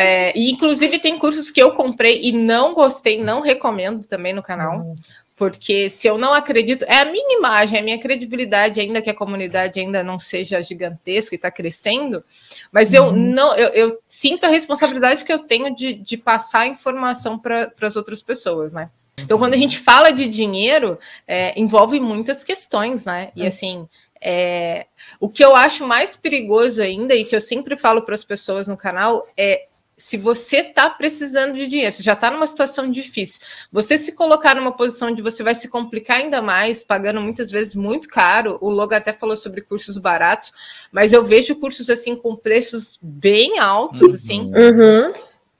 É, 0.00 0.32
e 0.38 0.48
inclusive 0.52 1.00
tem 1.00 1.18
cursos 1.18 1.50
que 1.50 1.60
eu 1.60 1.72
comprei 1.72 2.20
e 2.22 2.30
não 2.30 2.72
gostei, 2.72 3.20
não 3.20 3.40
recomendo 3.40 4.06
também 4.06 4.32
no 4.32 4.40
canal. 4.40 4.78
Uhum. 4.78 4.94
Porque 5.34 5.90
se 5.90 6.06
eu 6.06 6.16
não 6.16 6.32
acredito, 6.32 6.84
é 6.84 7.00
a 7.00 7.04
minha 7.04 7.36
imagem, 7.36 7.78
é 7.78 7.80
a 7.80 7.84
minha 7.84 7.98
credibilidade, 7.98 8.80
ainda 8.80 9.02
que 9.02 9.10
a 9.10 9.14
comunidade 9.14 9.80
ainda 9.80 10.04
não 10.04 10.16
seja 10.16 10.62
gigantesca 10.62 11.34
e 11.34 11.36
está 11.36 11.50
crescendo, 11.50 12.22
mas 12.70 12.94
eu 12.94 13.06
uhum. 13.06 13.12
não 13.12 13.56
eu, 13.56 13.68
eu, 13.70 13.98
sinto 14.06 14.44
a 14.44 14.48
responsabilidade 14.48 15.24
que 15.24 15.32
eu 15.32 15.40
tenho 15.40 15.74
de, 15.74 15.94
de 15.94 16.16
passar 16.16 16.68
informação 16.68 17.36
para 17.36 17.72
as 17.80 17.96
outras 17.96 18.22
pessoas, 18.22 18.72
né? 18.72 18.90
Então, 19.18 19.36
quando 19.36 19.54
a 19.54 19.58
gente 19.58 19.78
fala 19.78 20.12
de 20.12 20.28
dinheiro, 20.28 20.96
é, 21.26 21.58
envolve 21.60 21.98
muitas 21.98 22.44
questões, 22.44 23.04
né? 23.04 23.32
E 23.34 23.42
uhum. 23.42 23.48
assim, 23.48 23.88
é, 24.20 24.86
o 25.18 25.28
que 25.28 25.44
eu 25.44 25.56
acho 25.56 25.84
mais 25.84 26.14
perigoso 26.14 26.80
ainda, 26.80 27.16
e 27.16 27.24
que 27.24 27.34
eu 27.34 27.40
sempre 27.40 27.76
falo 27.76 28.02
para 28.02 28.14
as 28.14 28.22
pessoas 28.22 28.68
no 28.68 28.76
canal, 28.76 29.26
é 29.36 29.67
se 29.98 30.16
você 30.16 30.58
está 30.58 30.88
precisando 30.88 31.54
de 31.54 31.66
dinheiro, 31.66 31.92
você 31.92 32.04
já 32.04 32.12
está 32.12 32.30
numa 32.30 32.46
situação 32.46 32.88
difícil, 32.88 33.40
você 33.70 33.98
se 33.98 34.12
colocar 34.12 34.54
numa 34.54 34.70
posição 34.70 35.12
de 35.12 35.20
você 35.20 35.42
vai 35.42 35.56
se 35.56 35.68
complicar 35.68 36.18
ainda 36.18 36.40
mais, 36.40 36.84
pagando 36.84 37.20
muitas 37.20 37.50
vezes 37.50 37.74
muito 37.74 38.08
caro. 38.08 38.56
O 38.60 38.70
Logo 38.70 38.94
até 38.94 39.12
falou 39.12 39.36
sobre 39.36 39.60
cursos 39.60 39.98
baratos, 39.98 40.52
mas 40.92 41.12
eu 41.12 41.24
vejo 41.24 41.56
cursos 41.56 41.90
assim 41.90 42.14
com 42.14 42.36
preços 42.36 42.96
bem 43.02 43.58
altos, 43.58 44.00
uhum. 44.02 44.14
assim. 44.14 44.52
Uhum. 44.54 45.12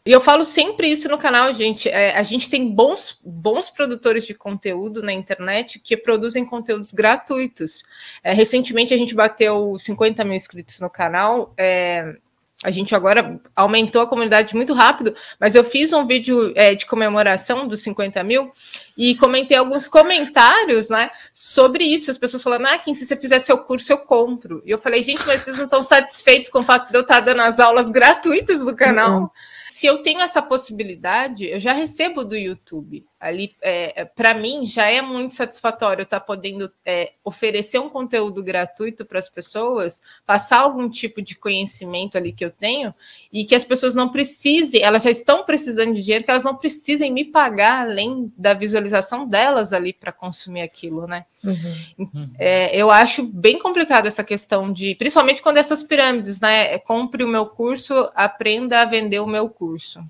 E 0.06 0.12
eu 0.12 0.20
falo 0.22 0.44
sempre 0.44 0.88
isso 0.88 1.06
no 1.08 1.18
canal, 1.18 1.52
gente. 1.52 1.88
É, 1.88 2.16
a 2.16 2.22
gente 2.22 2.48
tem 2.48 2.66
bons, 2.66 3.20
bons 3.22 3.68
produtores 3.68 4.24
de 4.24 4.32
conteúdo 4.32 5.02
na 5.02 5.12
internet 5.12 5.78
que 5.78 5.96
produzem 5.96 6.46
conteúdos 6.46 6.92
gratuitos. 6.92 7.82
É, 8.24 8.32
recentemente 8.32 8.94
a 8.94 8.96
gente 8.96 9.14
bateu 9.14 9.76
50 9.78 10.24
mil 10.24 10.34
inscritos 10.34 10.80
no 10.80 10.88
canal. 10.88 11.52
É, 11.58 12.16
a 12.64 12.70
gente 12.72 12.94
agora 12.94 13.40
aumentou 13.54 14.02
a 14.02 14.06
comunidade 14.06 14.56
muito 14.56 14.74
rápido, 14.74 15.14
mas 15.38 15.54
eu 15.54 15.62
fiz 15.62 15.92
um 15.92 16.06
vídeo 16.06 16.52
é, 16.56 16.74
de 16.74 16.86
comemoração 16.86 17.68
dos 17.68 17.82
50 17.82 18.22
mil 18.24 18.52
e 18.96 19.14
comentei 19.14 19.56
alguns 19.56 19.86
comentários, 19.86 20.90
né, 20.90 21.10
sobre 21.32 21.84
isso. 21.84 22.10
As 22.10 22.18
pessoas 22.18 22.42
falando, 22.42 22.66
ah, 22.66 22.78
Kim, 22.78 22.94
se 22.94 23.06
você 23.06 23.16
fizer 23.16 23.38
seu 23.38 23.58
curso, 23.58 23.92
eu 23.92 23.98
compro. 23.98 24.60
E 24.66 24.70
eu 24.70 24.78
falei, 24.78 25.04
gente, 25.04 25.24
mas 25.24 25.42
vocês 25.42 25.56
não 25.56 25.66
estão 25.66 25.82
satisfeitos 25.82 26.50
com 26.50 26.58
o 26.60 26.64
fato 26.64 26.90
de 26.90 26.98
eu 26.98 27.02
estar 27.02 27.20
dando 27.20 27.42
as 27.42 27.60
aulas 27.60 27.90
gratuitas 27.90 28.64
do 28.64 28.74
canal? 28.74 29.20
Uhum 29.20 29.30
se 29.78 29.86
eu 29.86 29.98
tenho 29.98 30.20
essa 30.20 30.42
possibilidade, 30.42 31.46
eu 31.46 31.60
já 31.60 31.72
recebo 31.72 32.24
do 32.24 32.34
YouTube. 32.34 33.06
Ali, 33.20 33.56
é, 33.60 34.02
é 34.02 34.04
para 34.04 34.32
mim, 34.32 34.64
já 34.64 34.86
é 34.90 35.02
muito 35.02 35.34
satisfatório 35.34 36.02
estar 36.02 36.20
tá 36.20 36.24
podendo 36.24 36.70
é, 36.86 37.12
oferecer 37.24 37.78
um 37.80 37.88
conteúdo 37.88 38.42
gratuito 38.42 39.04
para 39.04 39.18
as 39.18 39.28
pessoas, 39.28 40.00
passar 40.24 40.60
algum 40.60 40.88
tipo 40.88 41.20
de 41.20 41.34
conhecimento 41.34 42.16
ali 42.16 42.32
que 42.32 42.44
eu 42.44 42.50
tenho, 42.50 42.94
e 43.32 43.44
que 43.44 43.54
as 43.54 43.64
pessoas 43.64 43.94
não 43.94 44.08
precisem, 44.08 44.82
elas 44.82 45.02
já 45.02 45.10
estão 45.10 45.44
precisando 45.44 45.94
de 45.94 46.02
dinheiro, 46.02 46.24
que 46.24 46.30
elas 46.30 46.44
não 46.44 46.54
precisem 46.56 47.12
me 47.12 47.24
pagar 47.24 47.88
além 47.88 48.32
da 48.36 48.54
visualização 48.54 49.26
delas 49.26 49.72
ali 49.72 49.92
para 49.92 50.12
consumir 50.12 50.62
aquilo, 50.62 51.06
né? 51.06 51.24
Uhum. 51.42 52.30
É, 52.38 52.76
eu 52.76 52.90
acho 52.90 53.24
bem 53.24 53.58
complicado 53.58 54.06
essa 54.06 54.22
questão 54.22 54.72
de, 54.72 54.94
principalmente 54.94 55.42
quando 55.42 55.56
essas 55.56 55.82
pirâmides, 55.82 56.40
né? 56.40 56.78
Compre 56.78 57.24
o 57.24 57.28
meu 57.28 57.46
curso, 57.46 58.10
aprenda 58.14 58.80
a 58.80 58.84
vender 58.84 59.18
o 59.18 59.26
meu 59.26 59.48
curso. 59.48 60.00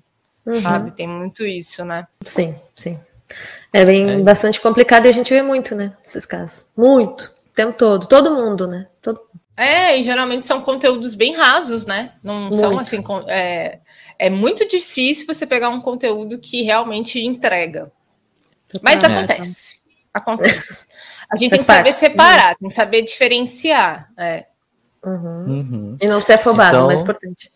Uhum. 0.49 0.61
Sabe? 0.61 0.91
Tem 0.91 1.07
muito 1.07 1.45
isso, 1.45 1.85
né? 1.85 2.07
Sim, 2.23 2.55
sim. 2.75 2.99
É 3.71 3.85
bem 3.85 4.09
é. 4.09 4.17
bastante 4.21 4.59
complicado 4.59 5.05
e 5.05 5.09
a 5.09 5.11
gente 5.11 5.31
vê 5.31 5.43
muito, 5.43 5.75
né? 5.75 5.95
Esses 6.03 6.25
casos. 6.25 6.67
Muito. 6.75 7.25
O 7.51 7.53
tempo 7.53 7.73
todo. 7.73 8.07
Todo 8.07 8.33
mundo, 8.33 8.67
né? 8.67 8.87
Todo... 8.99 9.21
É, 9.55 9.95
e 9.95 10.03
geralmente 10.03 10.45
são 10.45 10.61
conteúdos 10.61 11.13
bem 11.13 11.35
rasos, 11.35 11.85
né? 11.85 12.13
Não 12.23 12.41
muito. 12.41 12.55
são 12.55 12.79
assim. 12.79 13.03
É, 13.27 13.79
é 14.17 14.29
muito 14.29 14.67
difícil 14.67 15.27
você 15.27 15.45
pegar 15.45 15.69
um 15.69 15.81
conteúdo 15.81 16.39
que 16.39 16.63
realmente 16.63 17.23
entrega. 17.23 17.91
Mas 18.81 19.03
acontece. 19.03 19.79
Acontece. 20.11 20.87
A 21.31 21.35
gente 21.35 21.51
Faz 21.51 21.51
tem 21.51 21.59
que 21.59 21.65
saber 21.65 21.91
separar, 21.91 22.55
tem 22.55 22.69
que 22.69 22.73
saber 22.73 23.03
diferenciar. 23.03 24.09
É. 24.17 24.45
Uhum. 25.05 25.45
Uhum. 25.45 25.97
E 26.01 26.07
não 26.07 26.21
ser 26.21 26.33
afobado, 26.33 26.77
então... 26.77 26.87
mais 26.87 27.01
importante. 27.01 27.51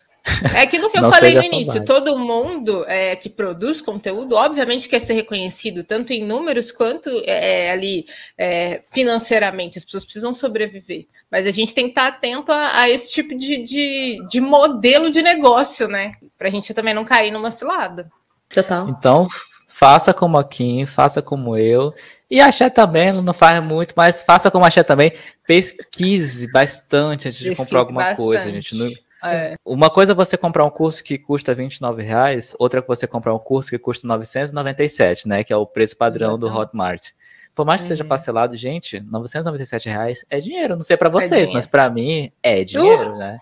É 0.54 0.62
aquilo 0.62 0.90
que 0.90 0.98
eu 0.98 1.10
falei 1.10 1.34
no 1.34 1.42
início: 1.42 1.84
todo 1.84 2.18
mundo 2.18 2.84
é, 2.88 3.14
que 3.14 3.28
produz 3.28 3.82
conteúdo, 3.82 4.34
obviamente, 4.34 4.88
quer 4.88 5.00
ser 5.00 5.12
reconhecido, 5.12 5.84
tanto 5.84 6.12
em 6.12 6.24
números 6.24 6.72
quanto 6.72 7.10
é, 7.26 7.70
ali 7.70 8.06
é, 8.38 8.80
financeiramente. 8.92 9.76
As 9.76 9.84
pessoas 9.84 10.04
precisam 10.04 10.34
sobreviver. 10.34 11.06
Mas 11.30 11.46
a 11.46 11.50
gente 11.50 11.74
tem 11.74 11.84
que 11.84 11.90
estar 11.90 12.06
atento 12.06 12.50
a, 12.50 12.80
a 12.80 12.88
esse 12.88 13.12
tipo 13.12 13.36
de, 13.36 13.64
de, 13.64 14.26
de, 14.28 14.40
modelo 14.40 15.10
de 15.10 15.20
negócio, 15.20 15.88
né? 15.88 16.12
Para 16.38 16.48
a 16.48 16.50
gente 16.50 16.72
também 16.72 16.94
não 16.94 17.04
cair 17.04 17.30
numa 17.30 17.50
cilada. 17.50 18.10
Total. 18.48 18.88
Então, 18.88 19.28
faça 19.68 20.14
como 20.14 20.38
a 20.38 20.44
Kim, 20.44 20.86
faça 20.86 21.20
como 21.20 21.56
eu. 21.56 21.92
E 22.30 22.40
a 22.40 22.50
Xé 22.50 22.70
também, 22.70 23.12
não 23.12 23.34
faz 23.34 23.62
muito, 23.62 23.92
mas 23.94 24.22
faça 24.22 24.50
como 24.50 24.64
a 24.64 24.70
Xé 24.70 24.82
também. 24.82 25.12
Pesquise 25.46 26.50
bastante 26.50 27.28
antes 27.28 27.38
de 27.38 27.50
Pesquise 27.50 27.56
comprar 27.56 27.78
alguma 27.80 28.00
bastante. 28.00 28.24
coisa, 28.24 28.50
gente. 28.50 28.74
Não 28.74 29.03
é. 29.24 29.54
Uma 29.64 29.90
coisa 29.90 30.12
é 30.12 30.14
você 30.14 30.36
comprar 30.36 30.64
um 30.64 30.70
curso 30.70 31.02
que 31.04 31.18
custa 31.18 31.54
29 31.54 32.02
reais, 32.02 32.54
outra 32.58 32.80
é 32.80 32.82
você 32.82 33.06
comprar 33.06 33.34
um 33.34 33.38
curso 33.38 33.70
que 33.70 33.78
custa 33.78 34.06
997, 34.06 35.28
né? 35.28 35.44
Que 35.44 35.52
é 35.52 35.56
o 35.56 35.66
preço 35.66 35.96
padrão 35.96 36.30
Exatamente. 36.30 36.52
do 36.52 36.58
Hotmart. 36.58 37.10
Por 37.54 37.64
mais 37.64 37.80
que 37.80 37.84
uhum. 37.84 37.88
seja 37.88 38.04
parcelado, 38.04 38.56
gente, 38.56 38.98
997 39.00 39.88
reais 39.88 40.24
é 40.28 40.40
dinheiro. 40.40 40.74
Não 40.74 40.82
sei 40.82 40.96
para 40.96 41.08
é 41.08 41.12
vocês, 41.12 41.50
é 41.50 41.52
mas 41.52 41.66
para 41.66 41.88
mim 41.88 42.32
é 42.42 42.64
dinheiro, 42.64 43.12
uh, 43.12 43.18
né? 43.18 43.38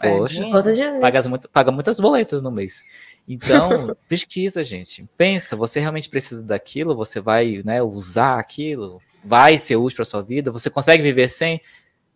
É 0.00 0.10
Poxa, 0.10 0.44
é 0.44 1.00
paga, 1.00 1.22
muito, 1.28 1.48
paga 1.48 1.70
muitas 1.70 2.00
boletas 2.00 2.42
no 2.42 2.50
mês. 2.50 2.82
Então, 3.28 3.96
pesquisa, 4.08 4.64
gente. 4.64 5.08
Pensa, 5.16 5.54
você 5.54 5.78
realmente 5.78 6.10
precisa 6.10 6.42
daquilo? 6.42 6.96
Você 6.96 7.20
vai 7.20 7.62
né, 7.64 7.80
usar 7.80 8.40
aquilo? 8.40 9.00
Vai 9.24 9.56
ser 9.56 9.76
útil 9.76 9.96
para 9.96 10.04
sua 10.04 10.22
vida? 10.22 10.50
Você 10.50 10.68
consegue 10.68 11.02
viver 11.02 11.28
sem? 11.28 11.60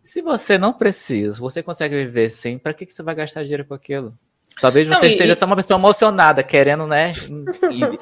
Se 0.09 0.23
você 0.23 0.57
não 0.57 0.73
precisa, 0.73 1.39
você 1.39 1.63
consegue 1.63 1.95
viver 1.95 2.31
sem, 2.31 2.59
para 2.59 2.73
que, 2.73 2.87
que 2.87 2.95
você 2.95 3.03
vai 3.03 3.15
gastar 3.15 3.43
dinheiro 3.43 3.67
com 3.67 3.75
aquilo? 3.75 4.17
Talvez 4.59 4.89
você 4.89 4.95
não, 4.95 5.05
esteja 5.05 5.35
e... 5.35 5.37
só 5.37 5.45
uma 5.45 5.55
pessoa 5.55 5.79
emocionada, 5.79 6.43
querendo, 6.43 6.87
né, 6.87 7.13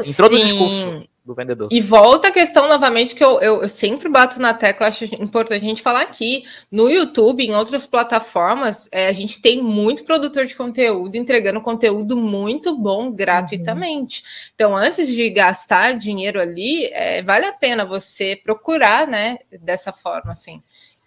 introduzir 0.06 0.44
o 0.44 0.46
discurso 0.46 1.08
do 1.24 1.34
vendedor. 1.34 1.68
E 1.72 1.80
volta 1.80 2.28
a 2.28 2.30
questão 2.30 2.68
novamente 2.68 3.12
que 3.12 3.24
eu, 3.24 3.40
eu, 3.40 3.62
eu, 3.62 3.68
sempre 3.68 4.08
bato 4.08 4.40
na 4.40 4.54
tecla, 4.54 4.86
acho 4.86 5.04
importante 5.16 5.64
a 5.64 5.68
gente 5.68 5.82
falar 5.82 6.02
aqui. 6.02 6.44
No 6.70 6.88
YouTube, 6.88 7.44
em 7.44 7.56
outras 7.56 7.88
plataformas, 7.88 8.88
é, 8.92 9.08
a 9.08 9.12
gente 9.12 9.42
tem 9.42 9.60
muito 9.60 10.04
produtor 10.04 10.46
de 10.46 10.54
conteúdo 10.54 11.16
entregando 11.16 11.60
conteúdo 11.60 12.16
muito 12.16 12.78
bom 12.78 13.10
gratuitamente. 13.10 14.20
Uhum. 14.20 14.50
Então, 14.54 14.76
antes 14.76 15.08
de 15.08 15.28
gastar 15.28 15.94
dinheiro 15.94 16.40
ali, 16.40 16.84
é, 16.92 17.20
vale 17.24 17.46
a 17.46 17.52
pena 17.52 17.84
você 17.84 18.36
procurar, 18.36 19.08
né, 19.08 19.38
dessa 19.60 19.92
forma, 19.92 20.30
assim. 20.30 20.62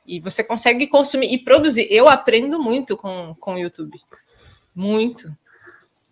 E 0.09 0.19
você 0.19 0.43
consegue 0.43 0.87
consumir 0.87 1.31
e 1.31 1.37
produzir. 1.37 1.87
Eu 1.91 2.09
aprendo 2.09 2.59
muito 2.61 2.97
com, 2.97 3.35
com 3.39 3.53
o 3.53 3.59
YouTube. 3.59 3.95
Muito. 4.73 5.27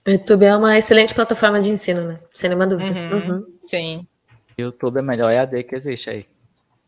O 0.06 0.12
YouTube 0.12 0.46
é 0.46 0.56
uma 0.56 0.78
excelente 0.78 1.16
plataforma 1.16 1.60
de 1.60 1.72
ensino, 1.72 2.04
né? 2.04 2.20
Sem 2.32 2.50
nenhuma 2.50 2.68
dúvida. 2.68 2.92
Uhum, 2.92 3.18
uhum. 3.18 3.46
Sim. 3.66 4.08
YouTube 4.58 4.98
é 4.98 5.02
o 5.02 5.04
melhor 5.04 5.32
EAD 5.32 5.64
que 5.64 5.76
existe 5.76 6.10
aí. 6.12 6.26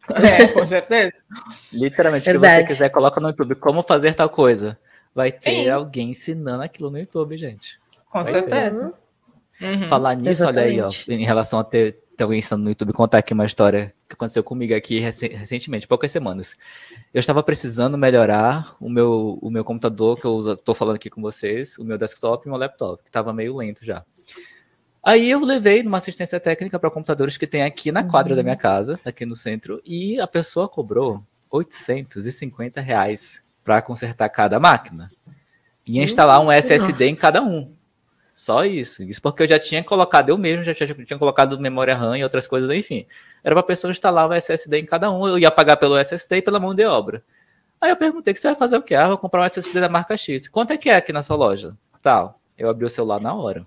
É, 0.10 0.48
com 0.50 0.66
certeza. 0.66 1.14
Literalmente, 1.74 2.26
se 2.26 2.38
você 2.38 2.64
quiser, 2.64 2.90
coloca 2.90 3.20
no 3.20 3.30
YouTube 3.30 3.56
como 3.56 3.84
fazer 3.84 4.14
tal 4.14 4.30
coisa. 4.30 4.78
Vai 5.14 5.32
ter 5.32 5.64
Sim. 5.64 5.70
alguém 5.70 6.12
ensinando 6.12 6.64
aquilo 6.64 6.90
no 6.90 7.00
YouTube, 7.00 7.38
gente. 7.38 7.80
Com 8.08 8.24
Vai 8.24 8.32
certeza. 8.32 8.94
Uhum. 9.62 9.90
Falar 9.90 10.16
nisso, 10.16 10.44
Exatamente. 10.44 10.80
olha 10.80 10.86
aí, 10.86 10.92
ó, 11.10 11.14
em 11.14 11.26
relação 11.26 11.60
a 11.60 11.64
ter, 11.64 12.00
ter 12.20 12.24
alguém 12.24 12.40
ensinando 12.40 12.66
no 12.66 12.70
YouTube, 12.70 12.92
contar 12.92 13.20
aqui 13.20 13.34
uma 13.34 13.46
história 13.46 13.94
que 14.08 14.14
aconteceu 14.14 14.44
comigo 14.44 14.76
aqui 14.76 15.00
recentemente, 15.00 15.88
poucas 15.88 16.12
semanas. 16.12 16.54
Eu 17.14 17.20
estava 17.22 17.42
precisando 17.42 17.98
melhorar 17.98 18.76
o 18.78 18.90
meu, 18.90 19.40
o 19.42 19.50
meu 19.50 19.64
computador, 19.64 20.20
que 20.20 20.26
eu 20.26 20.54
estou 20.54 20.76
falando 20.76 20.98
aqui 20.98 21.10
com 21.10 21.22
vocês, 21.22 21.78
o 21.78 21.84
meu 21.86 21.98
desktop 21.98 22.46
e 22.46 22.50
o 22.50 22.52
meu 22.52 22.60
laptop, 22.60 23.02
que 23.02 23.10
estava 23.10 23.32
meio 23.32 23.56
lento 23.56 23.86
já. 23.86 24.04
Aí 25.02 25.32
eu 25.32 25.40
levei 25.40 25.82
numa 25.82 25.98
assistência 25.98 26.42
técnica 26.42 26.78
para 26.78 26.92
computadores 26.92 27.38
que 27.38 27.48
tem 27.48 27.64
aqui 27.64 27.90
na 27.90 28.04
quadra 28.04 28.34
uhum. 28.34 28.38
da 28.38 28.44
minha 28.44 28.58
casa, 28.58 29.00
aqui 29.06 29.26
no 29.26 29.36
centro, 29.36 29.82
e 29.86 30.20
a 30.20 30.28
pessoa 30.28 30.68
cobrou 30.68 31.24
850 31.50 32.82
reais 32.82 33.42
para 33.64 33.82
consertar 33.82 34.28
cada 34.28 34.60
máquina 34.60 35.10
e 35.88 36.02
instalar 36.02 36.42
um 36.42 36.52
SSD 36.52 36.92
Nossa. 36.92 37.06
em 37.06 37.16
cada 37.16 37.42
um. 37.42 37.74
Só 38.40 38.64
isso. 38.64 39.04
Isso 39.04 39.22
porque 39.22 39.44
eu 39.44 39.50
já 39.50 39.60
tinha 39.60 39.84
colocado, 39.84 40.30
eu 40.30 40.38
mesmo 40.38 40.64
já 40.64 40.74
tinha, 40.74 40.88
tinha 40.94 41.20
colocado 41.20 41.60
memória 41.60 41.94
RAM 41.94 42.18
e 42.18 42.24
outras 42.24 42.48
coisas, 42.48 42.70
enfim. 42.72 43.06
Era 43.44 43.54
para 43.54 43.60
a 43.60 43.64
pessoa 43.64 43.92
instalar 43.92 44.30
o 44.30 44.34
SSD 44.34 44.80
em 44.80 44.86
cada 44.86 45.12
um, 45.12 45.28
eu 45.28 45.38
ia 45.38 45.52
pagar 45.52 45.76
pelo 45.76 45.98
SSD 45.98 46.38
e 46.38 46.42
pela 46.42 46.58
mão 46.58 46.74
de 46.74 46.86
obra. 46.86 47.22
Aí 47.82 47.90
eu 47.90 47.98
perguntei 47.98 48.34
que 48.34 48.40
você 48.40 48.48
vai 48.48 48.56
fazer 48.56 48.78
o 48.78 48.82
quê? 48.82 48.96
Ah, 48.96 49.10
vou 49.10 49.18
comprar 49.18 49.42
um 49.42 49.44
SSD 49.44 49.82
da 49.82 49.90
marca 49.90 50.16
X. 50.16 50.48
Quanto 50.48 50.72
é 50.72 50.78
que 50.78 50.90
é 50.90 50.96
aqui 50.96 51.12
na 51.12 51.22
sua 51.22 51.36
loja? 51.36 51.78
Tal. 52.02 52.40
Eu 52.58 52.70
abri 52.70 52.86
o 52.86 52.90
celular 52.90 53.20
na 53.20 53.34
hora 53.34 53.66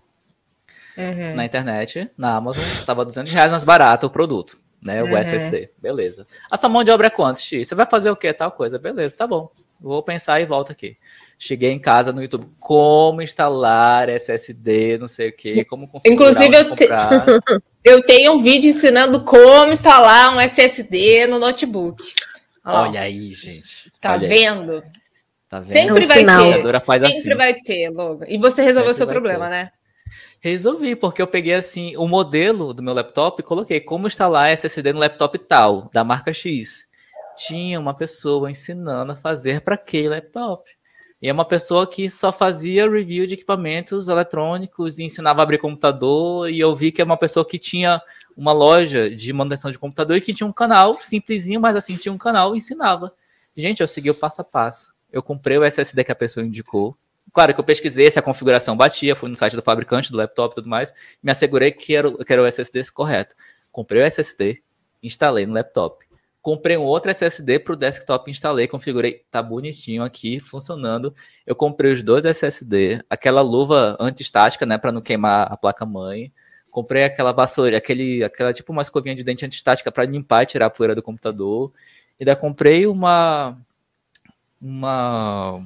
uhum. 0.97 1.35
na 1.35 1.45
internet, 1.45 2.11
na 2.17 2.35
Amazon, 2.35 2.65
tava 2.87 3.05
200 3.05 3.33
reais 3.33 3.51
mais 3.51 3.65
barato 3.65 4.07
o 4.07 4.11
produto, 4.11 4.59
né? 4.81 5.03
O 5.03 5.07
uhum. 5.07 5.17
SSD. 5.17 5.71
Beleza. 5.79 6.27
A 6.51 6.57
sua 6.57 6.69
mão 6.69 6.83
de 6.83 6.91
obra 6.91 7.09
é 7.09 7.11
quanto, 7.11 7.41
X? 7.41 7.69
Você 7.69 7.75
vai 7.75 7.87
fazer 7.87 8.11
o 8.11 8.17
quê? 8.17 8.33
Tal 8.33 8.51
coisa. 8.51 8.79
Beleza, 8.79 9.17
tá 9.17 9.27
bom. 9.27 9.51
Vou 9.81 10.03
pensar 10.03 10.41
e 10.41 10.47
volto 10.47 10.73
aqui. 10.73 10.97
Cheguei 11.45 11.73
em 11.73 11.79
casa 11.81 12.13
no 12.13 12.23
YouTube, 12.23 12.47
como 12.61 13.21
instalar 13.21 14.09
SSD, 14.09 14.97
não 14.97 15.09
sei 15.09 15.31
o 15.31 15.33
quê, 15.33 15.65
como 15.65 15.89
configurar, 15.89 16.15
Inclusive, 16.15 16.57
eu, 16.57 16.77
te... 16.77 16.87
eu 17.83 18.01
tenho 18.01 18.35
um 18.35 18.41
vídeo 18.41 18.71
ensinando 18.71 19.25
como 19.25 19.73
instalar 19.73 20.37
um 20.37 20.41
SSD 20.41 21.27
no 21.27 21.41
notebook. 21.41 22.01
Olha 22.65 23.01
aí, 23.01 23.33
gente. 23.33 23.89
Está 23.91 24.17
vendo? 24.17 24.85
Tá 25.49 25.59
vendo? 25.59 26.01
Sempre 26.01 26.05
é 26.05 26.07
vai 26.07 26.63
ter. 26.63 26.81
Faz 26.81 27.03
sempre 27.09 27.19
assim. 27.19 27.35
vai 27.35 27.55
ter, 27.55 27.89
Logan. 27.91 28.27
E 28.29 28.39
você 28.39 28.63
resolveu 28.63 28.93
o 28.93 28.95
seu 28.95 29.09
problema, 29.09 29.47
ter. 29.47 29.51
né? 29.51 29.73
Resolvi, 30.39 30.95
porque 30.95 31.21
eu 31.21 31.27
peguei 31.27 31.55
assim 31.55 31.97
o 31.97 32.07
modelo 32.07 32.73
do 32.73 32.85
meu 32.85 32.95
laptop 32.95 33.43
e 33.43 33.45
coloquei 33.45 33.81
como 33.81 34.07
instalar 34.07 34.53
SSD 34.53 34.93
no 34.93 35.01
laptop 35.01 35.37
tal, 35.41 35.91
da 35.93 36.05
marca 36.05 36.33
X. 36.33 36.87
Tinha 37.37 37.81
uma 37.81 37.95
pessoa 37.95 38.49
ensinando 38.49 39.11
a 39.11 39.17
fazer 39.17 39.63
para 39.63 39.75
aquele 39.75 40.11
laptop. 40.11 40.71
E 41.23 41.29
é 41.29 41.33
uma 41.33 41.45
pessoa 41.45 41.87
que 41.87 42.11
só 42.11 42.33
fazia 42.33 42.91
review 42.91 43.29
de 43.29 43.35
equipamentos 43.35 44.09
eletrônicos 44.09 44.99
e 44.99 45.05
ensinava 45.05 45.41
a 45.41 45.45
abrir 45.45 45.59
computador. 45.59 46.51
E 46.51 46.59
eu 46.59 46.75
vi 46.75 46.91
que 46.91 47.01
é 47.01 47.05
uma 47.05 47.17
pessoa 47.17 47.47
que 47.47 47.61
tinha 47.61 48.03
uma 48.37 48.53
loja 48.53 49.09
de 49.09 49.33
manutenção 49.33 49.71
de 49.71 49.79
computador 49.79 50.17
e 50.17 50.21
que 50.21 50.35
tinha 50.35 50.47
um 50.47 50.53
canal 50.53 51.01
simplesinho, 51.01 51.61
mas 51.61 51.77
assim 51.77 51.97
tinha 51.97 52.13
um 52.13 52.19
canal 52.19 52.55
e 52.55 52.59
ensinava. 52.59 53.15
Gente, 53.57 53.81
eu 53.81 53.87
segui 53.87 54.11
o 54.11 54.15
passo 54.17 54.41
a 54.41 54.45
passo. 54.45 54.93
Eu 55.13 55.23
comprei 55.23 55.57
o 55.57 55.63
SSD 55.63 56.03
que 56.03 56.11
a 56.11 56.17
pessoa 56.17 56.45
indicou. 56.45 56.97
Claro 57.33 57.55
que 57.55 57.61
eu 57.61 57.65
pesquisei 57.65 58.11
se 58.11 58.19
a 58.19 58.23
configuração 58.23 58.77
batia, 58.77 59.15
fui 59.15 59.31
no 59.31 59.37
site 59.37 59.55
do 59.55 59.63
fabricante 59.63 60.11
do 60.11 60.19
laptop 60.19 60.53
e 60.53 60.55
tudo 60.57 60.69
mais, 60.69 60.93
me 61.23 61.31
assegurei 61.31 61.71
que 61.71 61.95
era, 61.95 62.13
que 62.13 62.33
era 62.33 62.43
o 62.43 62.47
SSD 62.47 62.91
correto. 62.91 63.37
Comprei 63.71 64.03
o 64.03 64.05
SSD, 64.05 64.61
instalei 65.01 65.47
no 65.47 65.55
laptop. 65.55 66.05
Comprei 66.43 66.77
um 66.77 66.83
outro 66.83 67.09
SSD 67.13 67.61
para 67.61 67.73
o 67.73 67.77
desktop, 67.77 68.29
instalei, 68.29 68.67
configurei, 68.67 69.25
tá 69.31 69.41
bonitinho 69.41 70.03
aqui, 70.03 70.41
funcionando. 70.41 71.15
Eu 71.47 71.55
comprei 71.55 71.93
os 71.93 72.03
dois 72.03 72.25
SSD, 72.25 73.01
aquela 73.09 73.41
luva 73.41 73.97
anti-estática, 74.01 74.67
né, 74.67 74.77
para 74.77 74.91
não 74.91 75.01
queimar 75.01 75.53
a 75.53 75.57
placa-mãe. 75.57 76.33
Comprei 76.69 77.05
aquela 77.05 77.31
vassoura, 77.31 77.77
aquele, 77.77 78.25
aquela 78.25 78.53
tipo 78.53 78.73
uma 78.73 78.83
escovinha 78.83 79.15
de 79.15 79.23
dente 79.23 79.47
anti-estática 79.47 79.93
para 79.93 80.05
limpar 80.05 80.43
e 80.43 80.47
tirar 80.47 80.67
a 80.67 80.71
poeira 80.71 80.97
do 80.97 81.03
computador. 81.03 81.73
E 82.19 82.25
daí 82.25 82.35
comprei 82.35 82.87
uma 82.87 83.57
uma 84.61 85.61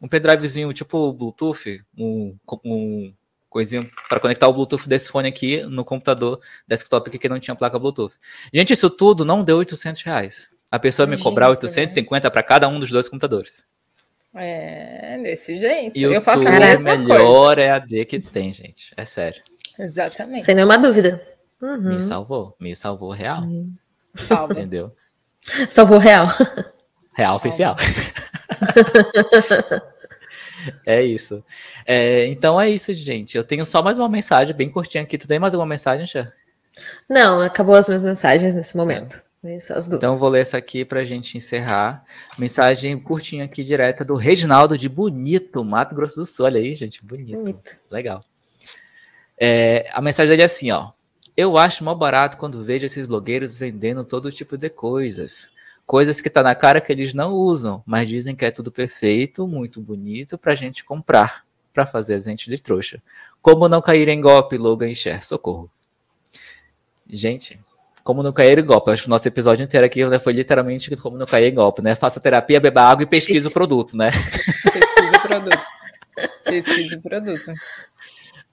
um 0.00 0.08
pendrivezinho 0.08 0.72
tipo 0.72 1.12
Bluetooth, 1.12 1.84
um, 1.98 2.36
um 2.64 3.14
coisinho 3.52 3.88
para 4.08 4.18
conectar 4.18 4.48
o 4.48 4.52
Bluetooth 4.52 4.88
desse 4.88 5.10
fone 5.10 5.28
aqui 5.28 5.62
no 5.62 5.84
computador 5.84 6.40
desktop 6.66 7.08
aqui 7.08 7.18
que 7.18 7.28
não 7.28 7.38
tinha 7.38 7.54
placa 7.54 7.78
Bluetooth. 7.78 8.14
Gente, 8.52 8.72
isso 8.72 8.90
tudo 8.90 9.24
não 9.24 9.44
deu 9.44 9.58
800 9.58 10.02
reais. 10.02 10.48
A 10.70 10.78
pessoa 10.78 11.06
me 11.06 11.18
cobrar 11.18 11.50
850 11.50 12.30
para 12.30 12.42
cada 12.42 12.66
um 12.66 12.80
dos 12.80 12.90
dois 12.90 13.08
computadores. 13.08 13.64
É, 14.34 15.20
desse 15.22 15.58
jeito. 15.58 15.96
E 15.96 16.02
eu 16.02 16.22
faço 16.22 16.48
a 16.48 16.52
mesma 16.52 16.96
melhor 16.96 17.18
coisa. 17.18 17.60
EAD 17.60 18.06
que 18.06 18.18
tem, 18.18 18.52
gente. 18.52 18.92
É 18.96 19.04
sério. 19.04 19.42
Exatamente. 19.78 20.44
Sem 20.44 20.54
nenhuma 20.54 20.78
dúvida. 20.78 21.22
Uhum. 21.60 21.96
Me 21.96 22.02
salvou. 22.02 22.56
Me 22.58 22.74
salvou 22.74 23.10
real. 23.10 23.42
Uhum. 23.42 23.74
Salva. 24.14 24.54
Entendeu? 24.54 24.94
Salvou 25.68 25.98
real. 25.98 26.28
Real 27.14 27.32
Salva. 27.32 27.36
oficial. 27.36 27.76
É 30.86 31.02
isso. 31.02 31.44
É, 31.86 32.26
então 32.26 32.60
é 32.60 32.70
isso, 32.70 32.92
gente. 32.94 33.36
Eu 33.36 33.44
tenho 33.44 33.64
só 33.64 33.82
mais 33.82 33.98
uma 33.98 34.08
mensagem 34.08 34.54
bem 34.54 34.70
curtinha 34.70 35.02
aqui. 35.02 35.18
Tu 35.18 35.28
tem 35.28 35.38
mais 35.38 35.54
alguma 35.54 35.68
mensagem, 35.68 36.06
Xê? 36.06 36.28
Não, 37.08 37.40
acabou 37.40 37.74
as 37.74 37.88
minhas 37.88 38.02
mensagens 38.02 38.54
nesse 38.54 38.76
momento. 38.76 39.16
É. 39.16 39.56
Isso, 39.56 39.72
as 39.72 39.88
duas. 39.88 39.98
Então 39.98 40.18
vou 40.18 40.28
ler 40.28 40.42
essa 40.42 40.56
aqui 40.56 40.84
para 40.84 41.00
a 41.00 41.04
gente 41.04 41.36
encerrar. 41.36 42.04
Mensagem 42.38 42.96
curtinha 42.98 43.44
aqui, 43.44 43.64
direta 43.64 44.04
do 44.04 44.14
Reginaldo 44.14 44.78
de 44.78 44.88
Bonito, 44.88 45.64
Mato 45.64 45.94
Grosso 45.94 46.20
do 46.20 46.26
Sul. 46.26 46.46
Olha 46.46 46.60
aí, 46.60 46.74
gente, 46.74 47.04
bonito. 47.04 47.38
bonito. 47.38 47.78
Legal. 47.90 48.24
É, 49.36 49.90
a 49.92 50.00
mensagem 50.00 50.30
dele 50.30 50.42
é 50.42 50.46
assim, 50.46 50.70
ó. 50.70 50.92
Eu 51.36 51.58
acho 51.58 51.82
mó 51.82 51.94
barato 51.94 52.36
quando 52.36 52.62
vejo 52.62 52.86
esses 52.86 53.06
blogueiros 53.06 53.58
vendendo 53.58 54.04
todo 54.04 54.30
tipo 54.30 54.56
de 54.56 54.70
coisas 54.70 55.50
coisas 55.92 56.22
que 56.22 56.30
tá 56.30 56.42
na 56.42 56.54
cara 56.54 56.80
que 56.80 56.90
eles 56.90 57.12
não 57.12 57.34
usam, 57.34 57.82
mas 57.84 58.08
dizem 58.08 58.34
que 58.34 58.46
é 58.46 58.50
tudo 58.50 58.72
perfeito, 58.72 59.46
muito 59.46 59.78
bonito 59.78 60.38
pra 60.38 60.54
gente 60.54 60.82
comprar, 60.82 61.44
pra 61.70 61.84
fazer 61.84 62.14
a 62.14 62.18
gente 62.18 62.48
de 62.48 62.56
trouxa. 62.56 63.02
Como 63.42 63.68
não 63.68 63.82
cair 63.82 64.08
em 64.08 64.18
golpe, 64.18 64.56
Logan 64.56 64.88
e 64.88 64.94
Cher, 64.94 65.22
socorro. 65.22 65.70
Gente, 67.06 67.60
como 68.02 68.22
não 68.22 68.32
cair 68.32 68.58
em 68.58 68.64
golpe, 68.64 68.90
acho 68.90 69.02
que 69.02 69.08
o 69.08 69.10
nosso 69.10 69.28
episódio 69.28 69.62
inteiro 69.62 69.84
aqui 69.84 70.02
né, 70.06 70.18
foi 70.18 70.32
literalmente 70.32 70.96
como 70.96 71.18
não 71.18 71.26
cair 71.26 71.52
em 71.52 71.54
golpe, 71.54 71.82
né? 71.82 71.94
Faça 71.94 72.18
terapia, 72.18 72.58
beba 72.58 72.84
água 72.84 73.02
e 73.02 73.06
pesquise 73.06 73.46
o 73.46 73.52
produto, 73.52 73.94
né? 73.94 74.12
Pesquise 74.72 75.14
o 75.14 75.20
produto. 75.20 75.62
Pesquise 76.42 76.94
o 76.94 77.02
produto. 77.02 77.52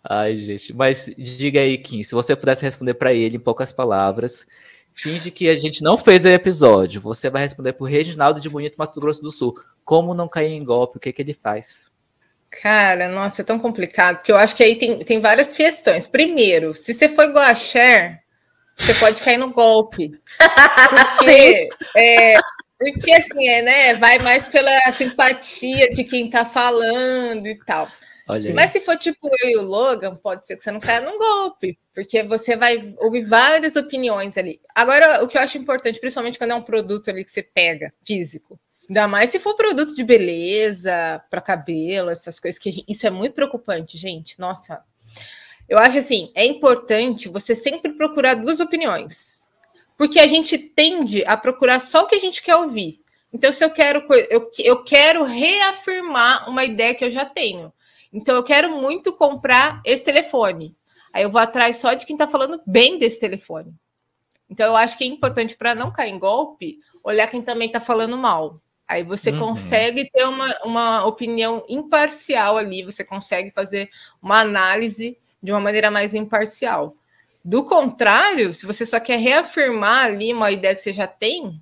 Ai, 0.03 0.35
gente, 0.35 0.75
mas 0.75 1.09
diga 1.17 1.61
aí, 1.61 1.77
Kim, 1.77 2.03
se 2.03 2.13
você 2.13 2.35
pudesse 2.35 2.63
responder 2.63 2.95
para 2.95 3.13
ele 3.13 3.37
em 3.37 3.39
poucas 3.39 3.71
palavras, 3.71 4.45
Finge 5.01 5.31
que 5.31 5.47
a 5.47 5.55
gente 5.55 5.81
não 5.81 5.97
fez 5.97 6.25
o 6.25 6.27
episódio. 6.27 6.99
Você 7.01 7.29
vai 7.29 7.43
responder 7.43 7.73
por 7.73 7.85
Reginaldo 7.85 8.41
de 8.41 8.49
Bonito, 8.49 8.75
Mato 8.77 8.99
Grosso 8.99 9.21
do 9.21 9.31
Sul. 9.31 9.57
Como 9.85 10.13
não 10.13 10.27
cair 10.27 10.51
em 10.51 10.63
golpe? 10.63 10.97
O 10.97 10.99
que, 10.99 11.13
que 11.13 11.21
ele 11.21 11.33
faz? 11.33 11.89
Cara, 12.49 13.07
nossa, 13.07 13.41
é 13.41 13.45
tão 13.45 13.59
complicado, 13.59 14.17
porque 14.17 14.31
eu 14.31 14.37
acho 14.37 14.55
que 14.55 14.63
aí 14.63 14.75
tem, 14.75 14.99
tem 14.99 15.19
várias 15.19 15.53
questões. 15.53 16.07
Primeiro, 16.07 16.73
se 16.73 16.93
você 16.93 17.07
for 17.07 17.29
igual 17.29 17.45
a 17.45 17.55
Cher, 17.55 18.23
você 18.75 18.93
pode 18.95 19.21
cair 19.21 19.37
no 19.37 19.51
golpe. 19.51 20.11
Porque, 21.17 21.69
é, 21.95 22.35
porque 22.79 23.11
assim, 23.11 23.47
é, 23.47 23.61
né? 23.61 23.93
Vai 23.95 24.19
mais 24.19 24.47
pela 24.47 24.71
simpatia 24.93 25.91
de 25.91 26.05
quem 26.05 26.29
tá 26.29 26.45
falando 26.45 27.45
e 27.45 27.55
tal. 27.65 27.89
Olha 28.29 28.53
Mas 28.53 28.69
se 28.69 28.79
for 28.79 28.95
tipo 28.95 29.27
eu 29.41 29.49
e 29.49 29.57
o 29.57 29.63
Logan, 29.63 30.15
pode 30.15 30.45
ser 30.45 30.55
que 30.55 30.63
você 30.63 30.69
não 30.69 30.79
caia 30.79 31.01
num 31.01 31.17
golpe, 31.17 31.79
porque 31.91 32.21
você 32.21 32.55
vai 32.55 32.93
ouvir 32.99 33.23
várias 33.23 33.75
opiniões 33.75 34.37
ali. 34.37 34.61
Agora, 34.75 35.23
o 35.23 35.27
que 35.27 35.35
eu 35.35 35.41
acho 35.41 35.57
importante, 35.57 35.99
principalmente 35.99 36.37
quando 36.37 36.51
é 36.51 36.55
um 36.55 36.61
produto 36.61 37.09
ali 37.09 37.25
que 37.25 37.31
você 37.31 37.41
pega, 37.41 37.91
físico, 38.05 38.59
ainda 38.87 39.07
mais 39.07 39.31
se 39.31 39.39
for 39.39 39.55
produto 39.55 39.95
de 39.95 40.03
beleza, 40.03 41.19
para 41.27 41.41
cabelo, 41.41 42.11
essas 42.11 42.39
coisas, 42.39 42.59
que 42.59 42.85
isso 42.87 43.07
é 43.07 43.09
muito 43.09 43.33
preocupante, 43.33 43.97
gente. 43.97 44.39
Nossa, 44.39 44.79
eu 45.67 45.79
acho 45.79 45.97
assim, 45.97 46.31
é 46.35 46.45
importante 46.45 47.27
você 47.29 47.55
sempre 47.55 47.93
procurar 47.93 48.35
duas 48.35 48.59
opiniões, 48.59 49.43
porque 49.97 50.19
a 50.19 50.27
gente 50.27 50.55
tende 50.55 51.25
a 51.25 51.35
procurar 51.35 51.79
só 51.79 52.03
o 52.03 52.07
que 52.07 52.13
a 52.13 52.19
gente 52.19 52.43
quer 52.43 52.57
ouvir. 52.57 53.01
Então, 53.33 53.51
se 53.51 53.65
eu 53.65 53.71
quero, 53.71 54.05
eu, 54.29 54.51
eu 54.59 54.83
quero 54.83 55.23
reafirmar 55.23 56.47
uma 56.47 56.63
ideia 56.63 56.93
que 56.93 57.03
eu 57.03 57.09
já 57.09 57.25
tenho. 57.25 57.73
Então 58.11 58.35
eu 58.35 58.43
quero 58.43 58.69
muito 58.69 59.13
comprar 59.13 59.81
esse 59.85 60.03
telefone. 60.03 60.75
Aí 61.13 61.23
eu 61.23 61.29
vou 61.29 61.41
atrás 61.41 61.77
só 61.77 61.93
de 61.93 62.05
quem 62.05 62.15
está 62.15 62.27
falando 62.27 62.61
bem 62.65 62.99
desse 62.99 63.19
telefone. 63.19 63.73
Então 64.49 64.67
eu 64.67 64.75
acho 64.75 64.97
que 64.97 65.03
é 65.03 65.07
importante 65.07 65.55
para 65.55 65.75
não 65.75 65.91
cair 65.91 66.11
em 66.11 66.19
golpe, 66.19 66.79
olhar 67.03 67.27
quem 67.27 67.41
também 67.41 67.67
está 67.67 67.79
falando 67.79 68.17
mal. 68.17 68.59
Aí 68.87 69.03
você 69.03 69.29
uhum. 69.29 69.39
consegue 69.39 70.09
ter 70.09 70.23
uma, 70.23 70.57
uma 70.63 71.05
opinião 71.05 71.63
imparcial 71.69 72.57
ali, 72.57 72.83
você 72.83 73.03
consegue 73.03 73.51
fazer 73.51 73.89
uma 74.19 74.39
análise 74.39 75.15
de 75.41 75.51
uma 75.51 75.59
maneira 75.59 75.91
mais 75.91 76.15
imparcial. 76.15 76.95
Do 77.45 77.65
contrário, 77.65 78.53
se 78.53 78.65
você 78.65 78.85
só 78.85 78.99
quer 78.99 79.19
reafirmar 79.19 80.05
ali 80.05 80.33
uma 80.33 80.51
ideia 80.51 80.73
que 80.73 80.81
você 80.81 80.91
já 80.91 81.05
tem, 81.05 81.61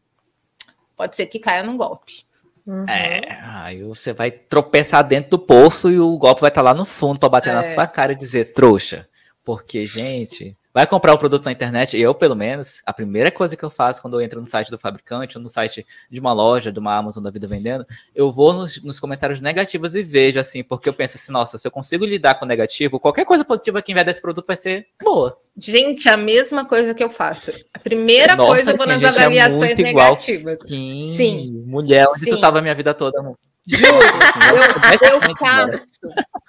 pode 0.95 1.17
ser 1.17 1.27
que 1.27 1.37
caia 1.37 1.63
num 1.63 1.77
golpe. 1.77 2.25
Uhum. 2.67 2.85
É, 2.85 3.39
aí 3.43 3.81
você 3.81 4.11
vai 4.11 4.29
tropeçar 4.29 5.01
dentro 5.07 5.31
do 5.31 5.39
poço 5.39 5.89
e 5.89 5.97
o 5.97 6.17
golpe 6.17 6.41
vai 6.41 6.49
estar 6.49 6.61
tá 6.61 6.65
lá 6.65 6.73
no 6.73 6.85
fundo 6.85 7.17
para 7.17 7.29
bater 7.29 7.51
é. 7.51 7.53
na 7.53 7.63
sua 7.63 7.87
cara 7.87 8.11
e 8.11 8.15
dizer 8.15 8.51
trouxa. 8.51 9.07
Porque, 9.43 9.85
gente, 9.85 10.57
vai 10.77 10.85
comprar 10.85 11.11
o 11.11 11.17
produto 11.17 11.43
na 11.43 11.51
internet, 11.51 11.97
eu, 11.97 12.13
pelo 12.13 12.35
menos, 12.35 12.83
a 12.85 12.93
primeira 12.93 13.31
coisa 13.31 13.57
que 13.57 13.65
eu 13.65 13.69
faço 13.71 13.99
quando 13.99 14.13
eu 14.13 14.21
entro 14.21 14.39
no 14.39 14.45
site 14.45 14.69
do 14.69 14.77
fabricante 14.77 15.35
ou 15.35 15.41
no 15.41 15.49
site 15.49 15.83
de 16.07 16.19
uma 16.19 16.31
loja, 16.31 16.71
de 16.71 16.77
uma 16.77 16.95
Amazon 16.95 17.23
da 17.23 17.31
vida 17.31 17.47
vendendo, 17.47 17.83
eu 18.13 18.31
vou 18.31 18.53
nos, 18.53 18.83
nos 18.83 18.99
comentários 18.99 19.41
negativos 19.41 19.95
e 19.95 20.03
vejo, 20.03 20.39
assim, 20.39 20.63
porque 20.63 20.87
eu 20.87 20.93
penso 20.93 21.17
assim, 21.17 21.31
nossa, 21.31 21.57
se 21.57 21.67
eu 21.67 21.71
consigo 21.71 22.05
lidar 22.05 22.35
com 22.35 22.45
negativo, 22.45 22.99
qualquer 22.99 23.25
coisa 23.25 23.43
positiva 23.43 23.81
que 23.81 23.91
vier 23.91 24.05
desse 24.05 24.21
produto 24.21 24.45
vai 24.45 24.55
ser 24.55 24.85
boa. 25.01 25.35
Gente, 25.57 26.07
a 26.09 26.15
mesma 26.15 26.63
coisa 26.63 26.93
que 26.93 27.03
eu 27.03 27.09
faço. 27.09 27.51
A 27.73 27.79
primeira 27.79 28.35
nossa, 28.35 28.47
coisa 28.47 28.71
eu 28.73 28.77
vou 28.77 28.85
nas 28.85 29.03
avaliações 29.03 29.79
é 29.79 29.81
negativas. 29.81 30.59
Sim, 30.67 31.13
Sim. 31.17 31.63
Mulher, 31.65 32.05
onde 32.07 32.19
Sim. 32.25 32.35
tu 32.35 32.39
tava 32.39 32.59
a 32.59 32.61
minha 32.61 32.75
vida 32.75 32.93
toda, 32.93 33.19
amor? 33.19 33.35
Juro, 33.67 33.99
eu, 35.03 35.19
eu 35.27 35.35
faço. 35.35 35.85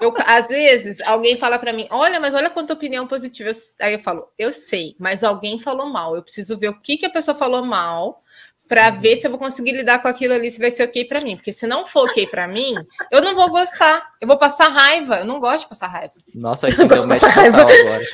Eu, 0.01 0.15
às 0.25 0.49
vezes, 0.49 1.01
alguém 1.01 1.37
fala 1.37 1.59
para 1.59 1.73
mim: 1.73 1.89
olha, 1.91 2.21
mas 2.21 2.33
olha 2.33 2.49
quanta 2.49 2.73
opinião 2.73 3.09
positiva. 3.09 3.51
Aí 3.81 3.95
eu 3.95 3.99
falo: 3.99 4.29
eu 4.39 4.53
sei, 4.53 4.95
mas 5.01 5.25
alguém 5.25 5.59
falou 5.59 5.89
mal. 5.89 6.15
Eu 6.15 6.23
preciso 6.23 6.57
ver 6.57 6.69
o 6.69 6.81
que, 6.81 6.97
que 6.97 7.07
a 7.07 7.11
pessoa 7.11 7.37
falou 7.37 7.65
mal 7.65 8.23
para 8.69 8.91
uhum. 8.91 9.01
ver 9.01 9.17
se 9.17 9.27
eu 9.27 9.31
vou 9.31 9.39
conseguir 9.39 9.73
lidar 9.73 10.01
com 10.01 10.07
aquilo 10.07 10.35
ali, 10.35 10.51
se 10.51 10.61
vai 10.61 10.71
ser 10.71 10.85
ok 10.85 11.07
para 11.07 11.21
mim. 11.21 11.35
Porque 11.35 11.53
se 11.53 11.67
não 11.67 11.85
for 11.85 12.09
ok 12.09 12.27
para 12.29 12.47
mim, 12.47 12.75
eu 13.11 13.21
não 13.21 13.35
vou 13.35 13.51
gostar. 13.51 14.13
Eu 14.21 14.29
vou 14.29 14.37
passar 14.37 14.69
raiva. 14.69 15.17
Eu 15.17 15.25
não 15.25 15.41
gosto 15.41 15.63
de 15.63 15.71
passar 15.71 15.89
raiva. 15.89 16.15
Nossa, 16.33 16.69
aqui 16.69 16.77
deu 16.85 17.07
match 17.07 17.23
raiva 17.23 17.63
agora. 17.63 18.05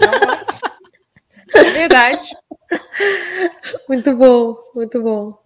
Não 0.00 0.20
gosto. 0.26 0.76
É 1.54 1.70
verdade. 1.70 2.28
Muito 3.86 4.16
bom, 4.16 4.56
muito 4.74 5.02
bom. 5.02 5.38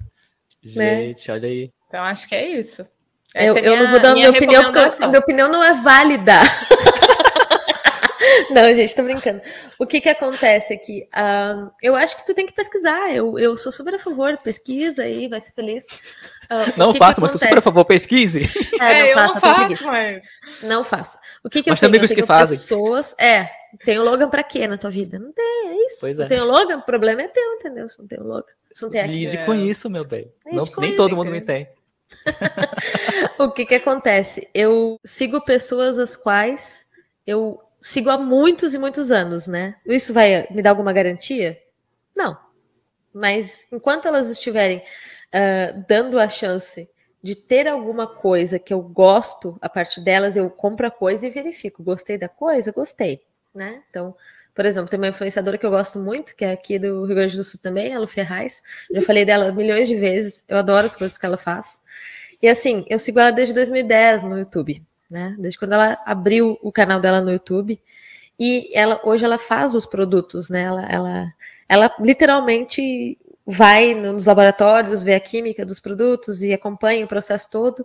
Gente, 0.62 1.28
né? 1.28 1.35
olha 1.35 1.49
aí. 1.49 1.73
Então, 1.89 2.03
acho 2.03 2.28
que 2.28 2.35
é 2.35 2.49
isso. 2.51 2.87
Eu, 3.35 3.57
é 3.57 3.61
eu 3.61 3.62
minha, 3.62 3.82
não 3.82 3.90
vou 3.90 4.01
dar 4.01 4.15
minha, 4.15 4.28
minha 4.28 4.39
opinião, 4.39 4.73
porque 4.73 5.07
minha 5.07 5.20
opinião 5.20 5.48
não 5.48 5.62
é 5.62 5.74
válida. 5.74 6.35
não, 8.51 8.74
gente, 8.74 8.94
tô 8.94 9.05
brincando. 9.05 9.40
O 9.78 9.86
que 9.86 10.01
que 10.01 10.09
acontece 10.09 10.74
aqui? 10.74 11.09
Uh, 11.15 11.70
eu 11.81 11.94
acho 11.94 12.16
que 12.16 12.27
tu 12.27 12.35
tem 12.35 12.44
que 12.44 12.52
pesquisar. 12.52 13.15
Eu, 13.15 13.39
eu 13.39 13.57
sou 13.57 13.70
super 13.70 13.94
a 13.94 13.98
favor, 13.98 14.36
pesquisa 14.39 15.05
aí, 15.05 15.28
vai 15.28 15.40
ser 15.40 15.52
feliz. 15.52 15.86
Uh, 15.86 16.77
não 16.77 16.93
faço, 16.93 17.20
mas 17.20 17.31
sou 17.31 17.39
super 17.39 17.59
a 17.59 17.61
favor, 17.61 17.85
pesquise. 17.85 18.43
É, 18.81 18.93
é 18.93 19.01
não 19.01 19.07
eu 19.07 19.15
faço, 19.15 19.35
não 19.35 19.40
faço, 19.40 19.86
mas... 19.86 20.24
Não 20.62 20.85
faço. 20.85 21.19
O 21.44 21.48
que 21.48 21.62
que 21.62 21.70
mas 21.70 21.81
eu 21.81 21.89
tenho? 21.89 21.90
amigos 21.90 22.11
eu 22.11 22.16
que 22.16 22.27
fazem. 22.27 22.59
Pessoas, 22.59 23.15
é, 23.16 23.48
tem 23.85 23.98
o 23.98 24.02
Logan 24.02 24.28
pra 24.28 24.43
quê 24.43 24.66
na 24.66 24.77
tua 24.77 24.90
vida? 24.90 25.19
Não 25.19 25.32
tem, 25.32 25.69
é 25.69 25.86
isso. 25.86 25.98
Pois 26.01 26.19
é. 26.19 26.23
Não 26.23 26.28
tem 26.28 26.40
o 26.40 26.47
Logan, 26.47 26.78
o 26.78 26.82
problema 26.82 27.23
é 27.23 27.28
teu, 27.28 27.52
entendeu? 27.55 27.89
Se 27.89 28.01
não 28.01 28.09
tem 28.09 28.19
o 28.19 28.24
Logan. 28.24 28.44
Se 28.73 28.82
não 28.82 28.90
tem 28.90 29.02
aqui. 29.02 29.12
Lide 29.12 29.44
com 29.44 29.55
isso, 29.55 29.89
meu 29.89 30.05
bem. 30.05 30.32
Não, 30.47 30.65
nem 30.78 30.90
isso, 30.90 30.97
todo 30.97 31.15
mundo 31.15 31.31
me 31.31 31.40
tem. 31.40 31.69
o 33.39 33.51
que 33.51 33.65
que 33.65 33.74
acontece? 33.74 34.49
Eu 34.53 34.99
sigo 35.05 35.41
pessoas 35.45 35.99
as 35.99 36.16
quais 36.16 36.87
eu 37.27 37.61
sigo 37.81 38.11
há 38.11 38.19
muitos 38.19 38.74
e 38.74 38.78
muitos 38.78 39.11
anos, 39.11 39.47
né? 39.47 39.77
Isso 39.87 40.12
vai 40.12 40.47
me 40.51 40.62
dar 40.62 40.70
alguma 40.70 40.93
garantia? 40.93 41.61
Não. 42.15 42.37
Mas 43.12 43.66
enquanto 43.73 44.07
elas 44.07 44.31
estiverem 44.31 44.78
uh, 44.78 45.85
dando 45.89 46.19
a 46.19 46.28
chance 46.28 46.89
de 47.23 47.35
ter 47.35 47.69
alguma 47.69 48.07
coisa 48.07 48.59
que 48.59 48.73
eu 48.73 48.81
gosto 48.81 49.59
a 49.61 49.69
partir 49.69 50.01
delas, 50.01 50.37
eu 50.37 50.49
compro 50.49 50.87
a 50.87 50.91
coisa 50.91 51.27
e 51.27 51.31
verifico. 51.31 51.82
Gostei 51.82 52.16
da 52.16 52.28
coisa? 52.28 52.73
Gostei, 52.73 53.23
né? 53.55 53.82
Então, 53.91 54.15
por 54.55 54.64
exemplo, 54.64 54.89
tem 54.89 54.98
uma 54.98 55.09
influenciadora 55.09 55.56
que 55.56 55.64
eu 55.64 55.70
gosto 55.70 55.98
muito, 55.98 56.35
que 56.35 56.44
é 56.44 56.52
aqui 56.52 56.78
do 56.78 57.05
Rio 57.05 57.14
Grande 57.14 57.36
do 57.36 57.44
Sul 57.44 57.60
também, 57.62 57.94
a 57.94 57.98
Lu 57.98 58.06
Ferraz. 58.06 58.62
Já 58.90 59.01
falei 59.02 59.24
dela 59.24 59.52
milhões 59.52 59.89
de 59.89 59.97
vezes, 59.97 60.44
eu 60.48 60.59
adoro 60.59 60.86
as 60.86 60.97
coisas 60.97 61.16
que 61.16 61.27
ela 61.27 61.36
faz. 61.36 61.81
E 62.43 62.48
assim, 62.48 62.85
eu 62.89 62.98
sigo 62.98 63.18
ela 63.20 63.31
desde 63.31 63.55
2010 63.55 64.22
no 64.22 64.39
YouTube, 64.39 64.82
né? 65.10 65.36
Desde 65.39 65.59
quando 65.59 65.72
ela 65.72 65.98
abriu 66.06 66.59
o 66.62 66.72
canal 66.72 67.01
dela 67.01 67.20
no 67.20 67.31
YouTube. 67.31 67.81
E 68.39 68.70
ela 68.72 69.01
hoje 69.05 69.24
ela 69.24 69.39
faz 69.39 69.74
os 69.74 69.86
produtos, 69.86 70.48
né? 70.48 70.62
Ela, 70.62 70.86
ela, 70.89 71.35
ela 71.68 71.94
literalmente 72.01 73.18
vai 73.47 73.94
nos 73.94 74.27
laboratórios, 74.27 75.02
vê 75.02 75.14
a 75.14 75.20
química 75.20 75.66
dos 75.66 75.81
produtos 75.81 76.43
e 76.43 76.52
acompanha 76.52 77.05
o 77.05 77.09
processo 77.09 77.51
todo 77.51 77.85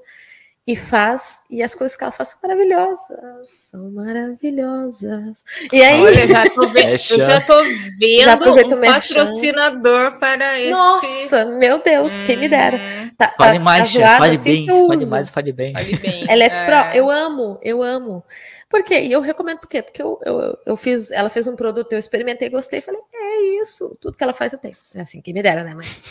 e 0.68 0.76
faz, 0.76 1.44
e 1.48 1.62
as 1.62 1.76
coisas 1.76 1.96
que 1.96 2.04
ela 2.04 2.12
faz 2.12 2.30
são 2.30 2.40
maravilhosas, 2.42 3.52
são 3.52 3.92
maravilhosas. 3.92 5.44
E 5.72 5.84
aí. 5.84 6.02
Olha, 6.02 6.28
já 6.28 6.50
tô 6.50 6.68
vendo, 6.74 6.90
eu 6.90 6.98
já 6.98 8.36
tô 8.36 8.54
vendo 8.56 8.76
um 8.76 8.82
patrocinador 8.82 10.18
para 10.18 10.60
este. 10.60 10.72
Nossa, 10.72 11.46
meu 11.46 11.84
Deus, 11.84 12.12
hum. 12.12 12.26
quem 12.26 12.38
me 12.38 12.50
dera. 12.50 12.78
Hum. 12.78 13.12
Tá, 13.16 13.32
fale 13.38 13.60
tá, 13.60 13.64
mais, 13.64 13.94
tá 13.94 14.18
fale 14.18 14.36
assim 14.36 14.66
bem, 14.66 14.88
fale 14.88 15.06
mais, 15.06 15.30
fale 15.30 15.54
bem. 15.54 15.74
Fale 15.74 15.98
bem. 15.98 16.26
LF 16.34 16.56
é. 16.56 16.66
Pro, 16.66 16.98
eu 16.98 17.12
amo, 17.12 17.60
eu 17.62 17.84
amo. 17.84 18.24
Por 18.68 18.84
quê? 18.84 19.02
E 19.02 19.12
eu 19.12 19.22
recomendo 19.22 19.60
por 19.60 19.70
quê? 19.70 19.84
Porque 19.84 20.02
eu, 20.02 20.20
eu, 20.26 20.58
eu 20.66 20.76
fiz, 20.76 21.12
ela 21.12 21.30
fez 21.30 21.48
um 21.48 21.56
produto, 21.56 21.94
eu 21.94 22.00
experimentei, 22.00 22.50
gostei, 22.50 22.82
falei, 22.82 23.00
é 23.14 23.62
isso, 23.62 23.96
tudo 24.02 24.18
que 24.18 24.24
ela 24.24 24.34
faz 24.34 24.52
eu 24.52 24.60
tenho. 24.60 24.76
É 24.96 25.02
assim, 25.02 25.22
quem 25.22 25.34
me 25.34 25.44
dera, 25.44 25.64
né? 25.64 25.76
Mas, 25.76 26.02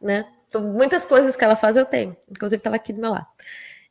né? 0.00 0.26
Muitas 0.54 1.06
coisas 1.06 1.34
que 1.34 1.42
ela 1.42 1.56
faz 1.56 1.74
eu 1.74 1.86
tenho. 1.86 2.14
Inclusive, 2.30 2.60
estava 2.60 2.76
aqui 2.76 2.92
do 2.92 3.00
meu 3.00 3.10
lado. 3.10 3.26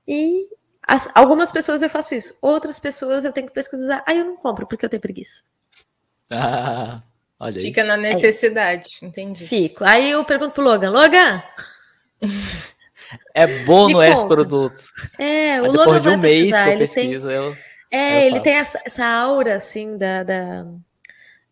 E 0.07 0.47
as, 0.85 1.09
algumas 1.15 1.51
pessoas 1.51 1.81
eu 1.81 1.89
faço 1.89 2.13
isso, 2.13 2.37
outras 2.41 2.79
pessoas 2.79 3.23
eu 3.23 3.31
tenho 3.31 3.47
que 3.47 3.53
pesquisar. 3.53 4.03
Aí 4.05 4.19
eu 4.19 4.25
não 4.25 4.35
compro 4.35 4.67
porque 4.67 4.85
eu 4.85 4.89
tenho 4.89 5.01
preguiça. 5.01 5.41
Ah, 6.29 7.01
olha 7.39 7.57
aí. 7.57 7.63
Fica 7.63 7.83
na 7.83 7.95
é 7.95 7.97
necessidade, 7.97 8.97
é 9.01 9.05
entendi. 9.05 9.45
Fico. 9.45 9.83
Aí 9.85 10.11
eu 10.11 10.23
pergunto 10.25 10.53
pro 10.53 10.63
Logan, 10.63 10.89
Logan. 10.89 11.43
É 13.33 13.47
bom 13.63 13.87
no 13.89 14.03
esse 14.03 14.25
produto. 14.25 14.83
É, 15.17 15.61
o 15.61 15.71
Logan 15.71 16.01
de 16.01 16.09
um 16.09 16.17
mês 16.17 16.51
que 16.51 16.57
eu 16.57 16.67
ele 16.67 16.87
pesquiso, 16.87 17.27
tem... 17.27 17.35
eu, 17.35 17.57
É, 17.91 18.23
eu 18.23 18.27
ele 18.27 18.39
tem 18.41 18.55
essa, 18.55 18.81
essa, 18.83 19.05
aura 19.05 19.55
assim 19.55 19.97
da, 19.97 20.23
da, 20.23 20.65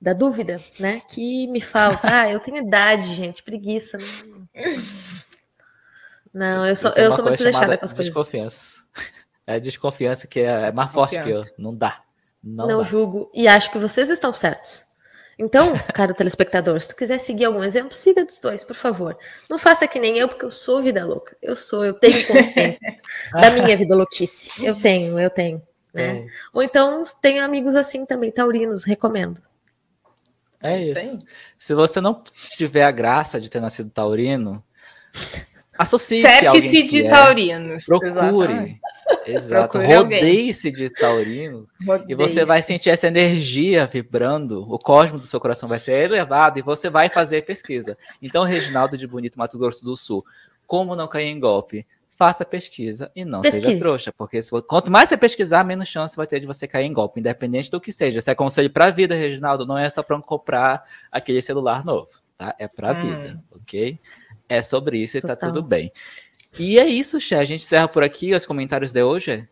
da, 0.02 0.14
dúvida, 0.14 0.60
né? 0.78 1.02
Que 1.08 1.48
me 1.48 1.62
falta. 1.62 2.02
Ah, 2.04 2.30
eu 2.30 2.40
tenho 2.40 2.58
idade, 2.58 3.14
gente, 3.14 3.44
preguiça. 3.44 3.98
Né? 3.98 4.06
Não, 6.34 6.66
eu 6.66 6.76
sou, 6.76 6.92
eu, 6.92 7.06
eu 7.06 7.12
sou 7.12 7.24
muito 7.24 7.38
desleixada 7.38 7.78
com 7.78 7.86
as 7.86 7.94
coisas. 7.94 8.14
Desconfiança. 8.14 8.82
É 9.46 9.60
desconfiança 9.60 10.28
que 10.28 10.40
é, 10.40 10.68
é 10.68 10.72
mais 10.72 10.92
forte 10.92 11.22
que 11.22 11.30
eu. 11.30 11.46
Não 11.58 11.76
dá. 11.76 12.02
Não, 12.44 12.68
não 12.68 12.78
dá. 12.78 12.84
julgo. 12.84 13.30
E 13.34 13.48
acho 13.48 13.72
que 13.72 13.78
vocês 13.78 14.10
estão 14.10 14.32
certos. 14.32 14.86
Então, 15.38 15.74
caro 15.94 16.14
telespectador, 16.14 16.80
se 16.80 16.90
tu 16.90 16.96
quiser 16.96 17.20
seguir 17.20 17.46
algum 17.46 17.64
exemplo, 17.64 17.94
siga 17.94 18.24
dos 18.24 18.40
dois, 18.40 18.64
por 18.64 18.76
favor. 18.76 19.18
Não 19.50 19.58
faça 19.58 19.88
que 19.88 20.00
nem 20.00 20.18
eu, 20.18 20.28
porque 20.28 20.46
eu 20.46 20.52
sou 20.52 20.82
vida 20.82 21.06
louca. 21.06 21.36
Eu 21.42 21.56
sou, 21.56 21.84
eu 21.84 21.94
tenho 21.94 22.26
consciência 22.28 22.80
da 23.34 23.50
minha 23.50 23.76
vida 23.76 23.96
louquice. 23.96 24.64
Eu 24.64 24.76
tenho, 24.76 25.20
eu 25.20 25.30
tenho. 25.30 25.62
Né? 25.94 26.28
Ou 26.54 26.64
então 26.64 27.04
tenho 27.22 27.44
amigos 27.44 27.76
assim 27.76 28.06
também, 28.06 28.32
taurinos, 28.32 28.86
recomendo. 28.86 29.42
É, 30.62 30.80
isso. 30.80 31.00
isso 31.00 31.20
Se 31.58 31.74
você 31.74 32.00
não 32.00 32.24
tiver 32.56 32.84
a 32.84 32.92
graça 32.92 33.42
de 33.42 33.50
ter 33.50 33.60
nascido 33.60 33.90
taurino, 33.90 34.64
Associe 35.78 36.22
Sepse 36.22 36.84
de 36.84 37.06
é. 37.06 37.10
taurinos. 37.10 37.86
Procure. 37.86 38.80
Exato. 39.26 39.80
Rodeie-se 39.80 40.72
de 40.72 40.90
taurino 40.90 41.66
e 42.08 42.16
você 42.16 42.46
vai 42.46 42.62
sentir 42.62 42.90
essa 42.90 43.08
energia 43.08 43.88
vibrando, 43.92 44.66
o 44.72 44.80
cosmo 44.80 45.20
do 45.20 45.26
seu 45.26 45.40
coração 45.40 45.68
vai 45.68 45.80
ser 45.80 46.06
elevado 46.06 46.60
e 46.60 46.62
você 46.62 46.90
vai 46.90 47.10
fazer 47.10 47.46
pesquisa. 47.46 47.98
Então, 48.22 48.44
Reginaldo 48.44 48.98
de 48.98 49.08
Bonito, 49.08 49.38
Mato 49.38 49.58
Grosso 49.58 49.84
do 49.84 49.96
Sul, 49.96 50.26
como 50.66 50.96
não 50.96 51.08
cair 51.08 51.28
em 51.28 51.40
golpe? 51.40 51.86
Faça 52.16 52.46
pesquisa 52.46 53.12
e 53.16 53.26
não 53.26 53.42
Pesquise. 53.42 53.66
seja 53.66 53.80
trouxa, 53.80 54.14
porque 54.16 54.40
quanto 54.68 54.92
mais 54.92 55.10
você 55.10 55.18
pesquisar, 55.18 55.64
menos 55.64 55.88
chance 55.88 56.16
vai 56.16 56.28
ter 56.28 56.40
de 56.40 56.46
você 56.46 56.68
cair 56.68 56.86
em 56.86 56.94
golpe, 56.94 57.20
independente 57.20 57.72
do 57.72 57.82
que 57.82 57.92
seja. 57.92 58.22
Se 58.22 58.30
é 58.30 58.36
conselho 58.36 58.70
para 58.70 58.86
a 58.86 58.92
vida, 58.92 59.16
Reginaldo, 59.16 59.66
não 59.66 59.78
é 59.78 59.90
só 59.90 60.04
para 60.04 60.22
comprar 60.22 60.86
aquele 61.12 61.42
celular 61.42 61.84
novo, 61.84 62.08
tá? 62.38 62.54
É 62.60 62.68
para 62.68 62.92
a 62.92 62.94
hum. 62.94 63.02
vida, 63.02 63.44
ok? 63.52 64.00
É 64.52 64.62
sobre 64.62 64.98
isso 64.98 65.18
e 65.18 65.22
tá 65.22 65.30
Total. 65.30 65.38
tá 65.50 65.56
tudo 65.56 65.66
bem. 65.66 65.94
E 66.60 66.78
é 66.78 66.86
isso, 66.86 67.22
Xé. 67.22 67.40
A 67.40 67.46
gente 67.46 67.64
encerra 67.64 67.88
por 67.88 68.04
aqui 68.04 68.34
os 68.34 68.46
comentários 68.46 68.92
de 68.92 69.02
hoje. 69.02 69.48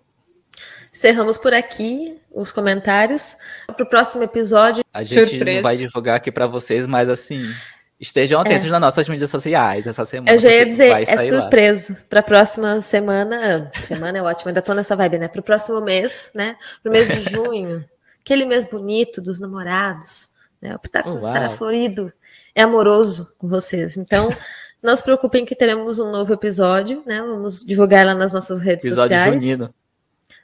Encerramos 0.92 1.38
por 1.38 1.54
aqui 1.54 2.20
os 2.30 2.52
comentários. 2.52 3.38
Para 3.66 3.82
o 3.82 3.90
próximo 3.90 4.24
episódio. 4.24 4.84
A 4.94 5.02
gente 5.06 5.30
surpresa. 5.30 5.56
não 5.56 5.64
vai 5.64 5.78
divulgar 5.78 6.18
aqui 6.18 6.30
para 6.34 6.48
vocês, 6.48 6.86
mas 6.86 7.08
assim, 7.08 7.50
estejam 7.98 8.42
atentos 8.42 8.68
é. 8.68 8.72
nas 8.72 8.82
nossas 8.82 9.08
mídias 9.08 9.30
sociais 9.30 9.88
essa 9.88 10.04
semana. 10.04 10.34
Eu 10.34 10.38
já 10.38 10.52
ia 10.52 10.66
dizer, 10.66 11.10
é 11.10 11.18
surpreso. 11.18 11.96
Para 12.10 12.20
a 12.20 12.24
próxima 12.24 12.82
semana. 12.82 13.72
Semana 13.86 14.18
é 14.18 14.22
ótimo, 14.22 14.50
ainda 14.50 14.60
estou 14.60 14.76
nessa 14.76 14.98
vibe, 14.98 15.20
né? 15.20 15.30
Para 15.30 15.40
o 15.40 15.44
próximo 15.44 15.80
mês, 15.80 16.30
né? 16.36 16.58
Para 16.84 16.90
o 16.90 16.92
mês 16.92 17.08
de 17.08 17.22
junho. 17.32 17.86
aquele 18.22 18.44
mês 18.44 18.66
bonito 18.66 19.22
dos 19.22 19.40
namorados. 19.40 20.32
Né? 20.62 20.76
O 20.76 20.80
Pitacos 20.80 21.24
oh, 21.24 21.26
estará 21.26 21.50
florido. 21.50 22.12
É 22.54 22.64
amoroso 22.64 23.34
com 23.38 23.48
vocês. 23.48 23.96
Então. 23.96 24.30
Não 24.82 24.96
se 24.96 25.04
preocupem 25.04 25.46
que 25.46 25.56
teremos 25.56 26.00
um 26.00 26.10
novo 26.10 26.34
episódio, 26.34 27.04
né? 27.06 27.22
Vamos 27.22 27.66
divulgar 27.66 28.06
lá 28.06 28.16
nas 28.16 28.34
nossas 28.34 28.60
redes 28.60 28.86
episódio 28.86 29.18
sociais. 29.18 29.42
Junino. 29.42 29.74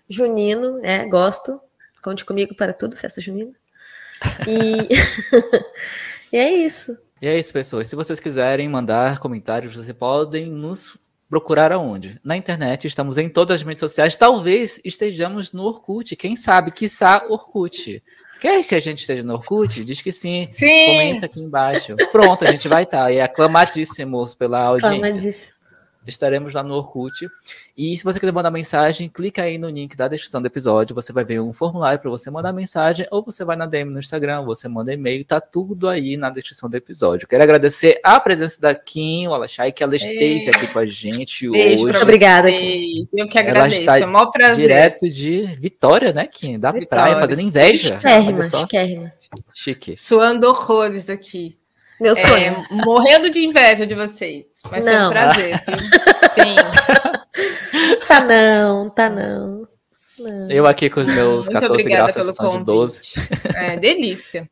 Junino, 0.10 0.80
é, 0.84 1.06
gosto. 1.07 1.60
Conte 2.02 2.26
comigo 2.26 2.53
para 2.53 2.74
tudo, 2.74 2.95
festa 2.95 3.22
junina. 3.22 3.52
E... 4.48 4.90
e 6.32 6.38
é 6.38 6.53
isso. 6.53 6.98
E 7.22 7.28
é 7.28 7.40
isso, 7.40 7.52
pessoas. 7.52 7.88
Se 7.88 7.95
vocês 7.95 8.20
quiserem 8.20 8.68
mandar 8.70 9.20
comentários, 9.20 9.76
vocês 9.76 9.98
podem 9.98 10.52
nos 10.52 10.98
procurar 11.30 11.72
aonde? 11.72 12.20
Na 12.24 12.38
internet, 12.38 12.86
estamos 12.86 13.18
em 13.18 13.30
todas 13.30 13.62
as 13.62 13.66
redes 13.66 13.80
sociais. 13.80 14.16
Talvez 14.16 14.80
estejamos 14.84 15.52
no 15.52 15.64
Orkut. 15.64 16.16
Quem 16.16 16.36
sabe, 16.36 16.72
quiçá 16.72 17.26
Orkut. 17.28 18.03
Quer 18.40 18.64
que 18.64 18.76
a 18.76 18.80
gente 18.80 19.02
esteja 19.02 19.24
no 19.24 19.34
Orkut? 19.34 19.84
Diz 19.84 20.02
que 20.02 20.12
sim. 20.12 20.49
sim. 20.53 20.86
Comenta 20.86 21.26
aqui 21.26 21.41
embaixo. 21.41 21.95
Pronto, 22.12 22.44
a 22.44 22.52
gente 22.52 22.68
vai 22.68 22.84
estar. 22.84 23.06
Tá. 23.06 23.12
E 23.12 23.20
aclamadíssimos 23.20 24.36
pela 24.36 24.60
audiência. 24.60 24.98
Aclamadíssimo. 24.98 25.55
Estaremos 26.07 26.53
lá 26.53 26.64
no 26.64 26.76
Orkut. 26.76 27.27
E 27.77 27.98
se 27.98 28.03
você 28.03 28.19
quiser 28.19 28.32
mandar 28.32 28.52
mensagem, 28.52 29.10
clica 29.10 29.44
aí 29.44 29.57
no 29.57 29.69
link 29.69 29.95
da 29.95 30.07
descrição 30.07 30.41
do 30.41 30.48
episódio. 30.48 30.94
Você 30.95 31.11
vai 31.11 31.23
ver 31.23 31.41
um 31.41 31.52
formulário 31.52 31.99
para 31.99 32.10
você 32.10 32.30
mandar 32.30 32.53
mensagem. 32.53 33.07
Ou 33.11 33.23
você 33.23 33.44
vai 33.44 33.56
na 33.56 33.65
DM 33.65 33.91
no 33.91 33.99
Instagram, 33.99 34.44
você 34.44 34.68
manda 34.68 34.94
e-mail. 34.94 35.26
Tá 35.26 35.41
tudo 35.41 35.90
aí 35.90 36.15
na 36.15 36.30
descrição 36.30 36.69
do 36.69 36.76
episódio. 36.76 37.27
Quero 37.27 37.44
agradecer 37.44 37.99
a 38.03 38.19
presença 38.19 38.61
da 38.61 38.76
Kim 38.76 39.26
Alachai, 39.27 39.72
que 39.72 39.84
ela 39.84 39.95
esteve 39.95 40.49
aqui 40.49 40.68
com 40.68 40.80
a 40.80 40.86
gente 40.86 41.49
Beijo 41.49 41.86
hoje. 41.86 41.98
Obrigada, 41.98 42.52
Kim. 42.52 43.07
Eu 43.14 43.27
que 43.27 43.40
agradeço. 43.40 43.90
é 43.90 44.06
um 44.06 44.11
maior 44.11 44.27
prazer. 44.27 44.68
Direto 44.68 45.10
de 45.10 45.45
Vitória, 45.60 46.14
né, 46.14 46.27
Kim? 46.27 46.60
Da 46.60 46.72
Vitória. 46.72 46.88
praia, 46.88 47.19
fazendo 47.19 47.41
inveja. 47.41 47.98
Chiquérrima, 47.98 48.45
chiquérrima. 48.45 49.14
Chique. 49.53 49.98
Suando 49.98 50.48
horrores 50.48 51.10
aqui. 51.10 51.57
Meu 51.99 52.13
é, 52.13 52.15
sonho. 52.15 52.65
É, 52.69 52.73
morrendo 52.73 53.30
de 53.30 53.45
inveja 53.45 53.85
de 53.85 53.95
vocês. 53.95 54.61
Mas 54.69 54.85
não. 54.85 54.93
foi 54.93 55.05
um 55.05 55.09
prazer. 55.09 55.63
Sim. 56.34 56.55
tá 58.07 58.19
não, 58.19 58.89
tá 58.89 59.09
não. 59.09 59.67
não. 60.19 60.51
Eu 60.51 60.65
aqui 60.65 60.89
com 60.89 61.01
os 61.01 61.07
meus 61.07 61.45
Muito 61.45 61.59
14 61.59 61.84
graus, 61.84 62.11
pelo 62.11 62.35
convite. 62.35 62.59
de 62.59 62.65
12. 62.65 63.01
É, 63.55 63.77
delícia. 63.77 64.49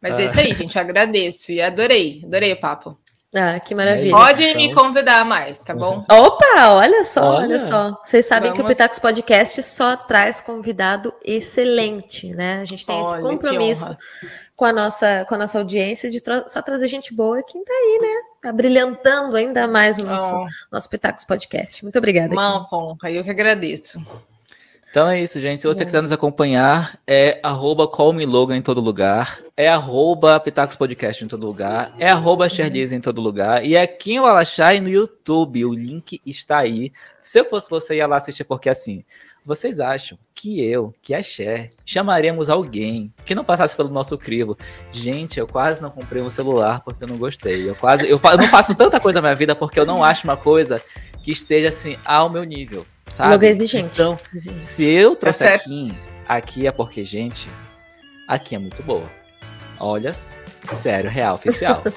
Mas 0.00 0.14
ah. 0.14 0.22
é 0.22 0.24
isso 0.24 0.40
aí, 0.40 0.54
gente. 0.54 0.78
Agradeço 0.78 1.52
e 1.52 1.60
adorei. 1.60 2.22
Adorei 2.24 2.52
o 2.52 2.60
papo. 2.60 2.98
Ah, 3.32 3.60
que 3.60 3.76
maravilha. 3.76 4.10
Pode 4.10 4.42
então... 4.42 4.60
me 4.60 4.74
convidar 4.74 5.24
mais, 5.24 5.62
tá 5.62 5.72
bom? 5.72 6.04
Opa, 6.10 6.70
olha 6.70 7.04
só, 7.04 7.34
olha, 7.34 7.46
olha 7.46 7.60
só. 7.60 8.00
Vocês 8.02 8.26
sabem 8.26 8.50
Vamos... 8.50 8.56
que 8.58 8.64
o 8.64 8.68
Pitacos 8.68 8.98
Podcast 8.98 9.62
só 9.62 9.96
traz 9.96 10.40
convidado 10.40 11.14
excelente, 11.24 12.34
né? 12.34 12.60
A 12.60 12.64
gente 12.64 12.84
tem 12.84 12.96
olha, 12.96 13.06
esse 13.06 13.20
compromisso 13.20 13.96
com 14.60 14.66
a 14.66 14.74
nossa, 14.74 15.24
com 15.24 15.34
a 15.34 15.38
nossa 15.38 15.56
audiência 15.56 16.10
de 16.10 16.20
tra 16.20 16.46
só 16.46 16.60
trazer 16.60 16.86
gente 16.86 17.14
boa 17.14 17.42
quem 17.42 17.64
tá 17.64 17.72
aí, 17.72 17.98
né? 18.02 18.28
Tá 18.42 18.52
brilhantando 18.52 19.34
ainda 19.34 19.66
mais 19.66 19.96
o 19.96 20.04
nosso, 20.04 20.36
oh. 20.36 20.46
nosso 20.70 20.90
Pitacos 20.90 21.24
Podcast. 21.24 21.82
Muito 21.82 21.96
obrigada. 21.96 22.30
Uma 22.30 22.68
honra, 22.70 23.10
eu 23.10 23.24
que 23.24 23.30
agradeço. 23.30 24.04
Então 24.90 25.08
é 25.08 25.18
isso, 25.22 25.40
gente. 25.40 25.62
Se 25.62 25.66
você 25.66 25.82
quiser 25.82 26.02
nos 26.02 26.12
acompanhar, 26.12 27.00
é 27.06 27.40
arroba 27.42 27.88
Logan 28.26 28.58
em 28.58 28.60
todo 28.60 28.82
lugar, 28.82 29.40
é 29.56 29.66
arroba 29.66 30.38
Pitacos 30.38 30.76
Podcast 30.76 31.24
em 31.24 31.28
todo 31.28 31.46
lugar, 31.46 31.94
é 31.98 32.10
arroba 32.10 32.46
em 32.46 33.00
todo 33.00 33.18
lugar, 33.18 33.64
e 33.64 33.76
é 33.76 33.86
Kim 33.86 34.20
Walachai 34.20 34.78
no 34.78 34.90
YouTube. 34.90 35.64
O 35.64 35.72
link 35.72 36.20
está 36.26 36.58
aí. 36.58 36.92
Se 37.22 37.40
eu 37.40 37.46
fosse 37.46 37.70
você, 37.70 37.96
ia 37.96 38.06
lá 38.06 38.18
assistir, 38.18 38.44
porque 38.44 38.68
assim, 38.68 39.06
vocês 39.44 39.80
acham 39.80 40.18
que 40.34 40.62
eu, 40.62 40.94
que 41.02 41.14
a 41.14 41.22
Cher, 41.22 41.70
chamaríamos 41.84 42.50
alguém 42.50 43.12
que 43.24 43.34
não 43.34 43.44
passasse 43.44 43.74
pelo 43.74 43.88
nosso 43.88 44.16
crivo? 44.18 44.56
Gente, 44.92 45.38
eu 45.38 45.46
quase 45.46 45.82
não 45.82 45.90
comprei 45.90 46.22
um 46.22 46.30
celular 46.30 46.80
porque 46.80 47.04
eu 47.04 47.08
não 47.08 47.16
gostei. 47.16 47.68
Eu 47.68 47.74
quase. 47.74 48.08
Eu, 48.08 48.20
eu 48.22 48.38
não 48.38 48.48
faço 48.48 48.74
tanta 48.74 49.00
coisa 49.00 49.20
na 49.20 49.28
minha 49.28 49.34
vida 49.34 49.54
porque 49.54 49.78
eu 49.78 49.86
não 49.86 50.04
acho 50.04 50.24
uma 50.24 50.36
coisa 50.36 50.82
que 51.22 51.30
esteja 51.30 51.68
assim 51.68 51.98
ao 52.04 52.28
meu 52.28 52.44
nível. 52.44 52.86
Sabe? 53.10 53.30
Logo 53.30 53.44
exigente. 53.44 53.90
Então, 53.94 54.18
exigente. 54.34 54.64
se 54.64 54.84
eu 54.84 55.16
trouxer 55.16 55.54
aqui, 55.54 55.88
aqui 56.28 56.66
é 56.66 56.72
porque, 56.72 57.02
gente, 57.02 57.48
aqui 58.28 58.54
é 58.54 58.58
muito 58.58 58.82
boa. 58.82 59.10
Olha, 59.78 60.14
sério, 60.14 61.10
real, 61.10 61.34
oficial. 61.34 61.82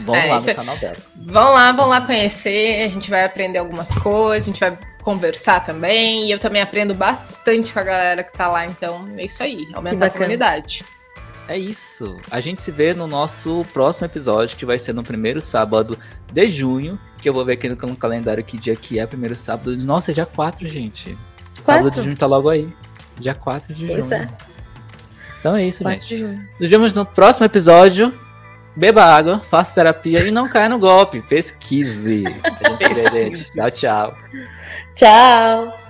Vão 0.00 0.14
é, 0.14 0.26
lá 0.26 0.40
no 0.40 0.54
canal 0.54 0.78
dela. 0.78 0.96
Vão 1.14 1.52
lá, 1.52 1.70
vão 1.72 1.86
lá 1.86 2.00
conhecer. 2.00 2.82
A 2.82 2.88
gente 2.88 3.10
vai 3.10 3.24
aprender 3.24 3.58
algumas 3.58 3.94
coisas, 3.94 4.44
a 4.44 4.46
gente 4.46 4.60
vai 4.60 4.76
conversar 5.02 5.60
também. 5.60 6.26
E 6.26 6.30
eu 6.30 6.38
também 6.38 6.62
aprendo 6.62 6.94
bastante 6.94 7.72
com 7.72 7.78
a 7.78 7.82
galera 7.82 8.24
que 8.24 8.32
tá 8.32 8.48
lá. 8.48 8.66
Então, 8.66 9.06
é 9.16 9.24
isso 9.24 9.42
aí. 9.42 9.68
Aumentar 9.74 10.06
a 10.06 10.10
comunidade. 10.10 10.84
É 11.48 11.58
isso. 11.58 12.16
A 12.30 12.40
gente 12.40 12.62
se 12.62 12.70
vê 12.70 12.94
no 12.94 13.06
nosso 13.06 13.64
próximo 13.72 14.06
episódio, 14.06 14.56
que 14.56 14.64
vai 14.64 14.78
ser 14.78 14.94
no 14.94 15.02
primeiro 15.02 15.40
sábado 15.40 15.98
de 16.32 16.46
junho. 16.46 16.98
Que 17.18 17.28
eu 17.28 17.34
vou 17.34 17.44
ver 17.44 17.54
aqui 17.54 17.68
no, 17.68 17.96
calendário 17.96 18.42
que 18.42 18.56
dia 18.56 18.74
que 18.74 18.98
é, 18.98 19.06
primeiro 19.06 19.36
sábado. 19.36 19.76
Nossa, 19.76 20.12
é 20.12 20.14
dia 20.14 20.26
4, 20.26 20.68
gente. 20.68 21.16
Quatro? 21.56 21.64
Sábado 21.64 21.90
de 21.90 22.02
junho 22.02 22.16
tá 22.16 22.26
logo 22.26 22.48
aí. 22.48 22.72
Dia 23.18 23.34
4 23.34 23.74
de 23.74 23.86
junho. 23.86 24.14
É. 24.14 24.28
Então 25.38 25.56
é 25.56 25.66
isso, 25.66 25.82
4 25.82 26.00
gente. 26.00 26.08
De 26.08 26.16
junho. 26.18 26.48
Nos 26.58 26.70
vemos 26.70 26.94
no 26.94 27.04
próximo 27.04 27.44
episódio. 27.44 28.12
Beba 28.74 29.04
água, 29.04 29.40
faça 29.50 29.74
terapia 29.74 30.20
e 30.20 30.30
não 30.30 30.48
caia 30.48 30.68
no 30.68 30.78
golpe. 30.78 31.20
Pesquise. 31.20 32.24
A 32.64 32.70
gente. 32.70 32.94
Vê, 32.94 33.20
gente. 33.20 33.52
Tchau, 33.52 33.70
tchau. 33.70 34.16
Tchau. 34.94 35.81